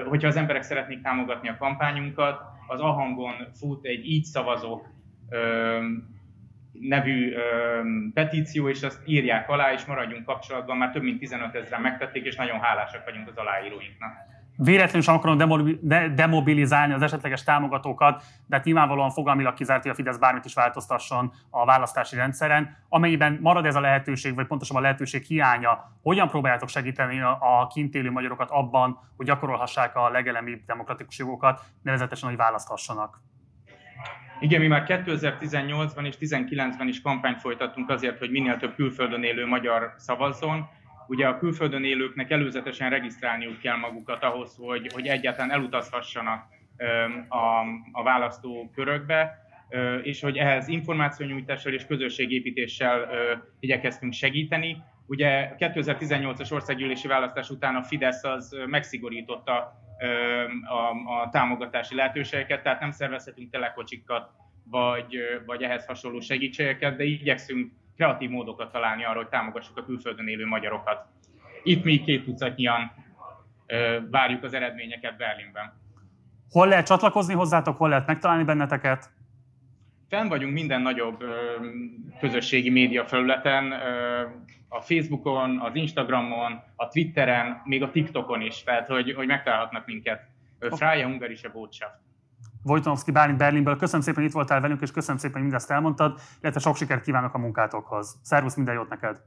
Hogyha 0.08 0.28
az 0.28 0.36
emberek 0.36 0.62
szeretnék 0.62 1.02
támogatni 1.02 1.48
a 1.48 1.56
kampányunkat, 1.56 2.40
az 2.66 2.80
Ahangon 2.80 3.34
fut 3.54 3.84
egy 3.84 4.06
így 4.06 4.24
szavazok 4.24 4.86
nevű 6.80 7.32
ö, 7.32 7.40
petíció, 8.14 8.68
és 8.68 8.82
azt 8.82 9.00
írják 9.04 9.48
alá, 9.48 9.72
és 9.72 9.84
maradjunk 9.84 10.24
kapcsolatban, 10.24 10.76
már 10.76 10.90
több 10.90 11.02
mint 11.02 11.18
15 11.18 11.54
ezeren 11.54 11.80
megtették, 11.80 12.24
és 12.24 12.36
nagyon 12.36 12.60
hálásak 12.60 13.04
vagyunk 13.04 13.28
az 13.28 13.36
aláíróinknak. 13.36 14.12
Véletlenül 14.56 15.02
sem 15.02 15.14
akarom 15.14 15.36
demobilizálni 16.14 16.92
az 16.92 17.02
esetleges 17.02 17.42
támogatókat, 17.42 18.22
de 18.46 18.56
hát 18.56 18.64
nyilvánvalóan 18.64 19.10
fogalmilag 19.10 19.54
kizárt, 19.54 19.82
hogy 19.82 19.90
a 19.90 19.94
Fidesz 19.94 20.16
bármit 20.16 20.44
is 20.44 20.54
változtasson 20.54 21.32
a 21.50 21.64
választási 21.64 22.16
rendszeren. 22.16 22.76
Amennyiben 22.88 23.38
marad 23.42 23.66
ez 23.66 23.74
a 23.74 23.80
lehetőség, 23.80 24.34
vagy 24.34 24.46
pontosabban 24.46 24.82
a 24.82 24.84
lehetőség 24.84 25.22
hiánya, 25.22 25.92
hogyan 26.02 26.28
próbáljátok 26.28 26.68
segíteni 26.68 27.20
a 27.20 27.66
kint 27.74 27.94
élő 27.94 28.10
magyarokat 28.10 28.50
abban, 28.50 28.98
hogy 29.16 29.26
gyakorolhassák 29.26 29.96
a 29.96 30.10
legelemibb 30.10 30.60
demokratikus 30.66 31.18
jogokat, 31.18 31.62
nevezetesen, 31.82 32.28
hogy 32.28 32.38
választhassanak? 32.38 33.20
Igen, 34.40 34.60
mi 34.60 34.66
már 34.66 34.84
2018-ban 34.88 36.06
és 36.06 36.14
2019-ben 36.20 36.88
is 36.88 37.00
kampányt 37.00 37.40
folytattunk 37.40 37.90
azért, 37.90 38.18
hogy 38.18 38.30
minél 38.30 38.56
több 38.56 38.74
külföldön 38.74 39.22
élő 39.22 39.46
magyar 39.46 39.94
szavazzon. 39.96 40.68
Ugye 41.08 41.26
a 41.26 41.38
külföldön 41.38 41.84
élőknek 41.84 42.30
előzetesen 42.30 42.90
regisztrálniuk 42.90 43.58
kell 43.58 43.76
magukat 43.76 44.22
ahhoz, 44.22 44.56
hogy, 44.56 44.92
hogy 44.92 45.06
egyáltalán 45.06 45.50
elutazhassanak 45.50 46.44
a, 47.28 47.60
a 47.92 48.02
választó 48.02 48.70
körökbe, 48.74 49.38
és 50.02 50.20
hogy 50.20 50.36
ehhez 50.36 50.68
információnyújtással 50.68 51.72
és 51.72 51.86
közösségépítéssel 51.86 53.08
igyekeztünk 53.60 54.12
segíteni. 54.12 54.76
Ugye 55.06 55.54
2018-as 55.58 56.52
országgyűlési 56.52 57.08
választás 57.08 57.50
után 57.50 57.74
a 57.74 57.82
Fidesz 57.82 58.24
az 58.24 58.56
megszigorította 58.66 59.84
a, 60.64 61.20
a 61.20 61.28
támogatási 61.30 61.94
lehetőségeket, 61.94 62.62
tehát 62.62 62.80
nem 62.80 62.90
szervezhetünk 62.90 63.50
telekocsikat, 63.50 64.30
vagy, 64.70 65.16
vagy 65.46 65.62
ehhez 65.62 65.86
hasonló 65.86 66.20
segítségeket, 66.20 66.96
de 66.96 67.04
igyekszünk 67.04 67.72
kreatív 67.96 68.30
módokat 68.30 68.72
találni 68.72 69.04
arra, 69.04 69.16
hogy 69.16 69.28
támogassuk 69.28 69.76
a 69.76 69.84
külföldön 69.84 70.28
élő 70.28 70.46
magyarokat. 70.46 71.06
Itt 71.62 71.84
mi 71.84 72.00
két 72.00 72.24
tucatnyian 72.24 72.92
várjuk 74.10 74.42
az 74.42 74.54
eredményeket 74.54 75.16
Berlinben. 75.16 75.72
Hol 76.50 76.68
lehet 76.68 76.86
csatlakozni 76.86 77.34
hozzátok, 77.34 77.76
hol 77.76 77.88
lehet 77.88 78.06
megtalálni 78.06 78.44
benneteket? 78.44 79.10
Fenn 80.08 80.28
vagyunk 80.28 80.52
minden 80.52 80.82
nagyobb 80.82 81.24
közösségi 82.20 82.70
média 82.70 83.06
felületen, 83.06 83.72
a 84.68 84.80
Facebookon, 84.80 85.60
az 85.60 85.74
Instagramon, 85.74 86.62
a 86.76 86.88
Twitteren, 86.88 87.60
még 87.64 87.82
a 87.82 87.90
TikTokon 87.90 88.40
is, 88.40 88.62
tehát 88.62 88.86
hogy, 88.86 89.14
hogy 89.14 89.26
megtalálhatnak 89.26 89.86
minket. 89.86 90.20
Freie 90.70 91.06
Ungarische 91.06 91.48
Botschaft. 91.48 91.98
Wojtonowski 92.64 93.10
Bálint 93.10 93.38
Berlinből. 93.38 93.76
Köszönöm 93.76 94.00
szépen, 94.00 94.20
hogy 94.20 94.28
itt 94.28 94.34
voltál 94.34 94.60
velünk, 94.60 94.80
és 94.80 94.90
köszönöm 94.90 95.16
szépen, 95.16 95.34
hogy 95.34 95.42
mindezt 95.42 95.70
elmondtad, 95.70 96.20
illetve 96.40 96.60
sok 96.60 96.76
sikert 96.76 97.02
kívánok 97.02 97.34
a 97.34 97.38
munkátokhoz. 97.38 98.20
Szervusz, 98.22 98.54
minden 98.54 98.74
jót 98.74 98.88
neked! 98.88 99.20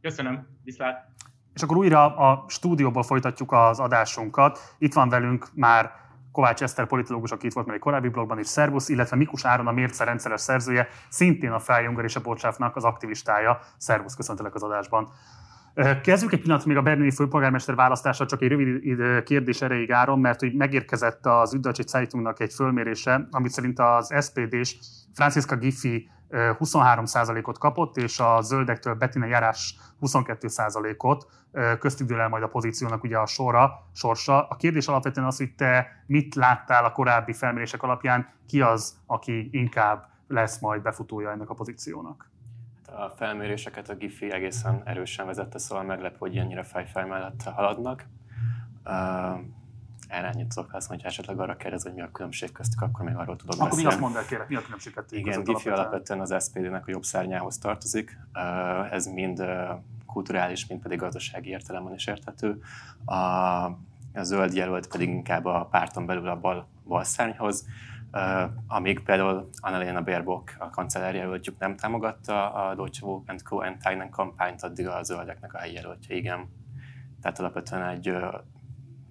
Köszönöm, 0.00 0.46
viszlát! 0.64 1.08
És 1.54 1.62
akkor 1.62 1.76
újra 1.76 2.16
a 2.16 2.44
stúdióból 2.48 3.02
folytatjuk 3.02 3.52
az 3.52 3.80
adásunkat. 3.80 4.58
Itt 4.78 4.92
van 4.92 5.08
velünk 5.08 5.46
már 5.54 5.92
Kovács 6.32 6.62
Eszter 6.62 6.86
politológus, 6.86 7.30
aki 7.30 7.46
itt 7.46 7.52
volt 7.52 7.66
már 7.66 7.74
egy 7.74 7.82
korábbi 7.82 8.08
blogban 8.08 8.38
is, 8.38 8.46
Szervusz, 8.46 8.88
illetve 8.88 9.16
Mikus 9.16 9.44
Áron, 9.44 9.66
a 9.66 9.72
Mérce 9.72 10.04
rendszeres 10.04 10.40
szerzője, 10.40 10.88
szintén 11.08 11.50
a 11.50 11.58
Freie 11.58 12.02
és 12.02 12.16
a 12.16 12.20
Bocsávnak 12.20 12.76
az 12.76 12.84
aktivistája. 12.84 13.60
Szervusz, 13.76 14.14
köszöntelek 14.14 14.54
az 14.54 14.62
adásban. 14.62 15.12
Kezdjük 16.02 16.32
egy 16.32 16.40
pillanat 16.40 16.64
még 16.64 16.76
a 16.76 16.82
berlini 16.82 17.10
főpolgármester 17.10 17.74
választása, 17.74 18.26
csak 18.26 18.42
egy 18.42 18.48
rövid 18.48 19.22
kérdés 19.22 19.62
erejéig 19.62 19.92
áron, 19.92 20.20
mert 20.20 20.40
hogy 20.40 20.54
megérkezett 20.54 21.26
az 21.26 21.54
Üddöcsi 21.54 21.82
Zeitungnak 21.86 22.40
egy 22.40 22.52
fölmérése, 22.52 23.26
amit 23.30 23.50
szerint 23.50 23.78
az 23.78 24.14
SPD-s 24.20 24.76
Franciska 25.14 25.56
Giffi 25.56 26.10
23%-ot 26.30 27.58
kapott, 27.58 27.96
és 27.96 28.18
a 28.18 28.40
zöldektől 28.40 28.94
Bettina 28.94 29.26
Járás 29.26 29.76
22%-ot, 30.00 31.26
köztük 31.78 32.06
dől 32.06 32.28
majd 32.28 32.42
a 32.42 32.48
pozíciónak 32.48 33.02
ugye 33.02 33.18
a 33.18 33.26
sorra, 33.26 33.70
sorsa. 33.92 34.46
A 34.48 34.56
kérdés 34.56 34.88
alapvetően 34.88 35.26
az, 35.26 35.36
hogy 35.36 35.54
te 35.54 36.02
mit 36.06 36.34
láttál 36.34 36.84
a 36.84 36.92
korábbi 36.92 37.32
felmérések 37.32 37.82
alapján, 37.82 38.28
ki 38.46 38.60
az, 38.60 38.96
aki 39.06 39.48
inkább 39.52 40.08
lesz 40.28 40.60
majd 40.60 40.82
befutója 40.82 41.30
ennek 41.30 41.50
a 41.50 41.54
pozíciónak? 41.54 42.29
A 42.96 43.08
felméréseket 43.16 43.88
a 43.88 43.94
Gifi 43.94 44.32
egészen 44.32 44.82
erősen 44.84 45.26
vezette, 45.26 45.58
szóval 45.58 45.84
meglepő, 45.84 46.16
hogy 46.18 46.36
ennyire 46.36 46.62
fejfej 46.62 47.06
mellett 47.06 47.42
haladnak 47.42 48.06
erre 50.10 50.28
ennyit 50.28 50.48
tudok 50.54 50.70
válaszolni, 50.70 51.02
hogy 51.02 51.10
esetleg 51.10 51.40
arra 51.40 51.56
kérdez, 51.56 51.82
hogy 51.82 51.94
mi 51.94 52.00
a 52.00 52.10
különbség 52.12 52.52
köztük, 52.52 52.80
akkor 52.80 53.04
még 53.04 53.14
arról 53.14 53.36
tudok 53.36 53.54
akkor 53.54 53.68
beszélni. 53.68 53.86
Akkor 53.86 54.00
mi 54.00 54.04
azt 54.04 54.14
mondd 54.14 54.16
el, 54.16 54.28
kérlek, 54.28 54.48
mi 54.48 54.54
a 54.54 54.62
különbség 54.62 54.94
Igen, 55.10 55.44
Gifi 55.44 55.68
alapvetően 55.68 56.20
az 56.20 56.44
SPD-nek 56.44 56.86
a 56.86 56.90
jobb 56.90 57.02
szárnyához 57.02 57.58
tartozik. 57.58 58.18
Ez 58.90 59.06
mind 59.06 59.44
kulturális, 60.06 60.66
mind 60.66 60.82
pedig 60.82 60.98
gazdasági 60.98 61.50
értelemben 61.50 61.94
is 61.94 62.06
érthető. 62.06 62.60
A, 63.04 63.14
a 63.14 64.22
zöld 64.22 64.54
jelölt 64.54 64.88
pedig 64.88 65.08
inkább 65.08 65.44
a 65.44 65.68
párton 65.70 66.06
belül 66.06 66.28
a 66.28 66.40
bal, 66.40 66.68
bal 66.84 67.04
szárnyhoz, 67.04 67.66
Uh, 67.66 67.99
amíg 68.66 69.00
például 69.02 69.48
Annalena 69.60 70.02
Baerbock, 70.02 70.56
a 70.58 70.70
kancellár 70.70 71.14
jelöltjük 71.14 71.58
nem 71.58 71.76
támogatta 71.76 72.52
a 72.52 72.74
Deutsche 72.74 73.06
Woke 73.06 73.32
and 73.32 73.42
Co. 73.42 73.60
kampányt, 74.10 74.62
addig 74.62 74.86
a 74.86 75.02
zöldeknek 75.02 75.54
a 75.54 75.58
helyi 75.58 75.72
jelöltje 75.72 76.16
igen. 76.16 76.48
Tehát 77.20 77.38
alapvetően 77.38 77.88
egy 77.88 78.16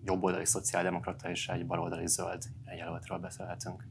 jobboldali 0.03 0.45
szociáldemokrata 0.45 1.29
és 1.29 1.47
egy 1.47 1.65
baloldali 1.65 2.07
zöld 2.07 2.43
jelöltről 2.77 3.17
beszélhetünk. 3.17 3.87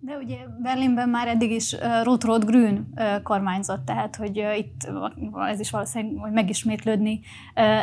De 0.00 0.16
ugye 0.16 0.36
Berlinben 0.62 1.08
már 1.08 1.28
eddig 1.28 1.50
is 1.50 1.76
Rot-Rot-Grün 2.02 2.92
uh, 2.94 3.22
kormányzott, 3.22 3.84
tehát 3.84 4.16
hogy 4.16 4.36
itt 4.56 4.88
ez 5.48 5.60
is 5.60 5.70
valószínűleg 5.70 6.22
hogy 6.22 6.32
megismétlődni 6.32 7.20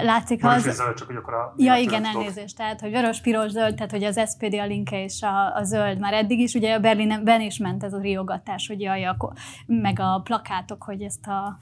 látszik. 0.03 0.41
Vörös 0.41 0.65
az... 0.65 0.75
zöld, 0.75 0.95
csak 0.95 1.07
hogy 1.07 1.15
akkor 1.15 1.33
a... 1.33 1.53
Ja, 1.57 1.75
igen, 1.75 2.05
elnézést. 2.05 2.57
Tehát, 2.57 2.81
hogy 2.81 2.91
vörös, 2.91 3.21
piros, 3.21 3.51
zöld, 3.51 3.75
tehát 3.75 3.91
hogy 3.91 4.03
az 4.03 4.21
SPD, 4.29 4.53
a 4.53 4.65
linke 4.65 5.03
és 5.03 5.21
a, 5.21 5.55
a 5.55 5.63
zöld 5.63 5.99
már 5.99 6.13
eddig 6.13 6.39
is. 6.39 6.53
Ugye 6.53 6.73
a 6.73 6.79
Berlinben 6.79 7.41
is 7.41 7.57
ment 7.57 7.83
ez 7.83 7.93
a 7.93 7.99
riogatás, 7.99 8.67
hogy 8.67 8.81
jaj, 8.81 9.05
a, 9.05 9.33
meg 9.65 9.99
a 9.99 10.21
plakátok, 10.23 10.83
hogy 10.83 11.01
ezt 11.01 11.27
a 11.27 11.57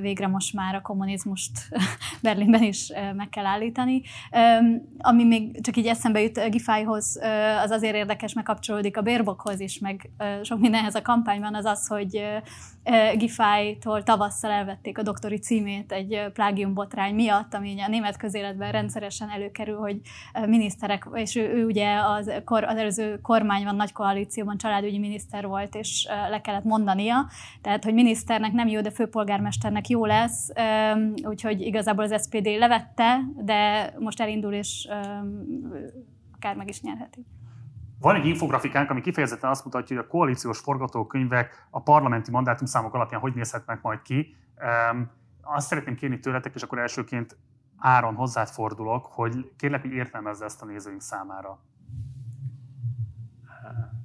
végre 0.00 0.26
most 0.26 0.54
már 0.54 0.74
a 0.74 0.80
kommunizmust 0.80 1.68
Berlinben 2.22 2.62
is 2.62 2.92
meg 3.16 3.28
kell 3.28 3.46
állítani. 3.46 4.02
Ami 4.98 5.24
még 5.24 5.60
csak 5.60 5.76
így 5.76 5.86
eszembe 5.86 6.20
jut 6.20 6.50
Gifájhoz, 6.50 7.20
az 7.62 7.70
azért 7.70 7.94
érdekes, 7.94 8.32
meg 8.32 8.44
kapcsolódik 8.44 8.96
a 8.96 9.02
Bérbokhoz 9.02 9.60
is, 9.66 9.78
meg 9.78 10.10
sok 10.42 10.60
mindenhez 10.60 10.94
a 10.94 11.02
kampányban, 11.02 11.54
az 11.54 11.64
az, 11.64 11.86
hogy 11.86 12.22
Gifájtól 13.16 14.02
tavasszal 14.02 14.50
elvették 14.50 14.98
a 14.98 15.02
doktori 15.02 15.38
címét 15.38 15.92
egy 15.92 16.30
plágium 16.32 16.74
botrány 16.74 17.14
miatt, 17.14 17.54
ami 17.54 17.80
a 17.80 17.88
német 17.88 18.16
közéletben 18.16 18.72
rendszeresen 18.72 19.30
előkerül, 19.30 19.78
hogy 19.78 20.00
miniszterek, 20.46 21.08
és 21.12 21.36
ő, 21.36 21.52
ő 21.54 21.64
ugye 21.64 22.00
az, 22.00 22.32
kor, 22.44 22.64
az 22.64 22.76
előző 22.76 23.20
kormányban, 23.20 23.76
nagy 23.76 23.92
koalícióban 23.92 24.56
családügyi 24.56 24.98
miniszter 24.98 25.46
volt, 25.46 25.74
és 25.74 26.06
le 26.30 26.40
kellett 26.40 26.64
mondania, 26.64 27.28
tehát, 27.60 27.84
hogy 27.84 27.94
miniszternek 27.94 28.52
nem 28.52 28.68
jó, 28.68 28.80
de 28.80 28.90
főpolgármesternek 28.90 29.88
jó 29.88 30.04
lesz, 30.04 30.48
úgyhogy 31.22 31.60
igazából 31.60 32.04
az 32.04 32.22
SPD 32.22 32.46
levette, 32.58 33.20
de 33.36 33.92
most 33.98 34.20
elindul, 34.20 34.52
és 34.52 34.88
akár 36.34 36.56
meg 36.56 36.68
is 36.68 36.80
nyerheti. 36.80 37.24
Van 38.00 38.14
egy 38.14 38.26
infografikánk, 38.26 38.90
ami 38.90 39.00
kifejezetten 39.00 39.50
azt 39.50 39.64
mutatja, 39.64 39.96
hogy 39.96 40.04
a 40.04 40.08
koalíciós 40.08 40.58
forgatókönyvek 40.58 41.66
a 41.70 41.82
parlamenti 41.82 42.30
mandátumszámok 42.30 42.94
alapján 42.94 43.20
hogy 43.20 43.34
nézhetnek 43.34 43.82
majd 43.82 44.02
ki. 44.02 44.36
Azt 45.40 45.66
szeretném 45.66 45.94
kérni 45.94 46.18
tőletek, 46.18 46.54
és 46.54 46.62
akkor 46.62 46.78
elsőként 46.78 47.36
Áron 47.76 48.14
hozzád 48.14 48.48
fordulok, 48.48 49.06
hogy 49.06 49.52
kérlek, 49.56 49.80
hogy 49.80 49.92
értelmezze 49.92 50.44
ezt 50.44 50.62
a 50.62 50.66
nézőink 50.66 51.00
számára. 51.00 51.60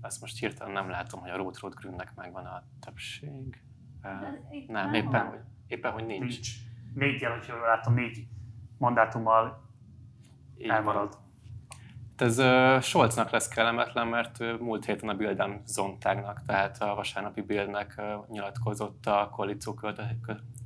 ezt 0.02 0.22
most 0.22 0.40
hirtelen 0.40 0.74
nem 0.74 0.90
látom, 0.90 1.20
hogy 1.20 1.30
a 1.30 1.36
Road 1.36 1.60
Road 1.60 1.74
Grünnek 1.74 2.16
megvan 2.16 2.46
a 2.46 2.64
többség. 2.80 3.62
Nem, 4.68 4.94
éppen, 4.94 5.28
hogy, 5.28 5.40
éppen, 5.68 5.92
hogy 5.92 6.06
nincs. 6.06 6.20
nincs. 6.22 6.50
Négy 6.94 7.22
jel, 7.22 7.32
hogyha 7.32 7.66
láttam, 7.66 7.94
négy 7.94 8.28
mandátummal 8.78 9.70
elmarad. 10.68 11.21
Ez 12.22 12.40
uh, 12.40 12.82
Scholznak 12.82 13.30
lesz 13.30 13.48
kellemetlen, 13.48 14.08
mert 14.08 14.40
uh, 14.40 14.60
múlt 14.60 14.86
héten 14.86 15.10
a 15.10 15.14
Bilden 15.14 15.62
zontágnak, 15.66 16.42
tehát 16.46 16.82
a 16.82 16.96
vasárnapi 16.96 17.42
Bildnek 17.42 17.96
uh, 17.98 18.28
nyilatkozott 18.30 19.06
a 19.06 19.30
koalíció, 19.32 19.80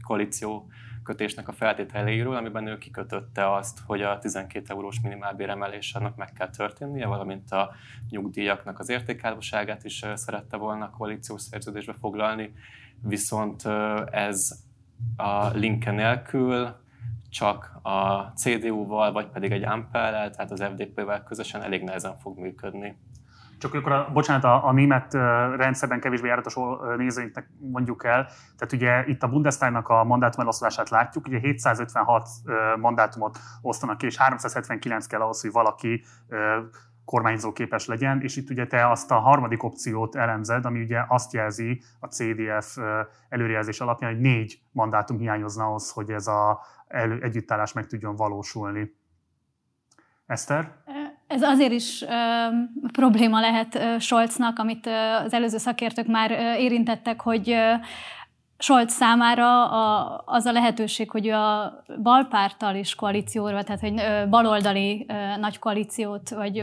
koalíció 0.04 0.68
kötésnek 1.04 1.48
a 1.48 1.52
feltételeiről, 1.54 2.36
amiben 2.36 2.68
ő 2.68 2.78
kikötötte 2.78 3.54
azt, 3.54 3.80
hogy 3.86 4.02
a 4.02 4.20
12 4.20 4.66
eurós 4.74 5.02
minimálbér 5.02 5.50
emelés 5.50 5.96
meg 6.16 6.34
kell 6.34 6.50
történnie, 6.50 7.06
valamint 7.06 7.52
a 7.52 7.72
nyugdíjaknak 8.10 8.80
az 8.80 8.90
értékállóságát 8.90 9.84
is 9.84 10.06
szerette 10.14 10.58
volna 10.58 10.86
a 10.86 10.94
koalíciós 10.98 11.42
szerződésbe 11.42 11.94
foglalni, 12.00 12.54
viszont 13.02 13.66
ez 14.12 14.40
a 15.18 15.48
linke 15.48 15.92
nélkül 15.92 16.84
csak 17.36 17.72
a 17.82 18.22
CDU-val, 18.36 19.12
vagy 19.12 19.28
pedig 19.28 19.52
egy 19.52 19.64
Ampel-el, 19.64 20.30
tehát 20.30 20.52
az 20.52 20.64
FDP-vel 20.64 21.24
közösen 21.24 21.62
elég 21.62 21.84
nehezen 21.84 22.18
fog 22.18 22.38
működni. 22.38 22.98
Csak 23.58 23.74
akkor, 23.74 23.92
a, 23.92 24.10
bocsánat, 24.14 24.44
a, 24.44 24.68
a 24.68 24.72
német 24.72 25.14
rendszerben 25.58 26.00
kevésbé 26.00 26.28
járatos 26.28 26.56
nézőinknek 26.98 27.50
mondjuk 27.60 28.04
el, 28.04 28.26
tehát 28.58 28.74
ugye 28.74 29.04
itt 29.06 29.24
a 29.24 29.28
Bundestagnak 29.28 29.88
a 29.88 30.04
mandátum 30.04 30.42
eloszlását 30.42 30.90
látjuk, 30.90 31.28
ugye 31.28 31.40
756 31.40 32.30
mandátumot 32.80 33.38
osztanak 33.62 33.98
ki, 33.98 34.06
és 34.06 34.18
379 34.18 35.08
kell 35.08 35.22
ahhoz, 35.22 35.42
hogy 35.42 35.52
valaki 35.52 36.04
kormányzó 37.06 37.54
képes 37.54 37.86
legyen, 37.86 38.22
és 38.22 38.36
itt 38.36 38.50
ugye 38.50 38.68
te 38.68 38.90
azt 38.90 39.12
a 39.12 39.20
harmadik 39.20 39.64
opciót 39.64 40.16
elemzed, 40.16 40.66
ami 40.66 40.82
ugye 40.82 41.00
azt 41.08 41.34
jelzi 41.34 41.82
a 42.00 42.08
CDF 42.08 42.78
előrejelzés 43.30 43.80
alapján, 43.80 44.12
hogy 44.12 44.22
négy 44.22 44.60
mandátum 44.72 45.18
hiányozna 45.18 45.66
ahhoz, 45.66 45.92
hogy 45.92 46.10
ez 46.10 46.28
a 46.28 46.60
elő, 46.88 47.22
együttállás 47.22 47.74
meg 47.74 47.88
tudjon 47.88 48.16
valósulni. 48.16 48.96
Eszter? 50.26 50.72
Ez 51.28 51.42
azért 51.42 51.72
is 51.72 52.02
ö, 52.02 52.08
probléma 52.92 53.40
lehet 53.40 53.76
ö, 53.76 53.96
Scholznak, 54.00 54.60
amit 54.60 54.86
ö, 54.86 54.92
az 54.92 55.34
előző 55.34 55.58
szakértők 55.58 56.08
már 56.08 56.32
ö, 56.32 56.54
érintettek, 56.54 57.22
hogy 57.22 57.50
ö, 57.50 57.74
Scholz 58.66 58.94
számára 58.94 59.66
a, 59.66 60.22
az 60.26 60.46
a 60.46 60.52
lehetőség, 60.52 61.10
hogy 61.12 61.30
a 61.30 61.74
balpártal 62.02 62.76
is 62.76 62.96
koalícióra, 62.96 63.64
tehát 63.64 63.82
hogy 63.82 64.30
baloldali 64.30 65.06
nagy 65.40 65.60
koalíciót, 65.60 66.30
vagy 66.30 66.54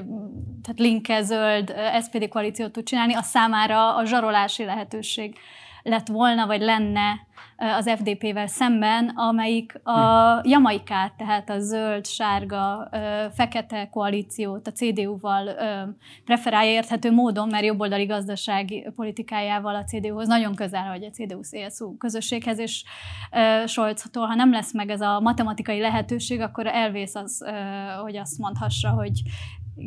tehát 0.62 0.78
linke, 0.78 1.22
zöld, 1.22 1.74
SPD 2.02 2.28
koalíciót 2.28 2.72
tud 2.72 2.84
csinálni, 2.84 3.14
az 3.14 3.26
számára 3.26 3.96
a 3.96 4.04
zsarolási 4.04 4.64
lehetőség 4.64 5.36
lett 5.82 6.08
volna, 6.08 6.46
vagy 6.46 6.60
lenne 6.60 7.26
az 7.56 7.90
FDP-vel 7.90 8.46
szemben, 8.46 9.08
amelyik 9.08 9.80
a 9.82 10.40
hm. 10.40 10.48
Jamaikát, 10.48 11.12
tehát 11.16 11.50
a 11.50 11.58
zöld, 11.58 12.06
sárga, 12.06 12.88
fekete 13.34 13.88
koalíciót 13.88 14.66
a 14.66 14.72
CDU-val 14.72 15.54
preferálja 16.24 16.70
érthető 16.70 17.12
módon, 17.12 17.48
mert 17.48 17.64
jobboldali 17.64 18.04
gazdasági 18.04 18.86
politikájával 18.96 19.74
a 19.74 19.84
CDU-hoz 19.84 20.28
nagyon 20.28 20.54
közel, 20.54 20.90
hogy 20.90 21.04
a 21.04 21.10
CDU-CSU 21.10 21.96
közösséghez, 21.96 22.58
és 22.58 22.84
Scholztól, 23.66 24.26
ha 24.26 24.34
nem 24.34 24.52
lesz 24.52 24.72
meg 24.72 24.90
ez 24.90 25.00
a 25.00 25.20
matematikai 25.20 25.80
lehetőség, 25.80 26.40
akkor 26.40 26.66
elvész 26.66 27.14
az, 27.14 27.44
hogy 28.02 28.16
azt 28.16 28.38
mondhassa, 28.38 28.90
hogy 28.90 29.22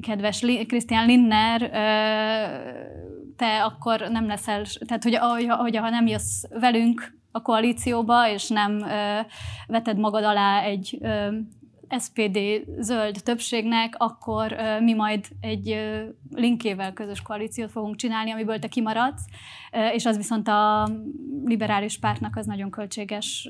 kedves 0.02 0.40
Christian 0.40 1.06
Lindner, 1.06 1.72
te 3.36 3.64
akkor 3.64 4.08
nem 4.10 4.28
leszel, 4.28 4.66
tehát 4.86 5.04
hogy, 5.04 5.48
hogy 5.48 5.76
ha 5.78 5.90
nem 5.90 6.08
jössz 6.08 6.44
velünk 6.50 7.14
a 7.32 7.42
koalícióba, 7.42 8.30
és 8.30 8.50
nem 8.50 8.86
veted 9.68 9.98
magad 9.98 10.24
alá 10.24 10.62
egy 10.62 11.00
SPD 12.00 12.40
zöld 12.80 13.24
többségnek, 13.24 13.96
akkor 13.98 14.56
mi 14.80 14.94
majd 14.94 15.26
egy 15.40 15.80
linkével 16.30 16.94
közös 16.94 17.22
koalíciót 17.22 17.72
fogunk 17.72 17.96
csinálni, 17.96 18.32
amiből 18.32 18.60
te 18.60 18.68
kimaradsz, 18.68 19.26
és 19.94 20.06
az 20.06 20.18
viszont 20.18 20.48
a 20.48 20.90
liberális 21.46 22.00
pártnak 22.00 22.36
az 22.36 22.46
nagyon 22.46 22.70
költséges 22.70 23.50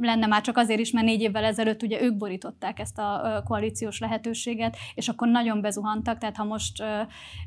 lenne 0.00 0.26
már 0.26 0.40
csak 0.40 0.56
azért 0.56 0.80
is, 0.80 0.90
mert 0.90 1.06
négy 1.06 1.20
évvel 1.20 1.44
ezelőtt 1.44 1.82
ugye 1.82 2.02
ők 2.02 2.16
borították 2.16 2.78
ezt 2.78 2.98
a 2.98 3.42
koalíciós 3.46 3.98
lehetőséget, 3.98 4.76
és 4.94 5.08
akkor 5.08 5.28
nagyon 5.28 5.60
bezuhantak, 5.60 6.18
tehát 6.18 6.36
ha 6.36 6.44
most 6.44 6.82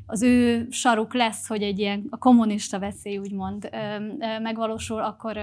az 0.06 0.22
ő 0.22 0.66
saruk 0.70 1.14
lesz, 1.14 1.46
hogy 1.46 1.62
egy 1.62 1.78
ilyen 1.78 2.06
a 2.10 2.18
kommunista 2.18 2.78
veszély 2.78 3.18
úgymond 3.18 3.70
megvalósul, 4.42 5.00
akkor, 5.02 5.38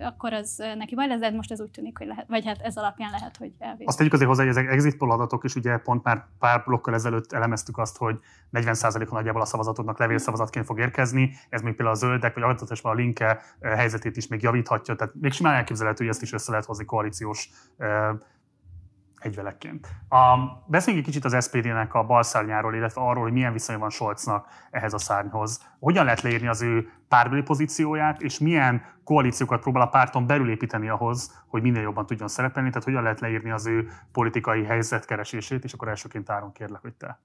akkor 0.00 0.32
az 0.32 0.62
neki 0.76 0.94
baj 0.94 1.08
lesz, 1.08 1.20
de 1.20 1.30
most 1.30 1.52
ez 1.52 1.60
úgy 1.60 1.70
tűnik, 1.70 1.98
hogy 1.98 2.06
lehet, 2.06 2.26
vagy 2.28 2.46
hát 2.46 2.60
ez 2.60 2.76
alapján 2.76 3.10
lehet, 3.10 3.36
hogy 3.36 3.47
elvész. 3.58 3.86
Azt 3.86 3.98
tegyük 3.98 4.12
azért 4.12 4.28
hozzá, 4.28 4.42
hogy 4.42 4.50
ezek 4.50 4.70
exit 4.70 4.96
poll 4.96 5.10
adatok, 5.10 5.44
és 5.44 5.54
ugye 5.54 5.76
pont 5.76 6.04
már 6.04 6.26
pár 6.38 6.62
blokkal 6.64 6.94
ezelőtt 6.94 7.32
elemeztük 7.32 7.78
azt, 7.78 7.96
hogy 7.96 8.18
40%-on 8.52 9.08
nagyjából 9.10 9.40
a 9.40 9.44
szavazatoknak 9.44 9.98
levélszavazatként 9.98 10.64
fog 10.64 10.78
érkezni, 10.78 11.32
ez 11.48 11.62
még 11.62 11.74
például 11.74 11.96
a 11.96 11.98
zöldek, 11.98 12.34
vagy 12.34 12.42
alapvetően 12.42 12.80
a 12.82 12.96
linke 12.96 13.40
eh, 13.60 13.76
helyzetét 13.76 14.16
is 14.16 14.26
még 14.26 14.42
javíthatja, 14.42 14.94
tehát 14.94 15.14
még 15.20 15.32
simán 15.32 15.54
elképzelhető, 15.54 16.04
hogy 16.04 16.12
ezt 16.12 16.22
is 16.22 16.32
össze 16.32 16.50
lehet 16.50 16.66
hozni 16.66 16.84
koalíciós 16.84 17.50
eh, 17.76 18.08
egyvelekként. 19.20 19.88
A, 20.08 20.38
beszéljünk 20.66 21.06
egy 21.06 21.12
kicsit 21.12 21.32
az 21.32 21.44
SPD-nek 21.44 21.94
a 21.94 22.04
balszárnyáról, 22.04 22.74
illetve 22.74 23.00
arról, 23.00 23.22
hogy 23.22 23.32
milyen 23.32 23.52
viszonya 23.52 23.78
van 23.78 23.90
Scholznak 23.90 24.46
ehhez 24.70 24.92
a 24.92 24.98
szárnyhoz. 24.98 25.66
Hogyan 25.78 26.04
lehet 26.04 26.20
leírni 26.20 26.48
az 26.48 26.62
ő 26.62 26.88
párbeli 27.08 27.42
pozícióját, 27.42 28.22
és 28.22 28.38
milyen 28.38 28.82
koalíciókat 29.04 29.60
próbál 29.60 29.82
a 29.82 29.88
párton 29.88 30.26
belül 30.26 30.50
építeni 30.50 30.88
ahhoz, 30.88 31.44
hogy 31.46 31.62
minél 31.62 31.82
jobban 31.82 32.06
tudjon 32.06 32.28
szerepelni, 32.28 32.68
tehát 32.68 32.84
hogyan 32.84 33.02
lehet 33.02 33.20
leírni 33.20 33.50
az 33.50 33.66
ő 33.66 33.88
politikai 34.12 34.64
helyzetkeresését, 34.64 35.64
és 35.64 35.72
akkor 35.72 35.88
elsőként 35.88 36.30
Áron 36.30 36.52
kérlek, 36.52 36.80
hogy 36.80 36.94
te. 36.94 37.20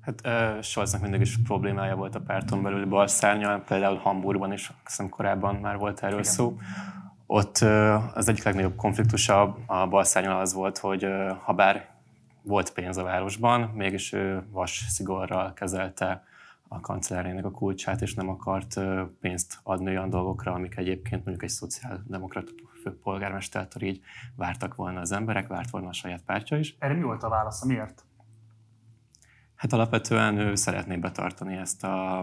Hát 0.00 0.20
uh, 0.24 0.62
Scholznak 0.62 1.00
mindig 1.02 1.20
is 1.20 1.42
problémája 1.42 1.96
volt 1.96 2.14
a 2.14 2.20
párton 2.20 2.62
belül 2.62 2.86
balszárnyal, 2.86 3.60
például 3.60 3.96
Hamburgban 3.96 4.52
is, 4.52 4.72
hiszem 4.84 5.08
korábban 5.08 5.54
már 5.54 5.78
volt 5.78 6.00
erről 6.00 6.18
Igen. 6.18 6.32
szó. 6.32 6.56
Ott 7.26 7.56
az 8.14 8.28
egyik 8.28 8.44
legnagyobb 8.44 8.76
konfliktusa 8.76 9.56
a 9.66 9.86
balszárnyal 9.88 10.40
az 10.40 10.52
volt, 10.52 10.78
hogy 10.78 11.06
ha 11.42 11.52
bár 11.52 11.90
volt 12.42 12.72
pénz 12.72 12.96
a 12.96 13.02
városban, 13.02 13.60
mégis 13.60 14.12
ő 14.12 14.46
vas 14.50 14.84
szigorral 14.88 15.52
kezelte 15.52 16.24
a 16.68 16.80
kancellárének 16.80 17.44
a 17.44 17.50
kulcsát, 17.50 18.00
és 18.00 18.14
nem 18.14 18.28
akart 18.28 18.80
pénzt 19.20 19.58
adni 19.62 19.88
olyan 19.88 20.10
dolgokra, 20.10 20.52
amik 20.52 20.76
egyébként 20.76 21.24
mondjuk 21.24 21.42
egy 21.42 21.50
szociáldemokrata 21.50 22.52
főpolgármestertől 22.82 23.82
így 23.82 24.00
vártak 24.36 24.74
volna 24.74 25.00
az 25.00 25.12
emberek, 25.12 25.46
várt 25.46 25.70
volna 25.70 25.88
a 25.88 25.92
saját 25.92 26.22
pártja 26.22 26.58
is. 26.58 26.76
Erre 26.78 26.94
mi 26.94 27.02
volt 27.02 27.22
a 27.22 27.28
válasz? 27.28 27.64
Miért? 27.64 28.04
Hát 29.54 29.72
alapvetően 29.72 30.38
ő 30.38 30.54
szeretné 30.54 30.96
betartani 30.96 31.56
ezt 31.56 31.84
a, 31.84 32.18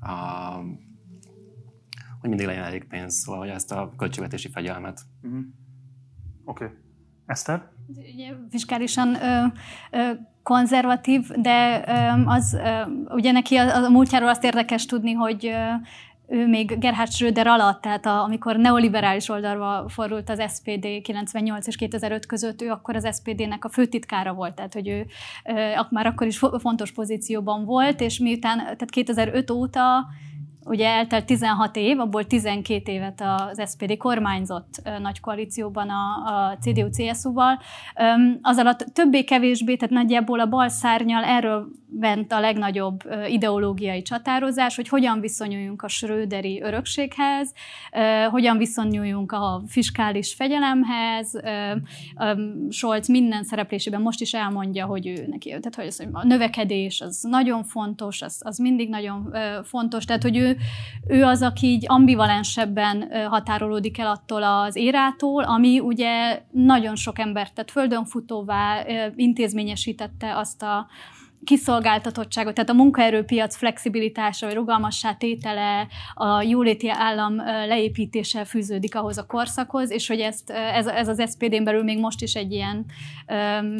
a 0.00 0.60
hogy 2.26 2.36
mindig 2.36 2.46
legyen 2.46 2.70
elég 2.70 2.84
pénz, 2.84 3.14
szóval 3.14 3.40
hogy 3.40 3.48
ezt 3.48 3.72
a 3.72 3.92
költségvetési 3.96 4.48
fegyelmet. 4.48 5.00
Uh-huh. 5.22 5.40
Oké. 6.44 6.64
Okay. 6.64 6.76
Eszter? 7.26 7.62
Ugye, 8.14 8.34
fiskálisan 8.50 9.14
ö, 9.14 9.44
ö, 9.90 10.10
konzervatív, 10.42 11.28
de 11.28 11.84
ö, 11.86 12.22
az, 12.24 12.54
ö, 12.54 12.82
ugye 13.08 13.32
neki 13.32 13.56
a, 13.56 13.84
a 13.84 13.88
múltjáról 13.88 14.28
azt 14.28 14.44
érdekes 14.44 14.86
tudni, 14.86 15.12
hogy 15.12 15.46
ö, 15.46 15.74
ő 16.28 16.46
még 16.46 16.78
Gerhard 16.78 17.10
Schröder 17.10 17.46
alatt, 17.46 17.80
tehát 17.80 18.06
a, 18.06 18.22
amikor 18.22 18.56
neoliberális 18.56 19.28
oldalra 19.28 19.84
fordult 19.88 20.30
az 20.30 20.54
SPD 20.54 21.02
98 21.02 21.66
és 21.66 21.76
2005 21.76 22.26
között, 22.26 22.62
ő 22.62 22.70
akkor 22.70 22.96
az 22.96 23.16
SPD-nek 23.16 23.64
a 23.64 23.68
főtitkára 23.68 24.32
volt, 24.32 24.54
tehát 24.54 24.72
hogy 24.72 24.88
ő 24.88 25.06
már 25.90 26.06
akkor 26.06 26.26
is 26.26 26.38
fontos 26.38 26.92
pozícióban 26.92 27.64
volt, 27.64 28.00
és 28.00 28.18
miután, 28.18 28.58
tehát 28.58 28.90
2005 28.90 29.50
óta 29.50 30.06
ugye 30.66 30.88
eltelt 30.88 31.26
16 31.26 31.76
év, 31.76 32.00
abból 32.00 32.24
12 32.24 32.92
évet 32.92 33.22
az 33.48 33.70
SPD 33.70 33.96
kormányzott 33.96 34.82
nagy 35.00 35.20
koalícióban 35.20 35.88
a, 35.88 36.32
a 36.32 36.56
CDU-CSU-val. 36.60 37.58
Az 38.42 38.58
alatt 38.58 38.78
többé-kevésbé, 38.92 39.76
tehát 39.76 39.94
nagyjából 39.94 40.40
a 40.40 40.48
bal 40.48 40.68
szárnyal 40.68 41.24
erről 41.24 41.68
bent 41.88 42.32
a 42.32 42.40
legnagyobb 42.40 43.00
ideológiai 43.28 44.02
csatározás, 44.02 44.76
hogy 44.76 44.88
hogyan 44.88 45.20
viszonyuljunk 45.20 45.82
a 45.82 45.88
Schröderi 45.88 46.60
örökséghez, 46.62 47.52
hogyan 48.30 48.58
viszonyuljunk 48.58 49.32
a 49.32 49.62
fiskális 49.66 50.34
fegyelemhez. 50.34 51.40
Scholz 52.68 53.08
minden 53.08 53.44
szereplésében 53.44 54.00
most 54.00 54.20
is 54.20 54.34
elmondja, 54.34 54.86
hogy 54.86 55.06
ő 55.06 55.26
neki, 55.30 55.48
tehát 55.48 55.74
hogy 55.74 55.86
az, 55.86 56.06
a 56.12 56.26
növekedés 56.26 57.00
az 57.00 57.22
nagyon 57.22 57.64
fontos, 57.64 58.22
az, 58.22 58.40
az 58.44 58.58
mindig 58.58 58.88
nagyon 58.88 59.36
fontos, 59.62 60.04
tehát 60.04 60.22
hogy 60.22 60.36
ő, 60.36 60.56
ő 61.08 61.24
az, 61.24 61.42
aki 61.42 61.66
így 61.66 61.84
ambivalensebben 61.86 63.08
határolódik 63.28 63.98
el 63.98 64.06
attól 64.06 64.42
az 64.42 64.76
érától, 64.76 65.42
ami 65.42 65.80
ugye 65.80 66.42
nagyon 66.50 66.96
sok 66.96 67.18
embert 67.18 67.54
tett 67.54 67.70
földönfutóvá, 67.70 68.84
intézményesítette 69.14 70.36
azt 70.36 70.62
a 70.62 70.86
kiszolgáltatottságot, 71.44 72.54
tehát 72.54 72.70
a 72.70 72.74
munkaerőpiac 72.74 73.56
flexibilitása, 73.56 74.46
vagy 74.46 74.54
rugalmassá 74.54 75.14
tétele, 75.14 75.86
a 76.14 76.42
jóléti 76.42 76.90
állam 76.90 77.36
leépítése 77.66 78.44
fűződik 78.44 78.94
ahhoz 78.94 79.18
a 79.18 79.26
korszakhoz, 79.26 79.90
és 79.90 80.08
hogy 80.08 80.20
ezt, 80.20 80.50
ez, 80.50 80.86
ez 80.86 81.08
az 81.08 81.22
SPD-n 81.30 81.64
belül 81.64 81.82
még 81.82 81.98
most 81.98 82.22
is 82.22 82.34
egy 82.34 82.52
ilyen 82.52 82.84
um, 83.28 83.76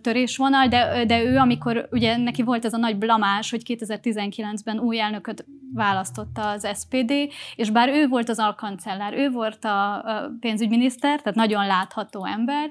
törésvonal, 0.00 0.68
de, 0.68 1.04
de 1.04 1.22
ő, 1.22 1.36
amikor 1.36 1.88
ugye 1.90 2.16
neki 2.16 2.42
volt 2.42 2.64
ez 2.64 2.72
a 2.72 2.78
nagy 2.78 2.96
blamás, 2.96 3.50
hogy 3.50 3.62
2019-ben 3.66 4.78
új 4.78 5.00
elnököt 5.00 5.44
választotta 5.74 6.48
az 6.50 6.68
SPD, 6.80 7.12
és 7.54 7.70
bár 7.70 7.88
ő 7.88 8.06
volt 8.08 8.28
az 8.28 8.38
alkancellár, 8.38 9.14
ő 9.14 9.30
volt 9.30 9.64
a 9.64 10.04
pénzügyminiszter, 10.40 11.20
tehát 11.20 11.38
nagyon 11.38 11.66
látható 11.66 12.26
ember, 12.26 12.70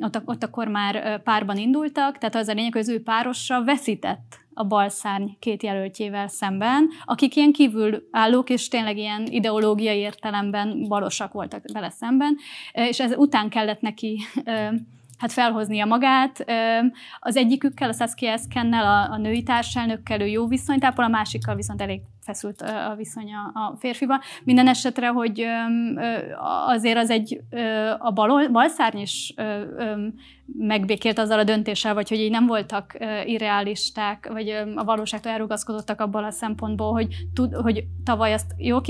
ott, 0.00 0.20
ott 0.24 0.44
akkor 0.44 0.68
már 0.68 1.22
párban 1.22 1.56
indultak, 1.56 2.18
tehát 2.18 2.34
az 2.34 2.48
a 2.48 2.52
lényeg, 2.52 2.72
hogy 2.72 2.80
az 2.80 2.88
ő 2.88 3.02
párosra 3.10 3.64
veszített 3.64 4.38
a 4.54 4.64
balszárny 4.64 5.24
két 5.38 5.62
jelöltjével 5.62 6.28
szemben, 6.28 6.88
akik 7.04 7.36
ilyen 7.36 7.52
kívülállók, 7.52 8.50
és 8.50 8.68
tényleg 8.68 8.96
ilyen 8.96 9.26
ideológiai 9.26 9.98
értelemben 9.98 10.84
balosak 10.88 11.32
voltak 11.32 11.64
vele 11.72 11.90
szemben, 11.90 12.36
és 12.72 13.00
ez 13.00 13.16
után 13.16 13.48
kellett 13.48 13.80
neki 13.80 14.20
hát 15.18 15.32
felhoznia 15.32 15.86
magát. 15.86 16.44
Az 17.20 17.36
egyikükkel, 17.36 17.88
a 17.88 17.92
Saskia 17.92 18.32
Eskennel, 18.32 18.84
a, 18.84 19.12
a 19.12 19.16
női 19.16 19.42
társelnökkel 19.42 20.20
ő 20.20 20.26
jó 20.26 20.46
viszonyt 20.46 20.84
ápol, 20.84 21.04
a 21.04 21.08
másikkal 21.08 21.54
viszont 21.54 21.82
elég 21.82 22.00
feszült 22.20 22.60
a 22.60 22.94
viszony 22.96 23.32
a 23.52 23.76
férfival. 23.78 24.20
Minden 24.44 24.68
esetre, 24.68 25.08
hogy 25.08 25.46
azért 26.66 26.98
az 26.98 27.10
egy 27.10 27.40
a 27.98 28.10
bal, 28.10 28.48
balszárny 28.48 28.98
is 28.98 29.34
megbékélt 30.58 31.18
azzal 31.18 31.38
a 31.38 31.44
döntéssel, 31.44 31.94
vagy 31.94 32.08
hogy 32.08 32.18
így 32.18 32.30
nem 32.30 32.46
voltak 32.46 32.96
irrealisták, 33.24 34.28
vagy 34.32 34.48
a 34.74 34.84
valóságtól 34.84 35.32
elrugaszkodottak 35.32 36.00
abban 36.00 36.24
a 36.24 36.30
szempontból, 36.30 36.92
hogy, 36.92 37.16
tud, 37.34 37.54
hogy 37.54 37.84
tavaly 38.04 38.32
azt 38.32 38.54
jó 38.56 38.80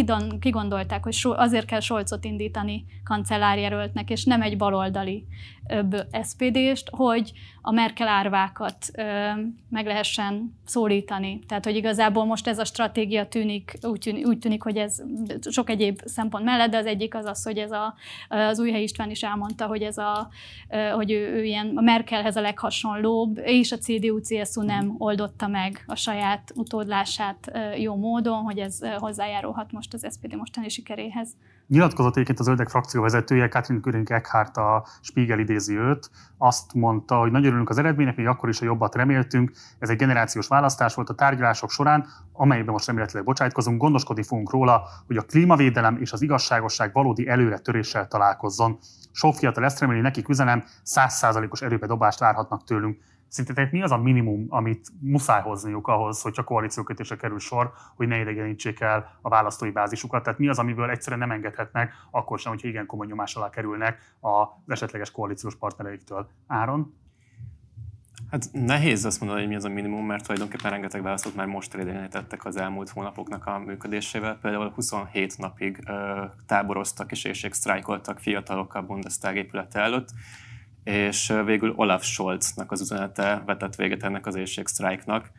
kigondolták, 0.40 1.02
hogy 1.02 1.16
azért 1.22 1.66
kell 1.66 1.80
Solcot 1.80 2.24
indítani 2.24 2.84
kancellárjelöltnek, 3.04 4.10
és 4.10 4.24
nem 4.24 4.42
egy 4.42 4.56
baloldali 4.56 5.26
SPD-st, 6.22 6.88
hogy 6.90 7.32
a 7.62 7.70
Merkel 7.70 8.08
árvákat 8.08 8.76
meg 9.68 9.86
lehessen 9.86 10.58
szólítani. 10.64 11.38
Tehát, 11.48 11.64
hogy 11.64 11.76
igazából 11.76 12.24
most 12.24 12.46
ez 12.46 12.58
a 12.58 12.64
stratégia 12.64 13.19
tűnik, 13.28 13.78
úgy 13.82 14.00
tűnik, 14.00 14.26
úgy 14.26 14.38
tűnik, 14.38 14.62
hogy 14.62 14.76
ez 14.76 15.02
sok 15.50 15.70
egyéb 15.70 16.00
szempont 16.04 16.44
mellett, 16.44 16.70
de 16.70 16.76
az 16.76 16.86
egyik 16.86 17.14
az 17.14 17.24
az, 17.24 17.44
hogy 17.44 17.58
ez 17.58 17.70
a, 17.70 17.94
az 18.28 18.60
Újhely 18.60 18.82
István 18.82 19.10
is 19.10 19.22
elmondta, 19.22 19.66
hogy 19.66 19.82
ez 19.82 19.98
a, 19.98 20.28
hogy 20.94 21.10
ő, 21.10 21.34
ő 21.34 21.44
ilyen 21.44 21.72
a 21.76 21.80
Merkelhez 21.80 22.36
a 22.36 22.40
leghasonlóbb, 22.40 23.40
és 23.44 23.72
a 23.72 23.78
CDU-CSU 23.78 24.62
nem 24.62 24.94
oldotta 24.98 25.46
meg 25.46 25.84
a 25.86 25.94
saját 25.94 26.52
utódlását 26.54 27.50
jó 27.76 27.96
módon, 27.96 28.42
hogy 28.42 28.58
ez 28.58 28.78
hozzájárulhat 28.96 29.72
most 29.72 29.94
az 29.94 30.06
SPD 30.10 30.34
mostani 30.34 30.68
sikeréhez. 30.68 31.36
Nyilatkozott 31.70 32.12
egyébként 32.12 32.38
az 32.38 32.46
Öldek 32.46 32.68
frakció 32.68 33.02
vezetője, 33.02 33.48
Katrin 33.48 33.80
Köring 33.80 34.10
Eckhart 34.10 34.56
a 34.56 34.86
Spiegel 35.00 35.38
idézi 35.38 35.76
őt, 35.76 36.10
azt 36.38 36.74
mondta, 36.74 37.18
hogy 37.18 37.30
nagyon 37.30 37.46
örülünk 37.46 37.68
az 37.68 37.78
eredménynek, 37.78 38.16
még 38.16 38.26
akkor 38.26 38.48
is, 38.48 38.58
ha 38.58 38.64
jobbat 38.64 38.94
reméltünk. 38.94 39.52
Ez 39.78 39.88
egy 39.88 39.96
generációs 39.96 40.46
választás 40.48 40.94
volt 40.94 41.08
a 41.08 41.14
tárgyalások 41.14 41.70
során, 41.70 42.06
amelyben 42.32 42.72
most 42.72 42.86
remélhetőleg 42.86 43.24
bocsájtkozunk, 43.24 43.80
gondoskodni 43.80 44.22
fogunk 44.22 44.50
róla, 44.50 44.82
hogy 45.06 45.16
a 45.16 45.22
klímavédelem 45.22 45.96
és 46.00 46.12
az 46.12 46.22
igazságosság 46.22 46.92
valódi 46.92 47.28
előre 47.28 47.58
töréssel 47.58 48.08
találkozzon. 48.08 48.78
Sok 49.12 49.34
fiatal 49.34 49.64
ezt 49.64 49.80
reméli, 49.80 50.00
nekik 50.00 50.28
üzenem, 50.28 50.64
százszázalékos 50.82 51.62
erőbe 51.62 51.86
dobást 51.86 52.18
várhatnak 52.18 52.64
tőlünk. 52.64 52.98
Szerintetek 53.30 53.72
mi 53.72 53.82
az 53.82 53.90
a 53.90 53.96
minimum, 53.96 54.46
amit 54.48 54.88
muszáj 55.00 55.42
hozniuk 55.42 55.88
ahhoz, 55.88 56.22
hogyha 56.22 56.44
koalíciókötésre 56.44 57.16
kerül 57.16 57.38
sor, 57.38 57.72
hogy 57.96 58.08
ne 58.08 58.20
idegenítsék 58.20 58.80
el 58.80 59.18
a 59.22 59.28
választói 59.28 59.70
bázisukat? 59.70 60.22
Tehát 60.22 60.38
mi 60.38 60.48
az, 60.48 60.58
amiből 60.58 60.90
egyszerűen 60.90 61.20
nem 61.20 61.30
engedhetnek, 61.30 61.92
akkor 62.10 62.38
sem, 62.38 62.52
hogyha 62.52 62.68
igen 62.68 62.86
komoly 62.86 63.06
nyomás 63.06 63.34
alá 63.34 63.50
kerülnek 63.50 64.16
az 64.20 64.46
esetleges 64.66 65.10
koalíciós 65.10 65.56
partnereiktől. 65.56 66.28
Áron? 66.46 66.94
Hát 68.30 68.48
nehéz 68.52 69.04
azt 69.04 69.20
mondani, 69.20 69.40
hogy 69.40 69.50
mi 69.50 69.56
az 69.56 69.64
a 69.64 69.68
minimum, 69.68 70.06
mert 70.06 70.24
tulajdonképpen 70.24 70.70
rengeteg 70.70 71.02
választót 71.02 71.34
már 71.34 71.46
most 71.46 71.74
elidegenítettek 71.74 72.44
az 72.44 72.56
elmúlt 72.56 72.88
hónapoknak 72.88 73.46
a 73.46 73.58
működésével. 73.58 74.38
Például 74.42 74.70
27 74.70 75.38
napig 75.38 75.82
ö, 75.86 76.24
táboroztak 76.46 77.10
és 77.10 77.24
éjségsztrájkoltak 77.24 78.18
fiatalok 78.18 78.74
a 78.74 78.82
Bundestag 78.82 79.36
épülete 79.36 79.80
előtt, 79.80 80.08
és 80.84 81.32
végül 81.44 81.72
Olaf 81.76 82.04
Scholznak 82.04 82.72
az 82.72 82.80
üzenete 82.80 83.42
vetett 83.46 83.74
véget 83.74 84.02
ennek 84.02 84.26
az 84.26 84.34
éjségsztrájknak, 84.34 85.30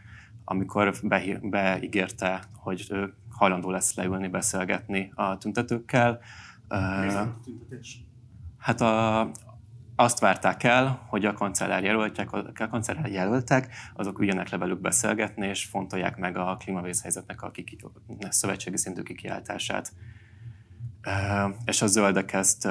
amikor 0.45 0.93
be, 1.03 1.39
beígérte, 1.41 2.43
hogy 2.55 2.87
ő 2.89 3.13
hajlandó 3.29 3.71
lesz 3.71 3.95
leülni, 3.95 4.27
beszélgetni 4.27 5.11
a 5.15 5.37
tüntetőkkel. 5.37 6.19
Mi 6.67 7.13
a 7.13 7.37
tüntetés? 7.43 8.05
Hát 8.57 8.81
a, 8.81 9.31
azt 9.95 10.19
várták 10.19 10.63
el, 10.63 11.05
hogy 11.07 11.25
a 11.25 11.33
kancellár 11.33 11.83
jelöltek, 11.83 12.31
a 12.33 12.67
kancellár 12.69 13.11
jelöltek, 13.11 13.75
azok 13.93 14.19
üljenek 14.19 14.49
le 14.49 14.57
velük 14.57 14.81
beszélgetni, 14.81 15.47
és 15.47 15.65
fontolják 15.65 16.17
meg 16.17 16.37
a 16.37 16.57
klímavészhelyzetnek 16.57 17.41
a 17.41 17.51
kiki, 17.51 17.77
szövetségi 18.29 18.77
szintű 18.77 19.01
kikiáltását. 19.01 19.93
És 21.65 21.81
a 21.81 21.87
zöldek 21.87 22.33
ezt 22.33 22.67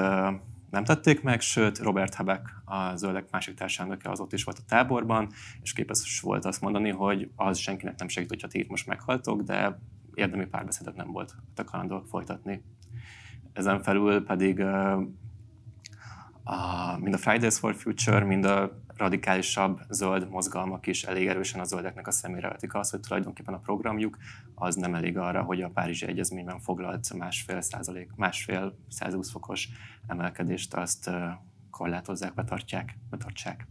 nem 0.71 0.83
tették 0.83 1.21
meg, 1.21 1.41
sőt 1.41 1.79
Robert 1.79 2.15
Habeck, 2.15 2.61
a 2.65 2.95
zöldek 2.95 3.31
másik 3.31 3.55
társadalmöke 3.55 4.09
az 4.09 4.19
ott 4.19 4.33
is 4.33 4.43
volt 4.43 4.57
a 4.57 4.65
táborban, 4.67 5.29
és 5.61 5.73
képes 5.73 6.19
volt 6.21 6.45
azt 6.45 6.61
mondani, 6.61 6.89
hogy 6.89 7.31
az 7.35 7.57
senkinek 7.57 7.99
nem 7.99 8.07
segít, 8.07 8.29
hogyha 8.29 8.47
ti 8.47 8.59
itt 8.59 8.69
most 8.69 8.87
meghaltok, 8.87 9.41
de 9.41 9.79
érdemi 10.13 10.45
párbeszédet 10.45 10.95
nem 10.95 11.11
volt 11.11 11.35
a 11.55 12.01
folytatni. 12.09 12.63
Ezen 13.53 13.83
felül 13.83 14.25
pedig 14.25 14.59
a, 16.43 16.97
mind 16.99 17.13
a 17.13 17.17
Fridays 17.17 17.57
for 17.57 17.75
Future, 17.75 18.25
mind 18.25 18.45
a 18.45 18.81
radikálisabb 19.01 19.81
zöld 19.89 20.29
mozgalmak 20.29 20.87
is 20.87 21.03
elég 21.03 21.27
erősen 21.27 21.59
a 21.59 21.63
zöldeknek 21.63 22.07
a 22.07 22.11
szemére 22.11 22.47
vetik 22.47 22.73
azt, 22.73 22.91
hogy 22.91 22.99
tulajdonképpen 22.99 23.53
a 23.53 23.59
programjuk 23.59 24.17
az 24.55 24.75
nem 24.75 24.95
elég 24.95 25.17
arra, 25.17 25.41
hogy 25.41 25.61
a 25.61 25.69
Párizsi 25.69 26.07
Egyezményben 26.07 26.59
foglalt 26.59 27.13
másfél 27.13 27.61
százalék, 27.61 28.09
másfél 28.15 28.77
120 28.89 29.31
fokos 29.31 29.67
emelkedést 30.07 30.73
azt 30.73 31.09
korlátozzák, 31.69 32.33
betartják, 32.33 32.97
betartsák. 33.09 33.67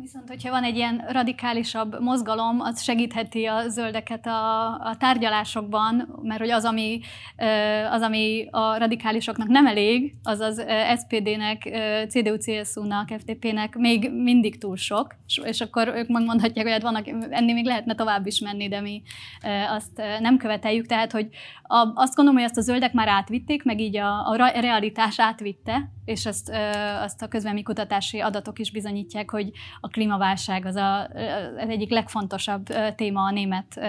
Viszont, 0.00 0.28
hogyha 0.28 0.50
van 0.50 0.64
egy 0.64 0.76
ilyen 0.76 1.04
radikálisabb 1.08 2.00
mozgalom, 2.00 2.60
az 2.60 2.82
segítheti 2.82 3.44
a 3.44 3.68
zöldeket 3.68 4.26
a, 4.26 4.74
a 4.74 4.96
tárgyalásokban, 4.98 6.18
mert 6.22 6.40
hogy 6.40 6.50
az 6.50 6.64
ami, 6.64 7.00
az, 7.90 8.02
ami 8.02 8.48
a 8.50 8.78
radikálisoknak 8.78 9.48
nem 9.48 9.66
elég, 9.66 10.14
az 10.22 10.40
az 10.40 10.64
SPD-nek, 10.96 11.62
CDU-CSU-nak, 12.08 13.08
FDP-nek 13.18 13.76
még 13.76 14.10
mindig 14.10 14.58
túl 14.58 14.76
sok, 14.76 15.14
és 15.42 15.60
akkor 15.60 15.88
ők 15.88 16.08
megmondhatják, 16.08 16.64
hogy 16.64 16.74
hát 16.74 16.82
vannak, 16.82 17.08
ennél 17.30 17.54
még 17.54 17.66
lehetne 17.66 17.94
tovább 17.94 18.26
is 18.26 18.40
menni, 18.40 18.68
de 18.68 18.80
mi 18.80 19.02
azt 19.68 20.02
nem 20.20 20.36
követeljük. 20.36 20.86
Tehát, 20.86 21.12
hogy 21.12 21.28
azt 21.94 22.14
gondolom, 22.14 22.40
hogy 22.40 22.48
ezt 22.48 22.58
a 22.58 22.60
zöldek 22.60 22.92
már 22.92 23.08
átvitték, 23.08 23.64
meg 23.64 23.80
így 23.80 23.96
a, 23.96 24.28
a 24.28 24.36
realitás 24.60 25.20
átvitte, 25.20 25.90
és 26.04 26.26
ezt, 26.26 26.50
azt 27.02 27.22
a 27.22 27.28
közvelmi 27.28 27.62
kutatási 27.62 28.20
adatok 28.20 28.58
is 28.58 28.70
bizonyítják, 28.70 29.30
hogy 29.30 29.50
a 29.84 29.88
klímaválság 29.88 30.66
az 30.66 30.76
a, 30.76 31.02
az 31.56 31.68
egyik 31.68 31.90
legfontosabb 31.90 32.66
téma 32.96 33.22
a 33.22 33.30
német 33.30 33.80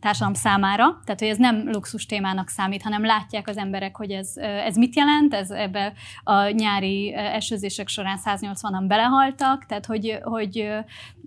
társadalom 0.00 0.34
számára. 0.34 1.00
Tehát, 1.04 1.20
hogy 1.20 1.28
ez 1.28 1.36
nem 1.36 1.70
luxus 1.72 2.06
témának 2.06 2.48
számít, 2.48 2.82
hanem 2.82 3.04
látják 3.04 3.48
az 3.48 3.56
emberek, 3.56 3.96
hogy 3.96 4.10
ez, 4.10 4.36
ez 4.36 4.76
mit 4.76 4.96
jelent. 4.96 5.34
Ez 5.34 5.50
ebbe 5.50 5.92
a 6.24 6.48
nyári 6.48 7.14
esőzések 7.14 7.88
során 7.88 8.18
180-an 8.24 8.84
belehaltak, 8.86 9.66
tehát 9.66 9.86
hogy, 9.86 10.18
hogy 10.22 10.68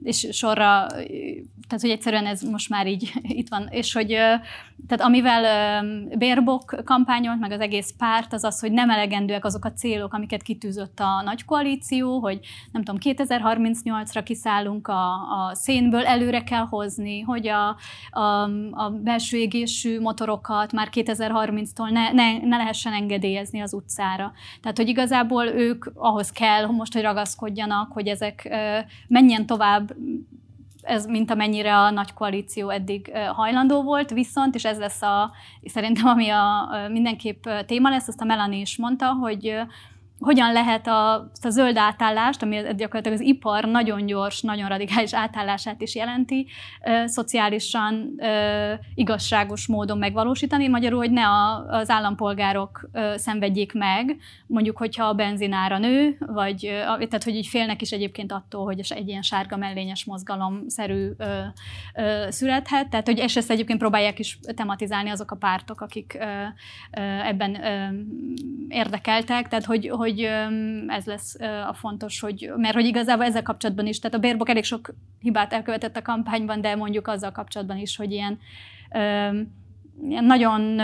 és 0.04 0.28
sorra, 0.32 0.88
tehát 1.68 1.82
hogy 1.82 1.90
egyszerűen 1.90 2.26
ez 2.26 2.42
most 2.42 2.70
már 2.70 2.88
így 2.88 3.12
itt 3.40 3.50
van, 3.50 3.68
és 3.70 3.94
hogy 3.94 4.08
tehát 4.88 5.02
amivel 5.02 5.84
Bérbok 6.18 6.82
kampányolt, 6.86 7.40
meg 7.40 7.52
az 7.52 7.60
egész 7.60 7.94
párt, 7.98 8.34
az 8.34 8.44
az, 8.44 8.60
hogy 8.60 8.72
nem 8.72 8.90
elegendőek 8.90 9.46
azok 9.46 9.66
a 9.66 9.74
célok, 9.74 10.14
amiket 10.14 10.42
kitűzött 10.42 11.00
a 11.00 11.22
nagy 11.26 11.46
koalíció, 11.46 12.20
hogy 12.20 12.40
nem 12.72 12.84
tudom, 12.84 13.00
2038-ra 13.94 14.22
kiszállunk 14.24 14.88
a, 14.88 15.12
a 15.14 15.56
szénből, 15.56 16.06
előre 16.06 16.44
kell 16.44 16.66
hozni, 16.70 17.22
hogy 17.22 17.48
a, 17.48 17.78
a, 18.10 18.44
a 18.72 18.90
belső 18.90 19.38
égésű 19.38 20.00
motorokat 20.00 20.72
már 20.72 20.90
2030-tól 20.92 21.92
ne, 21.92 22.12
ne, 22.12 22.38
ne 22.38 22.58
lehessen 22.58 22.94
engedélyezni 22.94 23.60
az 23.60 23.74
utcára. 23.74 24.32
Tehát, 24.62 24.78
hogy 24.78 24.88
igazából 24.88 25.46
ők 25.46 25.86
ahhoz 25.94 26.32
kell 26.32 26.66
most, 26.66 26.94
hogy 26.94 27.02
ragaszkodjanak, 27.02 27.92
hogy 27.92 28.08
ezek 28.08 28.50
menjen 29.08 29.46
tovább 29.46 29.96
ez 30.84 31.06
mint 31.06 31.32
amennyire 31.32 31.76
a 31.78 31.90
nagy 31.90 32.14
koalíció 32.14 32.70
eddig 32.70 33.12
hajlandó 33.34 33.84
volt, 33.84 34.10
viszont, 34.10 34.56
és 34.56 34.66
ez 34.66 34.78
lesz 34.78 35.02
a, 35.02 35.32
szerintem 35.66 36.06
ami 36.06 36.30
a 36.30 36.70
mindenképp 36.92 37.44
téma 37.66 37.90
lesz, 37.90 38.08
azt 38.08 38.22
a 38.22 38.26
Melanie 38.26 38.62
is 38.62 38.78
mondta, 38.78 39.14
hogy 39.14 39.56
hogyan 40.24 40.52
lehet 40.52 40.88
a, 40.88 41.14
a 41.42 41.50
zöld 41.50 41.78
átállást, 41.78 42.42
ami 42.42 42.62
gyakorlatilag 42.76 43.20
az 43.20 43.26
ipar 43.26 43.66
nagyon 43.66 44.06
gyors, 44.06 44.42
nagyon 44.42 44.70
radikális 44.70 45.14
átállását 45.14 45.82
is 45.82 45.96
jelenti, 45.96 46.48
szociálisan 47.06 48.16
igazságos 48.96 49.68
módon 49.68 49.98
megvalósítani, 49.98 50.68
magyarul, 50.68 51.00
hogy 51.00 51.12
ne 51.12 51.26
a, 51.26 51.66
az 51.68 51.90
állampolgárok 51.90 52.90
ö, 52.92 53.14
szenvedjék 53.18 53.74
meg, 53.74 54.18
mondjuk, 54.48 54.78
hogyha 54.78 55.06
a 55.06 55.14
benzinára 55.14 55.78
nő, 55.78 56.18
vagy 56.20 56.60
tehát, 56.86 57.24
hogy 57.24 57.36
így 57.36 57.48
félnek 57.48 57.82
is 57.82 57.92
egyébként 57.92 58.32
attól, 58.32 58.66
hogy 58.66 58.82
egy 58.90 59.08
ilyen 59.08 59.22
sárga 59.22 59.58
mellényes 59.58 60.06
mozgalomszerű 60.06 61.10
ö, 61.18 61.40
ö, 61.96 62.26
születhet, 62.30 62.90
tehát, 62.90 63.08
hogy 63.08 63.18
és 63.18 63.36
ezt 63.36 63.52
egyébként 63.52 63.80
próbálják 63.80 64.20
is 64.20 64.40
tematizálni 64.56 65.10
azok 65.10 65.32
a 65.32 65.36
pártok, 65.36 65.82
akik 65.82 66.18
ebben 67.24 67.58
érdekeltek, 68.68 69.48
tehát, 69.48 69.66
hogy, 69.66 69.88
hogy 69.88 70.13
ez 70.88 71.06
lesz 71.06 71.40
a 71.68 71.74
fontos, 71.74 72.20
hogy, 72.20 72.52
mert 72.56 72.74
hogy 72.74 72.86
igazából 72.86 73.26
ezzel 73.26 73.42
kapcsolatban 73.42 73.88
is, 73.88 74.00
tehát 74.00 74.18
a 74.18 74.20
Bérbok 74.20 74.50
elég 74.50 74.64
sok 74.64 74.94
hibát 75.20 75.54
elkövetett 75.54 75.98
a 75.98 76.02
kampányban, 76.02 76.62
de 76.62 76.76
mondjuk 76.76 77.08
azzal 77.08 77.32
kapcsolatban 77.32 77.78
is, 77.78 77.96
hogy 77.96 78.12
ilyen, 78.12 78.40
ilyen 80.02 80.26
nagyon 80.26 80.82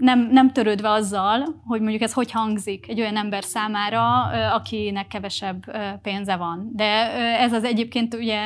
nem, 0.00 0.28
nem 0.30 0.52
törődve 0.52 0.90
azzal, 0.90 1.60
hogy 1.66 1.80
mondjuk 1.80 2.02
ez 2.02 2.12
hogy 2.12 2.30
hangzik 2.30 2.88
egy 2.88 3.00
olyan 3.00 3.16
ember 3.16 3.44
számára, 3.44 4.22
akinek 4.54 5.06
kevesebb 5.06 5.64
pénze 6.02 6.36
van. 6.36 6.70
De 6.72 7.12
ez 7.38 7.52
az 7.52 7.64
egyébként 7.64 8.14
ugye 8.14 8.40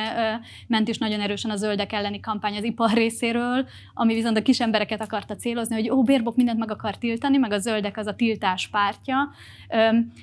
ment 0.67 0.87
is 0.87 0.97
nagyon 0.97 1.21
erősen 1.21 1.51
a 1.51 1.55
zöldek 1.55 1.93
elleni 1.93 2.19
kampány 2.19 2.57
az 2.57 2.63
ipar 2.63 2.93
részéről, 2.93 3.67
ami 3.93 4.13
viszont 4.13 4.37
a 4.37 4.41
kis 4.41 4.59
embereket 4.59 5.01
akarta 5.01 5.35
célozni, 5.35 5.75
hogy 5.75 5.89
ó, 5.89 6.03
Bérbok 6.03 6.35
mindent 6.35 6.59
meg 6.59 6.71
akar 6.71 6.97
tiltani, 6.97 7.37
meg 7.37 7.51
a 7.51 7.59
zöldek 7.59 7.97
az 7.97 8.07
a 8.07 8.15
tiltás 8.15 8.67
pártja, 8.67 9.29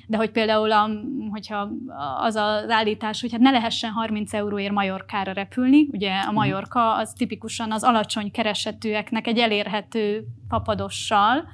de 0.07 0.17
hogy 0.17 0.31
például 0.31 0.71
a, 0.71 0.89
hogyha 1.31 1.69
az 2.17 2.35
az 2.35 2.69
állítás, 2.69 3.21
hogy 3.21 3.31
hát 3.31 3.41
ne 3.41 3.51
lehessen 3.51 3.91
30 3.91 4.33
euróért 4.33 4.73
Majorkára 4.73 5.31
repülni, 5.31 5.87
ugye 5.91 6.11
a 6.27 6.31
Majorka 6.31 6.95
az 6.95 7.13
tipikusan 7.17 7.71
az 7.71 7.83
alacsony 7.83 8.31
keresetűeknek 8.31 9.27
egy 9.27 9.37
elérhető 9.37 10.25
papadossal, 10.53 11.47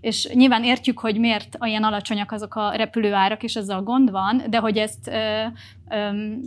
és 0.00 0.28
nyilván 0.32 0.64
értjük, 0.64 0.98
hogy 0.98 1.18
miért 1.18 1.56
olyan 1.60 1.84
alacsonyak 1.84 2.32
azok 2.32 2.54
a 2.54 2.70
repülőárak, 2.70 3.42
és 3.42 3.54
ezzel 3.54 3.82
gond 3.82 4.10
van, 4.10 4.42
de 4.48 4.58
hogy 4.58 4.76
ezt 4.76 5.08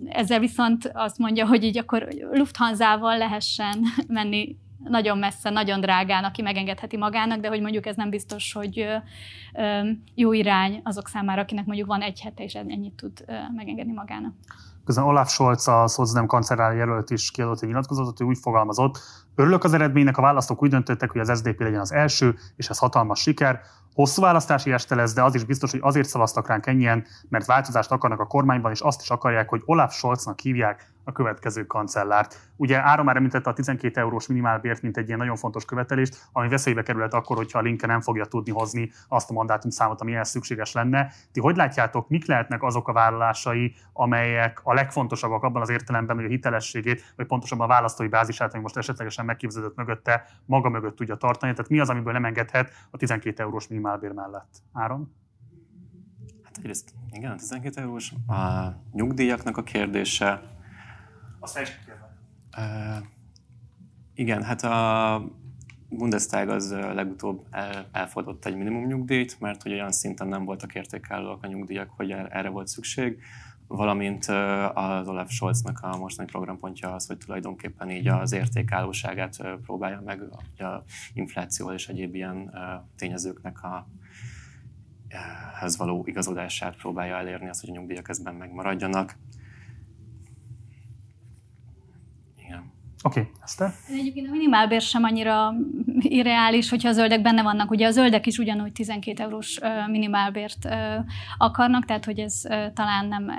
ezzel 0.09 0.39
viszont 0.39 0.91
azt 0.93 1.17
mondja, 1.17 1.47
hogy 1.47 1.63
így 1.63 1.77
akkor 1.77 2.07
Lufthansa-val 2.31 3.17
lehessen 3.17 3.83
menni 4.07 4.55
nagyon 4.83 5.17
messze, 5.17 5.49
nagyon 5.49 5.79
drágán, 5.81 6.23
aki 6.23 6.41
megengedheti 6.41 6.97
magának, 6.97 7.39
de 7.39 7.47
hogy 7.47 7.61
mondjuk 7.61 7.85
ez 7.85 7.95
nem 7.95 8.09
biztos, 8.09 8.53
hogy 8.53 8.87
jó 10.15 10.33
irány 10.33 10.81
azok 10.83 11.07
számára, 11.07 11.41
akinek 11.41 11.65
mondjuk 11.65 11.87
van 11.87 12.01
egy 12.01 12.21
hete, 12.21 12.43
és 12.43 12.53
ennyit 12.53 12.93
tud 12.93 13.25
megengedni 13.55 13.93
magának. 13.93 14.33
Közben 14.87 15.05
Olaf 15.05 15.29
Scholz, 15.29 15.67
a 15.67 15.87
Szocdem 15.87 16.25
kancellár 16.25 16.75
jelölt 16.75 17.09
is 17.09 17.31
kiadott 17.31 17.61
egy 17.61 17.67
nyilatkozatot, 17.67 18.17
hogy 18.17 18.27
úgy 18.27 18.37
fogalmazott, 18.41 18.99
örülök 19.35 19.63
az 19.63 19.73
eredménynek, 19.73 20.17
a 20.17 20.21
választók 20.21 20.63
úgy 20.63 20.69
döntöttek, 20.69 21.11
hogy 21.11 21.21
az 21.21 21.37
SDP 21.37 21.59
legyen 21.59 21.79
az 21.79 21.91
első, 21.91 22.35
és 22.55 22.69
ez 22.69 22.77
hatalmas 22.77 23.19
siker. 23.19 23.61
Hosszú 23.93 24.21
választási 24.21 24.71
este 24.71 24.95
lesz, 24.95 25.13
de 25.13 25.23
az 25.23 25.35
is 25.35 25.43
biztos, 25.43 25.71
hogy 25.71 25.79
azért 25.83 26.07
szavaztak 26.07 26.47
ránk 26.47 26.65
ennyien, 26.65 27.05
mert 27.29 27.45
változást 27.45 27.91
akarnak 27.91 28.19
a 28.19 28.25
kormányban, 28.25 28.71
és 28.71 28.79
azt 28.79 29.01
is 29.01 29.09
akarják, 29.09 29.49
hogy 29.49 29.61
Olaf 29.65 29.93
Scholznak 29.93 30.39
hívják 30.39 30.93
a 31.07 31.11
következő 31.11 31.65
kancellárt. 31.65 32.49
Ugye 32.55 32.83
Ára 32.83 33.03
már 33.03 33.15
említette 33.15 33.49
a 33.49 33.53
12 33.53 33.99
eurós 33.99 34.27
minimálbért, 34.27 34.81
mint 34.81 34.97
egy 34.97 35.07
ilyen 35.07 35.17
nagyon 35.17 35.35
fontos 35.35 35.65
követelést, 35.65 36.27
ami 36.31 36.47
veszélybe 36.47 36.83
kerülhet 36.83 37.13
akkor, 37.13 37.37
hogyha 37.37 37.59
a 37.59 37.61
Linke 37.61 37.87
nem 37.87 38.01
fogja 38.01 38.25
tudni 38.25 38.51
hozni 38.51 38.91
azt 39.07 39.29
a 39.29 39.33
mandátum 39.33 39.69
számot, 39.69 40.01
ami 40.01 40.13
ehhez 40.13 40.29
szükséges 40.29 40.71
lenne. 40.71 41.11
Ti 41.31 41.39
hogy 41.39 41.55
látjátok, 41.55 42.09
mik 42.09 42.25
lehetnek 42.25 42.63
azok 42.63 42.87
a 42.87 42.93
vállalásai, 42.93 43.75
amelyek 43.93 44.59
a 44.63 44.73
legfontosabbak 44.73 45.43
abban 45.43 45.61
az 45.61 45.69
értelemben, 45.69 46.15
hogy 46.15 46.25
a 46.25 46.29
hitelességét, 46.29 47.13
vagy 47.15 47.25
pontosabban 47.25 47.65
a 47.65 47.69
választói 47.69 48.07
bázisát, 48.07 48.53
ami 48.53 48.61
most 48.61 48.77
esetlegesen 48.77 49.25
megképződött 49.25 49.75
mögötte, 49.75 50.25
maga 50.45 50.69
mögött 50.69 50.95
tudja 50.95 51.15
tartani. 51.15 51.53
Tehát 51.53 51.69
mi 51.69 51.79
az, 51.79 51.89
amiből 51.89 52.13
nem 52.13 52.25
engedhet 52.25 52.71
a 52.91 52.97
12 52.97 53.43
eurós 53.43 53.67
minimálbér 53.67 54.11
mellett? 54.11 54.49
Áron? 54.73 55.13
Hát 56.43 56.57
egyrészt 56.57 56.93
igen, 57.11 57.31
a 57.31 57.35
12 57.35 57.81
eurós. 57.81 58.13
A 58.27 58.67
nyugdíjaknak 58.91 59.57
a 59.57 59.63
kérdése, 59.63 60.56
azt 61.47 61.59
is 61.59 61.79
uh, 62.57 63.05
Igen, 64.13 64.43
hát 64.43 64.63
a 64.63 65.25
Bundestag 65.89 66.49
az 66.49 66.71
legutóbb 66.71 67.45
el, 67.51 67.87
elfogadott 67.91 68.45
egy 68.45 68.55
minimumnyugdíjt, 68.55 69.39
mert 69.39 69.63
hogy 69.63 69.71
olyan 69.71 69.91
szinten 69.91 70.27
nem 70.27 70.45
voltak 70.45 70.75
értékelőek 70.75 71.37
a 71.41 71.47
nyugdíjak, 71.47 71.89
hogy 71.95 72.11
er-, 72.11 72.35
erre 72.35 72.49
volt 72.49 72.67
szükség, 72.67 73.21
valamint 73.67 74.25
az 74.73 75.07
Olaf 75.07 75.31
Scholznak 75.31 75.79
a 75.81 75.97
mostani 75.97 76.29
programpontja 76.29 76.93
az, 76.93 77.07
hogy 77.07 77.17
tulajdonképpen 77.17 77.91
így 77.91 78.07
az 78.07 78.31
értékállóságát 78.31 79.37
próbálja 79.63 80.01
meg, 80.05 80.21
a 80.57 80.83
infláció 81.13 81.71
és 81.71 81.87
egyéb 81.87 82.15
ilyen 82.15 82.53
tényezőknek 82.95 83.63
a 83.63 83.87
hez 85.59 85.77
való 85.77 86.03
igazodását 86.05 86.75
próbálja 86.75 87.15
elérni, 87.15 87.49
azt, 87.49 87.61
hogy 87.61 87.69
a 87.69 87.73
nyugdíjak 87.73 88.09
ezben 88.09 88.35
megmaradjanak. 88.35 89.15
Oké, 93.03 93.19
okay, 93.19 93.31
Eszter? 93.43 93.73
Egyébként 93.89 94.27
a 94.27 94.31
minimálbér 94.31 94.81
sem 94.81 95.03
annyira 95.03 95.53
irreális, 95.99 96.69
hogyha 96.69 96.89
a 96.89 96.91
zöldek 96.91 97.21
benne 97.21 97.41
vannak. 97.41 97.71
Ugye 97.71 97.87
a 97.87 97.91
zöldek 97.91 98.27
is 98.27 98.37
ugyanúgy 98.37 98.71
12 98.71 99.23
eurós 99.23 99.59
minimálbért 99.87 100.67
akarnak, 101.37 101.85
tehát 101.85 102.05
hogy 102.05 102.19
ez 102.19 102.41
talán 102.73 103.07
nem 103.07 103.31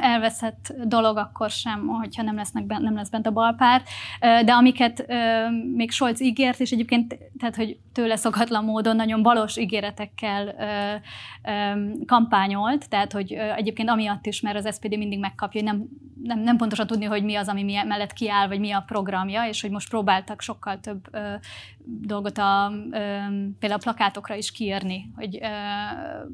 elveszett 0.00 0.74
dolog 0.84 1.16
akkor 1.16 1.50
sem, 1.50 1.86
hogyha 1.86 2.22
nem, 2.22 2.36
lesznek 2.36 2.66
bent, 2.66 2.82
nem 2.82 2.94
lesz 2.94 3.10
bent 3.10 3.26
a 3.26 3.30
balpárt. 3.30 3.88
De 4.20 4.52
amiket 4.52 5.06
még 5.74 5.90
Scholz 5.90 6.22
ígért, 6.22 6.60
és 6.60 6.70
egyébként 6.70 7.18
tehát, 7.38 7.56
hogy 7.56 7.78
tőle 7.92 8.16
szokatlan 8.16 8.64
módon 8.64 8.96
nagyon 8.96 9.22
balos 9.22 9.56
ígéretekkel 9.56 10.54
kampányolt, 12.06 12.88
tehát 12.88 13.12
hogy 13.12 13.32
egyébként 13.32 13.88
amiatt 13.88 14.26
is, 14.26 14.40
mert 14.40 14.56
az 14.56 14.74
SPD 14.74 14.96
mindig 14.96 15.18
megkapja, 15.18 15.60
hogy 15.62 15.70
nem, 15.70 15.88
nem, 16.22 16.40
nem 16.40 16.56
pontosan 16.56 16.86
tudni, 16.86 17.04
hogy 17.04 17.24
mi 17.24 17.34
az, 17.34 17.48
ami 17.48 17.62
mellett 17.86 18.12
kiáll, 18.12 18.48
vagy 18.48 18.60
mi 18.60 18.72
a 18.72 18.84
programja, 18.86 19.48
és 19.48 19.60
hogy 19.60 19.70
most 19.70 19.88
próbáltak 19.88 20.40
sokkal 20.40 20.80
több 20.80 21.08
dolgot 21.86 22.38
a, 22.38 22.72
például 23.58 23.80
a 23.80 23.82
plakátokra 23.82 24.34
is 24.34 24.52
kiírni, 24.52 25.12
hogy 25.14 25.40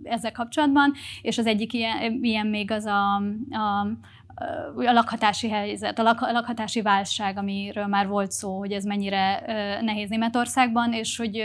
ezzel 0.03 0.33
kapcsolatban, 0.33 0.93
és 1.23 1.39
az 1.39 1.47
egyik 1.47 1.73
ilyen, 1.73 2.19
ilyen 2.23 2.47
még 2.47 2.71
az 2.71 2.85
a, 2.85 3.15
a 3.51 3.87
a 4.77 4.93
lakhatási 4.93 5.49
helyzet, 5.49 5.99
a, 5.99 6.03
lak, 6.03 6.21
a 6.21 6.33
lakhatási 6.33 6.83
válság, 6.83 7.39
amiről 7.39 7.87
már 7.87 8.09
volt 8.09 8.31
szó, 8.31 8.59
hogy 8.59 8.73
ez 8.73 8.85
mennyire 8.85 9.43
nehéz 9.81 10.09
Németországban, 10.09 10.93
és 10.93 11.17
hogy 11.17 11.45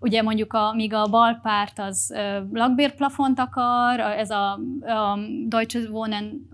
ugye 0.00 0.22
mondjuk 0.22 0.52
a, 0.52 0.72
míg 0.74 0.94
a 0.94 1.06
bal 1.06 1.38
párt 1.42 1.78
az 1.78 2.14
lakbérplafont 2.52 3.38
akar, 3.38 4.00
ez 4.00 4.30
a, 4.30 4.52
a 4.80 5.18
Deutsche 5.46 5.80
Wohnen 5.90 6.48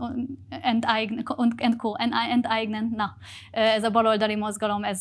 and 1.58 1.76
Co. 1.76 1.92
Enteignen, 2.30 2.92
na, 2.96 3.16
ez 3.50 3.84
a 3.84 3.90
baloldali 3.90 4.36
mozgalom, 4.36 4.84
ez 4.84 5.00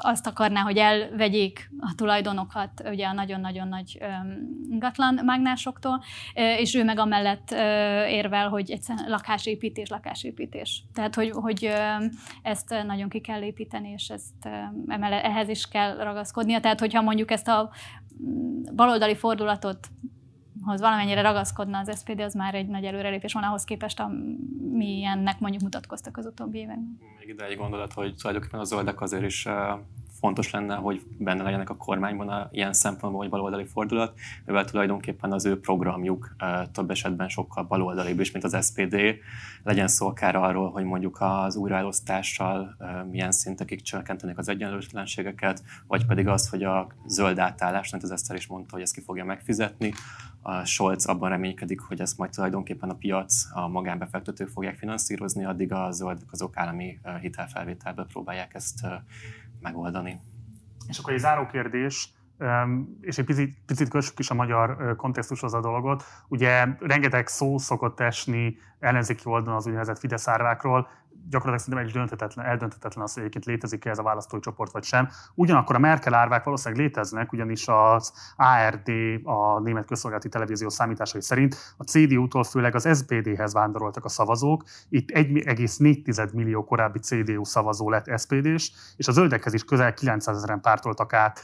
azt 0.00 0.26
akarná, 0.26 0.60
hogy 0.60 0.76
elvegyék 0.76 1.70
a 1.80 1.92
tulajdonokat 1.96 2.82
ugye 2.90 3.06
a 3.06 3.12
nagyon-nagyon 3.12 3.68
nagy 3.68 3.98
ingatlan 4.70 5.20
mágnásoktól, 5.24 6.02
és 6.34 6.74
ő 6.74 6.84
meg 6.84 6.98
amellett 6.98 7.50
érvel, 8.08 8.48
hogy 8.48 8.70
egyszerűen 8.70 9.07
lakásépítés, 9.08 9.88
lakásépítés. 9.88 10.82
Tehát, 10.94 11.14
hogy, 11.14 11.30
hogy 11.30 11.70
ezt 12.42 12.74
nagyon 12.86 13.08
ki 13.08 13.20
kell 13.20 13.42
építeni, 13.42 13.88
és 13.88 14.08
ezt 14.08 14.48
ehhez 15.10 15.48
is 15.48 15.68
kell 15.68 15.96
ragaszkodnia. 15.96 16.60
Tehát, 16.60 16.80
hogyha 16.80 17.02
mondjuk 17.02 17.30
ezt 17.30 17.48
a 17.48 17.70
mm, 18.22 18.62
baloldali 18.74 19.14
fordulatot 19.14 19.88
hoz 20.62 20.80
valamennyire 20.80 21.22
ragaszkodna 21.22 21.78
az 21.78 21.98
SPD, 21.98 22.20
az 22.20 22.34
már 22.34 22.54
egy 22.54 22.66
nagy 22.66 22.84
előrelépés 22.84 23.32
van 23.32 23.42
ahhoz 23.42 23.64
képest, 23.64 24.00
amilyennek 24.00 25.38
mondjuk 25.38 25.62
mutatkoztak 25.62 26.16
az 26.16 26.26
utóbbi 26.26 26.58
években. 26.58 26.98
Még 27.18 27.28
ide 27.28 27.44
egy 27.44 27.56
gondolat, 27.56 27.92
hogy 27.92 28.14
tulajdonképpen 28.14 28.60
a 28.60 28.64
zöldek 28.64 29.00
azért 29.00 29.24
is 29.24 29.46
fontos 30.18 30.50
lenne, 30.50 30.74
hogy 30.74 31.02
benne 31.18 31.42
legyenek 31.42 31.70
a 31.70 31.76
kormányban 31.76 32.28
a 32.28 32.48
ilyen 32.52 32.72
szempontból, 32.72 33.20
hogy 33.20 33.30
baloldali 33.30 33.64
fordulat, 33.64 34.12
mivel 34.44 34.64
tulajdonképpen 34.64 35.32
az 35.32 35.44
ő 35.44 35.60
programjuk 35.60 36.36
több 36.72 36.90
esetben 36.90 37.28
sokkal 37.28 37.64
baloldalibb 37.64 38.20
is, 38.20 38.30
mint 38.30 38.44
az 38.44 38.66
SPD. 38.66 38.96
Legyen 39.62 39.88
szó 39.88 40.06
akár 40.06 40.36
arról, 40.36 40.70
hogy 40.70 40.84
mondjuk 40.84 41.16
az 41.20 41.56
újraelosztással 41.56 42.76
milyen 43.10 43.32
szintekig 43.32 43.82
csökkentenek 43.82 44.38
az 44.38 44.48
egyenlőtlenségeket, 44.48 45.62
vagy 45.86 46.06
pedig 46.06 46.28
az, 46.28 46.48
hogy 46.48 46.62
a 46.62 46.86
zöld 47.06 47.38
átállás, 47.38 47.90
mint 47.90 48.02
az 48.02 48.10
Eszter 48.10 48.36
is 48.36 48.46
mondta, 48.46 48.72
hogy 48.72 48.82
ezt 48.82 48.94
ki 48.94 49.00
fogja 49.00 49.24
megfizetni. 49.24 49.92
A 50.42 50.64
Scholz 50.64 51.06
abban 51.06 51.28
reménykedik, 51.28 51.80
hogy 51.80 52.00
ezt 52.00 52.18
majd 52.18 52.30
tulajdonképpen 52.30 52.90
a 52.90 52.94
piac, 52.94 53.44
a 53.52 53.68
magánbefektetők 53.68 54.48
fogják 54.48 54.76
finanszírozni, 54.78 55.44
addig 55.44 55.72
a 55.72 55.90
zöldek 55.90 56.32
azok 56.32 56.56
állami 56.56 56.98
hitelfelvételbe 57.20 58.04
próbálják 58.04 58.54
ezt 58.54 58.86
megoldani. 59.60 60.20
És 60.86 60.98
akkor 60.98 61.12
egy 61.12 61.18
záró 61.18 61.46
kérdés, 61.46 62.12
és 63.00 63.18
egy 63.18 63.24
picit, 63.24 63.58
picit 63.66 63.88
kössük 63.88 64.18
is 64.18 64.30
a 64.30 64.34
magyar 64.34 64.96
kontextushoz 64.96 65.54
a 65.54 65.60
dolgot. 65.60 66.04
Ugye 66.28 66.66
rengeteg 66.80 67.26
szó 67.26 67.58
szokott 67.58 68.00
esni 68.00 68.56
ellenzéki 68.78 69.22
oldalon 69.24 69.56
az 69.56 69.66
úgynevezett 69.66 69.98
Fidesz 69.98 70.28
árvákról, 70.28 70.88
gyakorlatilag 71.30 71.58
szerintem 71.58 71.86
egy 71.88 71.92
döntetetlen, 71.92 72.46
eldöntetetlen 72.46 73.04
az, 73.04 73.12
hogy 73.12 73.22
egyébként 73.22 73.44
létezik 73.44 73.84
-e 73.84 73.90
ez 73.90 73.98
a 73.98 74.02
választói 74.02 74.40
csoport 74.40 74.72
vagy 74.72 74.84
sem. 74.84 75.08
Ugyanakkor 75.34 75.74
a 75.76 75.78
Merkel 75.78 76.14
árvák 76.14 76.44
valószínűleg 76.44 76.84
léteznek, 76.84 77.32
ugyanis 77.32 77.68
az 77.68 78.12
ARD, 78.36 78.90
a 79.24 79.60
Német 79.60 79.86
Közszolgálati 79.86 80.28
Televízió 80.28 80.68
számításai 80.68 81.22
szerint 81.22 81.74
a 81.76 81.84
CDU-tól 81.84 82.44
főleg 82.44 82.74
az 82.74 82.88
SPD-hez 82.98 83.52
vándoroltak 83.52 84.04
a 84.04 84.08
szavazók. 84.08 84.64
Itt 84.88 85.10
1,4 85.10 86.32
millió 86.32 86.64
korábbi 86.64 86.98
CDU 86.98 87.44
szavazó 87.44 87.90
lett 87.90 88.18
SPD-s, 88.20 88.72
és 88.96 89.08
a 89.08 89.12
zöldekhez 89.12 89.54
is 89.54 89.64
közel 89.64 89.94
900 89.94 90.36
ezeren 90.36 90.60
pártoltak 90.60 91.12
át. 91.12 91.40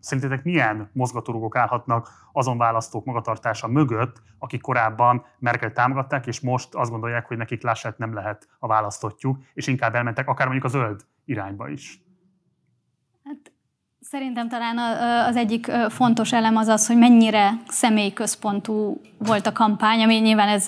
Szerintetek 0.00 0.44
milyen 0.44 0.90
mozgatórugók 0.92 1.56
állhatnak 1.56 2.08
azon 2.38 2.58
választók 2.58 3.04
magatartása 3.04 3.66
mögött, 3.66 4.22
akik 4.38 4.60
korábban 4.60 5.24
Merkel 5.38 5.72
támogatták, 5.72 6.26
és 6.26 6.40
most 6.40 6.74
azt 6.74 6.90
gondolják, 6.90 7.26
hogy 7.26 7.36
nekik 7.36 7.62
Laschet 7.62 7.98
nem 7.98 8.14
lehet 8.14 8.48
a 8.58 8.66
választottjuk, 8.66 9.38
és 9.54 9.66
inkább 9.66 9.94
elmentek 9.94 10.28
akár 10.28 10.46
mondjuk 10.46 10.66
a 10.66 10.76
zöld 10.76 11.06
irányba 11.24 11.68
is. 11.68 12.02
Hát 13.24 13.52
Szerintem 14.10 14.48
talán 14.48 14.78
az 15.28 15.36
egyik 15.36 15.70
fontos 15.88 16.32
elem 16.32 16.56
az 16.56 16.68
az, 16.68 16.86
hogy 16.86 16.96
mennyire 16.96 17.50
személyközpontú 17.66 19.00
volt 19.18 19.46
a 19.46 19.52
kampány, 19.52 20.02
ami 20.02 20.14
nyilván 20.14 20.48
ez 20.48 20.66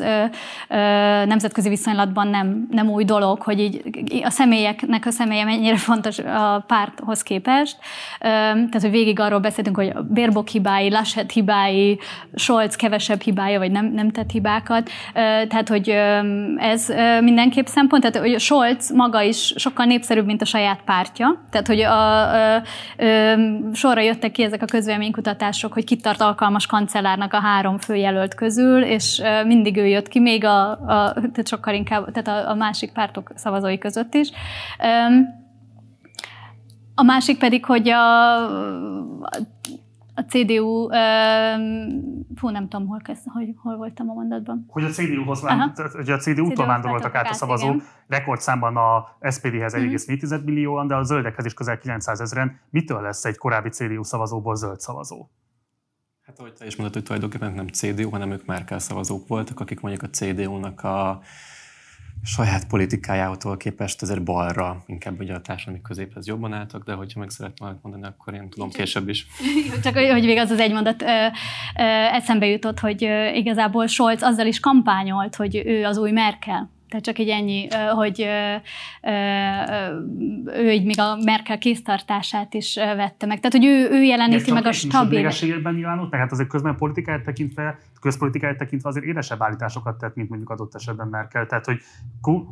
nemzetközi 1.26 1.68
viszonylatban 1.68 2.28
nem, 2.28 2.66
nem 2.70 2.88
új 2.88 3.04
dolog, 3.04 3.42
hogy 3.42 3.60
így 3.60 3.82
a 4.24 4.30
személyeknek 4.30 5.06
a 5.06 5.10
személye 5.10 5.44
mennyire 5.44 5.76
fontos 5.76 6.18
a 6.18 6.64
párthoz 6.66 7.22
képest. 7.22 7.76
Tehát, 8.18 8.80
hogy 8.80 8.90
végig 8.90 9.20
arról 9.20 9.38
beszéltünk, 9.38 9.76
hogy 9.76 9.92
a 9.94 10.02
Bérbok 10.02 10.48
hibái, 10.48 10.90
Laschet 10.90 11.32
hibái, 11.32 11.98
Scholz 12.34 12.76
kevesebb 12.76 13.20
hibája, 13.20 13.58
vagy 13.58 13.70
nem, 13.70 13.86
nem 13.86 14.10
tett 14.10 14.30
hibákat. 14.30 14.90
Tehát, 15.48 15.68
hogy 15.68 15.88
ez 16.56 16.88
mindenképp 17.20 17.66
szempont. 17.66 18.02
Tehát, 18.02 18.28
hogy 18.28 18.40
Scholz 18.40 18.90
maga 18.94 19.22
is 19.22 19.52
sokkal 19.56 19.86
népszerűbb, 19.86 20.26
mint 20.26 20.42
a 20.42 20.44
saját 20.44 20.80
pártja. 20.84 21.44
Tehát, 21.50 21.66
hogy 21.66 21.80
a, 21.80 22.20
a, 22.32 22.54
a 22.56 22.62
sorra 23.72 24.00
jöttek 24.00 24.32
ki 24.32 24.42
ezek 24.42 24.62
a 24.62 24.66
közvéleménykutatások, 24.66 25.72
hogy 25.72 25.84
kit 25.84 26.02
tart 26.02 26.20
alkalmas 26.20 26.66
kancellárnak 26.66 27.32
a 27.32 27.40
három 27.40 27.78
főjelölt 27.78 28.34
közül, 28.34 28.82
és 28.82 29.22
mindig 29.44 29.76
ő 29.76 29.86
jött 29.86 30.08
ki, 30.08 30.20
még 30.20 30.44
a, 30.44 30.70
a 30.70 31.12
tehát 31.12 31.48
sokkal 31.48 31.74
inkább, 31.74 32.10
tehát 32.12 32.46
a, 32.46 32.50
a 32.50 32.54
másik 32.54 32.92
pártok 32.92 33.32
szavazói 33.34 33.78
között 33.78 34.14
is. 34.14 34.30
A 36.94 37.02
másik 37.02 37.38
pedig, 37.38 37.64
hogy 37.64 37.88
a, 37.88 38.34
a 39.20 39.30
CDU, 40.28 40.84
uh, 40.84 40.90
fú, 42.34 42.48
nem 42.48 42.68
tudom, 42.68 42.86
hol, 42.86 43.00
kezd, 43.04 43.22
hogy, 43.26 43.54
hol 43.56 43.76
voltam 43.76 44.10
a 44.10 44.12
mondatban. 44.12 44.64
Hogy 44.68 44.84
a 44.84 44.88
CDU-hoz, 44.88 45.40
hogy 45.92 46.10
a 46.10 46.16
CDU-tól 46.16 46.66
vándoroltak 46.66 47.14
át 47.14 47.28
a 47.28 47.32
szavazók, 47.32 47.74
igen. 47.74 47.86
rekordszámban 48.06 48.76
a 48.76 49.16
SPD-hez 49.30 49.74
1,4 49.74 50.40
mm. 50.40 50.44
millióan, 50.44 50.86
de 50.86 50.94
a 50.94 51.02
zöldekhez 51.02 51.44
is 51.44 51.54
közel 51.54 51.78
900 51.78 52.20
ezeren. 52.20 52.60
Mitől 52.70 53.00
lesz 53.00 53.24
egy 53.24 53.36
korábbi 53.36 53.68
CDU 53.68 54.02
szavazóból 54.02 54.56
zöld 54.56 54.80
szavazó? 54.80 55.28
Hát 56.26 56.38
ahogy 56.38 56.52
te 56.52 56.66
is 56.66 56.76
mondod, 56.76 56.94
hogy 56.94 57.04
tulajdonképpen 57.04 57.52
nem 57.52 57.66
CDU, 57.66 58.10
hanem 58.10 58.30
ők 58.30 58.46
Merkel 58.46 58.78
szavazók 58.78 59.28
voltak, 59.28 59.60
akik 59.60 59.80
mondjuk 59.80 60.02
a 60.02 60.10
CDU-nak 60.10 60.84
a 60.84 61.20
saját 62.24 62.66
politikájától 62.66 63.56
képest 63.56 64.02
ezért 64.02 64.22
balra, 64.22 64.82
inkább 64.86 65.20
ugye 65.20 65.34
a 65.34 65.40
társadalmi 65.40 65.80
középhez 65.80 66.26
jobban 66.26 66.52
álltak, 66.52 66.84
de 66.84 66.92
hogyha 66.92 67.20
meg 67.20 67.30
szeretném 67.30 67.78
mondani, 67.82 68.04
akkor 68.04 68.34
én 68.34 68.48
tudom 68.48 68.70
később 68.70 69.08
is. 69.08 69.26
Csak 69.82 69.94
hogy 69.94 70.24
még 70.24 70.38
az 70.38 70.50
az 70.50 70.58
egy 70.58 70.72
mondat 70.72 71.02
ö, 71.02 71.06
ö, 71.06 71.82
eszembe 72.12 72.46
jutott, 72.46 72.80
hogy 72.80 73.04
ö, 73.04 73.28
igazából 73.28 73.86
Scholz 73.86 74.22
azzal 74.22 74.46
is 74.46 74.60
kampányolt, 74.60 75.36
hogy 75.36 75.62
ő 75.66 75.84
az 75.84 75.98
új 75.98 76.10
Merkel. 76.10 76.70
Tehát 76.90 77.04
csak 77.04 77.18
egy 77.18 77.28
ennyi, 77.28 77.68
hogy 77.94 78.26
ő 80.56 80.72
így 80.72 80.84
még 80.84 81.00
a 81.00 81.16
Merkel 81.24 81.58
kéztartását 81.58 82.54
is 82.54 82.74
vette 82.74 83.26
meg. 83.26 83.40
Tehát, 83.40 83.52
hogy 83.52 83.64
ő, 83.64 83.88
ő 83.90 84.02
jeleníti 84.02 84.52
meg 84.52 84.66
a 84.66 84.72
stabil... 84.72 85.26
És 85.26 85.42
nyilvánult 85.42 86.10
meg? 86.10 86.20
Hát 86.20 86.32
azért 86.32 86.48
közben 86.48 86.76
politikáját 86.76 87.24
tekintve, 87.24 87.78
közpolitikáját 88.00 88.56
tekintve 88.56 88.88
azért 88.88 89.04
éresebb 89.04 89.42
állításokat 89.42 89.98
tett, 89.98 90.14
mint 90.14 90.28
mondjuk 90.28 90.50
adott 90.50 90.74
esetben 90.74 91.08
Merkel. 91.08 91.46
Tehát, 91.46 91.64
hogy 91.64 91.80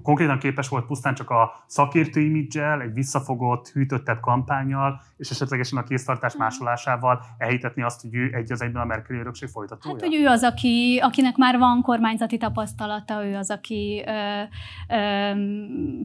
konkrétan 0.02 0.38
képes 0.38 0.68
volt 0.68 0.86
pusztán 0.86 1.14
csak 1.14 1.30
a 1.30 1.64
szakértő 1.66 2.20
imidzsel, 2.20 2.80
egy 2.80 2.92
visszafogott, 2.92 3.68
hűtöttebb 3.68 4.20
kampányjal, 4.20 5.00
és 5.16 5.30
esetlegesen 5.30 5.78
a 5.78 5.82
kéztartás 5.82 6.32
hmm. 6.32 6.42
másolásával 6.42 7.20
elhitetni 7.38 7.82
azt, 7.82 8.00
hogy 8.00 8.14
ő 8.14 8.30
egy 8.34 8.52
az 8.52 8.62
egyben 8.62 8.82
a 8.82 8.84
Merkel 8.84 9.16
örökség 9.16 9.48
folytatója? 9.48 9.94
Hát, 9.94 10.04
hogy 10.04 10.14
ő 10.14 10.26
az, 10.26 10.42
aki, 10.42 11.00
akinek 11.02 11.36
már 11.36 11.58
van 11.58 11.82
kormányzati 11.82 12.36
tapasztalata, 12.36 13.26
ő 13.26 13.36
az, 13.36 13.50
aki 13.50 14.04
ö, 14.06 14.10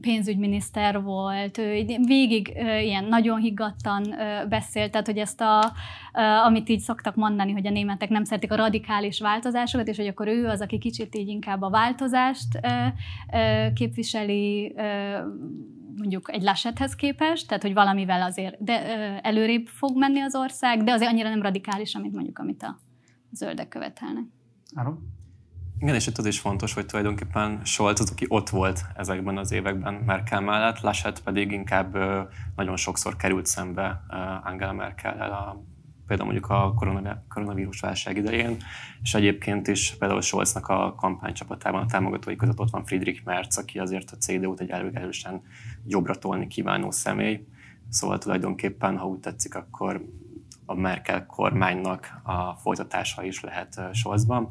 pénzügyminiszter 0.00 1.02
volt, 1.02 1.58
ő 1.58 1.84
végig 2.06 2.52
ilyen 2.82 3.04
nagyon 3.04 3.38
higgadtan 3.38 4.14
beszélt, 4.48 4.90
tehát 4.90 5.06
hogy 5.06 5.18
ezt 5.18 5.40
a, 5.40 5.72
amit 6.44 6.68
így 6.68 6.80
szoktak 6.80 7.14
mondani, 7.14 7.52
hogy 7.52 7.66
a 7.66 7.70
németek 7.70 8.08
nem 8.08 8.24
szeretik 8.24 8.52
a 8.52 8.56
radikális 8.56 9.20
változásokat, 9.20 9.88
és 9.88 9.96
hogy 9.96 10.06
akkor 10.06 10.28
ő 10.28 10.46
az, 10.46 10.60
aki 10.60 10.78
kicsit 10.78 11.14
így 11.14 11.28
inkább 11.28 11.62
a 11.62 11.70
változást 11.70 12.60
képviseli, 13.74 14.74
mondjuk 15.96 16.32
egy 16.32 16.42
lasethez 16.42 16.94
képest, 16.94 17.48
tehát 17.48 17.62
hogy 17.62 17.74
valamivel 17.74 18.22
azért 18.22 18.64
de, 18.64 18.80
előrébb 19.20 19.66
fog 19.66 19.98
menni 19.98 20.20
az 20.20 20.34
ország, 20.34 20.82
de 20.82 20.92
azért 20.92 21.10
annyira 21.10 21.28
nem 21.28 21.42
radikális, 21.42 21.96
mint 21.98 22.14
mondjuk 22.14 22.38
amit 22.38 22.62
a 22.62 22.78
zöldek 23.32 23.68
követelnek. 23.68 24.24
Áron? 24.74 25.13
Igen, 25.84 25.96
és 25.96 26.06
itt 26.06 26.18
az 26.18 26.26
is 26.26 26.40
fontos, 26.40 26.74
hogy 26.74 26.86
tulajdonképpen 26.86 27.60
Scholz 27.64 28.00
az, 28.00 28.10
aki 28.10 28.24
ott 28.28 28.48
volt 28.48 28.84
ezekben 28.96 29.38
az 29.38 29.52
években 29.52 29.94
Merkel 29.94 30.40
mellett, 30.40 30.80
Laschet 30.80 31.22
pedig 31.22 31.50
inkább 31.52 31.96
nagyon 32.56 32.76
sokszor 32.76 33.16
került 33.16 33.46
szembe 33.46 34.02
Angela 34.44 34.72
Merkel-el 34.72 35.32
a 35.32 35.62
például 36.06 36.30
mondjuk 36.30 36.50
a 36.50 36.74
koronavírus 37.28 37.80
válság 37.80 38.16
idején, 38.16 38.56
és 39.02 39.14
egyébként 39.14 39.68
is 39.68 39.94
például 39.98 40.20
Scholznak 40.20 40.68
a 40.68 40.94
kampánycsapatában 40.94 41.82
a 41.82 41.86
támogatói 41.86 42.36
között 42.36 42.60
ott 42.60 42.70
van 42.70 42.84
Friedrich 42.84 43.24
Merz, 43.24 43.58
aki 43.58 43.78
azért 43.78 44.10
a 44.10 44.16
CDU-t 44.16 44.60
egy 44.60 44.70
erősen 44.70 45.42
jobbra 45.86 46.14
tolni 46.14 46.46
kívánó 46.46 46.90
személy. 46.90 47.46
Szóval 47.88 48.18
tulajdonképpen, 48.18 48.98
ha 48.98 49.06
úgy 49.06 49.20
tetszik, 49.20 49.54
akkor 49.54 50.04
a 50.66 50.74
Merkel 50.74 51.26
kormánynak 51.26 52.20
a 52.22 52.52
folytatása 52.52 53.24
is 53.24 53.40
lehet 53.40 53.80
Scholzban 53.92 54.48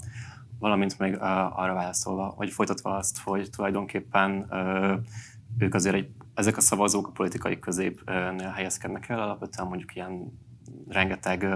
valamint 0.64 1.00
még 1.00 1.18
arra 1.20 1.74
válaszolva, 1.74 2.34
vagy 2.38 2.52
folytatva 2.52 2.96
azt, 2.96 3.20
hogy 3.20 3.50
tulajdonképpen 3.50 4.48
ők 5.58 5.74
azért 5.74 5.96
egy, 5.96 6.10
ezek 6.34 6.58
a 6.58 6.62
szavazók 6.62 7.08
a 7.08 7.12
politikai 7.12 7.60
középnél 7.60 8.52
helyezkednek 8.56 9.10
el, 9.10 9.20
alapvetően 9.20 9.68
mondjuk 9.68 9.96
ilyen 9.96 10.40
rengeteg 10.88 11.48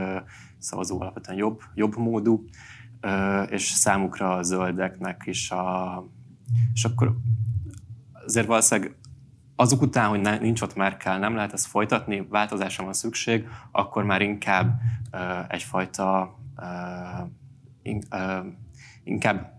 szavazó 0.57 1.01
alapvetően 1.01 1.37
jobb, 1.37 1.61
jobb 1.73 1.97
módú, 1.97 2.43
és 3.49 3.63
számukra 3.63 4.35
a 4.35 4.43
zöldeknek 4.43 5.21
is 5.25 5.51
a... 5.51 6.03
És 6.73 6.85
akkor 6.85 7.17
azért 8.25 8.47
valószínűleg 8.47 8.95
azok 9.55 9.81
után, 9.81 10.09
hogy 10.09 10.39
nincs 10.41 10.61
ott 10.61 10.75
Merkel, 10.75 11.19
nem 11.19 11.35
lehet 11.35 11.53
ezt 11.53 11.67
folytatni, 11.67 12.27
változásra 12.29 12.83
van 12.83 12.93
szükség, 12.93 13.47
akkor 13.71 14.03
már 14.03 14.21
inkább 14.21 14.79
uh, 15.13 15.19
egyfajta 15.53 16.39
inkább 19.07 19.55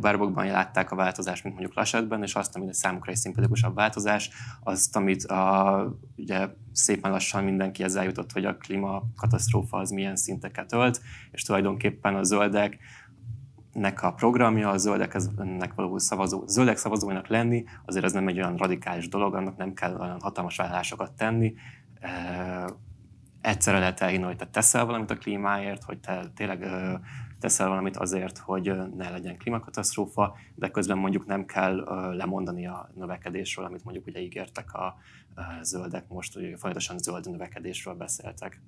Berbokban 0.00 0.46
látták 0.46 0.90
a 0.90 0.96
változást, 0.96 1.44
mint 1.44 1.56
mondjuk 1.56 1.76
Lassetben, 1.76 2.22
és 2.22 2.34
azt, 2.34 2.56
amit 2.56 2.74
számukra 2.74 3.10
egy 3.10 3.16
szimpatikusabb 3.16 3.74
változás, 3.74 4.30
azt, 4.62 4.96
amit 4.96 5.24
a, 5.24 5.98
ugye 6.16 6.48
szépen 6.72 7.10
lassan 7.10 7.44
mindenki 7.44 7.82
ezzel 7.82 8.04
jutott, 8.04 8.32
hogy 8.32 8.44
a 8.44 8.56
klímakatasztrófa 8.56 9.78
az 9.78 9.90
milyen 9.90 10.16
szinteket 10.16 10.72
ölt, 10.72 11.00
és 11.30 11.42
tulajdonképpen 11.42 12.14
a 12.14 12.22
zöldek 12.22 12.78
nek 13.72 14.02
a 14.02 14.12
programja, 14.12 14.70
a 14.70 14.78
zöldeknek 14.78 15.74
való 15.74 15.98
szavazó, 15.98 16.46
zöldek 16.46 16.76
szavazóinak 16.76 17.26
lenni, 17.26 17.64
azért 17.86 18.04
ez 18.04 18.12
nem 18.12 18.28
egy 18.28 18.38
olyan 18.38 18.56
radikális 18.56 19.08
dolog, 19.08 19.34
annak 19.34 19.56
nem 19.56 19.72
kell 19.72 19.96
olyan 19.96 20.20
hatalmas 20.20 20.56
vállalásokat 20.56 21.12
tenni. 21.12 21.54
E, 22.00 22.64
egyszerre 23.40 23.78
lehet 23.78 24.00
elhinni, 24.00 24.24
hogy 24.24 24.36
te 24.36 24.46
teszel 24.46 24.84
valamit 24.84 25.10
a 25.10 25.16
klímáért, 25.16 25.82
hogy 25.82 25.98
te 25.98 26.24
tényleg 26.34 26.66
teszel 27.40 27.68
valamit 27.68 27.96
azért, 27.96 28.38
hogy 28.38 28.72
ne 28.96 29.10
legyen 29.10 29.36
klímakatasztrófa, 29.36 30.36
de 30.54 30.70
közben 30.70 30.98
mondjuk 30.98 31.26
nem 31.26 31.44
kell 31.44 31.76
lemondani 32.16 32.66
a 32.66 32.90
növekedésről, 32.94 33.64
amit 33.64 33.84
mondjuk 33.84 34.06
ugye 34.06 34.20
ígértek 34.20 34.72
a 34.72 34.96
zöldek 35.62 36.08
most, 36.08 36.34
hogy 36.34 36.42
folyamatosan 36.42 36.98
zöld 36.98 37.30
növekedésről 37.30 37.94
beszéltek. 37.94 38.60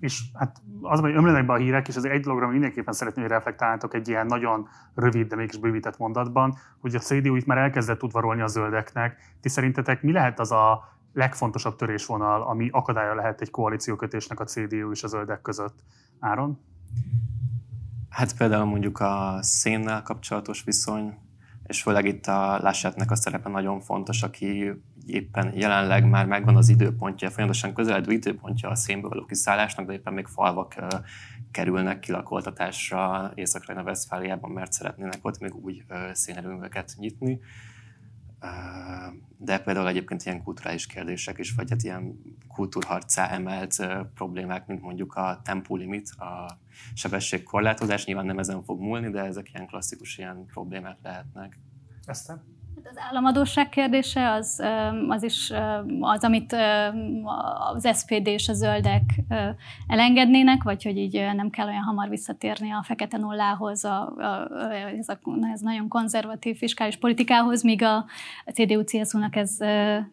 És 0.00 0.22
hát 0.34 0.62
az, 0.80 1.00
hogy 1.00 1.14
ömlenek 1.14 1.46
be 1.46 1.52
a 1.52 1.56
hírek, 1.56 1.88
és 1.88 1.96
azért 1.96 2.14
egy 2.14 2.20
dologra 2.20 2.48
mindenképpen 2.48 2.94
szeretném, 2.94 3.24
hogy 3.24 3.32
reflektáltok 3.32 3.94
egy 3.94 4.08
ilyen 4.08 4.26
nagyon 4.26 4.68
rövid, 4.94 5.26
de 5.26 5.36
mégis 5.36 5.56
bővített 5.56 5.98
mondatban, 5.98 6.56
hogy 6.80 6.94
a 6.94 6.98
CDU 6.98 7.34
itt 7.34 7.46
már 7.46 7.58
elkezdett 7.58 8.02
udvarolni 8.02 8.40
a 8.40 8.46
zöldeknek. 8.46 9.36
Ti 9.40 9.48
szerintetek 9.48 10.02
mi 10.02 10.12
lehet 10.12 10.40
az 10.40 10.52
a 10.52 10.94
legfontosabb 11.12 11.76
törésvonal, 11.76 12.42
ami 12.42 12.68
akadálya 12.72 13.14
lehet 13.14 13.40
egy 13.40 13.50
koalíciókötésnek 13.50 14.40
a 14.40 14.44
CDU 14.44 14.90
és 14.90 15.02
a 15.02 15.08
zöldek 15.08 15.42
között? 15.42 15.78
Áron? 16.18 16.58
Hát 18.16 18.36
például 18.36 18.64
mondjuk 18.64 19.00
a 19.00 19.38
szénnel 19.40 20.02
kapcsolatos 20.02 20.62
viszony, 20.64 21.14
és 21.66 21.82
főleg 21.82 22.04
itt 22.04 22.26
a 22.26 22.58
Lassetnek 22.62 23.10
a 23.10 23.16
szerepe 23.16 23.48
nagyon 23.48 23.80
fontos, 23.80 24.22
aki 24.22 24.72
éppen 25.06 25.52
jelenleg 25.54 26.08
már 26.08 26.26
megvan 26.26 26.56
az 26.56 26.68
időpontja, 26.68 27.30
folyamatosan 27.30 27.74
közeledő 27.74 28.12
időpontja 28.12 28.68
a 28.68 28.74
szénből 28.74 29.10
való 29.10 29.24
kiszállásnak, 29.24 29.86
de 29.86 29.92
éppen 29.92 30.12
még 30.12 30.26
falvak 30.26 30.74
kerülnek 31.50 31.98
kilakoltatásra 31.98 33.32
észak 33.34 33.64
Westfáliában, 33.84 34.50
mert 34.50 34.72
szeretnének 34.72 35.18
ott 35.22 35.38
még 35.38 35.54
új 35.54 35.82
szénerőműveket 36.12 36.94
nyitni. 36.98 37.40
De 39.36 39.58
például 39.58 39.88
egyébként 39.88 40.22
ilyen 40.24 40.42
kulturális 40.42 40.86
kérdések 40.86 41.38
is, 41.38 41.52
vagy 41.54 41.70
hát 41.70 41.82
ilyen 41.82 42.20
kultúrharcá 42.48 43.30
emelt 43.30 43.86
problémák, 44.14 44.66
mint 44.66 44.82
mondjuk 44.82 45.14
a 45.14 45.40
tempólimit, 45.44 46.10
a 46.10 46.58
sebességkorlátozás, 46.94 48.04
nyilván 48.04 48.26
nem 48.26 48.38
ezen 48.38 48.62
fog 48.62 48.80
múlni, 48.80 49.10
de 49.10 49.20
ezek 49.20 49.50
ilyen 49.54 49.66
klasszikus 49.66 50.18
ilyen 50.18 50.46
problémák 50.46 50.96
lehetnek. 51.02 51.58
Eszter? 52.04 52.42
Az 52.90 52.98
államadóság 53.10 53.68
kérdése 53.68 54.30
az, 54.30 54.62
az 55.08 55.22
is 55.22 55.52
az, 56.00 56.24
amit 56.24 56.56
az 57.74 57.88
SPD 57.98 58.26
és 58.26 58.48
a 58.48 58.52
zöldek 58.52 59.02
elengednének, 59.86 60.62
vagy 60.62 60.82
hogy 60.82 60.96
így 60.96 61.26
nem 61.34 61.50
kell 61.50 61.66
olyan 61.66 61.82
hamar 61.82 62.08
visszatérni 62.08 62.70
a 62.70 62.82
fekete 62.82 63.16
nullához, 63.16 63.84
a, 63.84 64.14
a, 64.16 64.48
ez, 64.98 65.08
a, 65.08 65.18
ez 65.52 65.60
nagyon 65.60 65.88
konzervatív 65.88 66.56
fiskális 66.56 66.96
politikához, 66.96 67.62
míg 67.62 67.82
a 67.82 68.04
CDU-CSU-nak 68.52 69.36
ez 69.36 69.56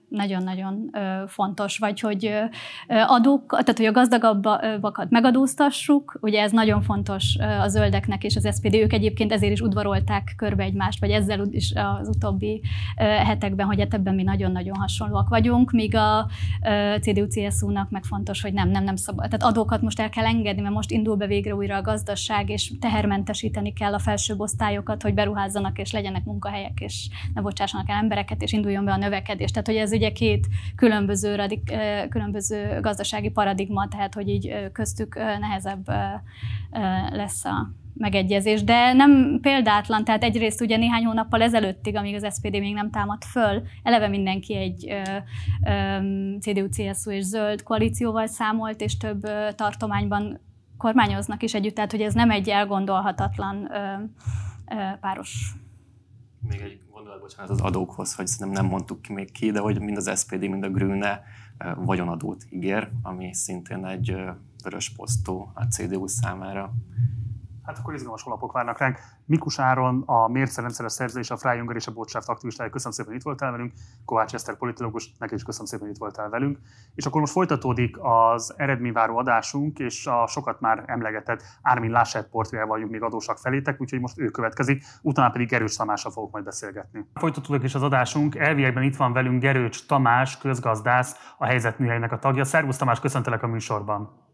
nagyon-nagyon 0.07 0.89
fontos, 1.27 1.77
vagy 1.77 1.99
hogy 1.99 2.39
adók, 2.87 3.49
tehát 3.49 3.77
hogy 3.77 3.85
a 3.85 3.91
gazdagabbakat 3.91 5.09
megadóztassuk, 5.09 6.17
ugye 6.21 6.41
ez 6.41 6.51
nagyon 6.51 6.81
fontos 6.81 7.37
a 7.61 7.67
zöldeknek 7.67 8.23
és 8.23 8.35
az 8.35 8.55
SPD, 8.55 8.73
ők 8.73 8.93
egyébként 8.93 9.31
ezért 9.31 9.51
is 9.51 9.61
udvarolták 9.61 10.33
körbe 10.37 10.63
egymást, 10.63 10.99
vagy 10.99 11.11
ezzel 11.11 11.47
is 11.51 11.73
az 11.99 12.07
utóbbi 12.07 12.61
hetekben, 12.95 13.65
hogy 13.65 13.79
hát 13.79 13.93
ebben 13.93 14.15
mi 14.15 14.23
nagyon-nagyon 14.23 14.75
hasonlóak 14.75 15.29
vagyunk, 15.29 15.71
míg 15.71 15.95
a 15.95 16.27
CDU-CSU-nak 17.01 17.89
meg 17.89 18.03
fontos, 18.03 18.41
hogy 18.41 18.53
nem, 18.53 18.69
nem, 18.69 18.83
nem 18.83 18.95
szabad. 18.95 19.29
Tehát 19.29 19.43
adókat 19.43 19.81
most 19.81 19.99
el 19.99 20.09
kell 20.09 20.25
engedni, 20.25 20.61
mert 20.61 20.73
most 20.73 20.91
indul 20.91 21.15
be 21.15 21.27
végre 21.27 21.55
újra 21.55 21.75
a 21.75 21.81
gazdaság, 21.81 22.49
és 22.49 22.71
tehermentesíteni 22.79 23.73
kell 23.73 23.93
a 23.93 23.99
felsőbb 23.99 24.39
osztályokat, 24.39 25.01
hogy 25.01 25.13
beruházzanak, 25.13 25.79
és 25.79 25.91
legyenek 25.91 26.23
munkahelyek, 26.23 26.79
és 26.79 27.09
ne 27.33 27.41
bocsássanak 27.41 27.89
el 27.89 27.97
embereket, 27.97 28.41
és 28.41 28.51
induljon 28.51 28.85
be 28.85 28.91
a 28.91 28.97
növekedés. 28.97 29.51
Tehát, 29.51 29.67
hogy 29.67 29.75
ez 29.75 29.91
ugye 29.91 30.11
két 30.11 30.47
különböző, 30.75 31.35
radik, 31.35 31.73
különböző 32.09 32.79
gazdasági 32.81 33.29
paradigma, 33.29 33.87
tehát, 33.87 34.13
hogy 34.13 34.29
így 34.29 34.71
köztük 34.71 35.15
nehezebb 35.39 35.87
lesz 37.11 37.45
a 37.45 37.71
megegyezés, 37.93 38.63
de 38.63 38.93
nem 38.93 39.39
példátlan, 39.41 40.03
tehát 40.03 40.23
egyrészt 40.23 40.61
ugye 40.61 40.77
néhány 40.77 41.05
hónappal 41.05 41.41
ezelőttig, 41.41 41.95
amíg 41.95 42.15
az 42.15 42.35
SPD 42.35 42.51
még 42.51 42.73
nem 42.73 42.89
támadt 42.89 43.25
föl, 43.25 43.61
eleve 43.83 44.07
mindenki 44.07 44.55
egy 44.55 45.01
CDU-CSU 46.39 47.11
és 47.11 47.23
zöld 47.23 47.63
koalícióval 47.63 48.27
számolt, 48.27 48.81
és 48.81 48.97
több 48.97 49.23
ö, 49.23 49.47
tartományban 49.55 50.39
kormányoznak 50.77 51.43
is 51.43 51.53
együtt, 51.53 51.75
tehát 51.75 51.91
hogy 51.91 52.01
ez 52.01 52.13
nem 52.13 52.31
egy 52.31 52.49
elgondolhatatlan 52.49 53.71
ö, 53.71 54.03
ö, 54.75 54.97
páros. 55.01 55.53
Még 56.47 56.59
egy 56.59 56.79
gondolat, 56.91 57.19
bocsánat, 57.21 57.49
az 57.49 57.61
adókhoz, 57.61 58.15
hogy 58.15 58.27
szerintem 58.27 58.63
nem 58.63 58.71
mondtuk 58.71 59.01
ki 59.01 59.13
még 59.13 59.31
ki, 59.31 59.51
de 59.51 59.59
hogy 59.59 59.79
mind 59.79 59.97
az 59.97 60.19
SPD, 60.19 60.49
mind 60.49 60.63
a 60.63 60.69
Grüne 60.69 61.23
vagyonadót 61.75 62.45
ígér, 62.49 62.89
ami 63.01 63.33
szintén 63.33 63.85
egy 63.85 64.15
vörös 64.63 64.89
posztó 64.89 65.51
a 65.53 65.63
CDU 65.63 66.07
számára. 66.07 66.73
Hát 67.65 67.77
akkor 67.77 67.93
izgalmas 67.93 68.23
holapok 68.23 68.51
várnak 68.51 68.77
ránk. 68.77 68.99
Mikus 69.25 69.59
Áron, 69.59 70.03
a 70.05 70.27
Mérce 70.27 70.61
rendszeres 70.61 70.91
szerző 70.91 71.19
és 71.19 71.31
a 71.31 71.37
Frájunger 71.37 71.75
és 71.75 71.87
a 71.87 71.91
Botschaft 71.91 72.29
aktivistája, 72.29 72.69
köszönöm 72.69 72.93
szépen, 72.93 73.11
hogy 73.11 73.19
itt 73.19 73.25
voltál 73.25 73.51
velünk. 73.51 73.73
Kovács 74.05 74.33
Eszter 74.33 74.57
politológus, 74.57 75.13
neki 75.19 75.33
is 75.33 75.43
köszönöm 75.43 75.67
szépen, 75.67 75.85
hogy 75.85 75.95
itt 75.95 76.01
voltál 76.01 76.29
velünk. 76.29 76.59
És 76.95 77.05
akkor 77.05 77.19
most 77.19 77.33
folytatódik 77.33 77.97
az 78.01 78.53
eredményváró 78.57 79.17
adásunk, 79.17 79.79
és 79.79 80.07
a 80.07 80.27
sokat 80.27 80.59
már 80.59 80.83
emlegetett 80.87 81.43
Ármin 81.61 81.91
Laschet 81.91 82.29
portréjával 82.29 82.71
vagyunk 82.73 82.91
még 82.91 83.01
adósak 83.01 83.37
felétek, 83.37 83.81
úgyhogy 83.81 83.99
most 83.99 84.19
ő 84.19 84.29
következik, 84.29 84.83
utána 85.01 85.29
pedig 85.29 85.47
Gerős 85.47 85.75
Tamással 85.75 86.11
fogok 86.11 86.31
majd 86.31 86.43
beszélgetni. 86.43 87.05
Folytatódik 87.13 87.63
is 87.63 87.75
az 87.75 87.81
adásunk, 87.81 88.35
elviekben 88.35 88.83
itt 88.83 88.95
van 88.95 89.13
velünk 89.13 89.41
Gerős 89.41 89.85
Tamás, 89.85 90.37
közgazdász, 90.37 91.33
a 91.37 91.45
helyzetműhelynek 91.45 92.11
a 92.11 92.19
tagja. 92.19 92.43
Szervusz 92.43 92.77
Tamás, 92.77 92.99
köszöntelek 92.99 93.43
a 93.43 93.47
műsorban. 93.47 94.31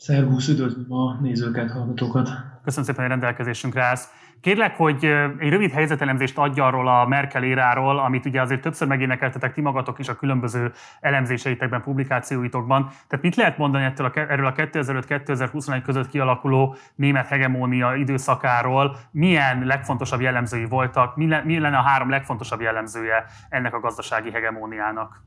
Szervusz, 0.00 0.48
üdvözlöm 0.48 0.92
a 0.92 1.20
nézőket, 1.20 1.70
hallgatókat. 1.70 2.30
Köszönöm 2.64 2.84
szépen, 2.84 3.00
hogy 3.00 3.10
rendelkezésünkre 3.10 3.82
állsz. 3.82 4.08
Kérlek, 4.40 4.76
hogy 4.76 5.04
egy 5.38 5.48
rövid 5.48 5.70
helyzetelemzést 5.70 6.38
adj 6.38 6.60
arról 6.60 6.88
a 6.88 7.06
Merkel 7.06 7.42
éráról, 7.42 7.98
amit 7.98 8.26
ugye 8.26 8.40
azért 8.40 8.60
többször 8.60 8.88
megénekeltetek 8.88 9.52
ti 9.52 9.60
magatok 9.60 9.98
is 9.98 10.08
a 10.08 10.16
különböző 10.16 10.72
elemzéseitekben, 11.00 11.82
publikációitokban. 11.82 12.88
Tehát 13.08 13.24
mit 13.24 13.36
lehet 13.36 13.58
mondani 13.58 13.84
ettől 13.84 14.06
a, 14.06 14.18
erről 14.18 14.46
a 14.46 14.52
2005-2021 14.52 15.80
között 15.84 16.08
kialakuló 16.08 16.76
német 16.94 17.26
hegemónia 17.26 17.94
időszakáról? 17.94 18.96
Milyen 19.10 19.64
legfontosabb 19.64 20.20
jellemzői 20.20 20.64
voltak? 20.64 21.16
Mi, 21.16 21.28
le, 21.28 21.42
mi 21.44 21.58
lenne 21.58 21.76
a 21.76 21.82
három 21.82 22.10
legfontosabb 22.10 22.60
jellemzője 22.60 23.24
ennek 23.48 23.74
a 23.74 23.80
gazdasági 23.80 24.30
hegemóniának? 24.30 25.22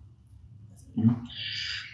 Mm. 1.01 1.11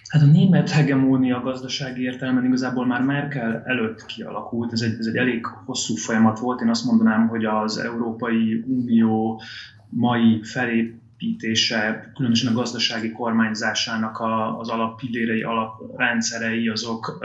Hát 0.09 0.21
a 0.21 0.25
német 0.25 0.69
hegemónia 0.69 1.41
gazdasági 1.41 2.01
értelemben 2.01 2.45
igazából 2.45 2.85
már 2.85 3.01
Merkel 3.01 3.63
előtt 3.65 4.05
kialakult, 4.05 4.73
ez 4.73 4.81
egy, 4.81 4.95
ez 4.99 5.05
egy 5.05 5.15
elég 5.15 5.45
hosszú 5.45 5.95
folyamat 5.95 6.39
volt. 6.39 6.61
Én 6.61 6.69
azt 6.69 6.85
mondanám, 6.85 7.27
hogy 7.27 7.45
az 7.45 7.77
Európai 7.77 8.63
Unió 8.67 9.41
mai 9.89 10.43
felépítése, 10.43 12.11
különösen 12.15 12.51
a 12.51 12.55
gazdasági 12.55 13.11
kormányzásának 13.11 14.19
a, 14.19 14.59
az 14.59 14.69
alappillérei, 14.69 15.41
alaprendszerei, 15.41 16.67
azok 16.67 17.17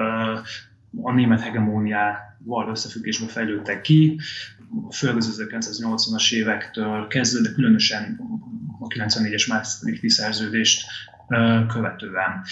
a 1.02 1.12
német 1.12 1.40
hegemóniával 1.40 2.68
összefüggésben 2.70 3.28
fejlődtek 3.28 3.80
ki, 3.80 4.20
főleg 4.90 5.16
az 5.16 5.44
1980-as 5.50 6.32
évektől 6.32 7.06
kezdve, 7.06 7.48
de 7.48 7.54
különösen 7.54 8.20
a 8.80 8.86
94-es 8.86 9.48
Maastrichti 9.48 10.08
szerződést 10.08 10.86
követően. 11.68 12.42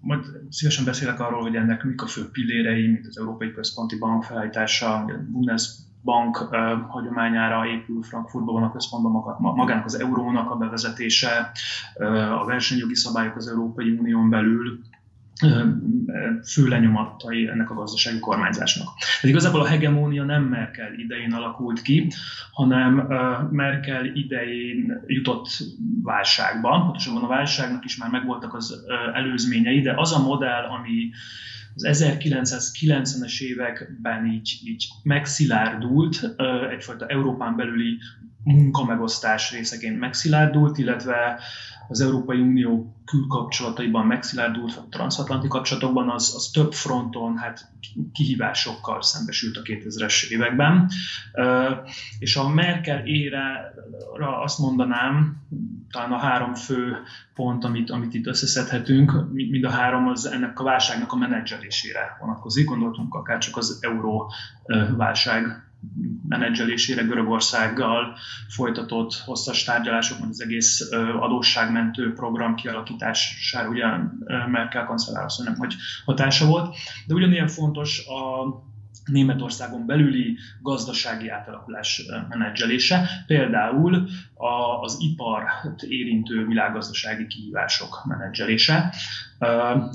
Majd 0.00 0.24
szívesen 0.50 0.84
beszélek 0.84 1.20
arról, 1.20 1.42
hogy 1.42 1.56
ennek 1.56 1.84
mik 1.84 2.02
a 2.02 2.06
fő 2.06 2.30
pillérei, 2.30 2.86
mint 2.86 3.06
az 3.06 3.18
Európai 3.18 3.52
Központi 3.52 3.98
Bank 3.98 4.24
felállítása, 4.24 4.94
a 4.94 5.04
Bundesbank 5.28 6.36
hagyományára 6.88 7.66
épül 7.66 8.02
Frankfurtban 8.02 8.54
van 8.54 8.62
a 8.62 8.72
központban 8.72 9.38
magának 9.54 9.84
az 9.84 10.00
eurónak 10.00 10.50
a 10.50 10.56
bevezetése, 10.56 11.50
a 12.40 12.44
versenyjogi 12.44 12.94
szabályok 12.94 13.36
az 13.36 13.48
Európai 13.48 13.90
Unión 13.90 14.30
belül, 14.30 14.80
fő 16.44 16.68
lenyomatai 16.68 17.48
ennek 17.48 17.70
a 17.70 17.74
gazdasági 17.74 18.18
kormányzásnak. 18.18 18.88
Ez 19.22 19.28
igazából 19.28 19.60
a 19.60 19.66
hegemónia 19.66 20.24
nem 20.24 20.42
Merkel 20.42 20.92
idején 20.92 21.32
alakult 21.32 21.82
ki, 21.82 22.12
hanem 22.52 22.94
Merkel 23.50 24.04
idején 24.04 25.02
jutott 25.06 25.48
válságba. 26.02 26.82
Pontosabban 26.82 27.22
a 27.22 27.26
válságnak 27.26 27.84
is 27.84 27.96
már 27.96 28.10
megvoltak 28.10 28.54
az 28.54 28.84
előzményei, 29.14 29.80
de 29.80 29.92
az 29.96 30.12
a 30.12 30.22
modell, 30.22 30.64
ami 30.64 31.10
az 31.74 31.86
1990-es 31.88 33.40
években 33.40 34.26
így, 34.26 34.60
így 34.64 34.88
megszilárdult, 35.02 36.34
egyfajta 36.70 37.06
Európán 37.06 37.56
belüli 37.56 37.98
munkamegosztás 38.44 39.52
részeként 39.52 39.98
megszilárdult, 39.98 40.78
illetve 40.78 41.40
az 41.88 42.00
Európai 42.00 42.40
Unió 42.40 42.94
külkapcsolataiban 43.04 44.06
megszilárdult, 44.06 44.80
transatlanti 44.90 45.48
kapcsolatokban, 45.48 46.10
az, 46.10 46.32
az 46.36 46.50
több 46.52 46.72
fronton 46.72 47.36
hát 47.36 47.72
kihívásokkal 48.12 49.02
szembesült 49.02 49.56
a 49.56 49.62
2000-es 49.62 50.28
években. 50.28 50.90
És 52.18 52.36
a 52.36 52.48
Merkel 52.48 53.06
ére 53.06 53.74
azt 54.42 54.58
mondanám, 54.58 55.36
talán 55.90 56.12
a 56.12 56.18
három 56.18 56.54
fő 56.54 56.96
pont, 57.34 57.64
amit, 57.64 57.90
amit 57.90 58.14
itt 58.14 58.26
összeszedhetünk, 58.26 59.32
mind 59.32 59.64
a 59.64 59.70
három 59.70 60.08
az 60.08 60.26
ennek 60.26 60.60
a 60.60 60.64
válságnak 60.64 61.12
a 61.12 61.16
menedzselésére 61.16 62.16
vonatkozik. 62.20 62.68
Gondoltunk 62.68 63.14
akár 63.14 63.38
csak 63.38 63.56
az 63.56 63.78
euró 63.80 64.32
válság 64.96 65.63
menedzselésére 66.28 67.02
Görögországgal 67.02 68.16
folytatott 68.48 69.14
hosszas 69.24 69.64
tárgyalásokon 69.64 70.28
az 70.28 70.42
egész 70.42 70.88
adósságmentő 71.20 72.12
program 72.12 72.54
kialakítására 72.54 73.68
ugye 73.68 73.86
Merkel 74.46 74.84
kancellár 74.84 75.26
nem 75.44 75.54
hogy 75.54 75.74
hatása 76.04 76.46
volt. 76.46 76.76
De 77.06 77.14
ugyanilyen 77.14 77.48
fontos 77.48 78.06
a 78.06 78.44
Németországon 79.04 79.86
belüli 79.86 80.36
gazdasági 80.62 81.28
átalakulás 81.28 82.02
menedzselése, 82.28 83.08
például 83.26 84.08
az 84.80 84.96
ipart 85.00 85.82
érintő 85.82 86.46
világgazdasági 86.46 87.26
kihívások 87.26 88.02
menedzselése, 88.04 88.94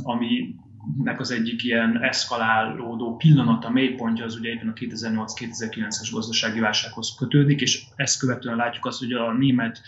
ami 0.04 0.56
nek 1.04 1.20
az 1.20 1.32
egyik 1.32 1.64
ilyen 1.64 2.04
eszkalálódó 2.04 3.16
pillanata, 3.16 3.70
mélypontja 3.70 4.26
az 4.26 4.36
ugye 4.36 4.50
éppen 4.50 4.68
a 4.68 4.74
2008-2009-es 4.74 6.10
gazdasági 6.12 6.60
válsághoz 6.60 7.16
kötődik, 7.18 7.62
és 7.62 7.86
ezt 7.96 8.20
követően 8.20 8.56
látjuk 8.56 8.86
azt, 8.86 9.00
hogy 9.00 9.12
a 9.12 9.34
német 9.34 9.82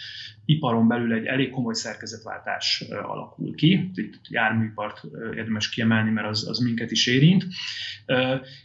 iparon 0.46 0.88
belül 0.88 1.14
egy 1.14 1.26
elég 1.26 1.50
komoly 1.50 1.74
szerkezetváltás 1.74 2.84
alakul 3.04 3.56
ki. 3.56 3.92
Itt 3.94 4.28
járműipart 4.30 5.02
érdemes 5.36 5.70
kiemelni, 5.70 6.10
mert 6.10 6.28
az, 6.28 6.48
az 6.48 6.60
minket 6.60 6.92
is 6.92 7.08
érint. 7.08 7.46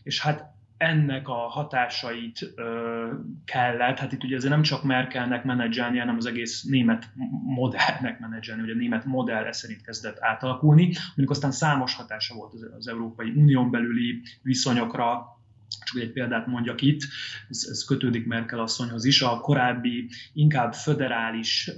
És 0.03 0.21
hát 0.21 0.56
ennek 0.77 1.29
a 1.29 1.35
hatásait 1.49 2.53
ö, 2.55 3.13
kellett, 3.45 3.99
hát 3.99 4.13
itt 4.13 4.25
ugye 4.25 4.37
azért 4.37 4.53
nem 4.53 4.63
csak 4.63 4.83
Merkelnek 4.83 5.45
menedzselni, 5.45 5.99
hanem 5.99 6.17
az 6.17 6.27
egész 6.27 6.63
német 6.63 7.09
modellnek 7.45 8.19
menedzselni, 8.21 8.61
hogy 8.61 8.71
a 8.71 8.75
német 8.75 9.05
modell 9.05 9.45
ez 9.45 9.59
szerint 9.59 9.83
kezdett 9.83 10.17
átalakulni, 10.21 10.85
mondjuk 11.07 11.31
aztán 11.31 11.51
számos 11.51 11.95
hatása 11.95 12.35
volt 12.35 12.53
az, 12.53 12.67
az 12.77 12.89
Európai 12.89 13.31
Unión 13.31 13.71
belüli 13.71 14.23
viszonyokra, 14.43 15.35
csak 15.69 16.03
egy 16.03 16.13
példát 16.13 16.47
mondjak 16.47 16.83
itt, 16.83 17.01
ez, 17.49 17.67
ez 17.71 17.85
kötődik 17.85 18.27
Merkel 18.27 18.61
asszonyhoz 18.61 19.05
is, 19.05 19.23
a 19.23 19.41
korábbi 19.41 20.11
inkább 20.33 20.73
föderális 20.75 21.71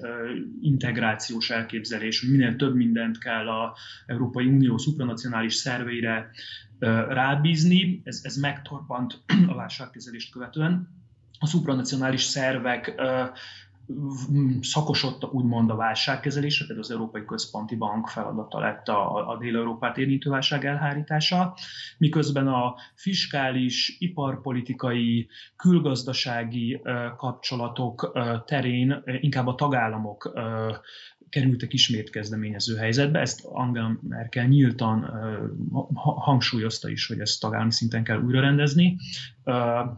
integrációs 0.63 1.51
elképzelés, 1.51 2.21
hogy 2.21 2.31
minél 2.31 2.57
több 2.57 2.75
mindent 2.75 3.19
kell 3.19 3.49
a 3.49 3.77
Európai 4.07 4.47
Unió 4.47 4.79
szupranacionális 4.79 5.55
szerveire 5.55 6.31
rábízni, 7.09 8.01
ez, 8.05 8.21
ez 8.23 8.37
megtorpant 8.37 9.23
a 9.49 9.55
válságkezelést 9.55 10.33
követően. 10.33 10.89
A 11.39 11.47
szupranacionális 11.47 12.23
szervek 12.23 12.95
szakosodtak 14.61 15.35
úgymond 15.35 15.71
a 15.71 15.77
válságkezelésre, 15.77 16.65
például 16.67 16.85
az 16.85 16.91
Európai 16.91 17.25
Központi 17.25 17.77
Bank 17.77 18.09
feladata 18.09 18.61
lett 18.61 18.89
a, 18.89 19.29
a 19.31 19.37
Dél-Európát 19.37 19.99
érintő 19.99 20.31
válság 20.31 20.65
elhárítása, 20.65 21.55
miközben 21.99 22.49
a 22.49 22.75
fiskális, 22.95 23.97
iparpolitikai, 23.99 25.29
külgazdasági 25.57 26.81
kapcsolatok 27.17 28.19
terén 28.47 29.03
inkább 29.21 29.47
a 29.47 29.55
tagállamok 29.55 30.33
kerültek 31.29 31.73
ismét 31.73 32.11
kezdeményező 32.11 32.77
helyzetbe. 32.77 33.21
Ezt 33.21 33.45
Angela 33.45 33.99
Merkel 34.09 34.47
nyíltan 34.47 35.11
hangsúlyozta 35.95 36.89
is, 36.89 37.07
hogy 37.07 37.21
ezt 37.21 37.41
tagállami 37.41 37.73
szinten 37.73 38.05
kell 38.05 38.21
újra 38.21 38.41
rendezni, 38.41 38.97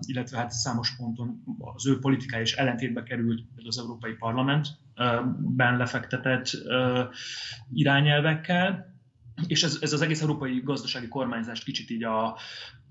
illetve 0.07 0.37
hát 0.37 0.51
számos 0.51 0.97
ponton 0.97 1.43
az 1.59 1.87
ő 1.87 1.99
politikája 1.99 2.43
is 2.43 2.55
ellentétbe 2.55 3.03
került 3.03 3.43
az 3.67 3.79
Európai 3.79 4.13
Parlamentben 4.13 5.77
lefektetett 5.77 6.51
irányelvekkel, 7.73 8.90
és 9.47 9.63
ez, 9.63 9.79
ez 9.81 9.93
az 9.93 10.01
egész 10.01 10.21
európai 10.21 10.61
gazdasági 10.65 11.09
kormányzást 11.09 11.65
kicsit 11.65 11.91
így 11.91 12.05
a, 12.05 12.37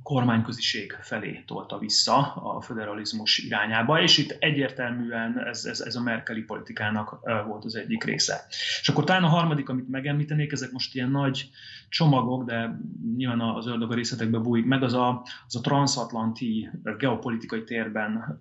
kormányköziség 0.03 0.91
felé 1.01 1.43
tolta 1.47 1.77
vissza 1.77 2.33
a 2.33 2.61
federalizmus 2.61 3.37
irányába, 3.37 4.01
és 4.01 4.17
itt 4.17 4.35
egyértelműen 4.39 5.47
ez, 5.47 5.65
ez, 5.65 5.79
ez 5.79 5.95
a 5.95 6.01
merkeli 6.01 6.41
politikának 6.41 7.19
volt 7.47 7.65
az 7.65 7.75
egyik 7.75 8.03
része. 8.03 8.45
És 8.81 8.89
akkor 8.89 9.03
talán 9.03 9.23
a 9.23 9.27
harmadik, 9.27 9.69
amit 9.69 9.89
megemlítenék, 9.89 10.51
ezek 10.51 10.71
most 10.71 10.95
ilyen 10.95 11.11
nagy 11.11 11.49
csomagok, 11.89 12.43
de 12.43 12.79
nyilván 13.15 13.41
az 13.41 13.67
ördög 13.67 13.91
a 13.91 13.95
részletekbe 13.95 14.37
bújik 14.37 14.65
meg, 14.65 14.83
az 14.83 14.93
a, 14.93 15.25
az 15.47 15.55
a 15.55 15.61
transatlanti 15.61 16.69
geopolitikai 16.97 17.63
térben 17.63 18.39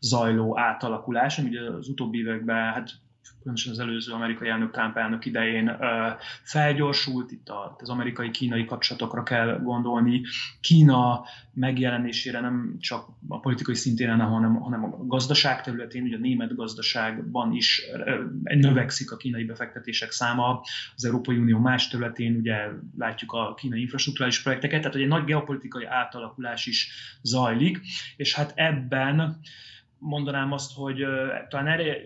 zajló 0.00 0.58
átalakulás, 0.58 1.38
ami 1.38 1.48
ugye 1.48 1.70
az 1.70 1.88
utóbbi 1.88 2.18
években 2.18 2.72
hát 2.72 2.90
különösen 3.40 3.72
az 3.72 3.78
előző 3.78 4.12
amerikai 4.12 4.48
elnök 4.48 4.70
Trump 4.70 4.96
elnök 4.96 5.24
idején 5.24 5.76
felgyorsult, 6.42 7.30
itt 7.30 7.48
az 7.76 7.88
amerikai-kínai 7.88 8.64
kapcsolatokra 8.64 9.22
kell 9.22 9.60
gondolni. 9.62 10.22
Kína 10.60 11.24
megjelenésére 11.54 12.40
nem 12.40 12.76
csak 12.80 13.08
a 13.28 13.40
politikai 13.40 13.74
szintén, 13.74 14.20
hanem, 14.20 14.54
hanem 14.54 14.84
a 14.84 15.06
gazdaság 15.06 15.62
területén, 15.62 16.02
ugye 16.02 16.16
a 16.16 16.20
német 16.20 16.54
gazdaságban 16.54 17.52
is 17.52 17.82
növekszik 18.42 19.12
a 19.12 19.16
kínai 19.16 19.44
befektetések 19.44 20.10
száma, 20.10 20.60
az 20.94 21.04
Európai 21.04 21.36
Unió 21.36 21.58
más 21.58 21.88
területén 21.88 22.36
ugye 22.36 22.68
látjuk 22.98 23.32
a 23.32 23.54
kínai 23.54 23.80
infrastruktúrális 23.80 24.42
projekteket, 24.42 24.80
tehát 24.80 24.96
egy 24.96 25.06
nagy 25.06 25.24
geopolitikai 25.24 25.84
átalakulás 25.84 26.66
is 26.66 26.90
zajlik, 27.22 27.80
és 28.16 28.34
hát 28.34 28.52
ebben 28.54 29.40
mondanám 30.00 30.52
azt, 30.52 30.74
hogy 30.74 31.04
talán 31.48 31.66
erre 31.66 31.96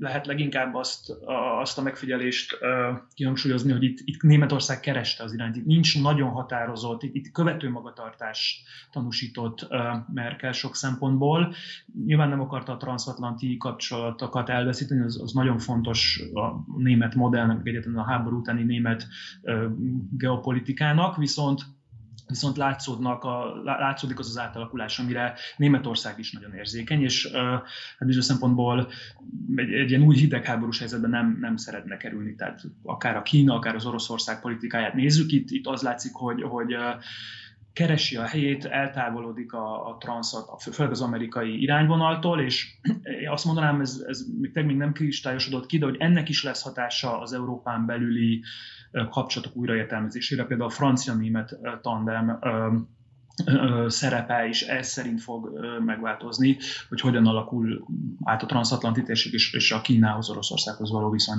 lehet 0.00 0.26
leginkább 0.26 0.74
azt, 0.74 1.12
azt 1.60 1.78
a 1.78 1.82
megfigyelést 1.82 2.58
kihangsúlyozni, 3.14 3.72
hogy 3.72 3.82
itt, 3.82 3.98
itt 4.04 4.22
Németország 4.22 4.80
kereste 4.80 5.22
az 5.22 5.32
irányt. 5.32 5.56
Itt 5.56 5.66
nincs 5.66 6.02
nagyon 6.02 6.30
határozott, 6.30 7.02
itt, 7.02 7.14
itt 7.14 7.30
követő 7.32 7.70
magatartás 7.70 8.62
tanúsított 8.92 9.68
Merkel 10.12 10.52
sok 10.52 10.76
szempontból. 10.76 11.54
Nyilván 12.06 12.28
nem 12.28 12.40
akarta 12.40 12.72
a 12.72 12.76
transatlanti 12.76 13.56
kapcsolatokat 13.56 14.48
elveszíteni, 14.48 15.00
az, 15.00 15.20
az 15.22 15.32
nagyon 15.32 15.58
fontos 15.58 16.22
a 16.34 16.78
német 16.78 17.14
modellnek, 17.14 17.66
egyetlen 17.66 17.96
a 17.96 18.04
háború 18.04 18.38
utáni 18.38 18.62
német 18.62 19.06
geopolitikának, 20.10 21.16
viszont 21.16 21.62
viszont 22.30 22.56
látszódnak 22.56 23.24
a, 23.24 23.62
látszódik 23.64 24.18
az 24.18 24.28
az 24.28 24.38
átalakulás, 24.38 24.98
amire 24.98 25.34
Németország 25.56 26.18
is 26.18 26.32
nagyon 26.32 26.54
érzékeny, 26.54 27.02
és 27.02 27.24
uh, 27.24 27.32
hát 27.98 28.06
bizonyos 28.06 28.24
szempontból 28.24 28.90
egy, 29.56 29.72
egy 29.72 29.90
ilyen 29.90 30.02
új 30.02 30.16
hidegháborús 30.16 30.78
helyzetben 30.78 31.10
nem, 31.10 31.38
nem 31.40 31.56
szeretne 31.56 31.96
kerülni, 31.96 32.34
tehát 32.34 32.62
akár 32.82 33.16
a 33.16 33.22
Kína, 33.22 33.54
akár 33.54 33.74
az 33.74 33.86
Oroszország 33.86 34.40
politikáját 34.40 34.94
nézzük, 34.94 35.32
itt, 35.32 35.50
itt 35.50 35.66
az 35.66 35.82
látszik, 35.82 36.12
hogy, 36.12 36.42
hogy 36.42 36.74
uh, 36.74 36.82
keresi 37.72 38.16
a 38.16 38.24
helyét, 38.24 38.64
eltávolodik 38.64 39.52
a, 39.52 39.88
a 39.88 39.96
transzat, 39.96 40.62
főleg 40.72 40.92
az 40.92 41.00
amerikai 41.00 41.62
irányvonaltól, 41.62 42.40
és 42.40 42.74
azt 43.34 43.44
mondanám, 43.44 43.80
ez, 43.80 44.04
ez 44.06 44.24
még, 44.40 44.64
még 44.64 44.76
nem 44.76 44.92
kristályosodott 44.92 45.66
ki, 45.66 45.78
de 45.78 45.84
hogy 45.84 45.96
ennek 45.98 46.28
is 46.28 46.42
lesz 46.42 46.62
hatása 46.62 47.20
az 47.20 47.32
Európán 47.32 47.86
belüli 47.86 48.42
kapcsolatok 49.10 49.56
újraértelmezésére. 49.56 50.44
Például 50.44 50.68
a 50.68 50.72
francia-német 50.72 51.58
tandem 51.82 52.38
szerepe 53.86 54.46
is 54.48 54.62
ez 54.62 54.88
szerint 54.88 55.22
fog 55.22 55.50
megváltozni, 55.84 56.56
hogy 56.88 57.00
hogyan 57.00 57.26
alakul 57.26 57.86
át 58.22 58.42
a 58.42 58.46
transatlanti 58.46 59.02
térség 59.02 59.32
és 59.32 59.72
a 59.72 59.80
Kínához, 59.80 60.30
Oroszországhoz 60.30 60.90
való 60.90 61.10
viszony. 61.10 61.38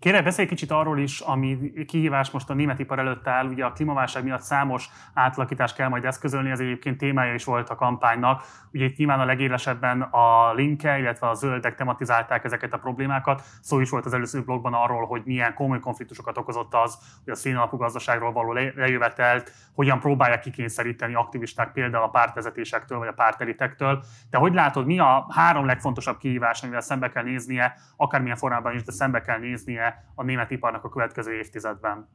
Kérem, 0.00 0.24
beszélj 0.24 0.48
kicsit 0.48 0.70
arról 0.70 0.98
is, 0.98 1.20
ami 1.20 1.72
kihívás 1.86 2.30
most 2.30 2.50
a 2.50 2.54
német 2.54 2.78
ipar 2.78 2.98
előtt 2.98 3.26
áll. 3.26 3.46
Ugye 3.46 3.64
a 3.64 3.72
klímaválság 3.72 4.24
miatt 4.24 4.40
számos 4.40 4.88
átalakítást 5.14 5.74
kell 5.74 5.88
majd 5.88 6.04
eszközölni, 6.04 6.50
ez 6.50 6.60
egyébként 6.60 6.98
témája 6.98 7.34
is 7.34 7.44
volt 7.44 7.70
a 7.70 7.74
kampánynak. 7.74 8.42
Ugye 8.72 8.84
itt 8.84 8.96
nyilván 8.96 9.20
a 9.20 9.24
legélesebben 9.24 10.02
a 10.02 10.52
linke, 10.52 10.98
illetve 10.98 11.28
a 11.28 11.34
zöldek 11.34 11.74
tematizálták 11.74 12.44
ezeket 12.44 12.72
a 12.72 12.78
problémákat. 12.78 13.42
Szó 13.60 13.80
is 13.80 13.90
volt 13.90 14.06
az 14.06 14.14
előző 14.14 14.42
blogban 14.42 14.74
arról, 14.74 15.06
hogy 15.06 15.22
milyen 15.24 15.54
komoly 15.54 15.80
konfliktusokat 15.80 16.38
okozott 16.38 16.74
az, 16.74 16.98
hogy 17.24 17.32
a 17.32 17.36
szénalapú 17.36 17.76
gazdaságról 17.76 18.32
való 18.32 18.52
lejövetelt, 18.52 19.52
hogyan 19.74 20.00
próbálják 20.00 20.40
kikényszeríteni 20.40 21.14
aktivisták 21.14 21.72
például 21.72 22.04
a 22.04 22.08
pártvezetésektől 22.08 22.98
vagy 22.98 23.08
a 23.08 23.12
pártelitektől. 23.12 24.02
De 24.30 24.38
hogy 24.38 24.54
látod, 24.54 24.86
mi 24.86 24.98
a 24.98 25.26
három 25.30 25.66
legfontosabb 25.66 26.18
kihívás, 26.18 26.62
amivel 26.62 26.80
szembe 26.80 27.10
kell 27.10 27.22
néznie, 27.22 27.74
akármilyen 27.96 28.36
formában 28.36 28.74
is, 28.74 28.82
de 28.82 28.92
szembe 28.92 29.20
kell 29.20 29.38
néznie 29.38 29.88
a 30.14 30.22
német 30.22 30.50
iparnak 30.50 30.84
a 30.84 30.88
következő 30.88 31.32
évtizedben? 31.32 32.08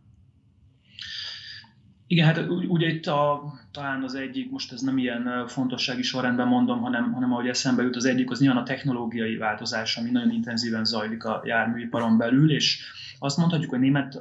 Igen, 2.08 2.26
hát 2.26 2.50
ugye 2.50 2.88
itt 2.88 3.06
a, 3.06 3.54
talán 3.72 4.04
az 4.04 4.16
egyik, 4.16 4.52
most 4.52 4.72
ez 4.72 4.82
nem 4.82 4.98
ilyen 4.98 5.48
fontossági 5.48 6.02
sorrendben 6.02 6.48
mondom, 6.48 6.82
hanem, 6.82 7.12
hanem 7.12 7.32
ahogy 7.32 7.48
eszembe 7.48 7.84
jut, 7.84 7.96
az 7.96 8.06
egyik 8.06 8.32
az 8.32 8.40
nyilván 8.40 8.62
a 8.62 8.66
technológiai 8.66 9.38
változás, 9.38 9.98
ami 9.98 10.12
nagyon 10.12 10.32
intenzíven 10.32 10.86
zajlik 10.86 11.24
a 11.24 11.42
járműiparon 11.46 12.18
belül, 12.18 12.52
és 12.52 12.84
azt 13.20 13.38
mondhatjuk, 13.38 13.70
hogy 13.70 13.80
német, 13.80 14.16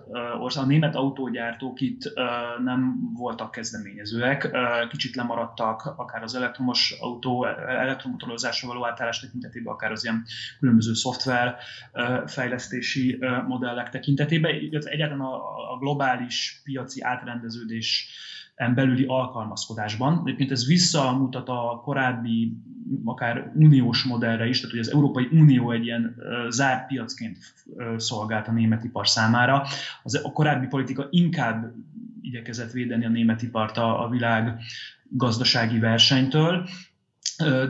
a 0.57 0.65
német 0.65 0.95
autógyártók 0.95 1.81
itt 1.81 2.13
nem 2.65 3.11
voltak 3.17 3.51
kezdeményezőek, 3.51 4.57
kicsit 4.91 5.15
lemaradtak 5.15 5.95
akár 5.97 6.23
az 6.23 6.35
elektromos 6.35 6.95
autó, 7.01 7.47
elektromotorozásra 7.69 8.69
való 8.69 8.87
átállás 8.87 9.21
tekintetében, 9.21 9.73
akár 9.73 9.93
az 9.93 10.05
ilyen 10.05 10.25
különböző 10.59 10.95
szoftver 10.95 11.57
fejlesztési 12.27 13.19
modellek 13.47 13.89
tekintetében. 13.89 14.51
Egyáltalán 14.71 15.21
a, 15.21 15.73
a 15.73 15.79
globális 15.79 16.61
piaci 16.65 17.03
átrendeződés 17.03 18.09
belüli 18.75 19.05
alkalmazkodásban. 19.05 20.23
Egyébként 20.25 20.51
ez 20.51 20.67
visszamutat 20.67 21.49
a 21.49 21.81
korábbi, 21.85 22.57
akár 23.05 23.53
uniós 23.55 24.03
modellre 24.05 24.47
is, 24.47 24.57
tehát 24.57 24.71
hogy 24.71 24.85
az 24.85 24.93
Európai 24.93 25.29
Unió 25.33 25.71
egy 25.71 25.85
ilyen 25.85 26.17
zárt 26.49 26.87
piacként 26.87 27.39
szolgált 27.97 28.49
a 28.49 28.53
német 28.53 28.85
ipar 28.85 29.09
számára. 29.09 29.63
Az, 30.03 30.21
a 30.25 30.33
korábbi 30.33 30.67
politika 30.67 31.07
inkább 31.11 31.73
igyekezett 32.21 32.71
védeni 32.71 33.05
a 33.05 33.09
német 33.09 33.43
ipart 33.43 33.77
a, 33.77 34.05
a 34.05 34.09
világ 34.09 34.61
gazdasági 35.09 35.79
versenytől, 35.79 36.69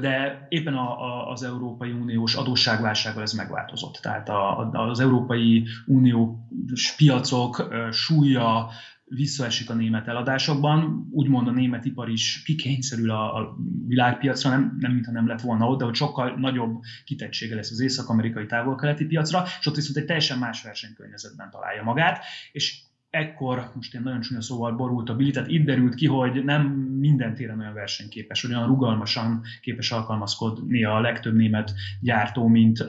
de 0.00 0.46
éppen 0.48 0.74
a, 0.74 1.02
a, 1.02 1.30
az 1.30 1.42
Európai 1.42 1.90
Uniós 1.90 2.34
adósságválsággal 2.34 3.22
ez 3.22 3.32
megváltozott. 3.32 3.98
Tehát 4.02 4.28
a, 4.28 4.70
az 4.72 5.00
Európai 5.00 5.66
Uniós 5.86 6.94
piacok 6.96 7.74
súlya 7.90 8.70
visszaesik 9.04 9.70
a 9.70 9.74
német 9.74 10.08
eladásokban, 10.08 11.08
úgymond 11.10 11.48
a 11.48 11.50
német 11.50 11.84
ipar 11.84 12.08
is 12.08 12.42
kikényszerül 12.44 13.10
a, 13.10 13.36
a 13.36 13.56
világpiacra, 13.86 14.50
nem, 14.50 14.76
nem 14.80 14.92
mintha 14.92 15.12
nem 15.12 15.26
lett 15.26 15.40
volna 15.40 15.68
ott, 15.68 15.78
de 15.78 15.84
hogy 15.84 15.94
sokkal 15.94 16.34
nagyobb 16.38 16.80
kitettsége 17.04 17.54
lesz 17.54 17.70
az 17.70 17.80
észak-amerikai 17.80 18.46
távol-keleti 18.46 19.04
piacra, 19.04 19.44
és 19.60 19.66
ott 19.66 19.74
viszont 19.74 19.96
egy 19.96 20.04
teljesen 20.04 20.38
más 20.38 20.62
versenykörnyezetben 20.62 21.50
találja 21.50 21.82
magát, 21.82 22.24
és 22.52 22.82
ekkor, 23.10 23.70
most 23.74 23.94
én 23.94 24.00
nagyon 24.02 24.20
csúnya 24.20 24.40
szóval 24.40 24.72
borult 24.72 25.08
a 25.08 25.16
Billy, 25.16 25.30
tehát 25.30 25.50
itt 25.50 25.64
derült 25.64 25.94
ki, 25.94 26.06
hogy 26.06 26.44
nem 26.44 26.62
minden 26.98 27.34
téren 27.34 27.60
olyan 27.60 27.74
versenyképes, 27.74 28.44
olyan 28.44 28.66
rugalmasan 28.66 29.42
képes 29.60 29.90
alkalmazkodni 29.90 30.84
a 30.84 31.00
legtöbb 31.00 31.34
német 31.34 31.72
gyártó, 32.00 32.46
mint, 32.48 32.84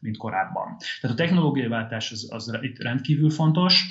mint 0.00 0.16
korábban. 0.16 0.76
Tehát 1.00 1.16
a 1.16 1.22
technológiai 1.22 1.68
váltás 1.68 2.10
az, 2.10 2.28
az 2.30 2.58
itt 2.60 2.78
rendkívül 2.78 3.30
fontos, 3.30 3.84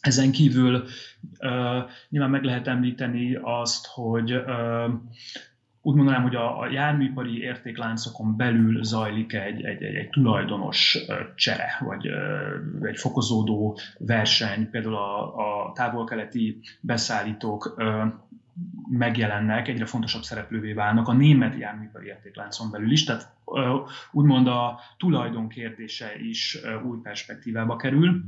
ezen 0.00 0.30
kívül 0.30 0.74
uh, 0.74 1.90
nyilván 2.08 2.30
meg 2.30 2.44
lehet 2.44 2.66
említeni 2.66 3.38
azt, 3.42 3.86
hogy 3.86 4.32
uh, 4.34 4.92
úgy 5.82 5.94
mondanám, 5.94 6.22
hogy 6.22 6.34
a, 6.34 6.60
a 6.60 6.70
járműipari 6.70 7.40
értékláncokon 7.40 8.36
belül 8.36 8.84
zajlik 8.84 9.32
egy, 9.32 9.64
egy, 9.64 9.82
egy, 9.82 9.94
egy 9.94 10.08
tulajdonos 10.08 10.98
csere, 11.34 11.78
vagy 11.84 12.06
egy 12.82 12.96
fokozódó 12.96 13.78
verseny, 13.98 14.70
például 14.70 14.96
a, 14.96 15.36
a 15.36 15.72
távol-keleti 15.72 16.60
beszállítók 16.80 17.82
megjelennek, 18.90 19.68
egyre 19.68 19.86
fontosabb 19.86 20.22
szereplővé 20.22 20.72
válnak 20.72 21.08
a 21.08 21.12
német 21.12 21.58
járműipari 21.58 22.06
értékláncon 22.06 22.70
belül 22.70 22.90
is, 22.90 23.04
tehát 23.04 23.34
úgymond 24.12 24.46
a 24.46 24.80
tulajdon 24.98 25.48
kérdése 25.48 26.12
is 26.28 26.58
új 26.84 26.98
perspektívába 27.02 27.76
kerül. 27.76 28.24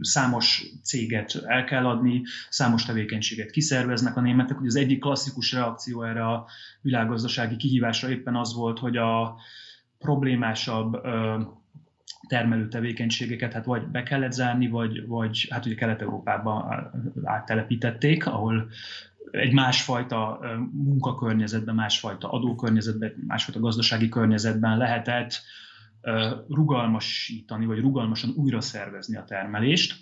Számos 0.00 0.64
céget 0.82 1.42
el 1.46 1.64
kell 1.64 1.86
adni, 1.86 2.22
számos 2.48 2.84
tevékenységet 2.84 3.50
kiszerveznek 3.50 4.16
a 4.16 4.20
németek. 4.20 4.58
Ugye 4.58 4.66
az 4.66 4.76
egyik 4.76 5.00
klasszikus 5.00 5.52
reakció 5.52 6.02
erre 6.02 6.26
a 6.26 6.46
világgazdasági 6.80 7.56
kihívásra 7.56 8.10
éppen 8.10 8.36
az 8.36 8.54
volt, 8.54 8.78
hogy 8.78 8.96
a 8.96 9.36
problémásabb 9.98 11.00
termelő 12.28 12.68
tevékenységeket 12.68 13.52
hát 13.52 13.64
vagy 13.64 13.86
be 13.86 14.02
kellett 14.02 14.32
zárni, 14.32 14.68
vagy, 14.68 15.06
vagy 15.06 15.46
hát 15.50 15.66
ugye 15.66 15.74
Kelet-Európában 15.74 16.90
áttelepítették, 17.24 18.26
ahol 18.26 18.68
egy 19.30 19.52
másfajta 19.52 20.40
munkakörnyezetben, 20.72 21.74
másfajta 21.74 22.30
adókörnyezetben, 22.30 23.12
másfajta 23.26 23.60
gazdasági 23.60 24.08
környezetben 24.08 24.78
lehetett 24.78 25.42
rugalmasítani, 26.48 27.66
vagy 27.66 27.80
rugalmasan 27.80 28.30
újra 28.36 28.60
szervezni 28.60 29.16
a 29.16 29.24
termelést. 29.24 29.94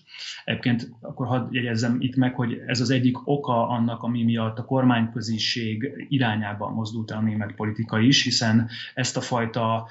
Egyébként 0.45 0.89
akkor 1.01 1.27
hadd 1.27 1.47
jegyezzem 1.51 1.97
itt 2.01 2.17
meg, 2.17 2.35
hogy 2.35 2.63
ez 2.67 2.81
az 2.81 2.91
egyik 2.91 3.29
oka 3.29 3.69
annak, 3.69 4.03
ami 4.03 4.25
miatt 4.25 4.59
a 4.59 4.65
kormányköziség 4.65 6.07
irányában 6.09 6.73
mozdult 6.73 7.11
el 7.11 7.19
a 7.19 7.23
német 7.23 7.55
politika 7.55 7.99
is, 7.99 8.23
hiszen 8.23 8.69
ezt 8.95 9.17
a 9.17 9.21
fajta 9.21 9.89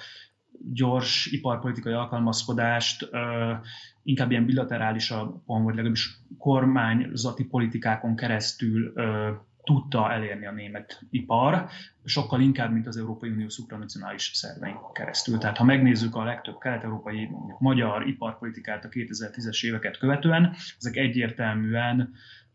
gyors 0.74 1.26
iparpolitikai 1.26 1.94
alkalmazkodást 1.94 3.10
inkább 4.04 4.32
ilyen 4.32 4.46
bilaterálisabban, 4.46 5.64
vagy 5.64 5.76
legalábbis 5.76 6.18
kormányzati 6.38 7.46
politikákon 7.46 8.16
keresztül 8.16 8.94
tudta 9.64 10.12
elérni 10.12 10.46
a 10.46 10.52
német 10.52 11.02
ipar, 11.10 11.66
sokkal 12.06 12.42
inkább, 12.42 12.72
mint 12.72 12.88
az 12.88 12.98
Európai 12.98 13.30
Unió 13.30 13.50
szupranacionális 13.50 14.32
szervein 14.34 14.76
keresztül. 14.94 15.38
Tehát 15.38 15.58
ha 15.58 15.64
megnézzük 15.64 16.16
a 16.16 16.24
legtöbb 16.24 16.58
kelet-európai 16.58 17.30
magyar 17.60 18.08
iparpolitikát 18.08 18.86
a 18.86 18.88
2010-es 18.88 19.66
éveket 19.66 19.98
követően, 19.98 20.56
ezek 20.78 20.96
egyértelműen 20.96 22.14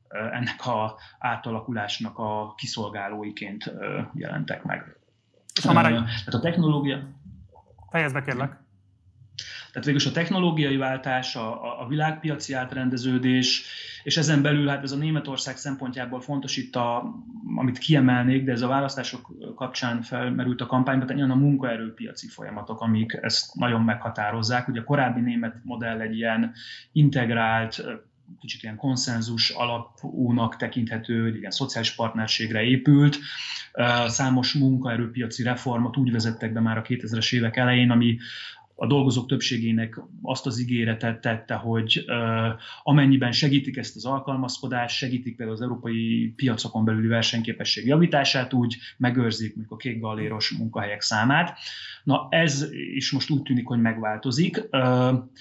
ennek 0.08 0.66
a 0.66 0.98
átalakulásnak 1.18 2.18
a 2.18 2.54
kiszolgálóiként 2.56 3.72
jelentek 4.14 4.62
meg. 4.62 4.96
És 5.54 5.64
ha 5.64 5.72
már 5.72 5.92
a... 5.92 6.04
Tehát 6.04 6.34
a 6.34 6.40
technológia... 6.40 7.08
Fejezd 7.90 8.14
be, 8.14 8.22
kérlek. 8.22 8.66
Tehát 9.72 9.84
végülis 9.84 10.06
a 10.06 10.12
technológiai 10.12 10.76
váltás, 10.76 11.36
a, 11.36 11.80
a 11.82 11.86
világpiaci 11.88 12.52
átrendeződés, 12.52 13.64
és 14.02 14.16
ezen 14.16 14.42
belül 14.42 14.68
hát 14.68 14.82
ez 14.82 14.92
a 14.92 14.96
Németország 14.96 15.56
szempontjából 15.56 16.20
fontos 16.20 16.56
itt, 16.56 16.76
a, 16.76 17.14
amit 17.56 17.78
kiemelnék, 17.78 18.44
de 18.44 18.52
ez 18.52 18.62
a 18.62 18.68
választások 18.68 19.54
kapcsán 19.54 20.02
felmerült 20.02 20.60
a 20.60 20.66
kampányban, 20.66 21.06
tehát 21.06 21.30
a 21.30 21.34
munkaerőpiaci 21.34 22.28
folyamatok, 22.28 22.80
amik 22.80 23.18
ezt 23.22 23.54
nagyon 23.54 23.82
meghatározzák. 23.82 24.68
Ugye 24.68 24.80
a 24.80 24.84
korábbi 24.84 25.20
német 25.20 25.54
modell 25.62 26.00
egy 26.00 26.16
ilyen 26.16 26.52
integrált, 26.92 27.84
kicsit 28.40 28.62
ilyen 28.62 28.76
konszenzus 28.76 29.50
alapúnak 29.50 30.56
tekinthető, 30.56 31.22
hogy 31.22 31.36
ilyen 31.36 31.50
szociális 31.50 31.94
partnerségre 31.94 32.62
épült. 32.62 33.18
Számos 34.06 34.52
munkaerőpiaci 34.52 35.42
reformot 35.42 35.96
úgy 35.96 36.12
vezettek 36.12 36.52
be 36.52 36.60
már 36.60 36.78
a 36.78 36.82
2000-es 36.82 37.34
évek 37.34 37.56
elején, 37.56 37.90
ami 37.90 38.18
a 38.80 38.86
dolgozók 38.86 39.26
többségének 39.26 40.00
azt 40.22 40.46
az 40.46 40.60
ígéretet 40.60 41.20
tette, 41.20 41.54
hogy 41.54 42.04
amennyiben 42.82 43.32
segítik 43.32 43.76
ezt 43.76 43.96
az 43.96 44.04
alkalmazkodást, 44.04 44.96
segítik 44.96 45.36
például 45.36 45.56
az 45.56 45.62
európai 45.62 46.32
piacokon 46.36 46.84
belüli 46.84 47.06
versenyképesség 47.06 47.86
javítását, 47.86 48.52
úgy 48.52 48.76
megőrzik 48.96 49.54
mondjuk 49.54 49.72
a 49.72 49.76
kék 49.76 50.00
galléros 50.00 50.50
munkahelyek 50.50 51.00
számát. 51.00 51.58
Na 52.04 52.26
ez 52.30 52.66
is 52.94 53.12
most 53.12 53.30
úgy 53.30 53.42
tűnik, 53.42 53.66
hogy 53.66 53.80
megváltozik. 53.80 54.56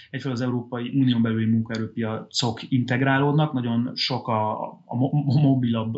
Egyfelől 0.10 0.36
az 0.36 0.42
Európai 0.42 0.92
Unión 0.94 1.22
belüli 1.22 1.46
munkaerőpiacok 1.46 2.72
integrálódnak, 2.72 3.54
nagyon 3.54 3.92
sok 3.96 4.28
a, 4.28 4.62
a 4.86 4.96
mobilabb, 5.42 5.94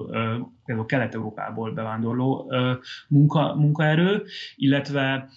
például 0.65 0.87
Kelet-Európából 0.87 1.71
bevándorló 1.71 2.51
munka, 3.07 3.55
munkaerő, 3.55 4.23
illetve 4.55 5.29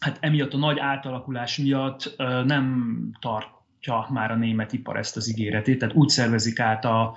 hát 0.00 0.18
emiatt 0.20 0.52
a 0.52 0.58
nagy 0.58 0.78
átalakulás 0.78 1.56
miatt 1.58 2.14
nem 2.44 2.96
tartja 3.20 4.06
már 4.10 4.30
a 4.30 4.36
német 4.36 4.72
ipar 4.72 4.96
ezt 4.96 5.16
az 5.16 5.28
ígéretét, 5.28 5.78
tehát 5.78 5.94
úgy 5.94 6.08
szervezik 6.08 6.60
át 6.60 6.84
a, 6.84 7.16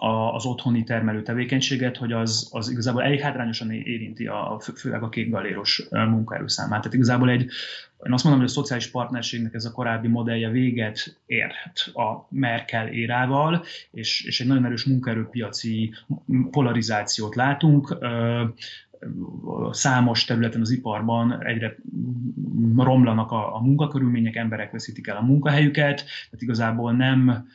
a, 0.00 0.34
az 0.34 0.44
otthoni 0.44 0.84
termelő 0.84 1.22
tevékenységet, 1.22 1.96
hogy 1.96 2.12
az, 2.12 2.48
az 2.52 2.68
igazából 2.70 3.02
elég 3.02 3.20
hátrányosan 3.20 3.70
érinti 3.70 4.26
a, 4.26 4.60
főleg 4.76 5.02
a 5.02 5.08
kék 5.08 5.30
galéros 5.30 5.86
munkaerőszámát. 5.90 6.78
Tehát 6.80 6.94
igazából 6.94 7.30
egy, 7.30 7.40
én 8.06 8.12
azt 8.12 8.24
mondom, 8.24 8.42
hogy 8.42 8.50
a 8.50 8.54
szociális 8.54 8.90
partnerségnek 8.90 9.54
ez 9.54 9.64
a 9.64 9.72
korábbi 9.72 10.08
modellje 10.08 10.50
véget 10.50 11.20
érhet 11.26 11.90
a 11.94 12.26
Merkel 12.30 12.88
érával, 12.88 13.64
és, 13.90 14.24
és 14.24 14.40
egy 14.40 14.46
nagyon 14.46 14.64
erős 14.64 14.84
munkaerőpiaci 14.84 15.94
polarizációt 16.50 17.34
látunk 17.34 17.98
számos 19.70 20.24
területen 20.24 20.60
az 20.60 20.70
iparban 20.70 21.44
egyre 21.44 21.76
romlanak 22.76 23.30
a, 23.30 23.54
a 23.56 23.60
munkakörülmények, 23.60 24.36
emberek 24.36 24.70
veszítik 24.70 25.06
el 25.06 25.16
a 25.16 25.22
munkahelyüket, 25.22 25.96
tehát 25.96 26.42
igazából 26.42 26.92
nem 26.92 27.48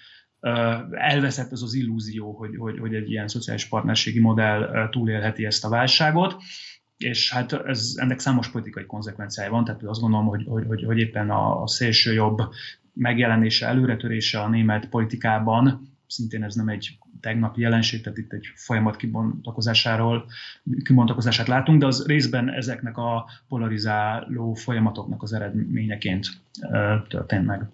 elveszett 0.91 1.51
az 1.51 1.63
az 1.63 1.73
illúzió, 1.73 2.31
hogy, 2.31 2.55
hogy, 2.57 2.79
hogy 2.79 2.95
egy 2.95 3.11
ilyen 3.11 3.27
szociális 3.27 3.65
partnerségi 3.65 4.19
modell 4.19 4.89
túlélheti 4.89 5.45
ezt 5.45 5.65
a 5.65 5.69
válságot, 5.69 6.35
és 6.97 7.33
hát 7.33 7.53
ez, 7.53 7.93
ennek 7.95 8.19
számos 8.19 8.51
politikai 8.51 8.85
konzekvenciája 8.85 9.51
van, 9.51 9.63
tehát 9.63 9.83
azt 9.83 10.01
gondolom, 10.01 10.25
hogy, 10.25 10.45
hogy, 10.47 10.65
hogy, 10.67 10.83
hogy 10.83 10.97
éppen 10.97 11.29
a, 11.29 11.61
a 11.61 11.67
szélső 11.67 12.13
jobb 12.13 12.39
megjelenése, 12.93 13.67
előretörése 13.67 14.39
a 14.39 14.49
német 14.49 14.89
politikában, 14.89 15.92
szintén 16.13 16.43
ez 16.43 16.55
nem 16.55 16.67
egy 16.67 16.97
tegnapi 17.21 17.61
jelenség, 17.61 18.01
tehát 18.01 18.17
itt 18.17 18.31
egy 18.31 18.45
folyamat 18.55 18.95
kibontakozásáról, 18.95 20.25
kibontakozását 20.83 21.47
látunk, 21.47 21.79
de 21.79 21.85
az 21.85 22.05
részben 22.07 22.49
ezeknek 22.49 22.97
a 22.97 23.25
polarizáló 23.47 24.53
folyamatoknak 24.53 25.23
az 25.23 25.33
eredményeként 25.33 26.27
történt 27.07 27.45
meg. 27.45 27.65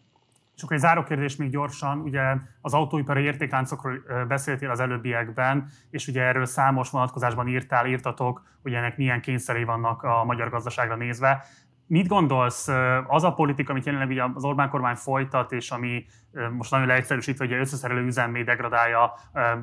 Csak 0.55 0.71
egy 0.71 0.79
záró 0.79 1.03
kérdés 1.03 1.35
még 1.35 1.49
gyorsan, 1.49 1.99
ugye 1.99 2.21
az 2.61 2.73
autóipari 2.73 3.23
értékláncokról 3.23 3.93
beszéltél 4.27 4.69
az 4.69 4.79
előbbiekben, 4.79 5.69
és 5.89 6.07
ugye 6.07 6.21
erről 6.21 6.45
számos 6.45 6.89
vonatkozásban 6.89 7.47
írtál, 7.47 7.87
írtatok, 7.87 8.43
hogy 8.61 8.73
ennek 8.73 8.97
milyen 8.97 9.21
kényszerei 9.21 9.63
vannak 9.63 10.03
a 10.03 10.23
magyar 10.23 10.49
gazdaságra 10.49 10.95
nézve. 10.95 11.45
Mit 11.87 12.07
gondolsz, 12.07 12.67
az 13.07 13.23
a 13.23 13.33
politika, 13.33 13.71
amit 13.71 13.85
jelenleg 13.85 14.09
ugye 14.09 14.23
az 14.33 14.43
Orbán 14.43 14.69
kormány 14.69 14.95
folytat, 14.95 15.51
és 15.51 15.71
ami 15.71 16.05
most 16.51 16.71
nagyon 16.71 16.87
leegyszerűsítve, 16.87 17.45
hogy 17.45 17.53
összeszerelő 17.53 18.05
üzemmé 18.05 18.43
degradálja 18.43 19.13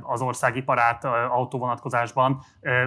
az 0.02 0.20
ország 0.20 0.56
iparát 0.56 1.05
autóvonatkozásban, 1.05 2.40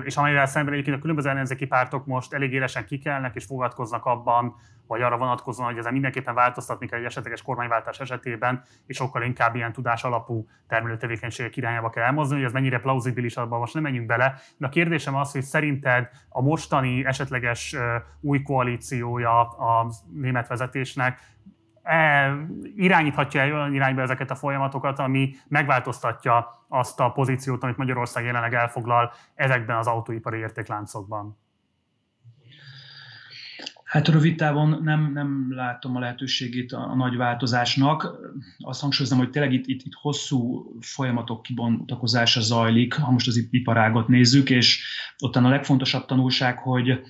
és 0.04 0.18
amelyvel 0.18 0.46
szemben 0.46 0.74
egyébként 0.74 0.98
a 0.98 1.00
különböző 1.00 1.30
ellenzéki 1.30 1.66
pártok 1.66 2.06
most 2.06 2.34
elég 2.34 2.54
élesen 2.54 2.86
kikelnek 2.86 3.36
és 3.36 3.46
fogadkoznak 3.46 4.06
abban, 4.06 4.56
vagy 4.88 5.02
arra 5.02 5.18
vonatkozóan, 5.18 5.70
hogy 5.70 5.78
ezen 5.78 5.94
mindenképpen 5.94 6.34
változtatni 6.34 6.88
kell 6.88 7.00
egy 7.00 7.06
esetleges 7.06 7.42
kormányváltás 7.42 8.00
esetében, 8.00 8.64
és 8.86 8.96
sokkal 8.96 9.24
inkább 9.24 9.56
ilyen 9.56 9.74
tudás 9.74 10.04
alapú 10.04 10.48
termelőtevékenységek 10.68 11.58
irányába 11.58 11.90
kell 11.90 12.04
elmozdulni, 12.04 12.44
hogy 12.44 12.52
ez 12.52 12.60
mennyire 12.60 12.80
plauzibilis, 12.80 13.38
abban 13.38 13.60
most 13.60 13.74
nem 13.74 13.84
menjünk 13.84 14.06
bele. 14.08 14.36
De 14.58 14.66
a 14.66 14.70
kérdésem 14.70 15.16
az, 15.16 15.32
hogy 15.32 15.42
szerinted 15.42 16.10
a 16.30 16.42
mostani 16.42 17.06
esetleges 17.06 17.76
új 18.22 18.42
koalíciója 18.42 19.42
a 19.42 19.92
német 20.14 20.48
vezetésnek 20.48 21.20
irányíthatja 22.76 23.42
el 23.42 23.54
olyan 23.54 23.74
irányba 23.74 24.02
ezeket 24.02 24.32
a 24.32 24.36
folyamatokat, 24.36 25.00
ami 25.00 25.36
megváltoztatja 25.48 26.66
azt 26.68 27.00
a 27.00 27.12
pozíciót, 27.12 27.64
amit 27.64 27.78
Magyarország 27.78 28.26
jelenleg 28.26 28.54
elfoglal 28.54 29.14
ezekben 29.36 29.78
az 29.78 29.88
autóipari 29.88 30.38
értékláncokban? 30.38 31.38
Hát 33.90 34.08
rövid 34.08 34.38
távon 34.38 34.80
nem, 34.84 35.12
nem 35.14 35.48
látom 35.50 35.96
a 35.96 36.00
lehetőségét 36.00 36.72
a, 36.72 36.90
a 36.92 36.96
nagy 36.96 37.16
változásnak. 37.16 38.20
Azt 38.58 38.82
hangsúlyozom, 38.82 39.18
hogy 39.18 39.30
tényleg 39.30 39.54
itt, 39.54 39.66
itt, 39.66 39.82
itt 39.86 39.94
hosszú 39.94 40.72
folyamatok 40.82 41.42
kibontakozása 41.42 42.42
zajlik, 42.42 42.94
ha 42.94 43.12
most 43.12 43.28
az 43.28 43.48
iparágot 43.52 44.08
nézzük, 44.08 44.50
és 44.50 44.86
ott 45.20 45.36
a 45.36 45.50
legfontosabb 45.50 46.06
tanulság, 46.06 46.58
hogy 46.58 47.02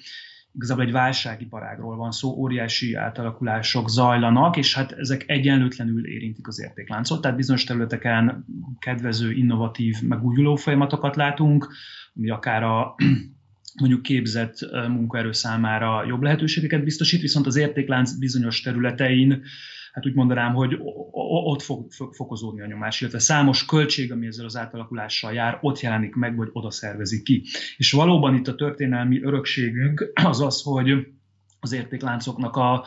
igazából 0.55 0.83
egy 0.83 0.91
válságiparágról 0.91 1.95
van 1.95 2.11
szó, 2.11 2.35
óriási 2.35 2.93
átalakulások 2.93 3.89
zajlanak, 3.89 4.57
és 4.57 4.75
hát 4.75 4.91
ezek 4.91 5.23
egyenlőtlenül 5.27 6.07
érintik 6.07 6.47
az 6.47 6.61
értékláncot, 6.61 7.21
tehát 7.21 7.37
bizonyos 7.37 7.63
területeken 7.63 8.45
kedvező, 8.79 9.31
innovatív, 9.31 10.01
megújuló 10.01 10.55
folyamatokat 10.55 11.15
látunk, 11.15 11.67
ami 12.15 12.29
akár 12.29 12.63
a 12.63 12.95
mondjuk 13.79 14.01
képzett 14.01 14.57
munkaerő 14.87 15.31
számára 15.31 16.05
jobb 16.05 16.21
lehetőségeket 16.21 16.83
biztosít, 16.83 17.21
viszont 17.21 17.45
az 17.47 17.55
értéklánc 17.55 18.11
bizonyos 18.11 18.61
területein 18.61 19.43
hát 19.99 20.07
úgy 20.11 20.17
mondanám, 20.17 20.53
hogy 20.53 20.77
ott 21.45 21.61
fog 21.61 21.91
fokozódni 22.11 22.61
a 22.61 22.65
nyomás, 22.65 23.01
illetve 23.01 23.19
számos 23.19 23.65
költség, 23.65 24.11
ami 24.11 24.27
ezzel 24.27 24.45
az 24.45 24.57
átalakulással 24.57 25.33
jár, 25.33 25.57
ott 25.61 25.79
jelenik 25.79 26.15
meg, 26.15 26.35
vagy 26.35 26.49
oda 26.51 26.71
szervezik 26.71 27.23
ki. 27.23 27.43
És 27.77 27.91
valóban 27.91 28.35
itt 28.35 28.47
a 28.47 28.55
történelmi 28.55 29.23
örökségünk 29.23 30.11
az 30.23 30.41
az, 30.41 30.61
hogy 30.61 31.07
az 31.59 31.71
értékláncoknak 31.71 32.55
a, 32.55 32.85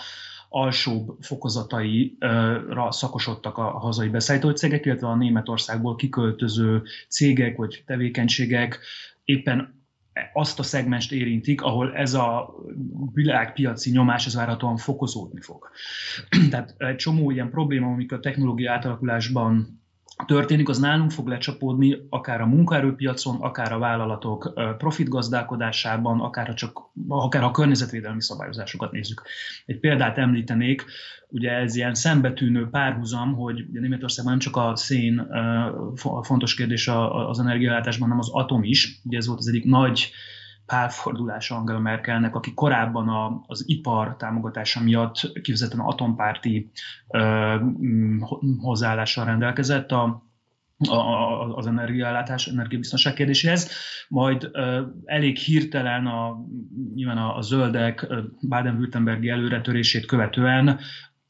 alsóbb 0.48 1.16
fokozataira 1.20 2.90
szakosodtak 2.90 3.58
a 3.58 3.78
hazai 3.78 4.08
beszállítócégek, 4.08 4.84
illetve 4.86 5.06
a 5.06 5.16
Németországból 5.16 5.96
kiköltöző 5.96 6.82
cégek 7.08 7.56
vagy 7.56 7.82
tevékenységek 7.86 8.78
éppen 9.24 9.81
azt 10.32 10.58
a 10.58 10.62
szegmest 10.62 11.12
érintik, 11.12 11.62
ahol 11.62 11.94
ez 11.94 12.14
a 12.14 12.54
világpiaci 13.12 13.90
nyomás 13.90 14.26
az 14.26 14.34
várhatóan 14.34 14.76
fokozódni 14.76 15.40
fog. 15.40 15.70
Tehát 16.50 16.74
egy 16.78 16.96
csomó 16.96 17.30
ilyen 17.30 17.50
probléma, 17.50 17.86
amik 17.86 18.12
a 18.12 18.20
technológia 18.20 18.72
átalakulásban 18.72 19.81
történik, 20.26 20.68
az 20.68 20.78
nálunk 20.78 21.10
fog 21.10 21.26
lecsapódni 21.26 22.06
akár 22.08 22.40
a 22.40 22.46
munkaerőpiacon, 22.46 23.40
akár 23.40 23.72
a 23.72 23.78
vállalatok 23.78 24.52
profitgazdálkodásában, 24.78 26.20
akár, 26.20 26.54
csak, 26.54 26.80
akár 27.08 27.42
a 27.42 27.50
környezetvédelmi 27.50 28.22
szabályozásokat 28.22 28.92
nézzük. 28.92 29.22
Egy 29.66 29.78
példát 29.78 30.18
említenék, 30.18 30.84
ugye 31.28 31.50
ez 31.50 31.76
ilyen 31.76 31.94
szembetűnő 31.94 32.68
párhuzam, 32.68 33.34
hogy 33.34 33.66
Németországban 33.72 34.32
nem 34.32 34.42
csak 34.42 34.56
a 34.56 34.76
szén 34.76 35.28
fontos 36.22 36.54
kérdés 36.54 36.88
az 37.28 37.38
energiállátásban, 37.38 38.08
hanem 38.08 38.22
az 38.22 38.30
atom 38.32 38.62
is. 38.62 39.00
Ugye 39.04 39.16
ez 39.16 39.26
volt 39.26 39.38
az 39.38 39.48
egyik 39.48 39.64
nagy 39.64 40.10
pálfordulása 40.72 41.56
Angela 41.56 41.78
Merkelnek, 41.78 42.34
aki 42.34 42.54
korábban 42.54 43.08
a, 43.08 43.42
az 43.46 43.64
ipar 43.66 44.16
támogatása 44.16 44.82
miatt 44.82 45.14
kifejezetten 45.32 45.80
atompárti 45.80 46.70
ö, 47.08 47.54
hozzáállással 48.60 49.24
rendelkezett 49.24 49.92
a, 49.92 50.26
a, 50.88 51.56
az 51.56 51.66
energiállátás, 51.66 52.46
energiabiztonság 52.46 53.14
kérdéséhez, 53.14 53.70
majd 54.08 54.48
ö, 54.52 54.82
elég 55.04 55.36
hirtelen 55.36 56.06
a, 56.06 56.44
nyilván 56.94 57.18
a, 57.18 57.36
a 57.36 57.40
zöldek 57.40 58.06
Baden-Württembergi 58.48 59.28
előretörését 59.28 60.06
követően 60.06 60.78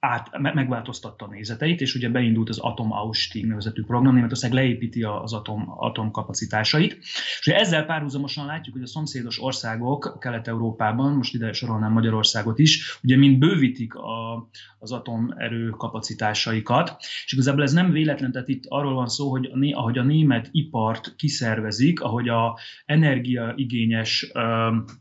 át, 0.04 0.38
megváltoztatta 0.38 1.24
a 1.24 1.28
nézeteit, 1.28 1.80
és 1.80 1.94
ugye 1.94 2.08
beindult 2.08 2.48
az 2.48 2.58
Atom 2.58 2.92
Ausstieg 2.92 3.46
nevezetű 3.46 3.84
program, 3.84 4.14
Németország 4.14 4.52
leépíti 4.52 5.02
az 5.02 5.32
atom, 5.32 5.64
atomkapacitásait. 5.76 6.98
És 7.38 7.46
ugye 7.46 7.56
ezzel 7.56 7.84
párhuzamosan 7.84 8.46
látjuk, 8.46 8.74
hogy 8.74 8.84
a 8.84 8.86
szomszédos 8.86 9.42
országok 9.42 10.16
Kelet-Európában, 10.20 11.12
most 11.12 11.34
ide 11.34 11.52
sorolnám 11.52 11.92
Magyarországot 11.92 12.58
is, 12.58 12.98
ugye 13.02 13.16
mind 13.16 13.38
bővítik 13.38 13.94
a, 13.94 14.48
az 14.78 14.92
atomerő 14.92 15.68
kapacitásaikat, 15.68 16.96
és 16.98 17.32
igazából 17.32 17.62
ez 17.62 17.72
nem 17.72 17.90
véletlen, 17.90 18.32
tehát 18.32 18.48
itt 18.48 18.64
arról 18.68 18.94
van 18.94 19.08
szó, 19.08 19.30
hogy 19.30 19.46
a, 19.46 19.78
ahogy 19.78 19.98
a 19.98 20.02
német 20.02 20.48
ipart 20.52 21.14
kiszervezik, 21.16 22.00
ahogy 22.00 22.28
a 22.28 22.58
energiaigényes 22.86 24.32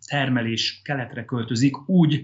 termelés 0.08 0.82
keletre 0.84 1.26
költözik, 1.26 1.90
úgy 1.90 2.24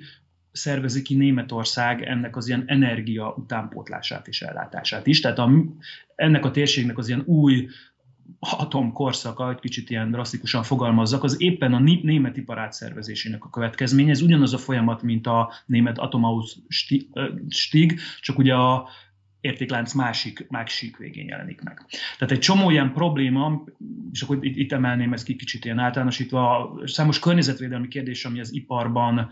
szervezi 0.57 1.01
ki 1.01 1.15
Németország 1.15 2.01
ennek 2.01 2.35
az 2.35 2.47
ilyen 2.47 2.63
energia 2.65 3.33
utánpótlását 3.37 4.27
és 4.27 4.41
ellátását 4.41 5.07
is. 5.07 5.19
Tehát 5.19 5.39
a, 5.39 5.51
ennek 6.15 6.45
a 6.45 6.51
térségnek 6.51 6.97
az 6.97 7.07
ilyen 7.07 7.23
új 7.25 7.67
atomkorszaka, 8.39 9.45
hogy 9.45 9.59
kicsit 9.59 9.89
ilyen 9.89 10.11
drasztikusan 10.11 10.63
fogalmazzak, 10.63 11.23
az 11.23 11.41
éppen 11.41 11.73
a 11.73 11.79
német 11.79 12.37
ipar 12.37 12.57
átszervezésének 12.57 13.43
a 13.43 13.49
következménye. 13.49 14.09
Ez 14.09 14.21
ugyanaz 14.21 14.53
a 14.53 14.57
folyamat, 14.57 15.01
mint 15.01 15.27
a 15.27 15.53
német 15.65 15.97
atomaustig, 15.97 17.99
csak 18.19 18.37
ugye 18.37 18.53
a 18.53 18.89
értéklánc 19.41 19.93
másik, 19.93 20.45
másik 20.49 20.97
végén 20.97 21.27
jelenik 21.27 21.61
meg. 21.61 21.85
Tehát 22.17 22.33
egy 22.33 22.39
csomó 22.39 22.69
ilyen 22.69 22.93
probléma, 22.93 23.63
és 24.11 24.21
akkor 24.21 24.45
itt, 24.45 24.55
itt 24.55 24.71
emelném 24.71 25.13
ezt 25.13 25.25
ki 25.25 25.35
kicsit 25.35 25.65
ilyen 25.65 25.79
általánosítva, 25.79 26.73
számos 26.85 27.19
környezetvédelmi 27.19 27.87
kérdés, 27.87 28.25
ami 28.25 28.39
az 28.39 28.53
iparban 28.53 29.29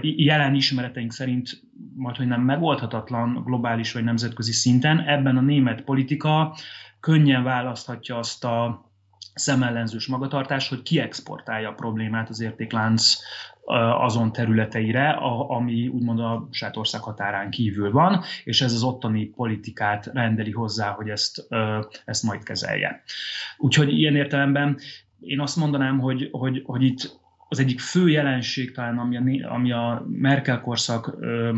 jelen 0.00 0.54
ismereteink 0.54 1.12
szerint 1.12 1.62
majd, 1.96 2.16
hogy 2.16 2.26
nem 2.26 2.40
megoldhatatlan 2.40 3.42
globális 3.44 3.92
vagy 3.92 4.04
nemzetközi 4.04 4.52
szinten, 4.52 5.00
ebben 5.00 5.36
a 5.36 5.40
német 5.40 5.82
politika 5.82 6.56
könnyen 7.00 7.42
választhatja 7.42 8.18
azt 8.18 8.44
a 8.44 8.86
szemellenzős 9.34 10.06
magatartást, 10.06 10.68
hogy 10.68 10.82
kiexportálja 10.82 11.68
a 11.68 11.74
problémát 11.74 12.28
az 12.28 12.40
értéklánc 12.40 13.16
azon 13.98 14.32
területeire, 14.32 15.10
ami 15.48 15.88
úgymond 15.88 16.20
a 16.20 16.48
saját 16.50 16.76
ország 16.76 17.00
határán 17.00 17.50
kívül 17.50 17.90
van, 17.90 18.22
és 18.44 18.60
ez 18.60 18.72
az 18.72 18.82
ottani 18.82 19.24
politikát 19.24 20.06
rendeli 20.06 20.50
hozzá, 20.50 20.90
hogy 20.90 21.08
ezt, 21.08 21.46
ezt 22.04 22.22
majd 22.22 22.42
kezelje. 22.42 23.02
Úgyhogy 23.56 23.92
ilyen 23.92 24.16
értelemben 24.16 24.78
én 25.20 25.40
azt 25.40 25.56
mondanám, 25.56 25.98
hogy, 25.98 26.28
hogy, 26.32 26.62
hogy 26.64 26.82
itt 26.82 27.20
az 27.48 27.58
egyik 27.58 27.80
fő 27.80 28.08
jelenség 28.08 28.72
talán, 28.72 28.98
ami 28.98 29.16
a, 29.16 29.52
ami 29.52 29.72
a 29.72 30.06
Merkel 30.10 30.60
korszak 30.60 31.16
ö, 31.20 31.56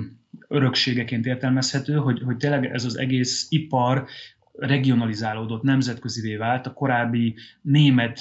örökségeként 0.48 1.26
értelmezhető, 1.26 1.94
hogy, 1.94 2.22
hogy 2.24 2.36
tényleg 2.36 2.64
ez 2.64 2.84
az 2.84 2.98
egész 2.98 3.46
ipar 3.48 4.06
regionalizálódott, 4.52 5.62
nemzetközivé 5.62 6.36
vált 6.36 6.66
a 6.66 6.72
korábbi 6.72 7.34
német 7.62 8.20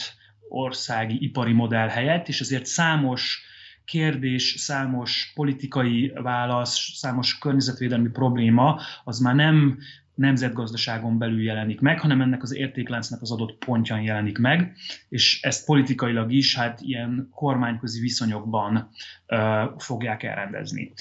országi 0.50 1.24
ipari 1.24 1.52
modell 1.52 1.88
helyett, 1.88 2.28
és 2.28 2.42
ezért 2.42 2.66
számos 2.66 3.42
kérdés, 3.86 4.56
számos 4.58 5.32
politikai 5.36 6.12
válasz, 6.16 6.92
számos 6.94 7.38
környezetvédelmi 7.38 8.10
probléma 8.10 8.80
az 9.04 9.20
már 9.20 9.36
nem 9.36 9.78
nemzetgazdaságon 10.20 11.18
belül 11.18 11.42
jelenik 11.42 11.80
meg, 11.80 12.00
hanem 12.00 12.22
ennek 12.22 12.44
az 12.44 12.56
értékláncnak 12.56 13.22
az 13.22 13.32
adott 13.32 13.66
pontján 13.66 14.02
jelenik 14.02 14.38
meg, 14.38 14.76
és 15.10 15.42
ezt 15.42 15.66
politikailag 15.66 16.32
is 16.32 16.56
hát 16.56 16.82
ilyen 16.82 17.30
kormányközi 17.32 18.00
viszonyokban 18.00 18.90
uh, 19.28 19.40
fogják 19.78 20.24
elrendezni. 20.24 20.92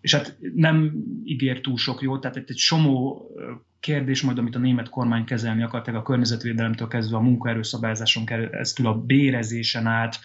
És 0.00 0.14
hát 0.14 0.36
nem 0.54 0.92
ígér 1.24 1.60
túl 1.60 1.76
sok 1.76 2.02
jót, 2.02 2.20
tehát 2.20 2.36
egy, 2.36 2.44
egy 2.46 2.56
somó 2.56 3.26
kérdés 3.86 4.22
majd, 4.22 4.38
amit 4.38 4.54
a 4.54 4.58
német 4.58 4.88
kormány 4.88 5.24
kezelni 5.24 5.62
akart, 5.62 5.88
a 5.88 6.02
környezetvédelemtől 6.02 6.88
kezdve 6.88 7.16
a 7.16 7.20
munkaerőszabályzáson 7.20 8.24
keresztül, 8.24 8.86
a 8.86 8.94
bérezésen 8.94 9.86
át, 9.86 10.18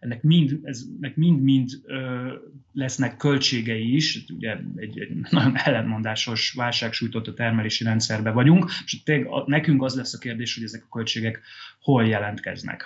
ennek 0.00 0.22
mind, 0.22 0.58
eznek 0.62 1.16
mind-mind 1.16 1.70
lesznek 2.72 3.16
költségei 3.16 3.94
is, 3.94 4.24
ugye 4.34 4.56
egy, 4.76 5.00
egy 5.00 5.26
nagyon 5.30 5.56
ellenmondásos 5.56 6.52
válság 6.52 6.92
sújtott 6.92 7.26
a 7.26 7.34
termelési 7.34 7.84
rendszerbe 7.84 8.30
vagyunk, 8.30 8.70
és 8.84 9.02
tényleg 9.02 9.28
nekünk 9.46 9.82
az 9.82 9.94
lesz 9.94 10.14
a 10.14 10.18
kérdés, 10.18 10.54
hogy 10.54 10.64
ezek 10.64 10.84
a 10.88 10.94
költségek 10.94 11.40
hol 11.80 12.06
jelentkeznek. 12.06 12.84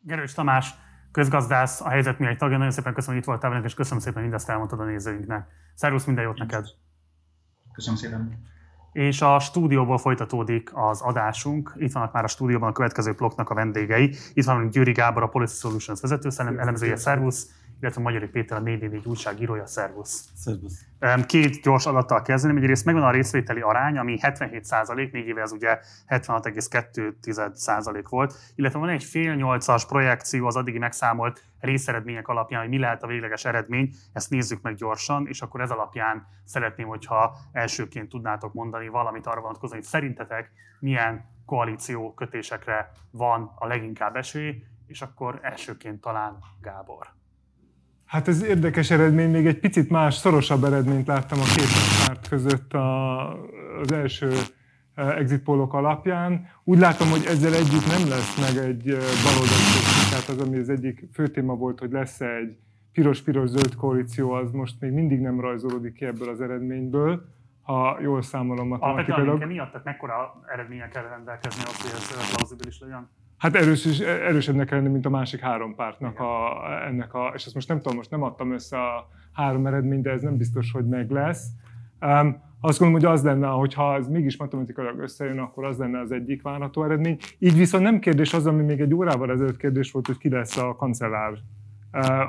Gerős 0.00 0.32
Tamás, 0.32 0.70
közgazdász, 1.12 1.80
a 1.80 1.88
helyzet 1.88 2.18
mi 2.18 2.26
egy 2.26 2.36
tagja. 2.36 2.56
Nagyon 2.56 2.72
szépen 2.72 2.94
köszönöm, 2.94 3.14
hogy 3.14 3.24
itt 3.24 3.30
voltál 3.30 3.50
velünk, 3.50 3.68
és 3.68 3.74
köszönöm 3.74 3.98
szépen, 3.98 4.14
hogy 4.14 4.22
mindezt 4.22 4.48
elmondtad 4.48 4.80
a 4.80 4.84
nézőinknek. 4.84 5.46
Szervusz, 5.74 6.04
minden 6.04 6.24
jót 6.24 6.38
neked! 6.38 6.66
Köszönöm 7.72 7.98
szépen! 7.98 8.52
És 8.94 9.22
a 9.22 9.38
stúdióból 9.38 9.98
folytatódik 9.98 10.70
az 10.74 11.00
adásunk. 11.00 11.74
Itt 11.76 11.92
vannak 11.92 12.12
már 12.12 12.24
a 12.24 12.28
stúdióban 12.28 12.68
a 12.68 12.72
következő 12.72 13.12
blokknak 13.12 13.50
a 13.50 13.54
vendégei. 13.54 14.14
Itt 14.34 14.44
van 14.44 14.70
Győri 14.70 14.92
Gábor, 14.92 15.22
a 15.22 15.26
Policy 15.26 15.56
Solutions 15.58 16.00
vezető, 16.00 16.28
elemzője, 16.38 16.96
szervusz 16.96 17.48
illetve 17.84 18.02
Magyari 18.02 18.26
Péter, 18.26 18.56
a 18.56 18.60
444 18.60 19.06
újságírója, 19.06 19.66
szervusz. 19.66 20.28
Szervusz. 20.34 20.84
Két 21.26 21.62
gyors 21.62 21.86
adattal 21.86 22.22
kezdeném. 22.22 22.56
Egyrészt 22.56 22.84
megvan 22.84 23.02
a 23.04 23.10
részvételi 23.10 23.60
arány, 23.60 23.98
ami 23.98 24.18
77 24.20 24.64
százalék, 24.64 25.12
négy 25.12 25.26
éve 25.26 25.40
ez 25.40 25.52
ugye 25.52 25.78
76,2 26.08 27.54
százalék 27.54 28.08
volt, 28.08 28.34
illetve 28.54 28.78
van 28.78 28.88
egy 28.88 29.04
fél 29.04 29.34
nyolcas 29.34 29.86
projekció 29.86 30.46
az 30.46 30.56
addigi 30.56 30.78
megszámolt 30.78 31.44
részeredmények 31.60 32.28
alapján, 32.28 32.60
hogy 32.60 32.70
mi 32.70 32.78
lehet 32.78 33.02
a 33.02 33.06
végleges 33.06 33.44
eredmény, 33.44 33.94
ezt 34.12 34.30
nézzük 34.30 34.62
meg 34.62 34.74
gyorsan, 34.74 35.26
és 35.26 35.42
akkor 35.42 35.60
ez 35.60 35.70
alapján 35.70 36.26
szeretném, 36.44 36.86
hogyha 36.86 37.36
elsőként 37.52 38.08
tudnátok 38.08 38.52
mondani 38.52 38.88
valamit 38.88 39.26
arra 39.26 39.40
vonatkozóan, 39.40 39.78
hogy 39.78 39.88
szerintetek 39.88 40.50
milyen 40.80 41.24
koalíció 41.46 42.14
kötésekre 42.14 42.90
van 43.10 43.52
a 43.54 43.66
leginkább 43.66 44.16
esély, 44.16 44.62
és 44.86 45.02
akkor 45.02 45.38
elsőként 45.42 46.00
talán 46.00 46.38
Gábor. 46.60 47.06
Hát 48.14 48.28
ez 48.28 48.42
érdekes 48.42 48.90
eredmény, 48.90 49.30
még 49.30 49.46
egy 49.46 49.58
picit 49.58 49.90
más, 49.90 50.14
szorosabb 50.14 50.64
eredményt 50.64 51.06
láttam 51.06 51.38
a 51.38 51.44
két 51.56 52.06
párt 52.06 52.28
között 52.28 52.72
a, 52.72 53.28
az 53.80 53.92
első 53.92 54.30
e, 54.94 55.02
exit 55.02 55.42
polok 55.42 55.74
alapján. 55.74 56.48
Úgy 56.64 56.78
látom, 56.78 57.08
hogy 57.08 57.24
ezzel 57.28 57.54
együtt 57.54 57.86
nem 57.86 58.08
lesz 58.08 58.40
meg 58.40 58.64
egy 58.64 58.88
e, 58.88 58.98
baloldali 59.24 59.66
tehát 60.10 60.28
az, 60.28 60.40
ami 60.46 60.58
az 60.58 60.68
egyik 60.68 61.08
fő 61.12 61.28
téma 61.28 61.54
volt, 61.54 61.78
hogy 61.78 61.90
lesz-e 61.90 62.26
egy 62.26 62.56
piros-piros-zöld 62.92 63.74
koalíció, 63.74 64.30
az 64.30 64.50
most 64.50 64.80
még 64.80 64.92
mindig 64.92 65.20
nem 65.20 65.40
rajzolódik 65.40 65.92
ki 65.92 66.04
ebből 66.04 66.28
az 66.28 66.40
eredményből, 66.40 67.24
ha 67.62 67.98
jól 68.00 68.22
számolom 68.22 68.68
matematikailag. 68.68 69.26
Alapvetően 69.26 69.52
miatt, 69.52 69.70
tehát 69.70 69.84
mekkora 69.84 70.42
eredmények 70.52 70.88
kell 70.88 71.08
rendelkezni 71.08 71.62
ahhoz, 71.64 71.80
hogy 71.80 71.90
ez 71.94 72.34
plauzibilis 72.34 72.80
legyen? 72.80 73.08
Hát 73.38 73.54
erős, 73.54 74.00
erősebbnek 74.00 74.66
kell 74.66 74.78
lenni, 74.78 74.92
mint 74.92 75.06
a 75.06 75.10
másik 75.10 75.40
három 75.40 75.74
pártnak 75.74 76.20
a, 76.20 76.62
ennek 76.86 77.14
a, 77.14 77.32
és 77.34 77.44
ezt 77.44 77.54
most 77.54 77.68
nem 77.68 77.80
tudom, 77.80 77.96
most 77.96 78.10
nem 78.10 78.22
adtam 78.22 78.52
össze 78.52 78.76
a 78.76 79.08
három 79.32 79.66
eredményt, 79.66 80.02
de 80.02 80.10
ez 80.10 80.22
nem 80.22 80.36
biztos, 80.36 80.72
hogy 80.72 80.88
meg 80.88 81.10
lesz. 81.10 81.46
Um, 82.00 82.42
azt 82.60 82.78
gondolom, 82.78 83.04
hogy 83.04 83.12
az 83.12 83.24
lenne, 83.24 83.46
hogyha 83.46 83.94
ez 83.94 84.08
mégis 84.08 84.36
matematikailag 84.36 84.98
összejön, 84.98 85.38
akkor 85.38 85.64
az 85.64 85.78
lenne 85.78 86.00
az 86.00 86.12
egyik 86.12 86.42
várható 86.42 86.84
eredmény. 86.84 87.18
Így 87.38 87.56
viszont 87.56 87.84
nem 87.84 87.98
kérdés 87.98 88.34
az, 88.34 88.46
ami 88.46 88.62
még 88.62 88.80
egy 88.80 88.94
órával 88.94 89.30
ezelőtt 89.30 89.56
kérdés 89.56 89.92
volt, 89.92 90.06
hogy 90.06 90.18
ki 90.18 90.28
lesz 90.28 90.56
a 90.56 90.76
kancellár. 90.76 91.32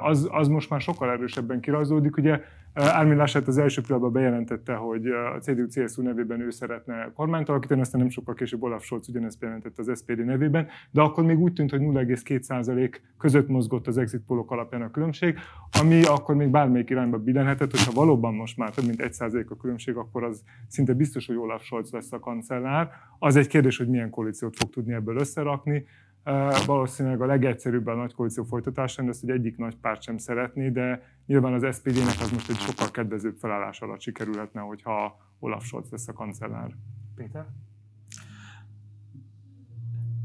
Az, 0.02 0.30
az 0.32 0.48
most 0.48 0.69
már 0.69 0.82
sokkal 0.82 1.11
erősebben 1.11 1.60
kirajzolódik. 1.60 2.18
Ugye 2.18 2.41
Ármin 2.76 3.18
Laschet 3.18 3.48
az 3.48 3.58
első 3.58 3.82
pillanatban 3.82 4.22
bejelentette, 4.22 4.74
hogy 4.74 5.08
a 5.08 5.40
CDU-CSU 5.40 6.02
nevében 6.02 6.42
ő 6.42 6.50
szeretne 6.50 7.12
kormányt 7.14 7.50
alakítani, 7.50 7.82
aztán 7.82 8.02
nem 8.02 8.10
sokkal 8.10 8.36
később 8.36 8.64
Olaf 8.64 8.84
Scholz 8.84 9.10
ugyanezt 9.10 9.40
bejelentette 9.40 9.82
az 9.82 10.00
SPD 10.00 10.26
nevében, 10.26 10.68
de 10.92 11.02
akkor 11.02 11.24
még 11.24 11.40
úgy 11.40 11.54
tűnt, 11.54 11.72
hogy 11.72 11.80
0,2% 11.80 12.96
között 13.18 13.48
mozgott 13.48 13.88
az 13.88 13.98
exit 13.98 14.22
polok 14.28 14.52
alapján 14.52 14.82
a 14.82 14.92
különbség, 14.92 15.38
ami 15.82 16.04
akkor 16.04 16.36
még 16.36 16.50
bármelyik 16.50 16.90
irányba 16.90 17.18
billenhetett, 17.18 17.72
hogyha 17.72 17.92
valóban 17.92 18.34
most 18.34 18.58
már 18.58 18.70
több 18.70 18.86
mint 18.86 19.02
1% 19.04 19.48
a 19.48 19.58
különbség, 19.58 19.96
akkor 19.96 20.24
az 20.24 20.44
szinte 20.68 20.94
biztos, 20.94 21.28
hogy 21.28 21.36
Olaf 21.36 21.64
Scholz 21.64 21.92
lesz 21.92 22.12
a 22.12 22.20
kancellár. 22.20 22.90
Az 23.20 23.36
egy 23.36 23.48
kérdés, 23.48 23.78
hogy 23.78 23.88
milyen 23.88 24.10
koalíciót 24.10 24.56
fog 24.56 24.70
tudni 24.70 24.94
ebből 24.94 25.18
összerakni 25.18 25.86
valószínűleg 26.66 27.22
a 27.22 27.26
legegyszerűbb 27.26 27.88
a 27.88 27.96
nagy 27.96 28.14
koalíció 28.14 28.44
folytatásán, 28.44 29.10
ezt 29.10 29.24
egy 29.24 29.30
egyik 29.30 29.58
nagy 29.58 29.76
párt 29.76 30.02
sem 30.02 30.18
szeretné, 30.18 30.70
de 30.70 31.02
nyilván 31.26 31.54
az 31.54 31.76
SPD-nek 31.76 32.20
az 32.22 32.32
most 32.32 32.50
egy 32.50 32.58
sokkal 32.58 32.92
kedvezőbb 32.92 33.38
felállás 33.38 33.82
alatt 33.82 34.02
sikerülhetne, 34.02 34.62
hogyha 34.62 35.18
Olaf 35.40 35.66
Scholz 35.66 35.90
lesz 35.92 36.08
a 36.08 36.14
kancellár. 36.14 36.72
Péter? 37.16 37.46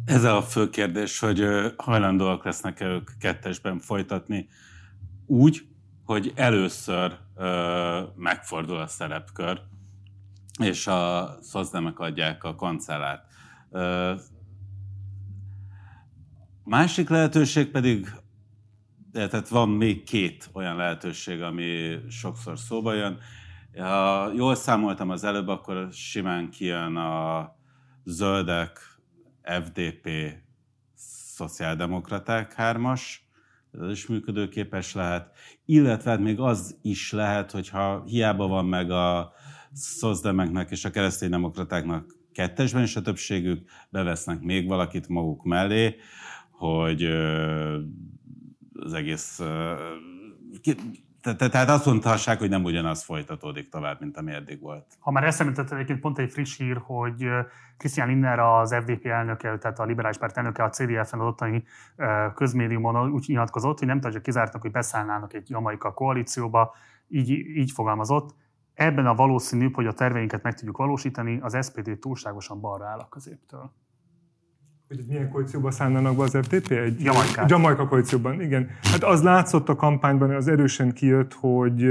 Ez 0.05 0.25
a 0.25 0.43
fő 0.43 0.71
kérdés, 0.71 1.19
hogy 1.19 1.47
hajlandóak 1.77 2.45
lesznek-e 2.45 2.87
ők 2.87 3.11
kettesben 3.19 3.79
folytatni 3.79 4.49
úgy, 5.27 5.69
hogy 6.05 6.33
először 6.35 7.19
ö, 7.37 8.03
megfordul 8.17 8.77
a 8.77 8.87
szerepkör, 8.87 9.61
és 10.63 10.87
a 10.87 11.31
szozdemek 11.41 11.99
adják 11.99 12.45
a 12.45 12.55
kancellárt. 12.55 13.25
Ö, 13.71 14.15
Másik 16.71 17.09
lehetőség 17.09 17.71
pedig, 17.71 18.07
tehát 19.13 19.49
van 19.49 19.69
még 19.69 20.03
két 20.03 20.51
olyan 20.53 20.77
lehetőség, 20.77 21.43
ami 21.43 21.99
sokszor 22.09 22.59
szóba 22.59 22.95
jön. 22.95 23.19
Ha 23.77 24.33
jól 24.33 24.55
számoltam 24.55 25.11
az 25.11 25.25
előbb, 25.25 25.49
akkor 25.49 25.89
simán 25.93 26.51
kijön 26.51 26.97
a 26.97 27.57
zöldek, 28.05 28.79
FDP, 29.43 30.11
szociáldemokraták 31.35 32.53
hármas, 32.53 33.29
ez 33.81 33.91
is 33.91 34.07
működőképes 34.07 34.95
lehet, 34.95 35.37
illetve 35.65 36.11
hát 36.11 36.21
még 36.21 36.41
az 36.41 36.79
is 36.83 37.13
lehet, 37.13 37.51
hogyha 37.51 38.03
hiába 38.07 38.47
van 38.47 38.67
meg 38.67 38.91
a 38.91 39.33
szozdemeknek 39.73 40.71
és 40.71 40.85
a 40.85 40.91
kereszténydemokratáknak 40.91 42.19
kettesben 42.33 42.83
is 42.83 42.97
a 42.97 43.03
többségük, 43.03 43.71
bevesznek 43.89 44.41
még 44.41 44.67
valakit 44.67 45.09
maguk 45.09 45.45
mellé, 45.45 45.97
hogy 46.61 47.05
az 48.73 48.93
egész... 48.93 49.43
Tehát 51.21 51.69
azt 51.69 51.87
mondhassák, 51.87 52.39
hogy 52.39 52.49
nem 52.49 52.65
ugyanaz 52.65 53.03
folytatódik 53.03 53.69
tovább, 53.69 54.01
mint 54.01 54.17
ami 54.17 54.33
eddig 54.33 54.61
volt. 54.61 54.85
Ha 54.99 55.11
már 55.11 55.25
eszembe 55.25 55.65
egyébként 55.71 56.01
pont 56.01 56.19
egy 56.19 56.31
friss 56.31 56.57
hír, 56.57 56.81
hogy 56.85 57.29
Christian 57.77 58.09
Linner, 58.09 58.39
az 58.39 58.75
FDP 58.75 59.07
elnöke, 59.07 59.59
tehát 59.59 59.79
a 59.79 59.85
liberális 59.85 60.19
párt 60.19 60.37
elnöke 60.37 60.63
a 60.63 60.69
CDF-en 60.69 61.21
az 61.21 61.27
ottani 61.27 61.65
közmédiumon 62.35 63.11
úgy 63.11 63.25
nyilatkozott, 63.27 63.79
hogy 63.79 63.89
nem 63.89 64.01
tartja 64.01 64.21
kizártnak, 64.21 64.63
hogy 64.63 64.71
beszállnának 64.71 65.35
egy 65.35 65.51
jamaika 65.51 65.93
koalícióba, 65.93 66.75
így, 67.09 67.31
így 67.31 67.71
fogalmazott. 67.71 68.35
Ebben 68.75 69.07
a 69.07 69.15
valószínűbb, 69.15 69.75
hogy 69.75 69.87
a 69.87 69.93
terveinket 69.93 70.43
meg 70.43 70.55
tudjuk 70.55 70.77
valósítani, 70.77 71.39
az 71.43 71.67
SPD 71.67 71.99
túlságosan 71.99 72.61
balra 72.61 72.87
áll 72.87 72.99
a 72.99 73.09
középtől 73.09 73.73
hogy 74.97 75.05
milyen 75.09 75.31
koalícióban 75.31 75.71
szállnának 75.71 76.17
be 76.17 76.23
az 76.23 76.39
FDP? 76.43 76.71
Egy 76.71 77.03
Jamaikát. 77.03 77.51
Jamaika 77.51 77.89
koalícióban, 77.89 78.41
igen. 78.41 78.69
Hát 78.83 79.05
az 79.05 79.23
látszott 79.23 79.69
a 79.69 79.77
kampányban, 79.77 80.31
az 80.31 80.49
erősen 80.49 80.93
kijött, 80.93 81.33
hogy 81.33 81.87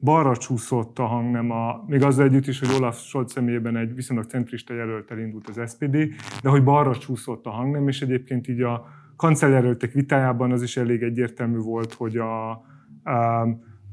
balra 0.00 0.36
csúszott 0.36 0.98
a 0.98 1.04
hangnem, 1.04 1.50
a, 1.50 1.84
még 1.86 2.02
azzal 2.02 2.24
együtt 2.24 2.46
is, 2.46 2.58
hogy 2.58 2.68
Olaf 2.76 3.00
Scholz 3.00 3.32
személyében 3.32 3.76
egy 3.76 3.94
viszonylag 3.94 4.24
centrista 4.24 4.74
jelölt 4.74 5.10
elindult 5.10 5.48
az 5.48 5.70
SPD, 5.70 5.96
de 6.42 6.48
hogy 6.48 6.64
balra 6.64 6.96
csúszott 6.96 7.46
a 7.46 7.50
hangnem, 7.50 7.88
és 7.88 8.00
egyébként 8.00 8.48
így 8.48 8.60
a 8.60 8.86
kancellárjelöltek 9.16 9.92
vitájában 9.92 10.52
az 10.52 10.62
is 10.62 10.76
elég 10.76 11.02
egyértelmű 11.02 11.58
volt, 11.58 11.92
hogy 11.92 12.16
a, 12.16 12.50
a 12.50 13.46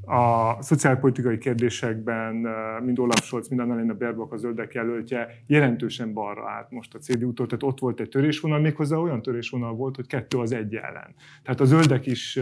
a 0.09 0.57
szociálpolitikai 0.61 1.37
kérdésekben 1.37 2.35
mind 2.83 2.99
Olaf 2.99 3.23
Scholz, 3.23 3.47
mind 3.47 3.61
Annalena 3.61 3.93
Baerbock 3.93 4.33
a 4.33 4.37
zöldek 4.37 4.73
jelöltje 4.73 5.27
jelentősen 5.47 6.13
balra 6.13 6.49
állt 6.49 6.71
most 6.71 6.95
a 6.95 6.97
CDU-tól, 6.97 7.45
tehát 7.47 7.63
ott 7.63 7.79
volt 7.79 7.99
egy 7.99 8.09
törésvonal, 8.09 8.59
méghozzá 8.59 8.95
olyan 8.95 9.21
törésvonal 9.21 9.73
volt, 9.73 9.95
hogy 9.95 10.07
kettő 10.07 10.37
az 10.37 10.51
egy 10.51 10.75
ellen. 10.75 11.15
Tehát 11.43 11.59
a 11.59 11.65
zöldek 11.65 12.05
is 12.05 12.39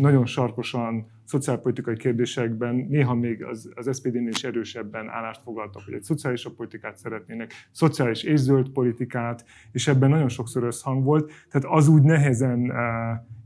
nagyon 0.00 0.26
sarkosan 0.26 1.06
szociálpolitikai 1.24 1.96
kérdésekben, 1.96 2.74
néha 2.74 3.14
még 3.14 3.44
az, 3.44 3.70
az 3.74 3.96
SPD-nél 3.96 4.28
is 4.28 4.44
erősebben 4.44 5.08
állást 5.08 5.42
foglaltak, 5.42 5.82
hogy 5.84 5.94
egy 5.94 6.02
szociális 6.02 6.48
politikát 6.56 6.96
szeretnének, 6.96 7.52
szociális 7.70 8.22
és 8.22 8.38
zöld 8.38 8.68
politikát, 8.68 9.44
és 9.72 9.88
ebben 9.88 10.10
nagyon 10.10 10.28
sokszor 10.28 10.62
összhang 10.62 11.04
volt. 11.04 11.32
Tehát 11.50 11.76
az 11.76 11.88
úgy 11.88 12.02
nehezen 12.02 12.72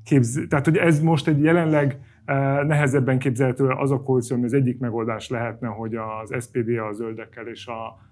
képz... 0.05 0.40
Tehát, 0.48 0.64
hogy 0.64 0.76
ez 0.76 1.01
most 1.01 1.28
egy 1.28 1.43
jelenleg 1.43 1.98
Nehezebben 2.66 3.18
képzelhető 3.18 3.66
az 3.66 3.90
a 3.90 4.02
koalíció, 4.02 4.36
ami 4.36 4.44
az 4.44 4.52
egyik 4.52 4.78
megoldás 4.78 5.28
lehetne, 5.28 5.68
hogy 5.68 5.94
az 5.94 6.34
SPD 6.40 6.78
a 6.78 6.92
zöldekkel 6.92 7.46
és 7.46 7.68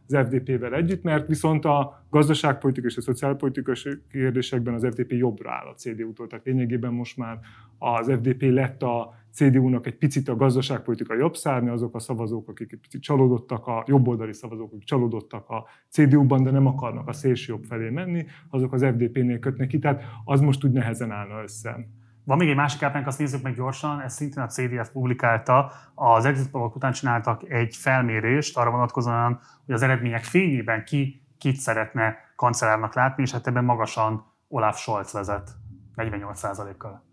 az 0.07 0.17
FDP-vel 0.17 0.75
együtt, 0.75 1.03
mert 1.03 1.29
viszont 1.29 1.65
a 1.65 2.07
gazdaságpolitikai 2.11 2.91
és 2.91 2.97
a 2.97 3.01
szociálpolitikai 3.01 3.75
kérdésekben 4.11 4.75
az 4.75 4.87
FDP 4.91 5.13
jobbra 5.13 5.51
áll 5.51 5.67
a 5.67 5.75
CDU-tól. 5.75 6.27
Tehát 6.27 6.45
lényegében 6.45 6.93
most 6.93 7.17
már 7.17 7.39
az 7.79 8.11
FDP 8.11 8.43
lett 8.43 8.83
a 8.83 9.15
CDU-nak 9.33 9.87
egy 9.87 9.97
picit 9.97 10.29
a 10.29 10.37
gazdaságpolitikai 10.37 11.19
jobb 11.19 11.37
szárnya, 11.37 11.73
azok 11.73 11.95
a 11.95 11.99
szavazók, 11.99 12.49
akik 12.49 12.73
egy 12.73 12.79
picit 12.79 13.03
csalódottak, 13.03 13.67
a 13.67 13.85
jobboldali 13.87 14.33
szavazók, 14.33 14.73
akik 14.73 14.85
csalódottak 14.85 15.49
a 15.49 15.65
CDU-ban, 15.89 16.43
de 16.43 16.51
nem 16.51 16.67
akarnak 16.67 17.09
a 17.09 17.13
szélső 17.13 17.53
jobb 17.53 17.65
felé 17.65 17.89
menni, 17.89 18.25
azok 18.51 18.73
az 18.73 18.85
FDP-nél 18.85 19.39
kötnek 19.39 19.69
ki, 19.69 19.79
tehát 19.79 20.03
az 20.25 20.41
most 20.41 20.65
úgy 20.65 20.73
nehezen 20.73 21.11
állna 21.11 21.43
össze. 21.43 21.89
Van 22.27 22.37
még 22.37 22.49
egy 22.49 22.57
másik 22.57 22.83
ábránk, 22.83 23.07
azt 23.07 23.19
nézzük 23.19 23.43
meg 23.43 23.55
gyorsan, 23.55 24.01
ez 24.01 24.15
szintén 24.15 24.43
a 24.43 24.47
CDF 24.47 24.89
publikálta. 24.89 25.73
Az 25.95 26.25
exit 26.25 26.51
pollok 26.51 26.77
után 26.77 26.93
csináltak 26.93 27.51
egy 27.51 27.77
felmérést 27.77 28.57
arra 28.57 28.71
vonatkozóan, 28.71 29.41
hogy 29.65 29.75
az 29.75 29.83
eredmények 29.83 30.25
fényében 30.25 30.85
ki 30.85 31.27
kit 31.39 31.57
szeretne 31.57 32.17
kancellárnak 32.37 32.95
látni, 32.95 33.23
és 33.23 33.33
hát 33.33 33.47
ebben 33.47 33.65
magasan 33.65 34.25
Olaf 34.49 34.79
Scholz 34.79 35.13
vezet 35.13 35.51
48%-kal. 35.97 37.05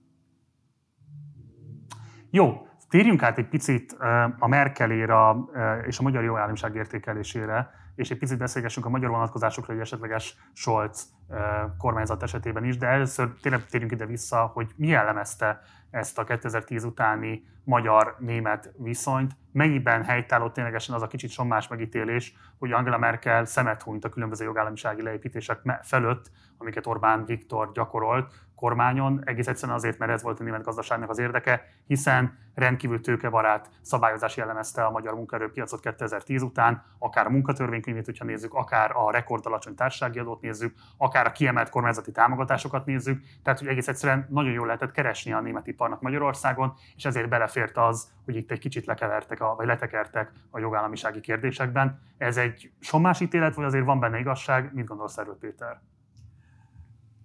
Jó, 2.29 2.67
térjünk 2.89 3.23
át 3.23 3.37
egy 3.37 3.49
picit 3.49 3.91
a 4.39 4.47
Merkeléra 4.47 5.49
és 5.87 5.99
a 5.99 6.03
magyar 6.03 6.23
jogállamiság 6.23 6.75
értékelésére, 6.75 7.69
és 7.95 8.11
egy 8.11 8.17
picit 8.17 8.37
beszélgessünk 8.37 8.85
a 8.85 8.89
magyar 8.89 9.09
vonatkozásokra, 9.09 9.73
egy 9.73 9.79
esetleges 9.79 10.37
Scholz 10.53 11.12
kormányzat 11.77 12.23
esetében 12.23 12.63
is, 12.63 12.77
de 12.77 12.87
először 12.87 13.33
tényleg 13.41 13.65
térjünk 13.65 13.91
ide 13.91 14.05
vissza, 14.05 14.45
hogy 14.45 14.71
mi 14.75 14.87
jellemezte 14.87 15.61
ezt 15.89 16.19
a 16.19 16.23
2010 16.23 16.83
utáni 16.83 17.43
magyar-német 17.63 18.73
viszonyt, 18.77 19.31
mennyiben 19.51 20.03
helytállott 20.03 20.53
ténylegesen 20.53 20.95
az 20.95 21.01
a 21.01 21.07
kicsit 21.07 21.29
sommás 21.29 21.67
megítélés, 21.67 22.33
hogy 22.59 22.71
Angela 22.71 22.97
Merkel 22.97 23.45
szemet 23.45 23.81
hunyt 23.81 24.05
a 24.05 24.09
különböző 24.09 24.43
jogállamisági 24.43 25.01
leépítések 25.01 25.59
felőtt, 25.81 26.31
amiket 26.57 26.87
Orbán 26.87 27.25
Viktor 27.25 27.71
gyakorolt, 27.71 28.33
kormányon, 28.63 29.21
egész 29.25 29.47
egyszerűen 29.47 29.77
azért, 29.77 29.97
mert 29.97 30.11
ez 30.11 30.23
volt 30.23 30.39
a 30.39 30.43
német 30.43 30.63
gazdaságnak 30.63 31.09
az 31.09 31.19
érdeke, 31.19 31.65
hiszen 31.87 32.37
rendkívül 32.55 33.01
tőkebarát 33.01 33.69
szabályozás 33.81 34.37
jellemezte 34.37 34.85
a 34.85 34.91
magyar 34.91 35.13
munkaerőpiacot 35.13 35.79
2010 35.79 36.41
után, 36.41 36.83
akár 36.99 37.25
a 37.25 37.29
munkatörvénykönyvét, 37.29 38.05
hogyha 38.05 38.25
nézzük, 38.25 38.53
akár 38.53 38.91
a 38.95 39.11
rekord 39.11 39.45
alacsony 39.45 39.75
társasági 39.75 40.19
adót 40.19 40.41
nézzük, 40.41 40.75
akár 40.97 41.25
a 41.25 41.31
kiemelt 41.31 41.69
kormányzati 41.69 42.11
támogatásokat 42.11 42.85
nézzük, 42.85 43.23
tehát 43.43 43.59
hogy 43.59 43.67
egész 43.67 43.87
egyszerűen 43.87 44.27
nagyon 44.29 44.51
jól 44.51 44.65
lehetett 44.65 44.91
keresni 44.91 45.33
a 45.33 45.41
német 45.41 45.67
iparnak 45.67 46.01
Magyarországon, 46.01 46.73
és 46.95 47.05
ezért 47.05 47.29
belefért 47.29 47.77
az, 47.77 48.11
hogy 48.25 48.35
itt 48.35 48.51
egy 48.51 48.59
kicsit 48.59 48.85
lekevertek, 48.85 49.41
a, 49.41 49.55
vagy 49.55 49.65
letekertek 49.65 50.31
a 50.49 50.59
jogállamisági 50.59 51.19
kérdésekben. 51.19 51.99
Ez 52.17 52.37
egy 52.37 52.71
sommás 52.79 53.19
ítélet, 53.19 53.55
vagy 53.55 53.65
azért 53.65 53.85
van 53.85 53.99
benne 53.99 54.19
igazság? 54.19 54.73
Mit 54.73 54.85
gondolsz 54.85 55.17
erről, 55.17 55.37
Péter? 55.39 55.81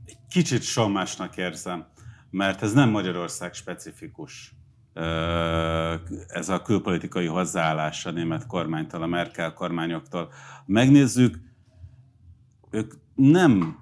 Egy 0.08 0.18
kicsit 0.30 0.62
sommásnak 0.62 1.36
érzem, 1.36 1.86
mert 2.30 2.62
ez 2.62 2.72
nem 2.72 2.90
Magyarország 2.90 3.54
specifikus. 3.54 4.54
Ez 6.26 6.48
a 6.48 6.62
külpolitikai 6.62 7.26
hozzáállás 7.26 8.06
a 8.06 8.10
német 8.10 8.46
kormánytól, 8.46 9.02
a 9.02 9.06
Merkel 9.06 9.52
kormányoktól. 9.52 10.32
Megnézzük, 10.66 11.38
ők 12.70 12.94
nem 13.14 13.78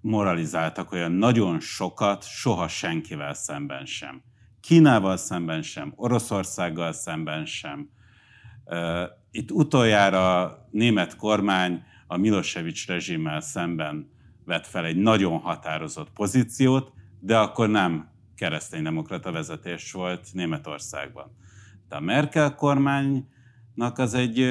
moralizáltak 0.00 0.92
olyan 0.92 1.12
nagyon 1.12 1.60
sokat, 1.60 2.24
soha 2.24 2.68
senkivel 2.68 3.34
szemben 3.34 3.84
sem. 3.84 4.22
Kínával 4.60 5.16
szemben 5.16 5.62
sem, 5.62 5.92
Oroszországgal 5.96 6.92
szemben 6.92 7.44
sem. 7.44 7.90
Itt 9.30 9.50
utoljára 9.50 10.42
a 10.42 10.68
német 10.70 11.16
kormány 11.16 11.84
a 12.06 12.16
Milosevic 12.16 12.86
rezsimmel 12.86 13.40
szemben 13.40 14.10
vett 14.50 14.66
fel 14.66 14.84
egy 14.84 14.96
nagyon 14.96 15.38
határozott 15.38 16.10
pozíciót, 16.10 16.92
de 17.20 17.38
akkor 17.38 17.68
nem 17.68 18.10
kereszténydemokrata 18.36 19.32
vezetés 19.32 19.92
volt 19.92 20.28
Németországban. 20.32 21.36
De 21.88 21.96
a 21.96 22.00
Merkel 22.00 22.54
kormánynak 22.54 23.98
az 23.98 24.14
egy 24.14 24.42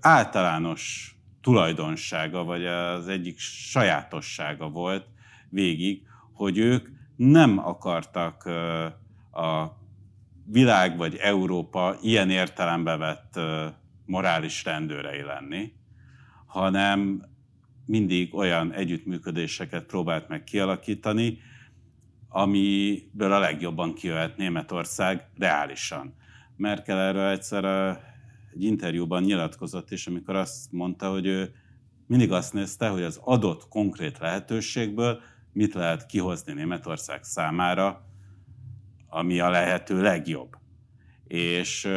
általános 0.00 1.14
tulajdonsága, 1.40 2.44
vagy 2.44 2.66
az 2.66 3.08
egyik 3.08 3.38
sajátossága 3.38 4.68
volt 4.68 5.06
végig, 5.48 6.02
hogy 6.32 6.58
ők 6.58 6.88
nem 7.16 7.58
akartak 7.58 8.44
a 9.32 9.76
világ 10.44 10.96
vagy 10.96 11.16
Európa 11.16 11.96
ilyen 12.02 12.30
értelembe 12.30 12.96
vett 12.96 13.40
morális 14.06 14.64
rendőrei 14.64 15.22
lenni, 15.22 15.72
hanem 16.46 17.22
mindig 17.86 18.34
olyan 18.34 18.72
együttműködéseket 18.72 19.84
próbált 19.84 20.28
meg 20.28 20.44
kialakítani, 20.44 21.38
amiből 22.28 23.32
a 23.32 23.38
legjobban 23.38 23.94
kijöhet 23.94 24.36
Németország 24.36 25.28
reálisan. 25.38 26.14
Merkel 26.56 26.98
erről 26.98 27.28
egyszer 27.28 27.64
egy 28.54 28.62
interjúban 28.62 29.22
nyilatkozott 29.22 29.90
is, 29.90 30.06
amikor 30.06 30.36
azt 30.36 30.72
mondta, 30.72 31.10
hogy 31.10 31.26
ő 31.26 31.54
mindig 32.06 32.32
azt 32.32 32.52
nézte, 32.52 32.88
hogy 32.88 33.02
az 33.02 33.20
adott 33.24 33.68
konkrét 33.68 34.18
lehetőségből 34.18 35.20
mit 35.52 35.74
lehet 35.74 36.06
kihozni 36.06 36.52
Németország 36.52 37.22
számára, 37.22 38.06
ami 39.08 39.40
a 39.40 39.50
lehető 39.50 40.02
legjobb. 40.02 40.56
És 41.24 41.88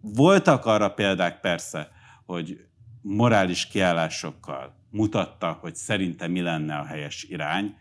voltak 0.00 0.66
arra 0.66 0.88
példák 0.88 1.40
persze, 1.40 1.90
hogy 2.26 2.66
morális 3.02 3.66
kiállásokkal, 3.66 4.77
mutatta, 4.90 5.58
hogy 5.60 5.74
szerinte 5.74 6.26
mi 6.26 6.40
lenne 6.40 6.76
a 6.76 6.84
helyes 6.84 7.24
irány, 7.24 7.76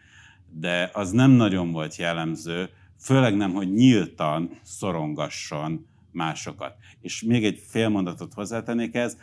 de 0.49 0.89
az 0.93 1.11
nem 1.11 1.31
nagyon 1.31 1.71
volt 1.71 1.95
jellemző, 1.95 2.69
főleg 2.99 3.35
nem, 3.35 3.53
hogy 3.53 3.73
nyíltan 3.73 4.59
szorongasson 4.63 5.87
másokat. 6.11 6.75
És 7.01 7.21
még 7.21 7.45
egy 7.45 7.63
fél 7.67 7.89
mondatot 7.89 8.33
hozzátennék 8.33 8.95
ez, 8.95 9.17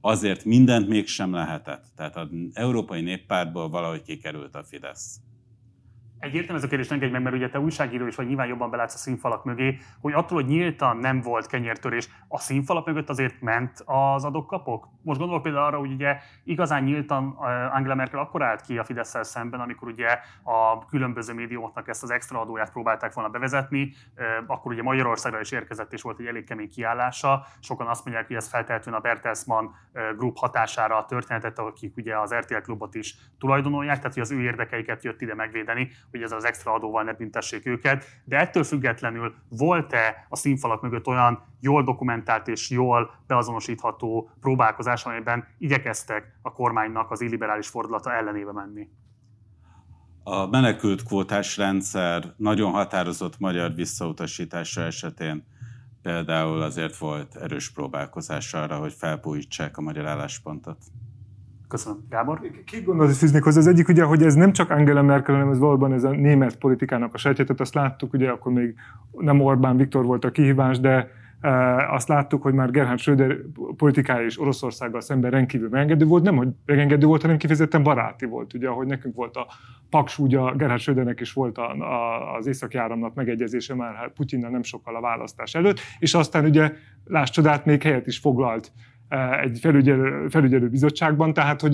azért 0.00 0.44
mindent 0.44 0.88
mégsem 0.88 1.32
lehetett. 1.32 1.84
Tehát 1.96 2.16
az 2.16 2.28
Európai 2.52 3.00
Néppártból 3.00 3.68
valahogy 3.68 4.02
kikerült 4.02 4.54
a 4.54 4.64
Fidesz. 4.64 5.20
Egyértelmű 6.20 6.58
ez 6.58 6.64
a 6.64 6.68
kérdés, 6.68 6.90
engedj 6.90 7.12
meg, 7.12 7.22
mert 7.22 7.34
ugye 7.34 7.48
te 7.48 7.60
újságíró 7.60 8.06
is 8.06 8.16
vagy, 8.16 8.26
nyilván 8.26 8.46
jobban 8.46 8.70
belátsz 8.70 8.94
a 8.94 8.98
színfalak 8.98 9.44
mögé, 9.44 9.78
hogy 10.00 10.12
attól, 10.12 10.42
hogy 10.42 10.50
nyíltan 10.50 10.96
nem 10.96 11.20
volt 11.20 11.46
kenyértörés, 11.46 12.08
a 12.28 12.38
színfalak 12.38 12.86
mögött 12.86 13.08
azért 13.08 13.40
ment 13.40 13.82
az 13.84 14.24
adókapok? 14.24 14.88
Most 15.02 15.18
gondolok 15.18 15.42
például 15.42 15.64
arra, 15.64 15.78
hogy 15.78 15.92
ugye 15.92 16.18
igazán 16.44 16.82
nyíltan 16.82 17.28
Angela 17.72 17.94
Merkel 17.94 18.20
akkor 18.20 18.42
állt 18.42 18.60
ki 18.60 18.78
a 18.78 18.84
fidesz 18.84 19.16
szemben, 19.20 19.60
amikor 19.60 19.88
ugye 19.88 20.18
a 20.42 20.86
különböző 20.86 21.34
médiumoknak 21.34 21.88
ezt 21.88 22.02
az 22.02 22.10
extra 22.10 22.40
adóját 22.40 22.72
próbálták 22.72 23.12
volna 23.12 23.30
bevezetni, 23.30 23.92
akkor 24.46 24.72
ugye 24.72 24.82
Magyarországra 24.82 25.40
is 25.40 25.50
érkezett, 25.50 25.92
és 25.92 26.02
volt 26.02 26.18
egy 26.20 26.26
elég 26.26 26.44
kemény 26.44 26.68
kiállása. 26.68 27.46
Sokan 27.60 27.86
azt 27.86 28.04
mondják, 28.04 28.26
hogy 28.26 28.36
ez 28.36 28.48
feltehetően 28.48 28.96
a 28.96 29.00
Bertelsmann 29.00 29.66
Group 30.16 30.36
hatására 30.36 31.04
történetet, 31.04 31.58
akik 31.58 31.96
ugye 31.96 32.18
az 32.18 32.34
RTL 32.34 32.60
klubot 32.62 32.94
is 32.94 33.14
tulajdonolják, 33.38 33.96
tehát 33.96 34.12
hogy 34.12 34.22
az 34.22 34.30
ő 34.30 34.40
érdekeiket 34.40 35.04
jött 35.04 35.20
ide 35.20 35.34
megvédeni 35.34 35.90
hogy 36.10 36.22
ez 36.22 36.32
az 36.32 36.44
extra 36.44 36.72
adóval 36.72 37.02
ne 37.02 37.12
büntessék 37.12 37.66
őket, 37.66 38.04
de 38.24 38.38
ettől 38.38 38.64
függetlenül 38.64 39.34
volt-e 39.48 40.26
a 40.28 40.36
színfalak 40.36 40.82
mögött 40.82 41.06
olyan 41.06 41.42
jól 41.60 41.84
dokumentált 41.84 42.48
és 42.48 42.70
jól 42.70 43.10
beazonosítható 43.26 44.30
próbálkozás, 44.40 45.04
amelyben 45.04 45.44
igyekeztek 45.58 46.38
a 46.42 46.52
kormánynak 46.52 47.10
az 47.10 47.20
illiberális 47.20 47.68
fordulata 47.68 48.12
ellenébe 48.12 48.52
menni? 48.52 48.88
A 50.22 50.46
menekült 50.46 51.02
kvótás 51.02 51.56
rendszer 51.56 52.34
nagyon 52.36 52.72
határozott 52.72 53.38
magyar 53.38 53.74
visszautasítása 53.74 54.80
esetén 54.80 55.46
például 56.02 56.62
azért 56.62 56.96
volt 56.96 57.36
erős 57.36 57.70
próbálkozás 57.70 58.54
arra, 58.54 58.78
hogy 58.78 58.92
felpújítsák 58.92 59.76
a 59.76 59.80
magyar 59.80 60.06
álláspontot. 60.06 60.78
Köszönöm. 61.68 61.98
Gábor? 62.10 62.40
Két 62.64 62.84
gondolatot 62.84 63.16
fűznék 63.16 63.42
hozzá. 63.42 63.58
Az 63.58 63.66
egyik 63.66 63.88
ugye, 63.88 64.02
hogy 64.04 64.22
ez 64.22 64.34
nem 64.34 64.52
csak 64.52 64.70
Angela 64.70 65.02
Merkel, 65.02 65.34
hanem 65.34 65.50
ez 65.50 65.58
valóban 65.58 65.92
ez 65.92 66.04
a 66.04 66.10
német 66.10 66.56
politikának 66.56 67.14
a 67.14 67.18
sejtjetet. 67.18 67.60
Azt 67.60 67.74
láttuk, 67.74 68.12
ugye 68.12 68.30
akkor 68.30 68.52
még 68.52 68.74
nem 69.18 69.40
Orbán 69.40 69.76
Viktor 69.76 70.04
volt 70.04 70.24
a 70.24 70.30
kihívás, 70.30 70.80
de 70.80 71.10
e, 71.40 71.50
azt 71.92 72.08
láttuk, 72.08 72.42
hogy 72.42 72.54
már 72.54 72.70
Gerhard 72.70 72.98
Schröder 72.98 73.36
politikája 73.76 74.26
is 74.26 74.40
Oroszországgal 74.40 75.00
szemben 75.00 75.30
rendkívül 75.30 75.68
megengedő 75.68 76.04
volt, 76.04 76.22
nem 76.22 76.36
hogy 76.36 76.48
megengedő 76.66 77.06
volt, 77.06 77.22
hanem 77.22 77.36
kifejezetten 77.36 77.82
baráti 77.82 78.26
volt. 78.26 78.54
Ugye, 78.54 78.68
ahogy 78.68 78.86
nekünk 78.86 79.14
volt 79.14 79.36
a 79.36 79.46
Paks, 79.90 80.18
ugye 80.18 80.38
Gerhard 80.56 80.80
Schrödernek 80.80 81.20
is 81.20 81.32
volt 81.32 81.58
a, 81.58 81.70
a, 81.70 82.34
az 82.36 82.46
északi 82.46 82.76
áramlat 82.76 83.14
megegyezése 83.14 83.74
már 83.74 83.94
hát 83.94 84.12
Putyinnal 84.12 84.50
nem 84.50 84.62
sokkal 84.62 84.96
a 84.96 85.00
választás 85.00 85.54
előtt, 85.54 85.80
és 85.98 86.14
aztán 86.14 86.44
ugye, 86.44 86.72
láss 87.04 87.30
csodát, 87.30 87.64
még 87.64 87.82
helyet 87.82 88.06
is 88.06 88.18
foglalt 88.18 88.72
egy 89.42 89.58
felügyelő, 89.58 90.28
felügyelő 90.28 90.68
bizottságban, 90.68 91.32
tehát 91.32 91.60
hogy, 91.60 91.72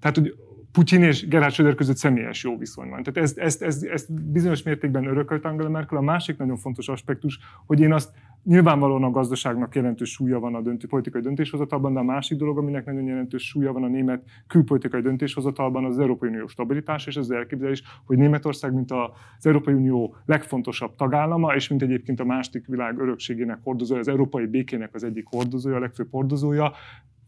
tehát, 0.00 0.16
hogy 0.16 0.34
Putyin 0.72 1.02
és 1.02 1.28
Gerhard 1.28 1.52
Schröder 1.52 1.74
között 1.74 1.96
személyes 1.96 2.44
jó 2.44 2.58
viszony 2.58 2.88
van. 2.88 3.02
Tehát 3.02 3.28
ezt, 3.28 3.38
ezt, 3.38 3.62
ezt, 3.62 3.84
ezt 3.84 4.12
bizonyos 4.12 4.62
mértékben 4.62 5.06
örökölt 5.06 5.44
Angela 5.44 5.68
Merkel. 5.68 5.98
A 5.98 6.02
másik 6.02 6.36
nagyon 6.36 6.56
fontos 6.56 6.88
aspektus, 6.88 7.38
hogy 7.66 7.80
én 7.80 7.92
azt 7.92 8.12
Nyilvánvalóan 8.44 9.04
a 9.04 9.10
gazdaságnak 9.10 9.74
jelentős 9.74 10.10
súlya 10.10 10.40
van 10.40 10.54
a 10.54 10.60
döntő, 10.60 10.86
politikai 10.86 11.20
döntéshozatalban, 11.20 11.92
de 11.92 11.98
a 11.98 12.02
másik 12.02 12.38
dolog, 12.38 12.58
aminek 12.58 12.84
nagyon 12.84 13.06
jelentős 13.06 13.42
súlya 13.42 13.72
van 13.72 13.82
a 13.82 13.88
német 13.88 14.22
külpolitikai 14.46 15.00
döntéshozatalban, 15.00 15.84
az 15.84 15.98
Európai 15.98 16.28
Unió 16.28 16.46
stabilitás 16.46 17.06
és 17.06 17.16
az 17.16 17.30
elképzelés, 17.30 17.82
hogy 18.04 18.16
Németország, 18.16 18.74
mint 18.74 18.90
az 18.90 19.46
Európai 19.46 19.74
Unió 19.74 20.16
legfontosabb 20.26 20.94
tagállama, 20.96 21.54
és 21.54 21.68
mint 21.68 21.82
egyébként 21.82 22.20
a 22.20 22.24
második 22.24 22.66
világ 22.66 22.98
örökségének 22.98 23.58
hordozója, 23.62 24.00
az 24.00 24.08
európai 24.08 24.46
békének 24.46 24.94
az 24.94 25.04
egyik 25.04 25.26
hordozója, 25.26 25.76
a 25.76 25.80
legfőbb 25.80 26.08
hordozója, 26.10 26.72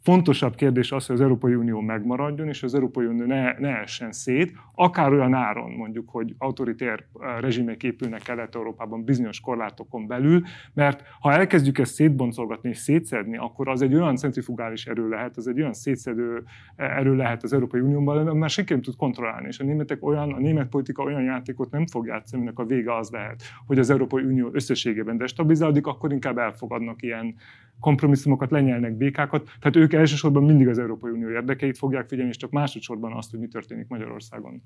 fontosabb 0.04 0.54
kérdés 0.54 0.92
az, 0.92 1.06
hogy 1.06 1.16
az 1.16 1.22
Európai 1.22 1.54
Unió 1.54 1.80
megmaradjon, 1.80 2.48
és 2.48 2.62
az 2.62 2.74
Európai 2.74 3.06
Unió 3.06 3.26
ne, 3.26 3.58
ne 3.58 3.76
essen 3.76 4.12
szét, 4.12 4.52
akár 4.74 5.12
olyan 5.12 5.34
áron 5.34 5.70
mondjuk, 5.70 6.08
hogy 6.08 6.34
autoritér 6.38 7.04
rezsimek 7.40 7.82
épülnek 7.82 8.22
Kelet-Európában 8.22 9.04
bizonyos 9.04 9.40
korlátokon 9.40 10.06
belül, 10.06 10.42
mert 10.74 11.02
ha 11.20 11.32
elkezdjük 11.32 11.78
ezt 11.78 11.94
szétboncolgatni 11.94 12.68
és 12.68 12.78
szétszedni, 12.78 13.36
akkor 13.36 13.68
az 13.68 13.82
egy 13.82 13.94
olyan 13.94 14.16
centrifugális 14.16 14.86
erő 14.86 15.08
lehet, 15.08 15.36
az 15.36 15.48
egy 15.48 15.60
olyan 15.60 15.72
szétszedő 15.72 16.42
erő 16.76 17.16
lehet 17.16 17.42
az 17.42 17.52
Európai 17.52 17.80
Unióban, 17.80 18.24
mert 18.24 18.36
már 18.36 18.50
senki 18.50 18.72
nem 18.72 18.82
tud 18.82 18.96
kontrollálni, 18.96 19.46
és 19.46 19.58
a 19.58 19.64
németek 19.64 20.06
olyan, 20.06 20.32
a 20.32 20.38
német 20.38 20.68
politika 20.68 21.02
olyan 21.02 21.22
játékot 21.22 21.70
nem 21.70 21.86
fog 21.86 22.06
játszani, 22.06 22.42
aminek 22.42 22.58
a 22.58 22.64
vége 22.64 22.96
az 22.96 23.10
lehet, 23.10 23.42
hogy 23.66 23.78
az 23.78 23.90
Európai 23.90 24.22
Unió 24.22 24.50
összességében 24.52 25.16
destabilizálódik, 25.16 25.86
akkor 25.86 26.12
inkább 26.12 26.38
elfogadnak 26.38 27.02
ilyen 27.02 27.34
kompromisszumokat, 27.80 28.50
lenyelnek 28.50 28.96
békákat. 28.96 29.50
Tehát 29.60 29.76
ők 29.76 29.92
elsősorban 29.94 30.42
mindig 30.42 30.68
az 30.68 30.78
Európai 30.78 31.10
Unió 31.10 31.28
érdekeit 31.28 31.78
fogják 31.78 32.08
figyelni, 32.08 32.30
és 32.30 32.36
csak 32.36 32.50
másodszorban 32.50 33.12
azt, 33.12 33.30
hogy 33.30 33.40
mi 33.40 33.48
történik 33.48 33.88
Magyarországon. 33.88 34.62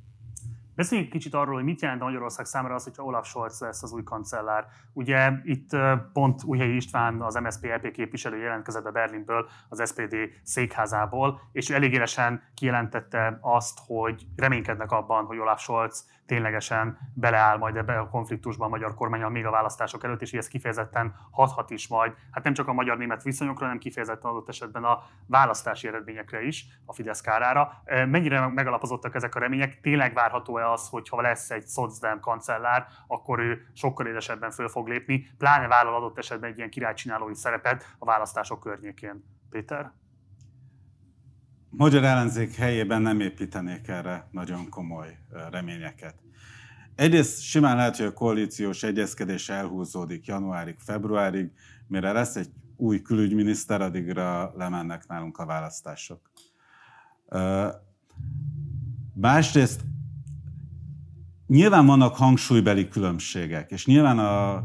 Beszéljünk 0.78 1.10
kicsit 1.10 1.34
arról, 1.34 1.54
hogy 1.54 1.64
mit 1.64 1.82
jelent 1.82 2.00
Magyarország 2.00 2.46
számára 2.46 2.74
az, 2.74 2.84
hogyha 2.84 3.02
Olaf 3.02 3.26
Scholz 3.26 3.60
lesz 3.60 3.82
az 3.82 3.92
új 3.92 4.02
kancellár. 4.02 4.66
Ugye 4.92 5.30
itt 5.42 5.70
pont 6.12 6.42
Újhelyi 6.44 6.74
István, 6.74 7.22
az 7.22 7.34
MSZP 7.34 7.64
EP 7.64 7.90
képviselő 7.90 8.38
jelentkezett 8.38 8.82
be 8.82 8.90
Berlinből, 8.90 9.48
az 9.68 9.88
SPD 9.88 10.16
székházából, 10.42 11.40
és 11.52 11.70
ő 11.70 11.74
elég 11.74 11.92
élesen 11.92 12.42
kijelentette 12.54 13.38
azt, 13.40 13.78
hogy 13.86 14.26
reménykednek 14.36 14.92
abban, 14.92 15.24
hogy 15.24 15.38
Olaf 15.38 15.60
Scholz 15.60 16.06
ténylegesen 16.28 16.98
beleáll 17.14 17.56
majd 17.56 17.76
ebbe 17.76 17.98
a 17.98 18.08
konfliktusba 18.08 18.64
a 18.64 18.68
magyar 18.68 18.94
kormányal 18.94 19.30
még 19.30 19.46
a 19.46 19.50
választások 19.50 20.04
előtt, 20.04 20.22
és 20.22 20.32
ez 20.32 20.48
kifejezetten 20.48 21.14
hathat 21.30 21.70
is 21.70 21.88
majd, 21.88 22.14
hát 22.30 22.44
nem 22.44 22.52
csak 22.52 22.68
a 22.68 22.72
magyar-német 22.72 23.22
viszonyokra, 23.22 23.64
hanem 23.64 23.78
kifejezetten 23.78 24.30
adott 24.30 24.48
esetben 24.48 24.84
a 24.84 25.02
választási 25.26 25.88
eredményekre 25.88 26.42
is, 26.42 26.66
a 26.86 26.92
Fidesz 26.92 27.20
kárára. 27.20 27.82
Mennyire 27.86 28.46
megalapozottak 28.46 29.14
ezek 29.14 29.34
a 29.34 29.38
remények? 29.38 29.80
Tényleg 29.80 30.14
várható-e 30.14 30.70
az, 30.70 30.88
hogy 30.88 31.08
ha 31.08 31.20
lesz 31.20 31.50
egy 31.50 31.66
szocdem 31.66 32.20
kancellár, 32.20 32.86
akkor 33.06 33.38
ő 33.38 33.66
sokkal 33.72 34.06
élesebben 34.06 34.50
föl 34.50 34.68
fog 34.68 34.88
lépni, 34.88 35.30
pláne 35.38 35.68
vállal 35.68 35.94
adott 35.94 36.18
esetben 36.18 36.50
egy 36.50 36.56
ilyen 36.56 36.70
királycsinálói 36.70 37.34
szerepet 37.34 37.94
a 37.98 38.04
választások 38.04 38.60
környékén. 38.60 39.24
Péter? 39.50 39.92
Magyar 41.70 42.04
ellenzék 42.04 42.54
helyében 42.54 43.02
nem 43.02 43.20
építenék 43.20 43.88
erre 43.88 44.28
nagyon 44.30 44.68
komoly 44.68 45.18
reményeket. 45.50 46.14
Egyrészt 46.94 47.40
simán 47.42 47.76
lehet, 47.76 47.96
hogy 47.96 48.06
a 48.06 48.12
koalíciós 48.12 48.82
egyezkedés 48.82 49.48
elhúzódik 49.48 50.26
januárig, 50.26 50.76
februárig, 50.78 51.50
mire 51.86 52.12
lesz 52.12 52.36
egy 52.36 52.50
új 52.76 53.02
külügyminiszter, 53.02 53.80
addigra 53.80 54.52
lemennek 54.56 55.06
nálunk 55.06 55.38
a 55.38 55.46
választások. 55.46 56.30
Másrészt 59.14 59.80
nyilván 61.46 61.86
vannak 61.86 62.16
hangsúlybeli 62.16 62.88
különbségek, 62.88 63.70
és 63.70 63.86
nyilván 63.86 64.18
a 64.18 64.64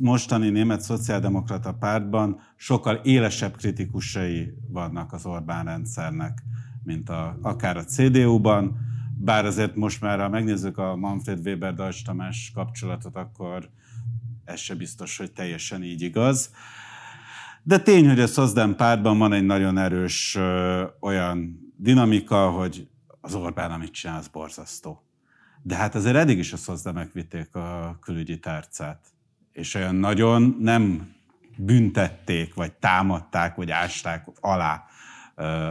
mostani 0.00 0.48
német 0.50 0.80
szociáldemokrata 0.80 1.74
pártban 1.74 2.40
sokkal 2.56 2.94
élesebb 2.94 3.56
kritikusai 3.56 4.54
vannak 4.68 5.12
az 5.12 5.26
Orbán 5.26 5.64
rendszernek, 5.64 6.42
mint 6.82 7.08
a, 7.08 7.38
akár 7.42 7.76
a 7.76 7.84
CDU-ban, 7.84 8.76
bár 9.18 9.44
azért 9.44 9.76
most 9.76 10.00
már, 10.00 10.18
ha 10.18 10.28
megnézzük 10.28 10.78
a 10.78 10.96
Manfred 10.96 11.46
Weber 11.46 11.74
Dajs 11.74 12.02
Tamás 12.02 12.50
kapcsolatot, 12.54 13.16
akkor 13.16 13.70
ez 14.44 14.60
se 14.60 14.74
biztos, 14.74 15.16
hogy 15.16 15.32
teljesen 15.32 15.82
így 15.82 16.02
igaz. 16.02 16.50
De 17.62 17.78
tény, 17.78 18.08
hogy 18.08 18.20
a 18.20 18.26
Szozdem 18.26 18.76
pártban 18.76 19.18
van 19.18 19.32
egy 19.32 19.44
nagyon 19.44 19.78
erős 19.78 20.34
ö, 20.34 20.84
olyan 21.00 21.60
dinamika, 21.76 22.50
hogy 22.50 22.88
az 23.20 23.34
Orbán, 23.34 23.70
amit 23.70 23.92
csinál, 23.92 24.18
az 24.18 24.28
borzasztó. 24.28 25.04
De 25.62 25.76
hát 25.76 25.94
azért 25.94 26.16
eddig 26.16 26.38
is 26.38 26.52
a 26.52 26.56
Szozdemek 26.56 27.12
vitték 27.12 27.54
a 27.54 27.98
külügyi 28.00 28.38
tárcát 28.38 29.15
és 29.56 29.74
olyan 29.74 29.94
nagyon 29.94 30.56
nem 30.60 31.14
büntették, 31.56 32.54
vagy 32.54 32.72
támadták, 32.72 33.54
vagy 33.54 33.70
ásták 33.70 34.28
alá 34.40 34.84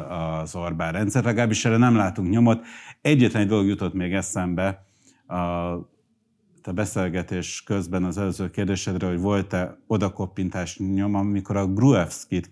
az 0.10 0.56
Orbán 0.56 0.92
rendszer, 0.92 1.24
legalábbis 1.24 1.66
erre 1.66 1.78
nem 1.78 1.96
látunk 1.96 2.30
nyomot. 2.30 2.66
Egyetlen 3.02 3.42
egy 3.42 3.48
dolog 3.48 3.68
jutott 3.68 3.94
még 3.94 4.14
eszembe 4.14 4.86
a, 5.28 5.36
a 5.36 6.72
beszélgetés 6.74 7.64
közben 7.64 8.04
az 8.04 8.18
előző 8.18 8.50
kérdésedre, 8.50 9.08
hogy 9.08 9.20
volt-e 9.20 9.78
odakoppintás 9.88 10.78
nyom, 10.78 11.16
amikor 11.16 11.58
a 11.58 11.68
Gruevskit 11.68 12.50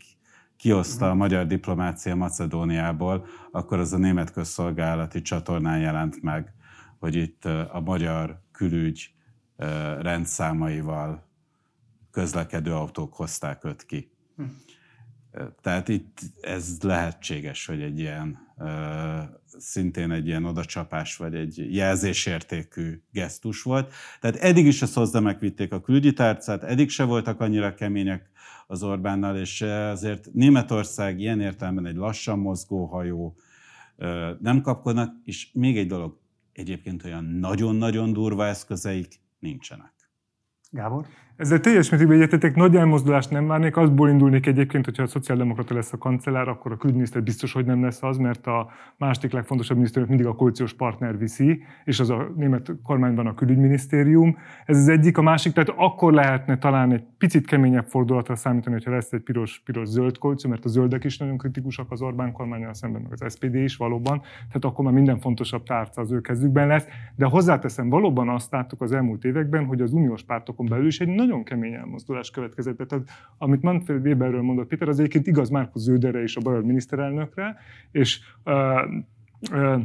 kioszta 0.57 1.09
a 1.09 1.15
magyar 1.15 1.45
diplomácia 1.45 2.15
Macedóniából, 2.15 3.25
akkor 3.51 3.79
az 3.79 3.93
a 3.93 3.97
német 3.97 4.31
közszolgálati 4.31 5.21
csatornán 5.21 5.79
jelent 5.79 6.21
meg, 6.21 6.53
hogy 6.99 7.15
itt 7.15 7.45
a 7.45 7.81
magyar 7.85 8.41
külügy 8.51 9.13
rendszámaival 9.99 11.27
közlekedő 12.11 12.73
autók 12.73 13.13
hozták 13.13 13.63
őt 13.65 13.85
ki. 13.85 14.11
Hm. 14.35 14.43
Tehát 15.61 15.87
itt 15.87 16.19
ez 16.41 16.77
lehetséges, 16.81 17.65
hogy 17.65 17.81
egy 17.81 17.99
ilyen 17.99 18.37
szintén 19.57 20.11
egy 20.11 20.27
ilyen 20.27 20.45
odacsapás, 20.45 21.17
vagy 21.17 21.35
egy 21.35 21.75
jelzésértékű 21.75 23.01
gesztus 23.11 23.61
volt. 23.61 23.93
Tehát 24.19 24.35
eddig 24.35 24.65
is 24.65 24.81
a 24.81 24.85
szozdemek 24.85 25.39
vitték 25.39 25.71
a 25.71 25.81
külügyi 25.81 26.13
tárcát, 26.13 26.63
eddig 26.63 26.89
se 26.89 27.03
voltak 27.03 27.39
annyira 27.39 27.73
kemények 27.73 28.29
az 28.67 28.83
Orbánnal, 28.83 29.37
és 29.37 29.61
azért 29.61 30.33
Németország 30.33 31.19
ilyen 31.19 31.41
értelemben 31.41 31.85
egy 31.85 31.95
lassan 31.95 32.39
mozgó 32.39 32.85
hajó, 32.85 33.35
nem 34.39 34.61
kapkodnak, 34.61 35.15
és 35.23 35.49
még 35.53 35.77
egy 35.77 35.87
dolog, 35.87 36.19
egyébként 36.53 37.03
olyan 37.03 37.23
nagyon-nagyon 37.23 38.13
durva 38.13 38.45
eszközeik 38.45 39.21
nincsenek. 39.43 39.93
Gábor? 40.69 41.07
Ezzel 41.35 41.59
teljes 41.59 41.89
mértékben 41.89 42.17
egyetetek, 42.17 42.55
nagy 42.55 42.75
elmozdulást 42.75 43.29
nem 43.29 43.47
várnék. 43.47 43.77
Azból 43.77 44.09
indulnék 44.09 44.45
egyébként, 44.45 44.85
hogyha 44.85 45.03
a 45.03 45.07
szociáldemokrata 45.07 45.73
lesz 45.73 45.93
a 45.93 45.97
kancellár, 45.97 46.47
akkor 46.47 46.71
a 46.71 46.77
külügyminiszter 46.77 47.23
biztos, 47.23 47.53
hogy 47.53 47.65
nem 47.65 47.83
lesz 47.83 48.03
az, 48.03 48.17
mert 48.17 48.47
a 48.47 48.69
második 48.97 49.31
legfontosabb 49.31 49.77
miniszterünk 49.77 50.09
mindig 50.09 50.27
a 50.27 50.35
koalíciós 50.35 50.73
partner 50.73 51.17
viszi, 51.17 51.63
és 51.83 51.99
az 51.99 52.09
a 52.09 52.31
német 52.35 52.71
kormányban 52.83 53.27
a 53.27 53.33
külügyminisztérium. 53.33 54.37
Ez 54.65 54.77
az 54.77 54.87
egyik, 54.87 55.17
a 55.17 55.21
másik, 55.21 55.53
tehát 55.53 55.73
akkor 55.75 56.13
lehetne 56.13 56.57
talán 56.57 56.91
egy 56.91 57.03
picit 57.17 57.45
keményebb 57.45 57.85
fordulatra 57.85 58.35
számítani, 58.35 58.75
hogyha 58.75 58.91
lesz 58.91 59.11
egy 59.11 59.21
piros, 59.21 59.61
piros 59.65 59.87
zöld 59.87 60.17
koalíció, 60.17 60.49
mert 60.49 60.65
a 60.65 60.69
zöldek 60.69 61.03
is 61.03 61.17
nagyon 61.17 61.37
kritikusak 61.37 61.91
az 61.91 62.01
Orbán 62.01 62.31
kormányal 62.31 62.73
szemben, 62.73 63.01
meg 63.01 63.11
az 63.11 63.33
SPD 63.33 63.55
is 63.55 63.77
valóban, 63.77 64.21
tehát 64.47 64.65
akkor 64.65 64.85
már 64.85 64.93
minden 64.93 65.19
fontosabb 65.19 65.63
tárca 65.63 66.01
az 66.01 66.11
ő 66.11 66.21
kezükben 66.21 66.67
lesz. 66.67 66.87
De 67.15 67.25
hozzáteszem, 67.25 67.89
valóban 67.89 68.29
azt 68.29 68.51
láttuk 68.51 68.81
az 68.81 68.91
elmúlt 68.91 69.25
években, 69.25 69.65
hogy 69.65 69.81
az 69.81 69.93
uniós 69.93 70.23
pártokon 70.23 70.65
belül 70.65 70.87
is 70.87 70.99
egy 70.99 71.07
nagyon 71.25 71.43
kemény 71.43 71.73
elmozdulás 71.73 72.29
következett. 72.29 72.77
Tehát, 72.77 73.09
amit 73.37 73.61
Manfred 73.61 74.05
Weberről 74.05 74.41
mondott 74.41 74.67
Péter, 74.67 74.87
az 74.87 74.99
egyébként 74.99 75.27
igaz 75.27 75.49
Márkusz 75.49 75.81
Zöldere 75.81 76.21
és 76.21 76.35
a 76.35 76.41
bajor 76.41 76.63
miniszterelnökre, 76.63 77.57
és 77.91 78.19
uh, 78.45 78.53
uh, 79.51 79.81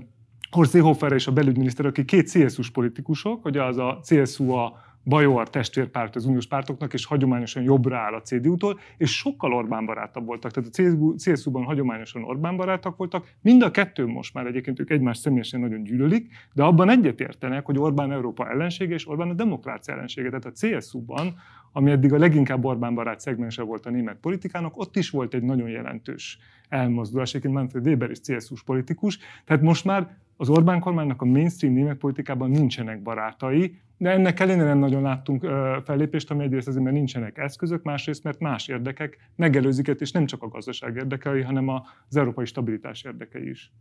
Horst 0.51 0.71
Seehoferre 0.71 1.15
és 1.15 1.27
a 1.27 1.33
belügyminiszter, 1.33 1.87
aki 1.87 2.05
két 2.05 2.31
CSU-s 2.31 2.71
politikusok, 2.71 3.43
hogy 3.43 3.57
az 3.57 3.79
a 3.79 4.01
CSU 4.03 4.51
a 4.51 4.88
Bajor 5.09 5.51
testvérpárt 5.51 6.17
az 6.17 6.25
uniós 6.25 6.47
pártoknak, 6.47 6.93
és 6.93 7.05
hagyományosan 7.05 7.63
jobbra 7.63 7.99
áll 7.99 8.15
a 8.15 8.21
CDU-tól, 8.21 8.79
és 8.97 9.17
sokkal 9.17 9.53
Orbán 9.53 9.87
barátabb 9.87 10.27
voltak. 10.27 10.51
Tehát 10.51 10.71
a 10.77 11.15
CSU-ban 11.17 11.65
hagyományosan 11.65 12.25
Orbán 12.25 12.57
barátak 12.57 12.97
voltak. 12.97 13.27
Mind 13.41 13.63
a 13.63 13.71
kettő 13.71 14.07
most 14.07 14.35
már 14.35 14.47
egyébként 14.47 14.81
ők 14.81 14.91
egymást 14.91 15.21
személyesen 15.21 15.61
nagyon 15.61 15.83
gyűlölik, 15.83 16.33
de 16.53 16.63
abban 16.63 16.89
egyetértenek, 16.91 17.65
hogy 17.65 17.79
Orbán 17.79 18.13
Európa 18.13 18.51
ellensége, 18.51 18.95
és 18.95 19.09
Orbán 19.09 19.31
a 19.31 19.35
demokrácia 19.35 19.95
ellensége. 19.95 20.29
Tehát 20.29 20.45
a 20.45 20.51
CSU-ban, 20.51 21.35
ami 21.73 21.91
eddig 21.91 22.13
a 22.13 22.19
leginkább 22.19 22.65
Orbán 22.65 22.95
barát 22.95 23.21
szegmense 23.21 23.63
volt 23.63 23.87
a 23.87 23.91
német 23.91 24.17
politikának, 24.17 24.77
ott 24.77 24.97
is 24.97 25.11
volt 25.11 25.35
egy 25.35 25.43
nagyon 25.43 25.69
jelentős 25.69 26.39
elmozdulás. 26.69 27.31
Egyébként 27.31 27.55
Manfred 27.55 27.87
Weber 27.87 28.11
is 28.11 28.21
CSU-s 28.21 28.63
politikus. 28.63 29.19
Tehát 29.45 29.63
most 29.63 29.85
már 29.85 30.17
az 30.37 30.49
Orbán 30.49 30.81
kormánynak 30.81 31.23
a 31.23 31.25
mainstream 31.25 31.75
német 31.75 31.97
politikában 31.97 32.51
nincsenek 32.51 33.03
barátai, 33.03 33.81
de 33.97 34.11
ennek 34.11 34.41
ellenére 34.41 34.69
nem 34.69 34.79
nagyon 34.79 35.03
láttunk 35.03 35.47
fellépést, 35.85 36.31
ami 36.31 36.45
egyrészt 36.45 36.69
azért, 36.69 36.85
mert 36.85 36.97
nincsenek 36.97 37.39
eszközök, 37.39 37.83
másrészt, 37.83 38.25
mert 38.25 38.39
más 38.39 38.69
érdekek 38.69 39.31
megelőzik 39.37 39.89
és 39.99 40.13
nem 40.13 40.27
csak 40.27 40.43
a 40.43 40.49
gazdaság 40.49 40.97
érdekei, 40.97 41.43
hanem 41.43 41.69
az 41.69 42.17
európai 42.17 42.45
stabilitás 42.45 43.03
érdekei 43.03 43.49
is. 43.49 43.73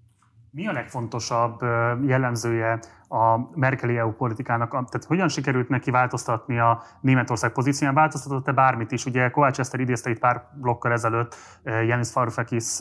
Mi 0.57 0.67
a 0.67 0.71
legfontosabb 0.71 1.61
jellemzője 2.05 2.79
a 3.07 3.57
Merkeli 3.59 3.97
EU 3.97 4.11
politikának? 4.11 4.69
Tehát 4.69 5.05
hogyan 5.07 5.29
sikerült 5.29 5.69
neki 5.69 5.91
változtatni 5.91 6.59
a 6.59 6.83
Németország 7.01 7.51
pozícióján? 7.51 7.95
Változtatott-e 7.95 8.51
bármit 8.51 8.91
is? 8.91 9.05
Ugye 9.05 9.29
Kovács 9.29 9.59
Eszter 9.59 9.79
idézte 9.79 10.09
itt 10.09 10.19
pár 10.19 10.43
blokkal 10.53 10.91
ezelőtt 10.91 11.35
Janis 11.63 12.13
Varoufakis 12.13 12.79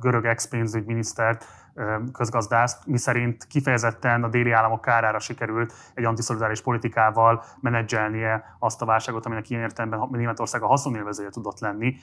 görög 0.00 0.24
ex-pénzügyminisztert, 0.24 1.44
közgazdászt, 2.12 2.86
miszerint 2.86 3.46
kifejezetten 3.46 4.24
a 4.24 4.28
déli 4.28 4.50
államok 4.50 4.80
kárára 4.80 5.18
sikerült 5.18 5.72
egy 5.94 6.04
antiszolidáris 6.04 6.62
politikával 6.62 7.44
menedzselnie 7.60 8.56
azt 8.58 8.82
a 8.82 8.84
válságot, 8.84 9.26
aminek 9.26 9.50
ilyen 9.50 9.62
értelemben 9.62 10.08
Németország 10.10 10.62
a 10.62 10.66
haszonélvezője 10.66 11.30
tudott 11.30 11.60
lenni. 11.60 11.96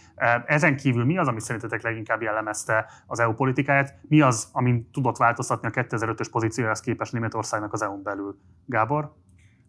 Ezen 0.45 0.75
kívül 0.75 1.06
mi 1.06 1.17
az, 1.17 1.27
ami 1.27 1.39
szerintetek 1.39 1.81
leginkább 1.81 2.22
jellemezte 2.22 2.89
az 3.07 3.19
EU 3.19 3.33
politikáját? 3.33 3.95
Mi 4.01 4.22
az, 4.22 4.49
amin 4.51 4.89
tudott 4.91 5.17
változtatni 5.17 5.67
a 5.67 5.72
2005-ös 5.72 6.27
pozíciójához 6.31 6.80
képest 6.80 7.11
Németországnak 7.11 7.73
az 7.73 7.81
EU-n 7.81 8.03
belül? 8.03 8.38
Gábor? 8.65 9.11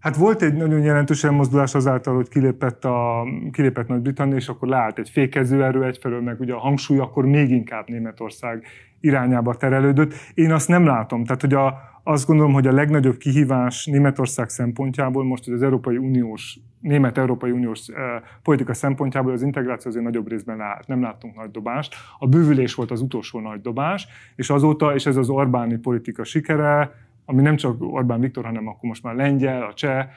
Hát 0.00 0.16
volt 0.16 0.42
egy 0.42 0.54
nagyon 0.54 0.82
jelentős 0.82 1.24
elmozdulás 1.24 1.74
azáltal, 1.74 2.14
hogy 2.14 2.28
kilépett, 2.28 2.84
a, 2.84 3.26
kilépett 3.52 3.88
Nagy-Britannia, 3.88 4.36
és 4.36 4.48
akkor 4.48 4.68
leállt 4.68 4.98
egy 4.98 5.08
fékező 5.08 5.64
erő 5.64 5.84
egyfelől, 5.84 6.22
meg 6.22 6.40
ugye 6.40 6.52
a 6.52 6.58
hangsúly 6.58 6.98
akkor 6.98 7.26
még 7.26 7.50
inkább 7.50 7.88
Németország 7.88 8.64
irányába 9.00 9.54
terelődött. 9.54 10.14
Én 10.34 10.52
azt 10.52 10.68
nem 10.68 10.86
látom. 10.86 11.24
Tehát, 11.24 11.40
hogy 11.40 11.54
a, 11.54 11.78
azt 12.02 12.26
gondolom, 12.26 12.52
hogy 12.52 12.66
a 12.66 12.72
legnagyobb 12.72 13.16
kihívás 13.16 13.86
Németország 13.86 14.48
szempontjából 14.48 15.24
most 15.24 15.44
hogy 15.44 15.54
az 15.54 15.62
Európai 15.62 15.96
Uniós, 15.96 16.58
német-európai 16.80 17.50
uniós 17.50 17.88
eh, 17.88 18.02
politika 18.42 18.74
szempontjából 18.74 19.32
az 19.32 19.42
integráció 19.42 19.90
azért 19.90 20.04
nagyobb 20.04 20.28
részben 20.28 20.60
állt. 20.60 20.86
Nem 20.86 21.02
láttunk 21.02 21.36
nagy 21.36 21.50
dobást. 21.50 21.94
A 22.18 22.26
bővülés 22.26 22.74
volt 22.74 22.90
az 22.90 23.00
utolsó 23.00 23.40
nagy 23.40 23.60
dobás, 23.60 24.06
és 24.36 24.50
azóta, 24.50 24.94
és 24.94 25.06
ez 25.06 25.16
az 25.16 25.28
Orbáni 25.28 25.76
politika 25.76 26.24
sikere, 26.24 26.92
ami 27.31 27.42
nem 27.42 27.57
csak 27.57 27.82
Orbán 27.82 28.20
Viktor, 28.20 28.44
hanem 28.44 28.68
akkor 28.68 28.89
most 28.89 29.02
már 29.02 29.15
lengyel, 29.15 29.62
a 29.62 29.74
cseh 29.74 30.08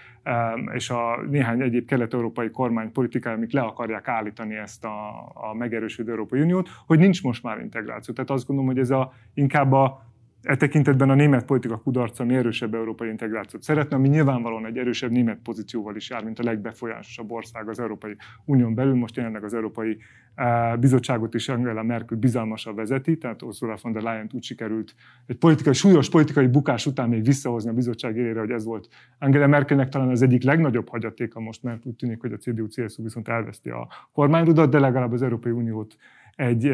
és 0.73 0.89
a 0.89 1.21
néhány 1.29 1.61
egyéb 1.61 1.85
kelet-európai 1.85 2.49
kormány 2.49 2.91
politikája, 2.91 3.35
amik 3.35 3.53
le 3.53 3.61
akarják 3.61 4.07
állítani 4.07 4.55
ezt 4.55 4.85
a, 4.85 5.31
a 5.33 5.53
megerősödő 5.53 6.11
Európai 6.11 6.41
Uniót, 6.41 6.69
hogy 6.85 6.99
nincs 6.99 7.23
most 7.23 7.43
már 7.43 7.59
integráció. 7.59 8.13
Tehát 8.13 8.29
azt 8.29 8.45
gondolom, 8.47 8.71
hogy 8.71 8.81
ez 8.81 8.89
a, 8.89 9.13
inkább 9.33 9.71
a 9.71 10.10
E 10.43 10.55
tekintetben 10.55 11.09
a 11.09 11.13
német 11.13 11.45
politika 11.45 11.77
kudarca 11.77 12.23
mi 12.23 12.35
erősebb 12.35 12.73
európai 12.73 13.09
integrációt 13.09 13.63
szeretne, 13.63 13.95
ami 13.95 14.07
nyilvánvalóan 14.07 14.65
egy 14.65 14.77
erősebb 14.77 15.11
német 15.11 15.39
pozícióval 15.43 15.95
is 15.95 16.09
jár, 16.09 16.23
mint 16.23 16.39
a 16.39 16.43
legbefolyásosabb 16.43 17.31
ország 17.31 17.69
az 17.69 17.79
Európai 17.79 18.15
Unión 18.45 18.73
belül. 18.73 18.95
Most 18.95 19.15
jelenleg 19.15 19.43
az 19.43 19.53
Európai 19.53 19.97
e, 20.35 20.75
Bizottságot 20.75 21.33
is 21.33 21.49
Angela 21.49 21.83
Merkel 21.83 22.17
bizalmasan 22.17 22.75
vezeti, 22.75 23.17
tehát 23.17 23.41
Ursula 23.41 23.77
von 23.81 23.91
der 23.91 24.01
Leyen 24.01 24.29
úgy 24.33 24.43
sikerült 24.43 24.95
egy 25.25 25.37
politikai, 25.37 25.73
súlyos 25.73 26.09
politikai 26.09 26.47
bukás 26.47 26.85
után 26.85 27.09
még 27.09 27.23
visszahozni 27.23 27.69
a 27.69 27.73
bizottság 27.73 28.17
élére, 28.17 28.39
hogy 28.39 28.51
ez 28.51 28.65
volt 28.65 28.87
Angela 29.19 29.47
Merkelnek 29.47 29.89
talán 29.89 30.09
az 30.09 30.21
egyik 30.21 30.43
legnagyobb 30.43 30.89
hagyatéka 30.89 31.39
most, 31.39 31.63
mert 31.63 31.85
úgy 31.85 31.95
tűnik, 31.95 32.21
hogy 32.21 32.33
a 32.33 32.37
CDU-CSU 32.37 33.03
viszont 33.03 33.27
elveszti 33.27 33.69
a 33.69 33.87
kormányrudat, 34.13 34.69
de 34.69 34.79
legalább 34.79 35.11
az 35.11 35.21
Európai 35.21 35.51
Uniót 35.51 35.95
egy 36.41 36.71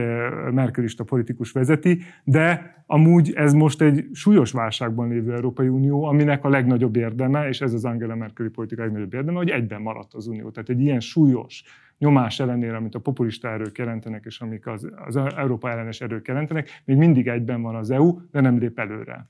merkelista 0.52 1.04
politikus 1.04 1.52
vezeti, 1.52 2.02
de 2.24 2.76
amúgy 2.86 3.34
ez 3.36 3.54
most 3.54 3.82
egy 3.82 4.06
súlyos 4.14 4.52
válságban 4.52 5.10
lévő 5.10 5.34
Európai 5.34 5.68
Unió, 5.68 6.04
aminek 6.04 6.44
a 6.44 6.50
legnagyobb 6.50 6.96
érdeme, 6.96 7.48
és 7.48 7.62
ez 7.62 7.74
az 7.74 7.86
Angela 7.86 8.16
Merkeli 8.16 8.50
politika 8.50 8.82
legnagyobb 8.82 9.14
érdeme, 9.14 9.38
hogy 9.38 9.50
egyben 9.50 9.82
maradt 9.82 10.14
az 10.14 10.28
Unió. 10.28 10.50
Tehát 10.50 10.70
egy 10.70 10.82
ilyen 10.82 11.00
súlyos 11.00 11.64
nyomás 11.98 12.40
ellenére, 12.40 12.76
amit 12.76 12.96
a 12.96 13.00
populista 13.00 13.50
erők 13.50 13.78
jelentenek, 13.78 14.26
és 14.26 14.40
amik 14.40 14.68
az, 14.68 14.90
az 15.06 15.16
Európa 15.16 15.70
ellenes 15.70 16.02
erők 16.02 16.28
jelentenek, 16.28 16.82
még 16.86 16.98
mindig 16.98 17.28
egyben 17.28 17.62
van 17.62 17.76
az 17.76 17.90
EU, 17.90 18.20
de 18.32 18.42
nem 18.42 18.58
lép 18.58 18.80
előre. 18.80 19.30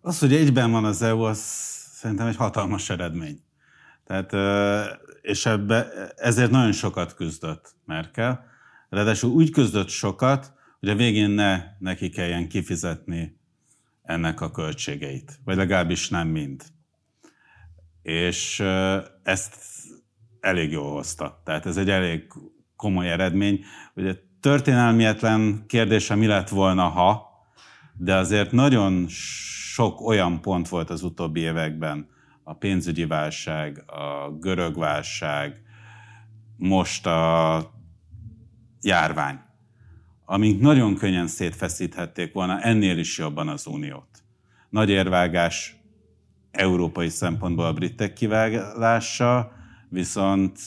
Az, 0.00 0.18
hogy 0.18 0.32
egyben 0.32 0.70
van 0.70 0.84
az 0.84 1.02
EU, 1.02 1.20
az 1.20 1.38
szerintem 1.92 2.26
egy 2.26 2.36
hatalmas 2.36 2.90
eredmény. 2.90 3.38
Tehát 4.04 4.32
és 5.22 5.46
ebbe, 5.46 5.86
ezért 6.16 6.50
nagyon 6.50 6.72
sokat 6.72 7.14
küzdött 7.14 7.74
Merkel. 7.84 8.44
Ráadásul 8.88 9.30
úgy 9.30 9.50
küzdött 9.50 9.88
sokat, 9.88 10.52
hogy 10.80 10.88
a 10.88 10.94
végén 10.94 11.30
ne 11.30 11.62
neki 11.78 12.08
kelljen 12.08 12.48
kifizetni 12.48 13.40
ennek 14.02 14.40
a 14.40 14.50
költségeit, 14.50 15.38
vagy 15.44 15.56
legalábbis 15.56 16.08
nem 16.08 16.28
mind. 16.28 16.62
És 18.02 18.60
ezt 19.22 19.56
elég 20.40 20.70
jól 20.70 20.92
hozta. 20.92 21.40
Tehát 21.44 21.66
ez 21.66 21.76
egy 21.76 21.90
elég 21.90 22.32
komoly 22.76 23.10
eredmény. 23.10 23.64
Ugye 23.94 24.14
történelmietlen 24.40 25.64
kérdése 25.66 26.14
mi 26.14 26.26
lett 26.26 26.48
volna, 26.48 26.88
ha, 26.88 27.28
de 27.96 28.14
azért 28.14 28.52
nagyon 28.52 29.06
sok 29.08 30.00
olyan 30.00 30.40
pont 30.40 30.68
volt 30.68 30.90
az 30.90 31.02
utóbbi 31.02 31.40
években, 31.40 32.08
a 32.44 32.54
pénzügyi 32.54 33.06
válság, 33.06 33.82
a 33.86 34.30
görög 34.40 34.78
válság, 34.78 35.62
most 36.56 37.06
a 37.06 37.72
járvány, 38.80 39.40
amink 40.24 40.60
nagyon 40.60 40.94
könnyen 40.94 41.26
szétfeszíthették 41.26 42.32
volna 42.32 42.60
ennél 42.60 42.98
is 42.98 43.18
jobban 43.18 43.48
az 43.48 43.66
uniót. 43.66 44.24
Nagy 44.70 44.90
érvágás 44.90 45.76
európai 46.50 47.08
szempontból 47.08 47.64
a 47.64 47.72
britek 47.72 48.12
kiválása, 48.12 49.52
viszont 49.88 50.58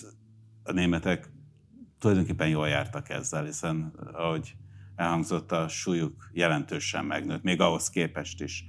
a 0.64 0.72
németek 0.72 1.30
tulajdonképpen 1.99 2.47
jól 2.47 2.67
jártak 2.67 3.09
ezzel, 3.09 3.45
hiszen 3.45 3.93
ahogy 4.14 4.56
elhangzott, 4.95 5.51
a 5.51 5.67
súlyuk 5.67 6.30
jelentősen 6.33 7.06
megnőtt, 7.06 7.43
még 7.43 7.61
ahhoz 7.61 7.89
képest 7.89 8.41
is. 8.41 8.65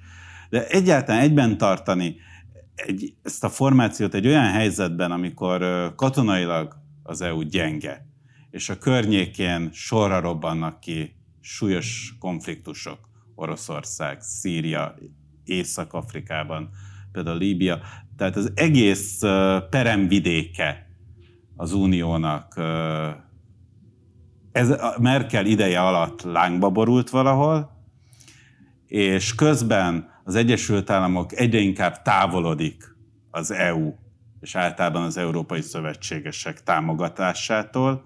De 0.49 0.67
egyáltalán 0.67 1.21
egyben 1.21 1.59
tartani 1.59 2.17
egy, 2.87 3.15
ezt 3.23 3.45
a 3.45 3.49
formációt 3.49 4.15
egy 4.15 4.27
olyan 4.27 4.51
helyzetben, 4.51 5.11
amikor 5.11 5.93
katonailag 5.95 6.77
az 7.03 7.21
EU 7.21 7.43
gyenge, 7.43 8.07
és 8.51 8.69
a 8.69 8.79
környékén 8.79 9.69
sorra 9.73 10.21
robbannak 10.21 10.81
ki 10.81 11.17
súlyos 11.41 12.17
konfliktusok, 12.19 12.99
Oroszország, 13.35 14.21
Szíria, 14.21 14.95
Észak-Afrikában, 15.45 16.71
például 17.13 17.39
Líbia. 17.39 17.81
Tehát 18.17 18.37
az 18.37 18.53
egész 18.55 19.19
peremvidéke 19.71 20.87
az 21.57 21.73
uniónak 21.73 22.61
ez 24.53 24.71
a 24.71 24.95
Merkel 25.01 25.47
ideje 25.47 25.81
alatt 25.81 26.23
lángba 26.23 26.71
borult 26.71 27.11
valahol, 27.11 27.71
és 28.87 29.35
közben 29.35 30.11
az 30.29 30.35
Egyesült 30.35 30.91
Államok 30.91 31.33
egyre 31.33 31.59
inkább 31.59 32.03
távolodik 32.03 32.97
az 33.31 33.51
EU 33.51 33.95
és 34.41 34.55
általában 34.55 35.03
az 35.03 35.17
európai 35.17 35.61
szövetségesek 35.61 36.63
támogatásától, 36.63 38.05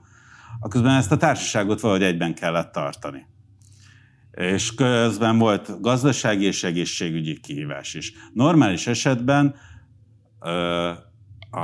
aközben 0.60 0.94
ezt 0.94 1.12
a 1.12 1.16
társaságot 1.16 1.80
valahogy 1.80 2.02
egyben 2.02 2.34
kellett 2.34 2.72
tartani. 2.72 3.26
És 4.30 4.74
közben 4.74 5.38
volt 5.38 5.80
gazdasági 5.80 6.44
és 6.44 6.64
egészségügyi 6.64 7.40
kihívás 7.40 7.94
is. 7.94 8.12
Normális 8.32 8.86
esetben 8.86 9.54
a, 11.50 11.60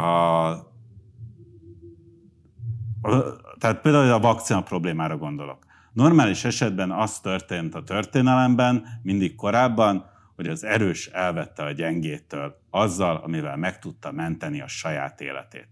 tehát 3.59 3.81
például 3.83 4.13
a 4.13 4.21
vakcina 4.21 4.63
problémára 4.63 5.17
gondolok. 5.17 5.67
Normális 5.93 6.45
esetben 6.45 6.91
az 6.91 7.21
történt 7.21 7.75
a 7.75 7.83
történelemben, 7.83 8.87
mindig 9.03 9.35
korábban, 9.35 10.17
hogy 10.39 10.49
az 10.49 10.65
erős 10.65 11.07
elvette 11.07 11.63
a 11.63 11.73
gyengétől 11.73 12.61
azzal, 12.71 13.17
amivel 13.17 13.57
meg 13.57 13.79
tudta 13.79 14.13
menteni 14.13 14.61
a 14.61 14.69
saját 14.69 15.21
életét. 15.21 15.69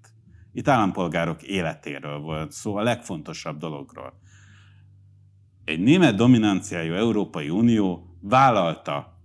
Itt 0.52 0.68
állampolgárok 0.68 1.42
életéről 1.42 2.18
volt 2.18 2.52
szó, 2.52 2.76
a 2.76 2.82
legfontosabb 2.82 3.58
dologról. 3.58 4.12
Egy 5.64 5.80
német 5.80 6.14
dominanciájú 6.14 6.94
Európai 6.94 7.50
Unió 7.50 8.16
vállalta 8.20 9.20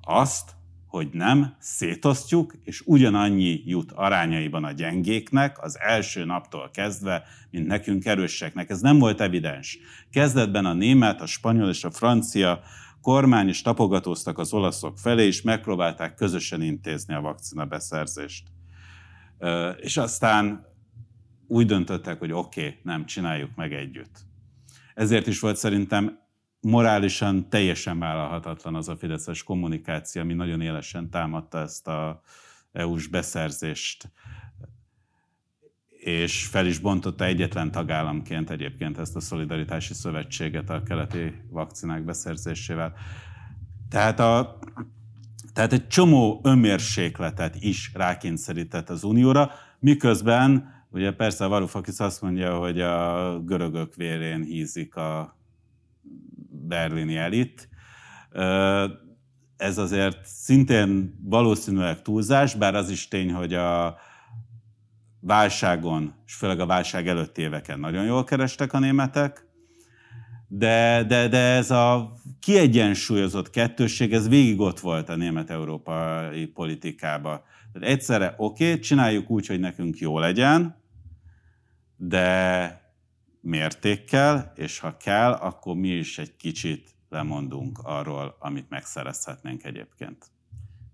azt, 0.00 0.54
hogy 0.86 1.08
nem 1.12 1.56
szétosztjuk, 1.58 2.54
és 2.64 2.82
ugyanannyi 2.84 3.62
jut 3.64 3.92
arányaiban 3.92 4.64
a 4.64 4.72
gyengéknek 4.72 5.62
az 5.62 5.78
első 5.78 6.24
naptól 6.24 6.70
kezdve, 6.70 7.24
mint 7.50 7.66
nekünk 7.66 8.04
erőseknek. 8.04 8.70
Ez 8.70 8.80
nem 8.80 8.98
volt 8.98 9.20
evidens. 9.20 9.78
Kezdetben 10.10 10.64
a 10.64 10.72
német, 10.72 11.20
a 11.20 11.26
spanyol 11.26 11.68
és 11.68 11.84
a 11.84 11.90
francia 11.90 12.60
kormány 13.06 13.48
is 13.48 13.62
tapogatóztak 13.62 14.38
az 14.38 14.52
olaszok 14.52 14.98
felé, 14.98 15.26
és 15.26 15.42
megpróbálták 15.42 16.14
közösen 16.14 16.62
intézni 16.62 17.14
a 17.14 17.20
vakcina 17.20 17.64
beszerzést. 17.64 18.48
És 19.76 19.96
aztán 19.96 20.66
úgy 21.46 21.66
döntöttek, 21.66 22.18
hogy 22.18 22.32
oké, 22.32 22.60
okay, 22.60 22.78
nem, 22.82 23.04
csináljuk 23.04 23.50
meg 23.54 23.72
együtt. 23.72 24.18
Ezért 24.94 25.26
is 25.26 25.40
volt 25.40 25.56
szerintem 25.56 26.18
morálisan 26.60 27.48
teljesen 27.48 27.98
vállalhatatlan 27.98 28.74
az 28.74 28.88
a 28.88 28.96
fideszes 28.96 29.42
kommunikáció, 29.42 30.22
ami 30.22 30.34
nagyon 30.34 30.60
élesen 30.60 31.10
támadta 31.10 31.58
ezt 31.58 31.86
a 31.88 32.20
EU-s 32.72 33.06
beszerzést 33.06 34.12
és 36.06 36.46
fel 36.46 36.66
is 36.66 36.78
bontotta 36.78 37.24
egyetlen 37.24 37.70
tagállamként 37.70 38.50
egyébként 38.50 38.98
ezt 38.98 39.16
a 39.16 39.20
szolidaritási 39.20 39.94
szövetséget 39.94 40.70
a 40.70 40.82
keleti 40.82 41.34
vakcinák 41.50 42.04
beszerzésével. 42.04 42.94
Tehát, 43.88 44.20
a, 44.20 44.58
tehát 45.52 45.72
egy 45.72 45.88
csomó 45.88 46.40
önmérsékletet 46.44 47.56
is 47.60 47.90
rákényszerített 47.94 48.90
az 48.90 49.04
Unióra, 49.04 49.50
miközben 49.78 50.74
ugye 50.90 51.12
persze 51.12 51.44
a 51.44 51.48
Varoufakis 51.48 51.98
azt 51.98 52.22
mondja, 52.22 52.56
hogy 52.58 52.80
a 52.80 53.40
görögök 53.40 53.94
vérén 53.94 54.42
hízik 54.42 54.96
a 54.96 55.36
berlini 56.50 57.16
elit. 57.16 57.68
Ez 59.56 59.78
azért 59.78 60.18
szintén 60.24 61.18
valószínűleg 61.22 62.02
túlzás, 62.02 62.54
bár 62.54 62.74
az 62.74 62.90
is 62.90 63.08
tény, 63.08 63.32
hogy 63.32 63.54
a 63.54 63.96
válságon, 65.26 66.14
és 66.26 66.34
főleg 66.34 66.60
a 66.60 66.66
válság 66.66 67.08
előtti 67.08 67.42
éveken 67.42 67.80
nagyon 67.80 68.04
jól 68.04 68.24
kerestek 68.24 68.72
a 68.72 68.78
németek, 68.78 69.46
de, 70.48 71.04
de, 71.04 71.28
de 71.28 71.38
ez 71.38 71.70
a 71.70 72.12
kiegyensúlyozott 72.40 73.50
kettősség, 73.50 74.12
ez 74.12 74.28
végig 74.28 74.60
ott 74.60 74.80
volt 74.80 75.08
a 75.08 75.16
német-európai 75.16 76.46
politikában. 76.46 77.40
Tehát 77.72 77.88
egyszerre 77.88 78.34
oké, 78.36 78.68
okay, 78.68 78.78
csináljuk 78.78 79.30
úgy, 79.30 79.46
hogy 79.46 79.60
nekünk 79.60 79.98
jó 79.98 80.18
legyen, 80.18 80.82
de 81.96 82.80
mértékkel, 83.40 84.52
és 84.56 84.78
ha 84.78 84.96
kell, 84.96 85.32
akkor 85.32 85.76
mi 85.76 85.88
is 85.88 86.18
egy 86.18 86.36
kicsit 86.36 86.94
lemondunk 87.08 87.78
arról, 87.82 88.36
amit 88.38 88.68
megszerezhetnénk 88.68 89.64
egyébként. 89.64 90.30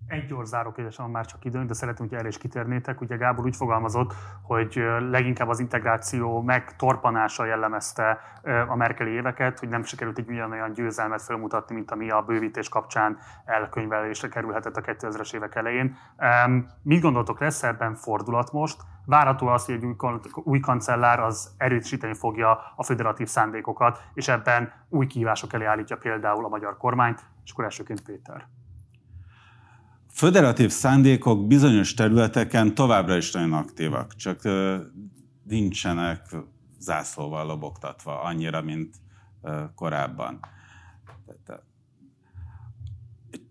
Egy 0.07 0.25
gyors 0.25 0.47
zárókérdésem 0.47 1.09
már 1.09 1.25
csak 1.25 1.45
időnk, 1.45 1.67
de 1.67 1.73
szeretném, 1.73 2.07
hogy 2.07 2.17
erre 2.17 2.27
is 2.27 2.37
kitérnétek. 2.37 3.01
Ugye 3.01 3.15
Gábor 3.15 3.45
úgy 3.45 3.55
fogalmazott, 3.55 4.13
hogy 4.41 4.83
leginkább 5.09 5.47
az 5.47 5.59
integráció 5.59 6.41
megtorpanása 6.41 7.45
jellemezte 7.45 8.19
a 8.67 8.75
merkeli 8.75 9.11
éveket, 9.11 9.59
hogy 9.59 9.69
nem 9.69 9.83
sikerült 9.83 10.17
egy 10.17 10.31
olyan 10.31 10.73
győzelmet 10.73 11.21
felmutatni, 11.21 11.75
mint 11.75 11.91
ami 11.91 12.09
a 12.09 12.21
bővítés 12.21 12.69
kapcsán 12.69 13.17
elkönyvelésre 13.45 14.27
kerülhetett 14.27 14.77
a 14.77 14.81
2000-es 14.81 15.33
évek 15.33 15.55
elején. 15.55 15.97
Mit 16.81 17.01
gondoltok, 17.01 17.39
lesz 17.39 17.63
ebben 17.63 17.95
fordulat 17.95 18.51
most? 18.51 18.81
Várható 19.05 19.47
az, 19.47 19.65
hogy 19.65 19.75
egy 19.75 19.85
új, 19.85 19.95
új 20.33 20.59
kancellár 20.59 21.19
az 21.19 21.55
erősíteni 21.57 22.13
fogja 22.13 22.59
a 22.75 22.83
federatív 22.83 23.27
szándékokat, 23.27 24.03
és 24.13 24.27
ebben 24.27 24.71
új 24.89 25.07
kihívások 25.07 25.53
elé 25.53 25.65
állítja 25.65 25.97
például 25.97 26.45
a 26.45 26.49
magyar 26.49 26.77
kormányt, 26.77 27.25
és 27.43 27.51
akkor 27.51 27.63
elsőként 27.63 28.01
Péter 28.01 28.47
föderatív 30.23 30.69
szándékok 30.69 31.47
bizonyos 31.47 31.93
területeken 31.93 32.75
továbbra 32.75 33.17
is 33.17 33.31
nagyon 33.31 33.53
aktívak, 33.53 34.15
csak 34.15 34.41
nincsenek 35.43 36.35
zászlóval 36.79 37.45
lobogtatva 37.45 38.21
annyira, 38.21 38.61
mint 38.61 38.95
korábban. 39.75 40.39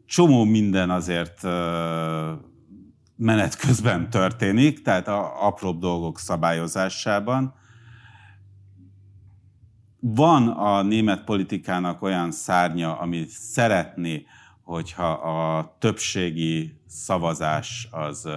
Csomó 0.07 0.45
minden 0.45 0.91
azért 0.91 1.43
menet 3.17 3.57
közben 3.57 4.11
történik, 4.11 4.83
tehát 4.83 5.09
a 5.09 5.47
apróbb 5.47 5.79
dolgok 5.79 6.19
szabályozásában. 6.19 7.55
Van 10.01 10.49
a 10.49 10.83
német 10.83 11.25
politikának 11.25 12.03
olyan 12.03 12.31
szárnya, 12.31 12.99
ami 12.99 13.25
szeretné 13.29 14.27
hogyha 14.63 15.11
a 15.11 15.77
többségi 15.79 16.81
szavazás 16.87 17.89
az 17.91 18.29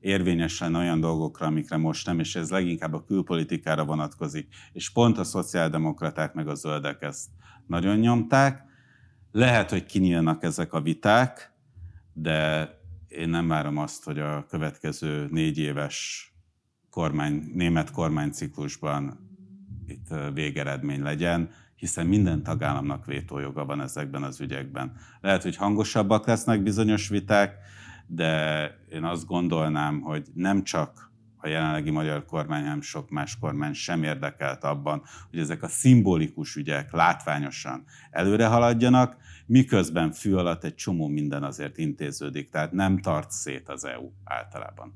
érvényes 0.00 0.60
lenne 0.60 0.78
olyan 0.78 1.00
dolgokra, 1.00 1.46
amikre 1.46 1.76
most 1.76 2.06
nem, 2.06 2.18
és 2.18 2.36
ez 2.36 2.50
leginkább 2.50 2.94
a 2.94 3.04
külpolitikára 3.04 3.84
vonatkozik, 3.84 4.48
és 4.72 4.90
pont 4.90 5.18
a 5.18 5.24
szociáldemokraták 5.24 6.34
meg 6.34 6.48
a 6.48 6.54
zöldek 6.54 7.02
ezt 7.02 7.28
nagyon 7.66 7.98
nyomták. 7.98 8.64
Lehet, 9.32 9.70
hogy 9.70 9.86
kinyílnak 9.86 10.42
ezek 10.42 10.72
a 10.72 10.80
viták, 10.80 11.52
de 12.12 12.68
én 13.08 13.28
nem 13.28 13.48
várom 13.48 13.76
azt, 13.76 14.04
hogy 14.04 14.18
a 14.18 14.46
következő 14.48 15.28
négy 15.30 15.58
éves 15.58 16.28
kormány, 16.90 17.50
német 17.54 17.90
kormányciklusban 17.90 19.28
itt 19.86 20.08
végeredmény 20.34 21.02
legyen 21.02 21.50
hiszen 21.80 22.06
minden 22.06 22.42
tagállamnak 22.42 23.06
vétójoga 23.06 23.64
van 23.64 23.80
ezekben 23.80 24.22
az 24.22 24.40
ügyekben. 24.40 24.92
Lehet, 25.20 25.42
hogy 25.42 25.56
hangosabbak 25.56 26.26
lesznek 26.26 26.62
bizonyos 26.62 27.08
viták, 27.08 27.54
de 28.06 28.64
én 28.90 29.04
azt 29.04 29.26
gondolnám, 29.26 30.00
hogy 30.00 30.26
nem 30.34 30.62
csak 30.62 31.10
a 31.36 31.48
jelenlegi 31.48 31.90
magyar 31.90 32.24
kormány, 32.24 32.62
hanem 32.62 32.80
sok 32.80 33.10
más 33.10 33.38
kormány 33.38 33.72
sem 33.72 34.02
érdekelt 34.02 34.64
abban, 34.64 35.02
hogy 35.30 35.38
ezek 35.38 35.62
a 35.62 35.68
szimbolikus 35.68 36.56
ügyek 36.56 36.92
látványosan 36.92 37.84
előre 38.10 38.46
haladjanak, 38.46 39.16
miközben 39.46 40.12
fű 40.12 40.34
alatt 40.34 40.64
egy 40.64 40.74
csomó 40.74 41.06
minden 41.06 41.42
azért 41.42 41.78
intéződik, 41.78 42.50
tehát 42.50 42.72
nem 42.72 42.98
tart 42.98 43.30
szét 43.30 43.68
az 43.68 43.84
EU 43.84 44.10
általában. 44.24 44.94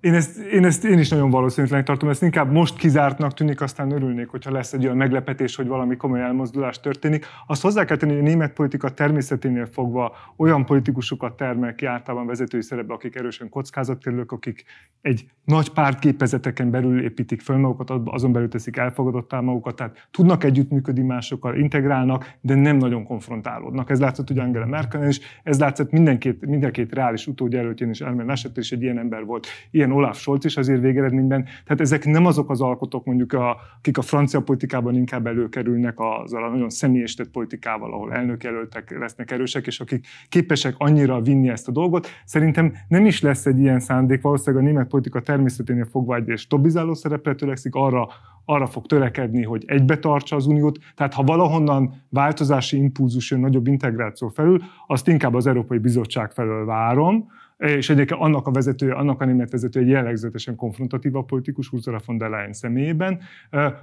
Én 0.00 0.14
ezt, 0.14 0.38
én 0.38 0.64
ezt 0.64 0.84
én 0.84 0.98
is 0.98 1.08
nagyon 1.08 1.30
valószínűleg 1.30 1.84
tartom, 1.84 2.08
ezt 2.08 2.22
inkább 2.22 2.52
most 2.52 2.76
kizártnak 2.76 3.34
tűnik, 3.34 3.60
aztán 3.60 3.90
örülnék, 3.90 4.28
hogyha 4.28 4.52
lesz 4.52 4.72
egy 4.72 4.84
olyan 4.84 4.96
meglepetés, 4.96 5.56
hogy 5.56 5.66
valami 5.66 5.96
komoly 5.96 6.20
elmozdulás 6.20 6.80
történik. 6.80 7.26
Azt 7.46 7.62
hozzá 7.62 7.84
kell 7.84 7.96
tenni, 7.96 8.12
hogy 8.12 8.20
a 8.20 8.24
német 8.24 8.52
politika 8.52 8.88
természeténél 8.88 9.66
fogva 9.66 10.16
olyan 10.36 10.64
politikusokat 10.64 11.36
termel 11.36 11.74
ki 11.74 11.86
általában 11.86 12.26
vezetői 12.26 12.62
szerepbe, 12.62 12.94
akik 12.94 13.16
erősen 13.16 13.48
kockázatkerülők, 13.48 14.32
akik 14.32 14.64
egy 15.00 15.30
nagy 15.44 15.70
pártképezeteken 15.70 16.70
belül 16.70 17.02
építik 17.02 17.40
fel 17.40 17.56
magukat, 17.56 17.90
azon 18.04 18.32
belül 18.32 18.48
teszik 18.48 18.76
elfogadottá 18.76 19.40
magukat, 19.40 19.76
tehát 19.76 20.08
tudnak 20.10 20.44
együttműködni 20.44 21.02
másokkal, 21.02 21.56
integrálnak, 21.56 22.34
de 22.40 22.54
nem 22.54 22.76
nagyon 22.76 23.04
konfrontálódnak. 23.04 23.90
Ez 23.90 24.00
látszott 24.00 24.30
ugye 24.30 24.42
Angela 24.42 24.66
Merkel 24.66 25.08
is, 25.08 25.20
ez 25.42 25.58
látszott 25.58 25.90
mindenkét, 25.90 26.46
mindenkét 26.46 26.94
reális 26.94 27.26
utódjelöltjén 27.26 27.90
is 27.90 28.00
Elmer 28.00 28.26
Laschet 28.26 28.56
is 28.56 28.72
egy 28.72 28.82
ilyen 28.82 28.98
ember 28.98 29.24
volt 29.24 29.46
ilyen 29.70 29.92
Olaf 29.92 30.18
Scholz 30.18 30.44
is 30.44 30.56
azért 30.56 30.80
végeredményben. 30.80 31.44
Tehát 31.44 31.80
ezek 31.80 32.04
nem 32.04 32.26
azok 32.26 32.50
az 32.50 32.60
alkotók, 32.60 33.04
mondjuk, 33.04 33.32
a, 33.32 33.56
akik 33.78 33.98
a 33.98 34.02
francia 34.02 34.40
politikában 34.40 34.94
inkább 34.94 35.26
előkerülnek 35.26 35.94
azzal 35.96 36.44
a 36.44 36.48
nagyon 36.48 36.70
személyesített 36.70 37.30
politikával, 37.30 37.92
ahol 37.92 38.12
elnökjelöltek 38.12 38.98
lesznek 38.98 39.30
erősek, 39.30 39.66
és 39.66 39.80
akik 39.80 40.06
képesek 40.28 40.74
annyira 40.78 41.20
vinni 41.20 41.48
ezt 41.48 41.68
a 41.68 41.72
dolgot. 41.72 42.08
Szerintem 42.24 42.72
nem 42.88 43.06
is 43.06 43.20
lesz 43.20 43.46
egy 43.46 43.58
ilyen 43.58 43.80
szándék, 43.80 44.22
valószínűleg 44.22 44.64
a 44.64 44.68
német 44.68 44.88
politika 44.88 45.20
természeténél 45.20 45.88
fogva 45.90 46.16
egy 46.16 46.38
stabilizáló 46.38 46.94
szerepre 46.94 47.34
törekszik, 47.34 47.74
arra, 47.74 48.08
arra 48.44 48.66
fog 48.66 48.86
törekedni, 48.86 49.42
hogy 49.42 49.64
egybe 49.66 49.98
tartsa 49.98 50.36
az 50.36 50.46
uniót. 50.46 50.78
Tehát 50.94 51.14
ha 51.14 51.22
valahonnan 51.22 52.02
változási 52.08 52.76
impulzus 52.76 53.30
jön 53.30 53.40
nagyobb 53.40 53.66
integráció 53.66 54.28
felül, 54.28 54.62
azt 54.86 55.08
inkább 55.08 55.34
az 55.34 55.46
Európai 55.46 55.78
Bizottság 55.78 56.30
felől 56.30 56.64
várom, 56.64 57.26
és 57.58 57.90
egyébként 57.90 58.20
annak 58.20 58.46
a 58.46 58.50
vezetője, 58.50 58.94
annak 58.94 59.20
a 59.20 59.24
német 59.24 59.50
vezetője 59.50 59.86
egy 59.86 59.92
jellegzetesen 59.92 60.56
konfrontatív 60.56 61.16
a 61.16 61.22
politikus 61.22 61.72
Ursula 61.72 62.00
von 62.06 62.18
der 62.18 62.30
Leyen 62.30 62.52
személyében. 62.52 63.20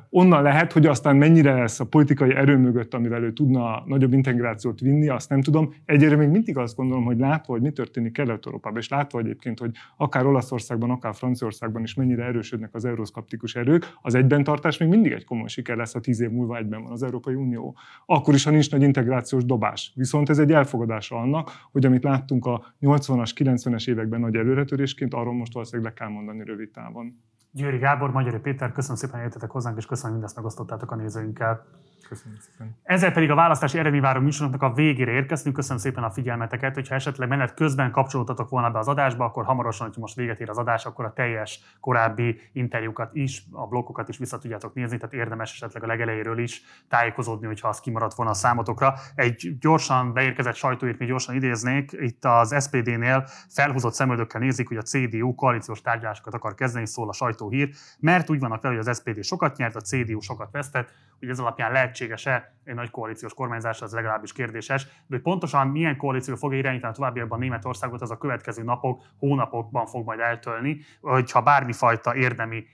Onnan 0.10 0.44
lehet, 0.44 0.72
hogy 0.72 0.86
aztán 0.86 1.16
mennyire 1.16 1.54
lesz 1.54 1.80
a 1.80 1.86
politikai 1.86 2.36
erő 2.36 2.58
mögött, 2.58 2.94
amivel 2.94 3.24
ő 3.24 3.34
tudna 3.34 3.84
nagyobb 3.86 4.14
integrációt 4.14 4.80
vinni, 4.80 5.08
azt 5.08 5.30
nem 5.30 5.42
tudom. 5.42 5.74
Egyre 5.86 6.16
még 6.16 6.30
mindig 6.30 6.58
azt 6.58 6.76
gondolom, 6.76 7.04
hogy 7.04 7.18
látva, 7.18 7.54
hogy 7.54 7.62
mi 7.62 7.72
történik 7.72 8.12
Kelet-Európában, 8.12 8.80
és 8.80 8.90
látva 8.90 9.20
egyébként, 9.20 9.60
hogy 9.60 9.72
akár 9.98 10.26
Olaszországban, 10.26 10.90
akár 10.90 11.16
Franciaországban 11.16 11.84
is 11.84 11.94
mennyire 11.94 12.24
erősödnek 12.24 12.70
az 12.74 12.86
euroszkaptikus 12.86 13.56
erők, 13.56 13.94
az 14.02 14.16
egyben 14.16 14.44
tartás 14.44 14.78
még 14.78 14.90
mindig 14.90 15.12
egy 15.12 15.26
komoly 15.26 15.48
siker 15.48 15.76
lesz, 15.76 15.94
ha 15.94 16.00
tíz 16.00 16.22
év 16.22 16.30
múlva 16.30 16.58
egyben 16.58 16.84
van 16.84 16.92
az 16.92 17.04
Európai 17.04 17.34
Unió. 17.34 17.76
Akkor 18.06 18.34
is, 18.34 18.44
ha 18.44 18.52
nincs 18.52 18.72
nagy 18.72 18.82
integrációs 18.82 19.46
dobás. 19.46 19.92
Viszont 19.96 20.30
ez 20.30 20.40
egy 20.40 20.52
elfogadása 20.52 21.16
annak, 21.16 21.52
hogy 21.72 21.86
amit 21.86 22.04
láttunk 22.04 22.46
a 22.46 22.76
80-as, 22.82 23.32
90 23.36 23.65
90-es 23.66 23.90
években 23.90 24.20
nagy 24.20 24.36
előretörésként, 24.36 25.14
arról 25.14 25.34
most 25.34 25.54
valószínűleg 25.54 25.92
le 25.92 25.98
kell 25.98 26.14
mondani 26.14 26.44
rövid 26.44 26.72
távon. 26.72 27.20
Győri 27.52 27.78
Gábor, 27.78 28.12
Magyari 28.12 28.40
Péter, 28.40 28.72
köszönöm 28.72 28.98
szépen, 28.98 29.16
hogy 29.16 29.24
jöttetek 29.24 29.52
hozzánk, 29.52 29.78
és 29.78 29.86
köszönöm, 29.86 30.12
hogy 30.12 30.20
mindezt 30.20 30.36
megosztottátok 30.36 30.92
a 30.92 30.96
nézőinkkel. 30.96 31.66
Köszönöm 32.10 32.38
szépen. 32.40 32.76
Ezzel 32.84 33.12
pedig 33.12 33.32
a 33.32 33.36
választási 33.36 33.78
eredményváró 33.78 34.20
műsoroknak 34.20 34.62
a 34.62 34.74
végére 34.74 35.12
érkeztünk. 35.12 35.56
Köszönöm 35.56 35.78
szépen 35.78 36.04
a 36.04 36.10
figyelmeteket. 36.10 36.74
Hogyha 36.74 36.96
esetleg 36.96 37.30
menet 37.30 37.54
közben 37.54 37.92
kapcsolódtatok 37.92 38.50
volna 38.50 38.70
be 38.70 38.80
az 38.80 38.88
adásba, 38.88 39.26
akkor 39.26 39.46
hamarosan, 39.46 39.88
hogy 39.88 39.98
most 39.98 40.16
véget 40.16 40.40
ér 40.40 40.50
az 40.50 40.58
adás, 40.58 40.86
akkor 40.86 41.06
a 41.06 41.14
teljes 41.14 41.60
korábbi 41.80 42.40
interjúkat 42.52 43.10
is, 43.14 43.44
a 43.52 43.68
blokkokat 43.68 44.10
is 44.10 44.18
vissza 44.18 44.38
tudjátok 44.38 44.74
nézni, 44.74 44.98
tehát 44.98 45.14
érdemes 45.14 45.54
esetleg 45.54 45.84
a 45.84 45.88
legelejéről 45.88 46.40
is 46.40 46.62
tájékozódni, 46.90 47.46
hogyha 47.46 47.68
az 47.68 47.80
kimaradt 47.80 48.14
volna 48.16 48.32
a 48.32 48.36
számotokra. 48.36 48.94
Egy 49.16 49.58
gyorsan 49.60 50.14
beérkezett 50.14 50.56
sajtóért 50.56 51.00
még 51.00 51.08
gyorsan 51.08 51.36
idéznék. 51.36 51.92
Itt 51.92 52.26
az 52.26 52.56
SPD-nél 52.64 53.28
felhúzott 53.50 53.94
szemöldökkel 53.94 54.42
nézik, 54.42 54.68
hogy 54.68 54.78
a 54.78 54.82
CDU 54.82 55.36
koalíciós 55.36 55.82
tárgyalásokat 55.82 56.34
akar 56.34 56.56
kezdeni, 56.56 56.86
szól 56.86 57.10
a 57.10 57.14
sajtóhír, 57.14 57.70
mert 58.00 58.30
úgy 58.30 58.40
vannak 58.40 58.62
vele, 58.62 58.76
hogy 58.76 58.88
az 58.88 58.98
SPD 58.98 59.24
sokat 59.24 59.58
nyert, 59.58 59.76
a 59.76 59.82
CDU 59.82 60.20
sokat 60.20 60.52
vesztett, 60.52 60.94
hogy 61.20 61.30
ez 61.30 61.40
alapján 61.40 61.72
lehetséges-e 61.72 62.54
egy 62.64 62.76
nagy 62.76 62.90
koalíciós 62.90 63.34
kormányzás, 63.34 63.82
az 63.82 63.94
legalábbis 63.94 64.34
kérdéses. 64.34 64.84
De 64.84 64.92
hogy 65.08 65.22
pontosan 65.22 65.68
milyen 65.68 65.98
koalíció 65.98 66.36
fogja 66.36 66.58
irányítani 66.58 66.92
a 66.92 66.96
továbbiakban 66.96 67.40
Németországot, 67.40 68.02
az 68.02 68.12
a 68.12 68.18
következő 68.18 68.64
napok, 68.64 69.04
hónapokban 69.18 69.86
fog 69.86 70.06
majd 70.06 70.20
eltölni, 70.20 70.80
hogyha 71.02 71.42
bármifajta 71.42 72.16
érdemi 72.16 72.66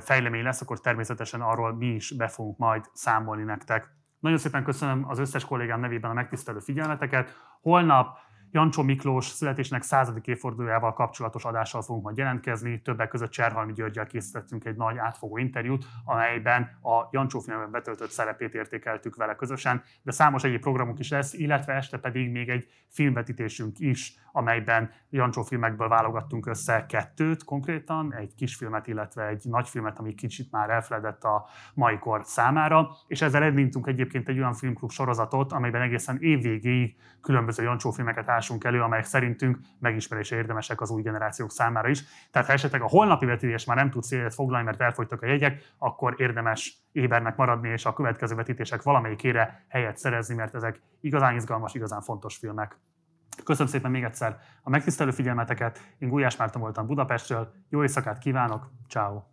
fejlemény 0.00 0.42
lesz, 0.42 0.60
akkor 0.60 0.80
természetesen 0.80 1.40
arról 1.40 1.74
mi 1.74 1.86
is 1.86 2.16
be 2.16 2.28
fogunk 2.28 2.58
majd 2.58 2.84
számolni 2.92 3.42
nektek. 3.42 3.96
Nagyon 4.18 4.38
szépen 4.38 4.64
köszönöm 4.64 5.04
az 5.08 5.18
összes 5.18 5.44
kollégám 5.44 5.80
nevében 5.80 6.10
a 6.10 6.14
megtisztelő 6.14 6.58
figyelmeteket. 6.58 7.36
Holnap 7.60 8.18
Jancsó 8.50 8.82
Miklós 8.82 9.26
születésnek 9.26 9.82
századik 9.82 10.26
évfordulójával 10.26 10.92
kapcsolatos 10.92 11.44
adással 11.44 11.82
fogunk 11.82 12.04
majd 12.04 12.16
jelentkezni. 12.16 12.82
Többek 12.82 13.08
között 13.08 13.30
Cserhalmi 13.30 13.72
Györgyel 13.72 14.06
készítettünk 14.06 14.64
egy 14.64 14.76
nagy 14.76 14.96
átfogó 14.98 15.36
interjút, 15.36 15.84
amelyben 16.04 16.62
a 16.82 17.08
Jancsó 17.10 17.40
filmben 17.40 17.70
betöltött 17.70 18.10
szerepét 18.10 18.54
értékeltük 18.54 19.16
vele 19.16 19.34
közösen, 19.34 19.82
de 20.02 20.12
számos 20.12 20.44
egyéb 20.44 20.60
programunk 20.60 20.98
is 20.98 21.10
lesz, 21.10 21.32
illetve 21.32 21.72
este 21.72 21.98
pedig 21.98 22.30
még 22.30 22.48
egy 22.48 22.66
filmvetítésünk 22.88 23.78
is, 23.78 24.14
amelyben 24.38 24.90
Jancsó 25.10 25.42
filmekből 25.42 25.88
válogattunk 25.88 26.46
össze 26.46 26.86
kettőt 26.86 27.44
konkrétan, 27.44 28.14
egy 28.14 28.34
kisfilmet, 28.34 28.86
illetve 28.86 29.26
egy 29.26 29.42
nagyfilmet, 29.44 29.98
ami 29.98 30.14
kicsit 30.14 30.50
már 30.50 30.70
elfeledett 30.70 31.24
a 31.24 31.46
mai 31.74 31.98
kor 31.98 32.20
számára, 32.24 32.90
és 33.06 33.22
ezzel 33.22 33.42
elindítunk 33.42 33.86
egyébként 33.86 34.28
egy 34.28 34.38
olyan 34.38 34.52
filmklub 34.52 34.90
sorozatot, 34.90 35.52
amelyben 35.52 35.82
egészen 35.82 36.16
évvégéig 36.20 36.96
különböző 37.20 37.62
Jancsó 37.62 37.90
filmeket 37.90 38.28
ásunk 38.28 38.64
elő, 38.64 38.82
amelyek 38.82 39.04
szerintünk 39.04 39.58
megismerése 39.78 40.36
érdemesek 40.36 40.80
az 40.80 40.90
új 40.90 41.02
generációk 41.02 41.50
számára 41.50 41.88
is. 41.88 42.04
Tehát 42.30 42.46
ha 42.46 42.54
esetleg 42.54 42.82
a 42.82 42.88
holnapi 42.88 43.26
vetítés 43.26 43.64
már 43.64 43.76
nem 43.76 43.90
tud 43.90 44.02
szélet 44.02 44.34
foglalni, 44.34 44.64
mert 44.64 44.80
elfogytak 44.80 45.22
a 45.22 45.26
jegyek, 45.26 45.74
akkor 45.78 46.14
érdemes 46.16 46.88
ébernek 46.92 47.36
maradni, 47.36 47.68
és 47.68 47.84
a 47.84 47.92
következő 47.92 48.34
vetítések 48.34 48.82
valamelyikére 48.82 49.64
helyet 49.68 49.96
szerezni, 49.96 50.34
mert 50.34 50.54
ezek 50.54 50.80
igazán 51.00 51.34
izgalmas, 51.34 51.74
igazán 51.74 52.00
fontos 52.00 52.36
filmek. 52.36 52.78
Köszönöm 53.44 53.72
szépen 53.72 53.90
még 53.90 54.02
egyszer 54.02 54.40
a 54.62 54.70
megtisztelő 54.70 55.10
figyelmeteket. 55.10 55.94
Én 55.98 56.08
Gulyás 56.08 56.36
Márton 56.36 56.62
voltam 56.62 56.86
Budapestről. 56.86 57.52
Jó 57.68 57.82
éjszakát 57.82 58.18
kívánok. 58.18 58.70
Ciao. 58.88 59.28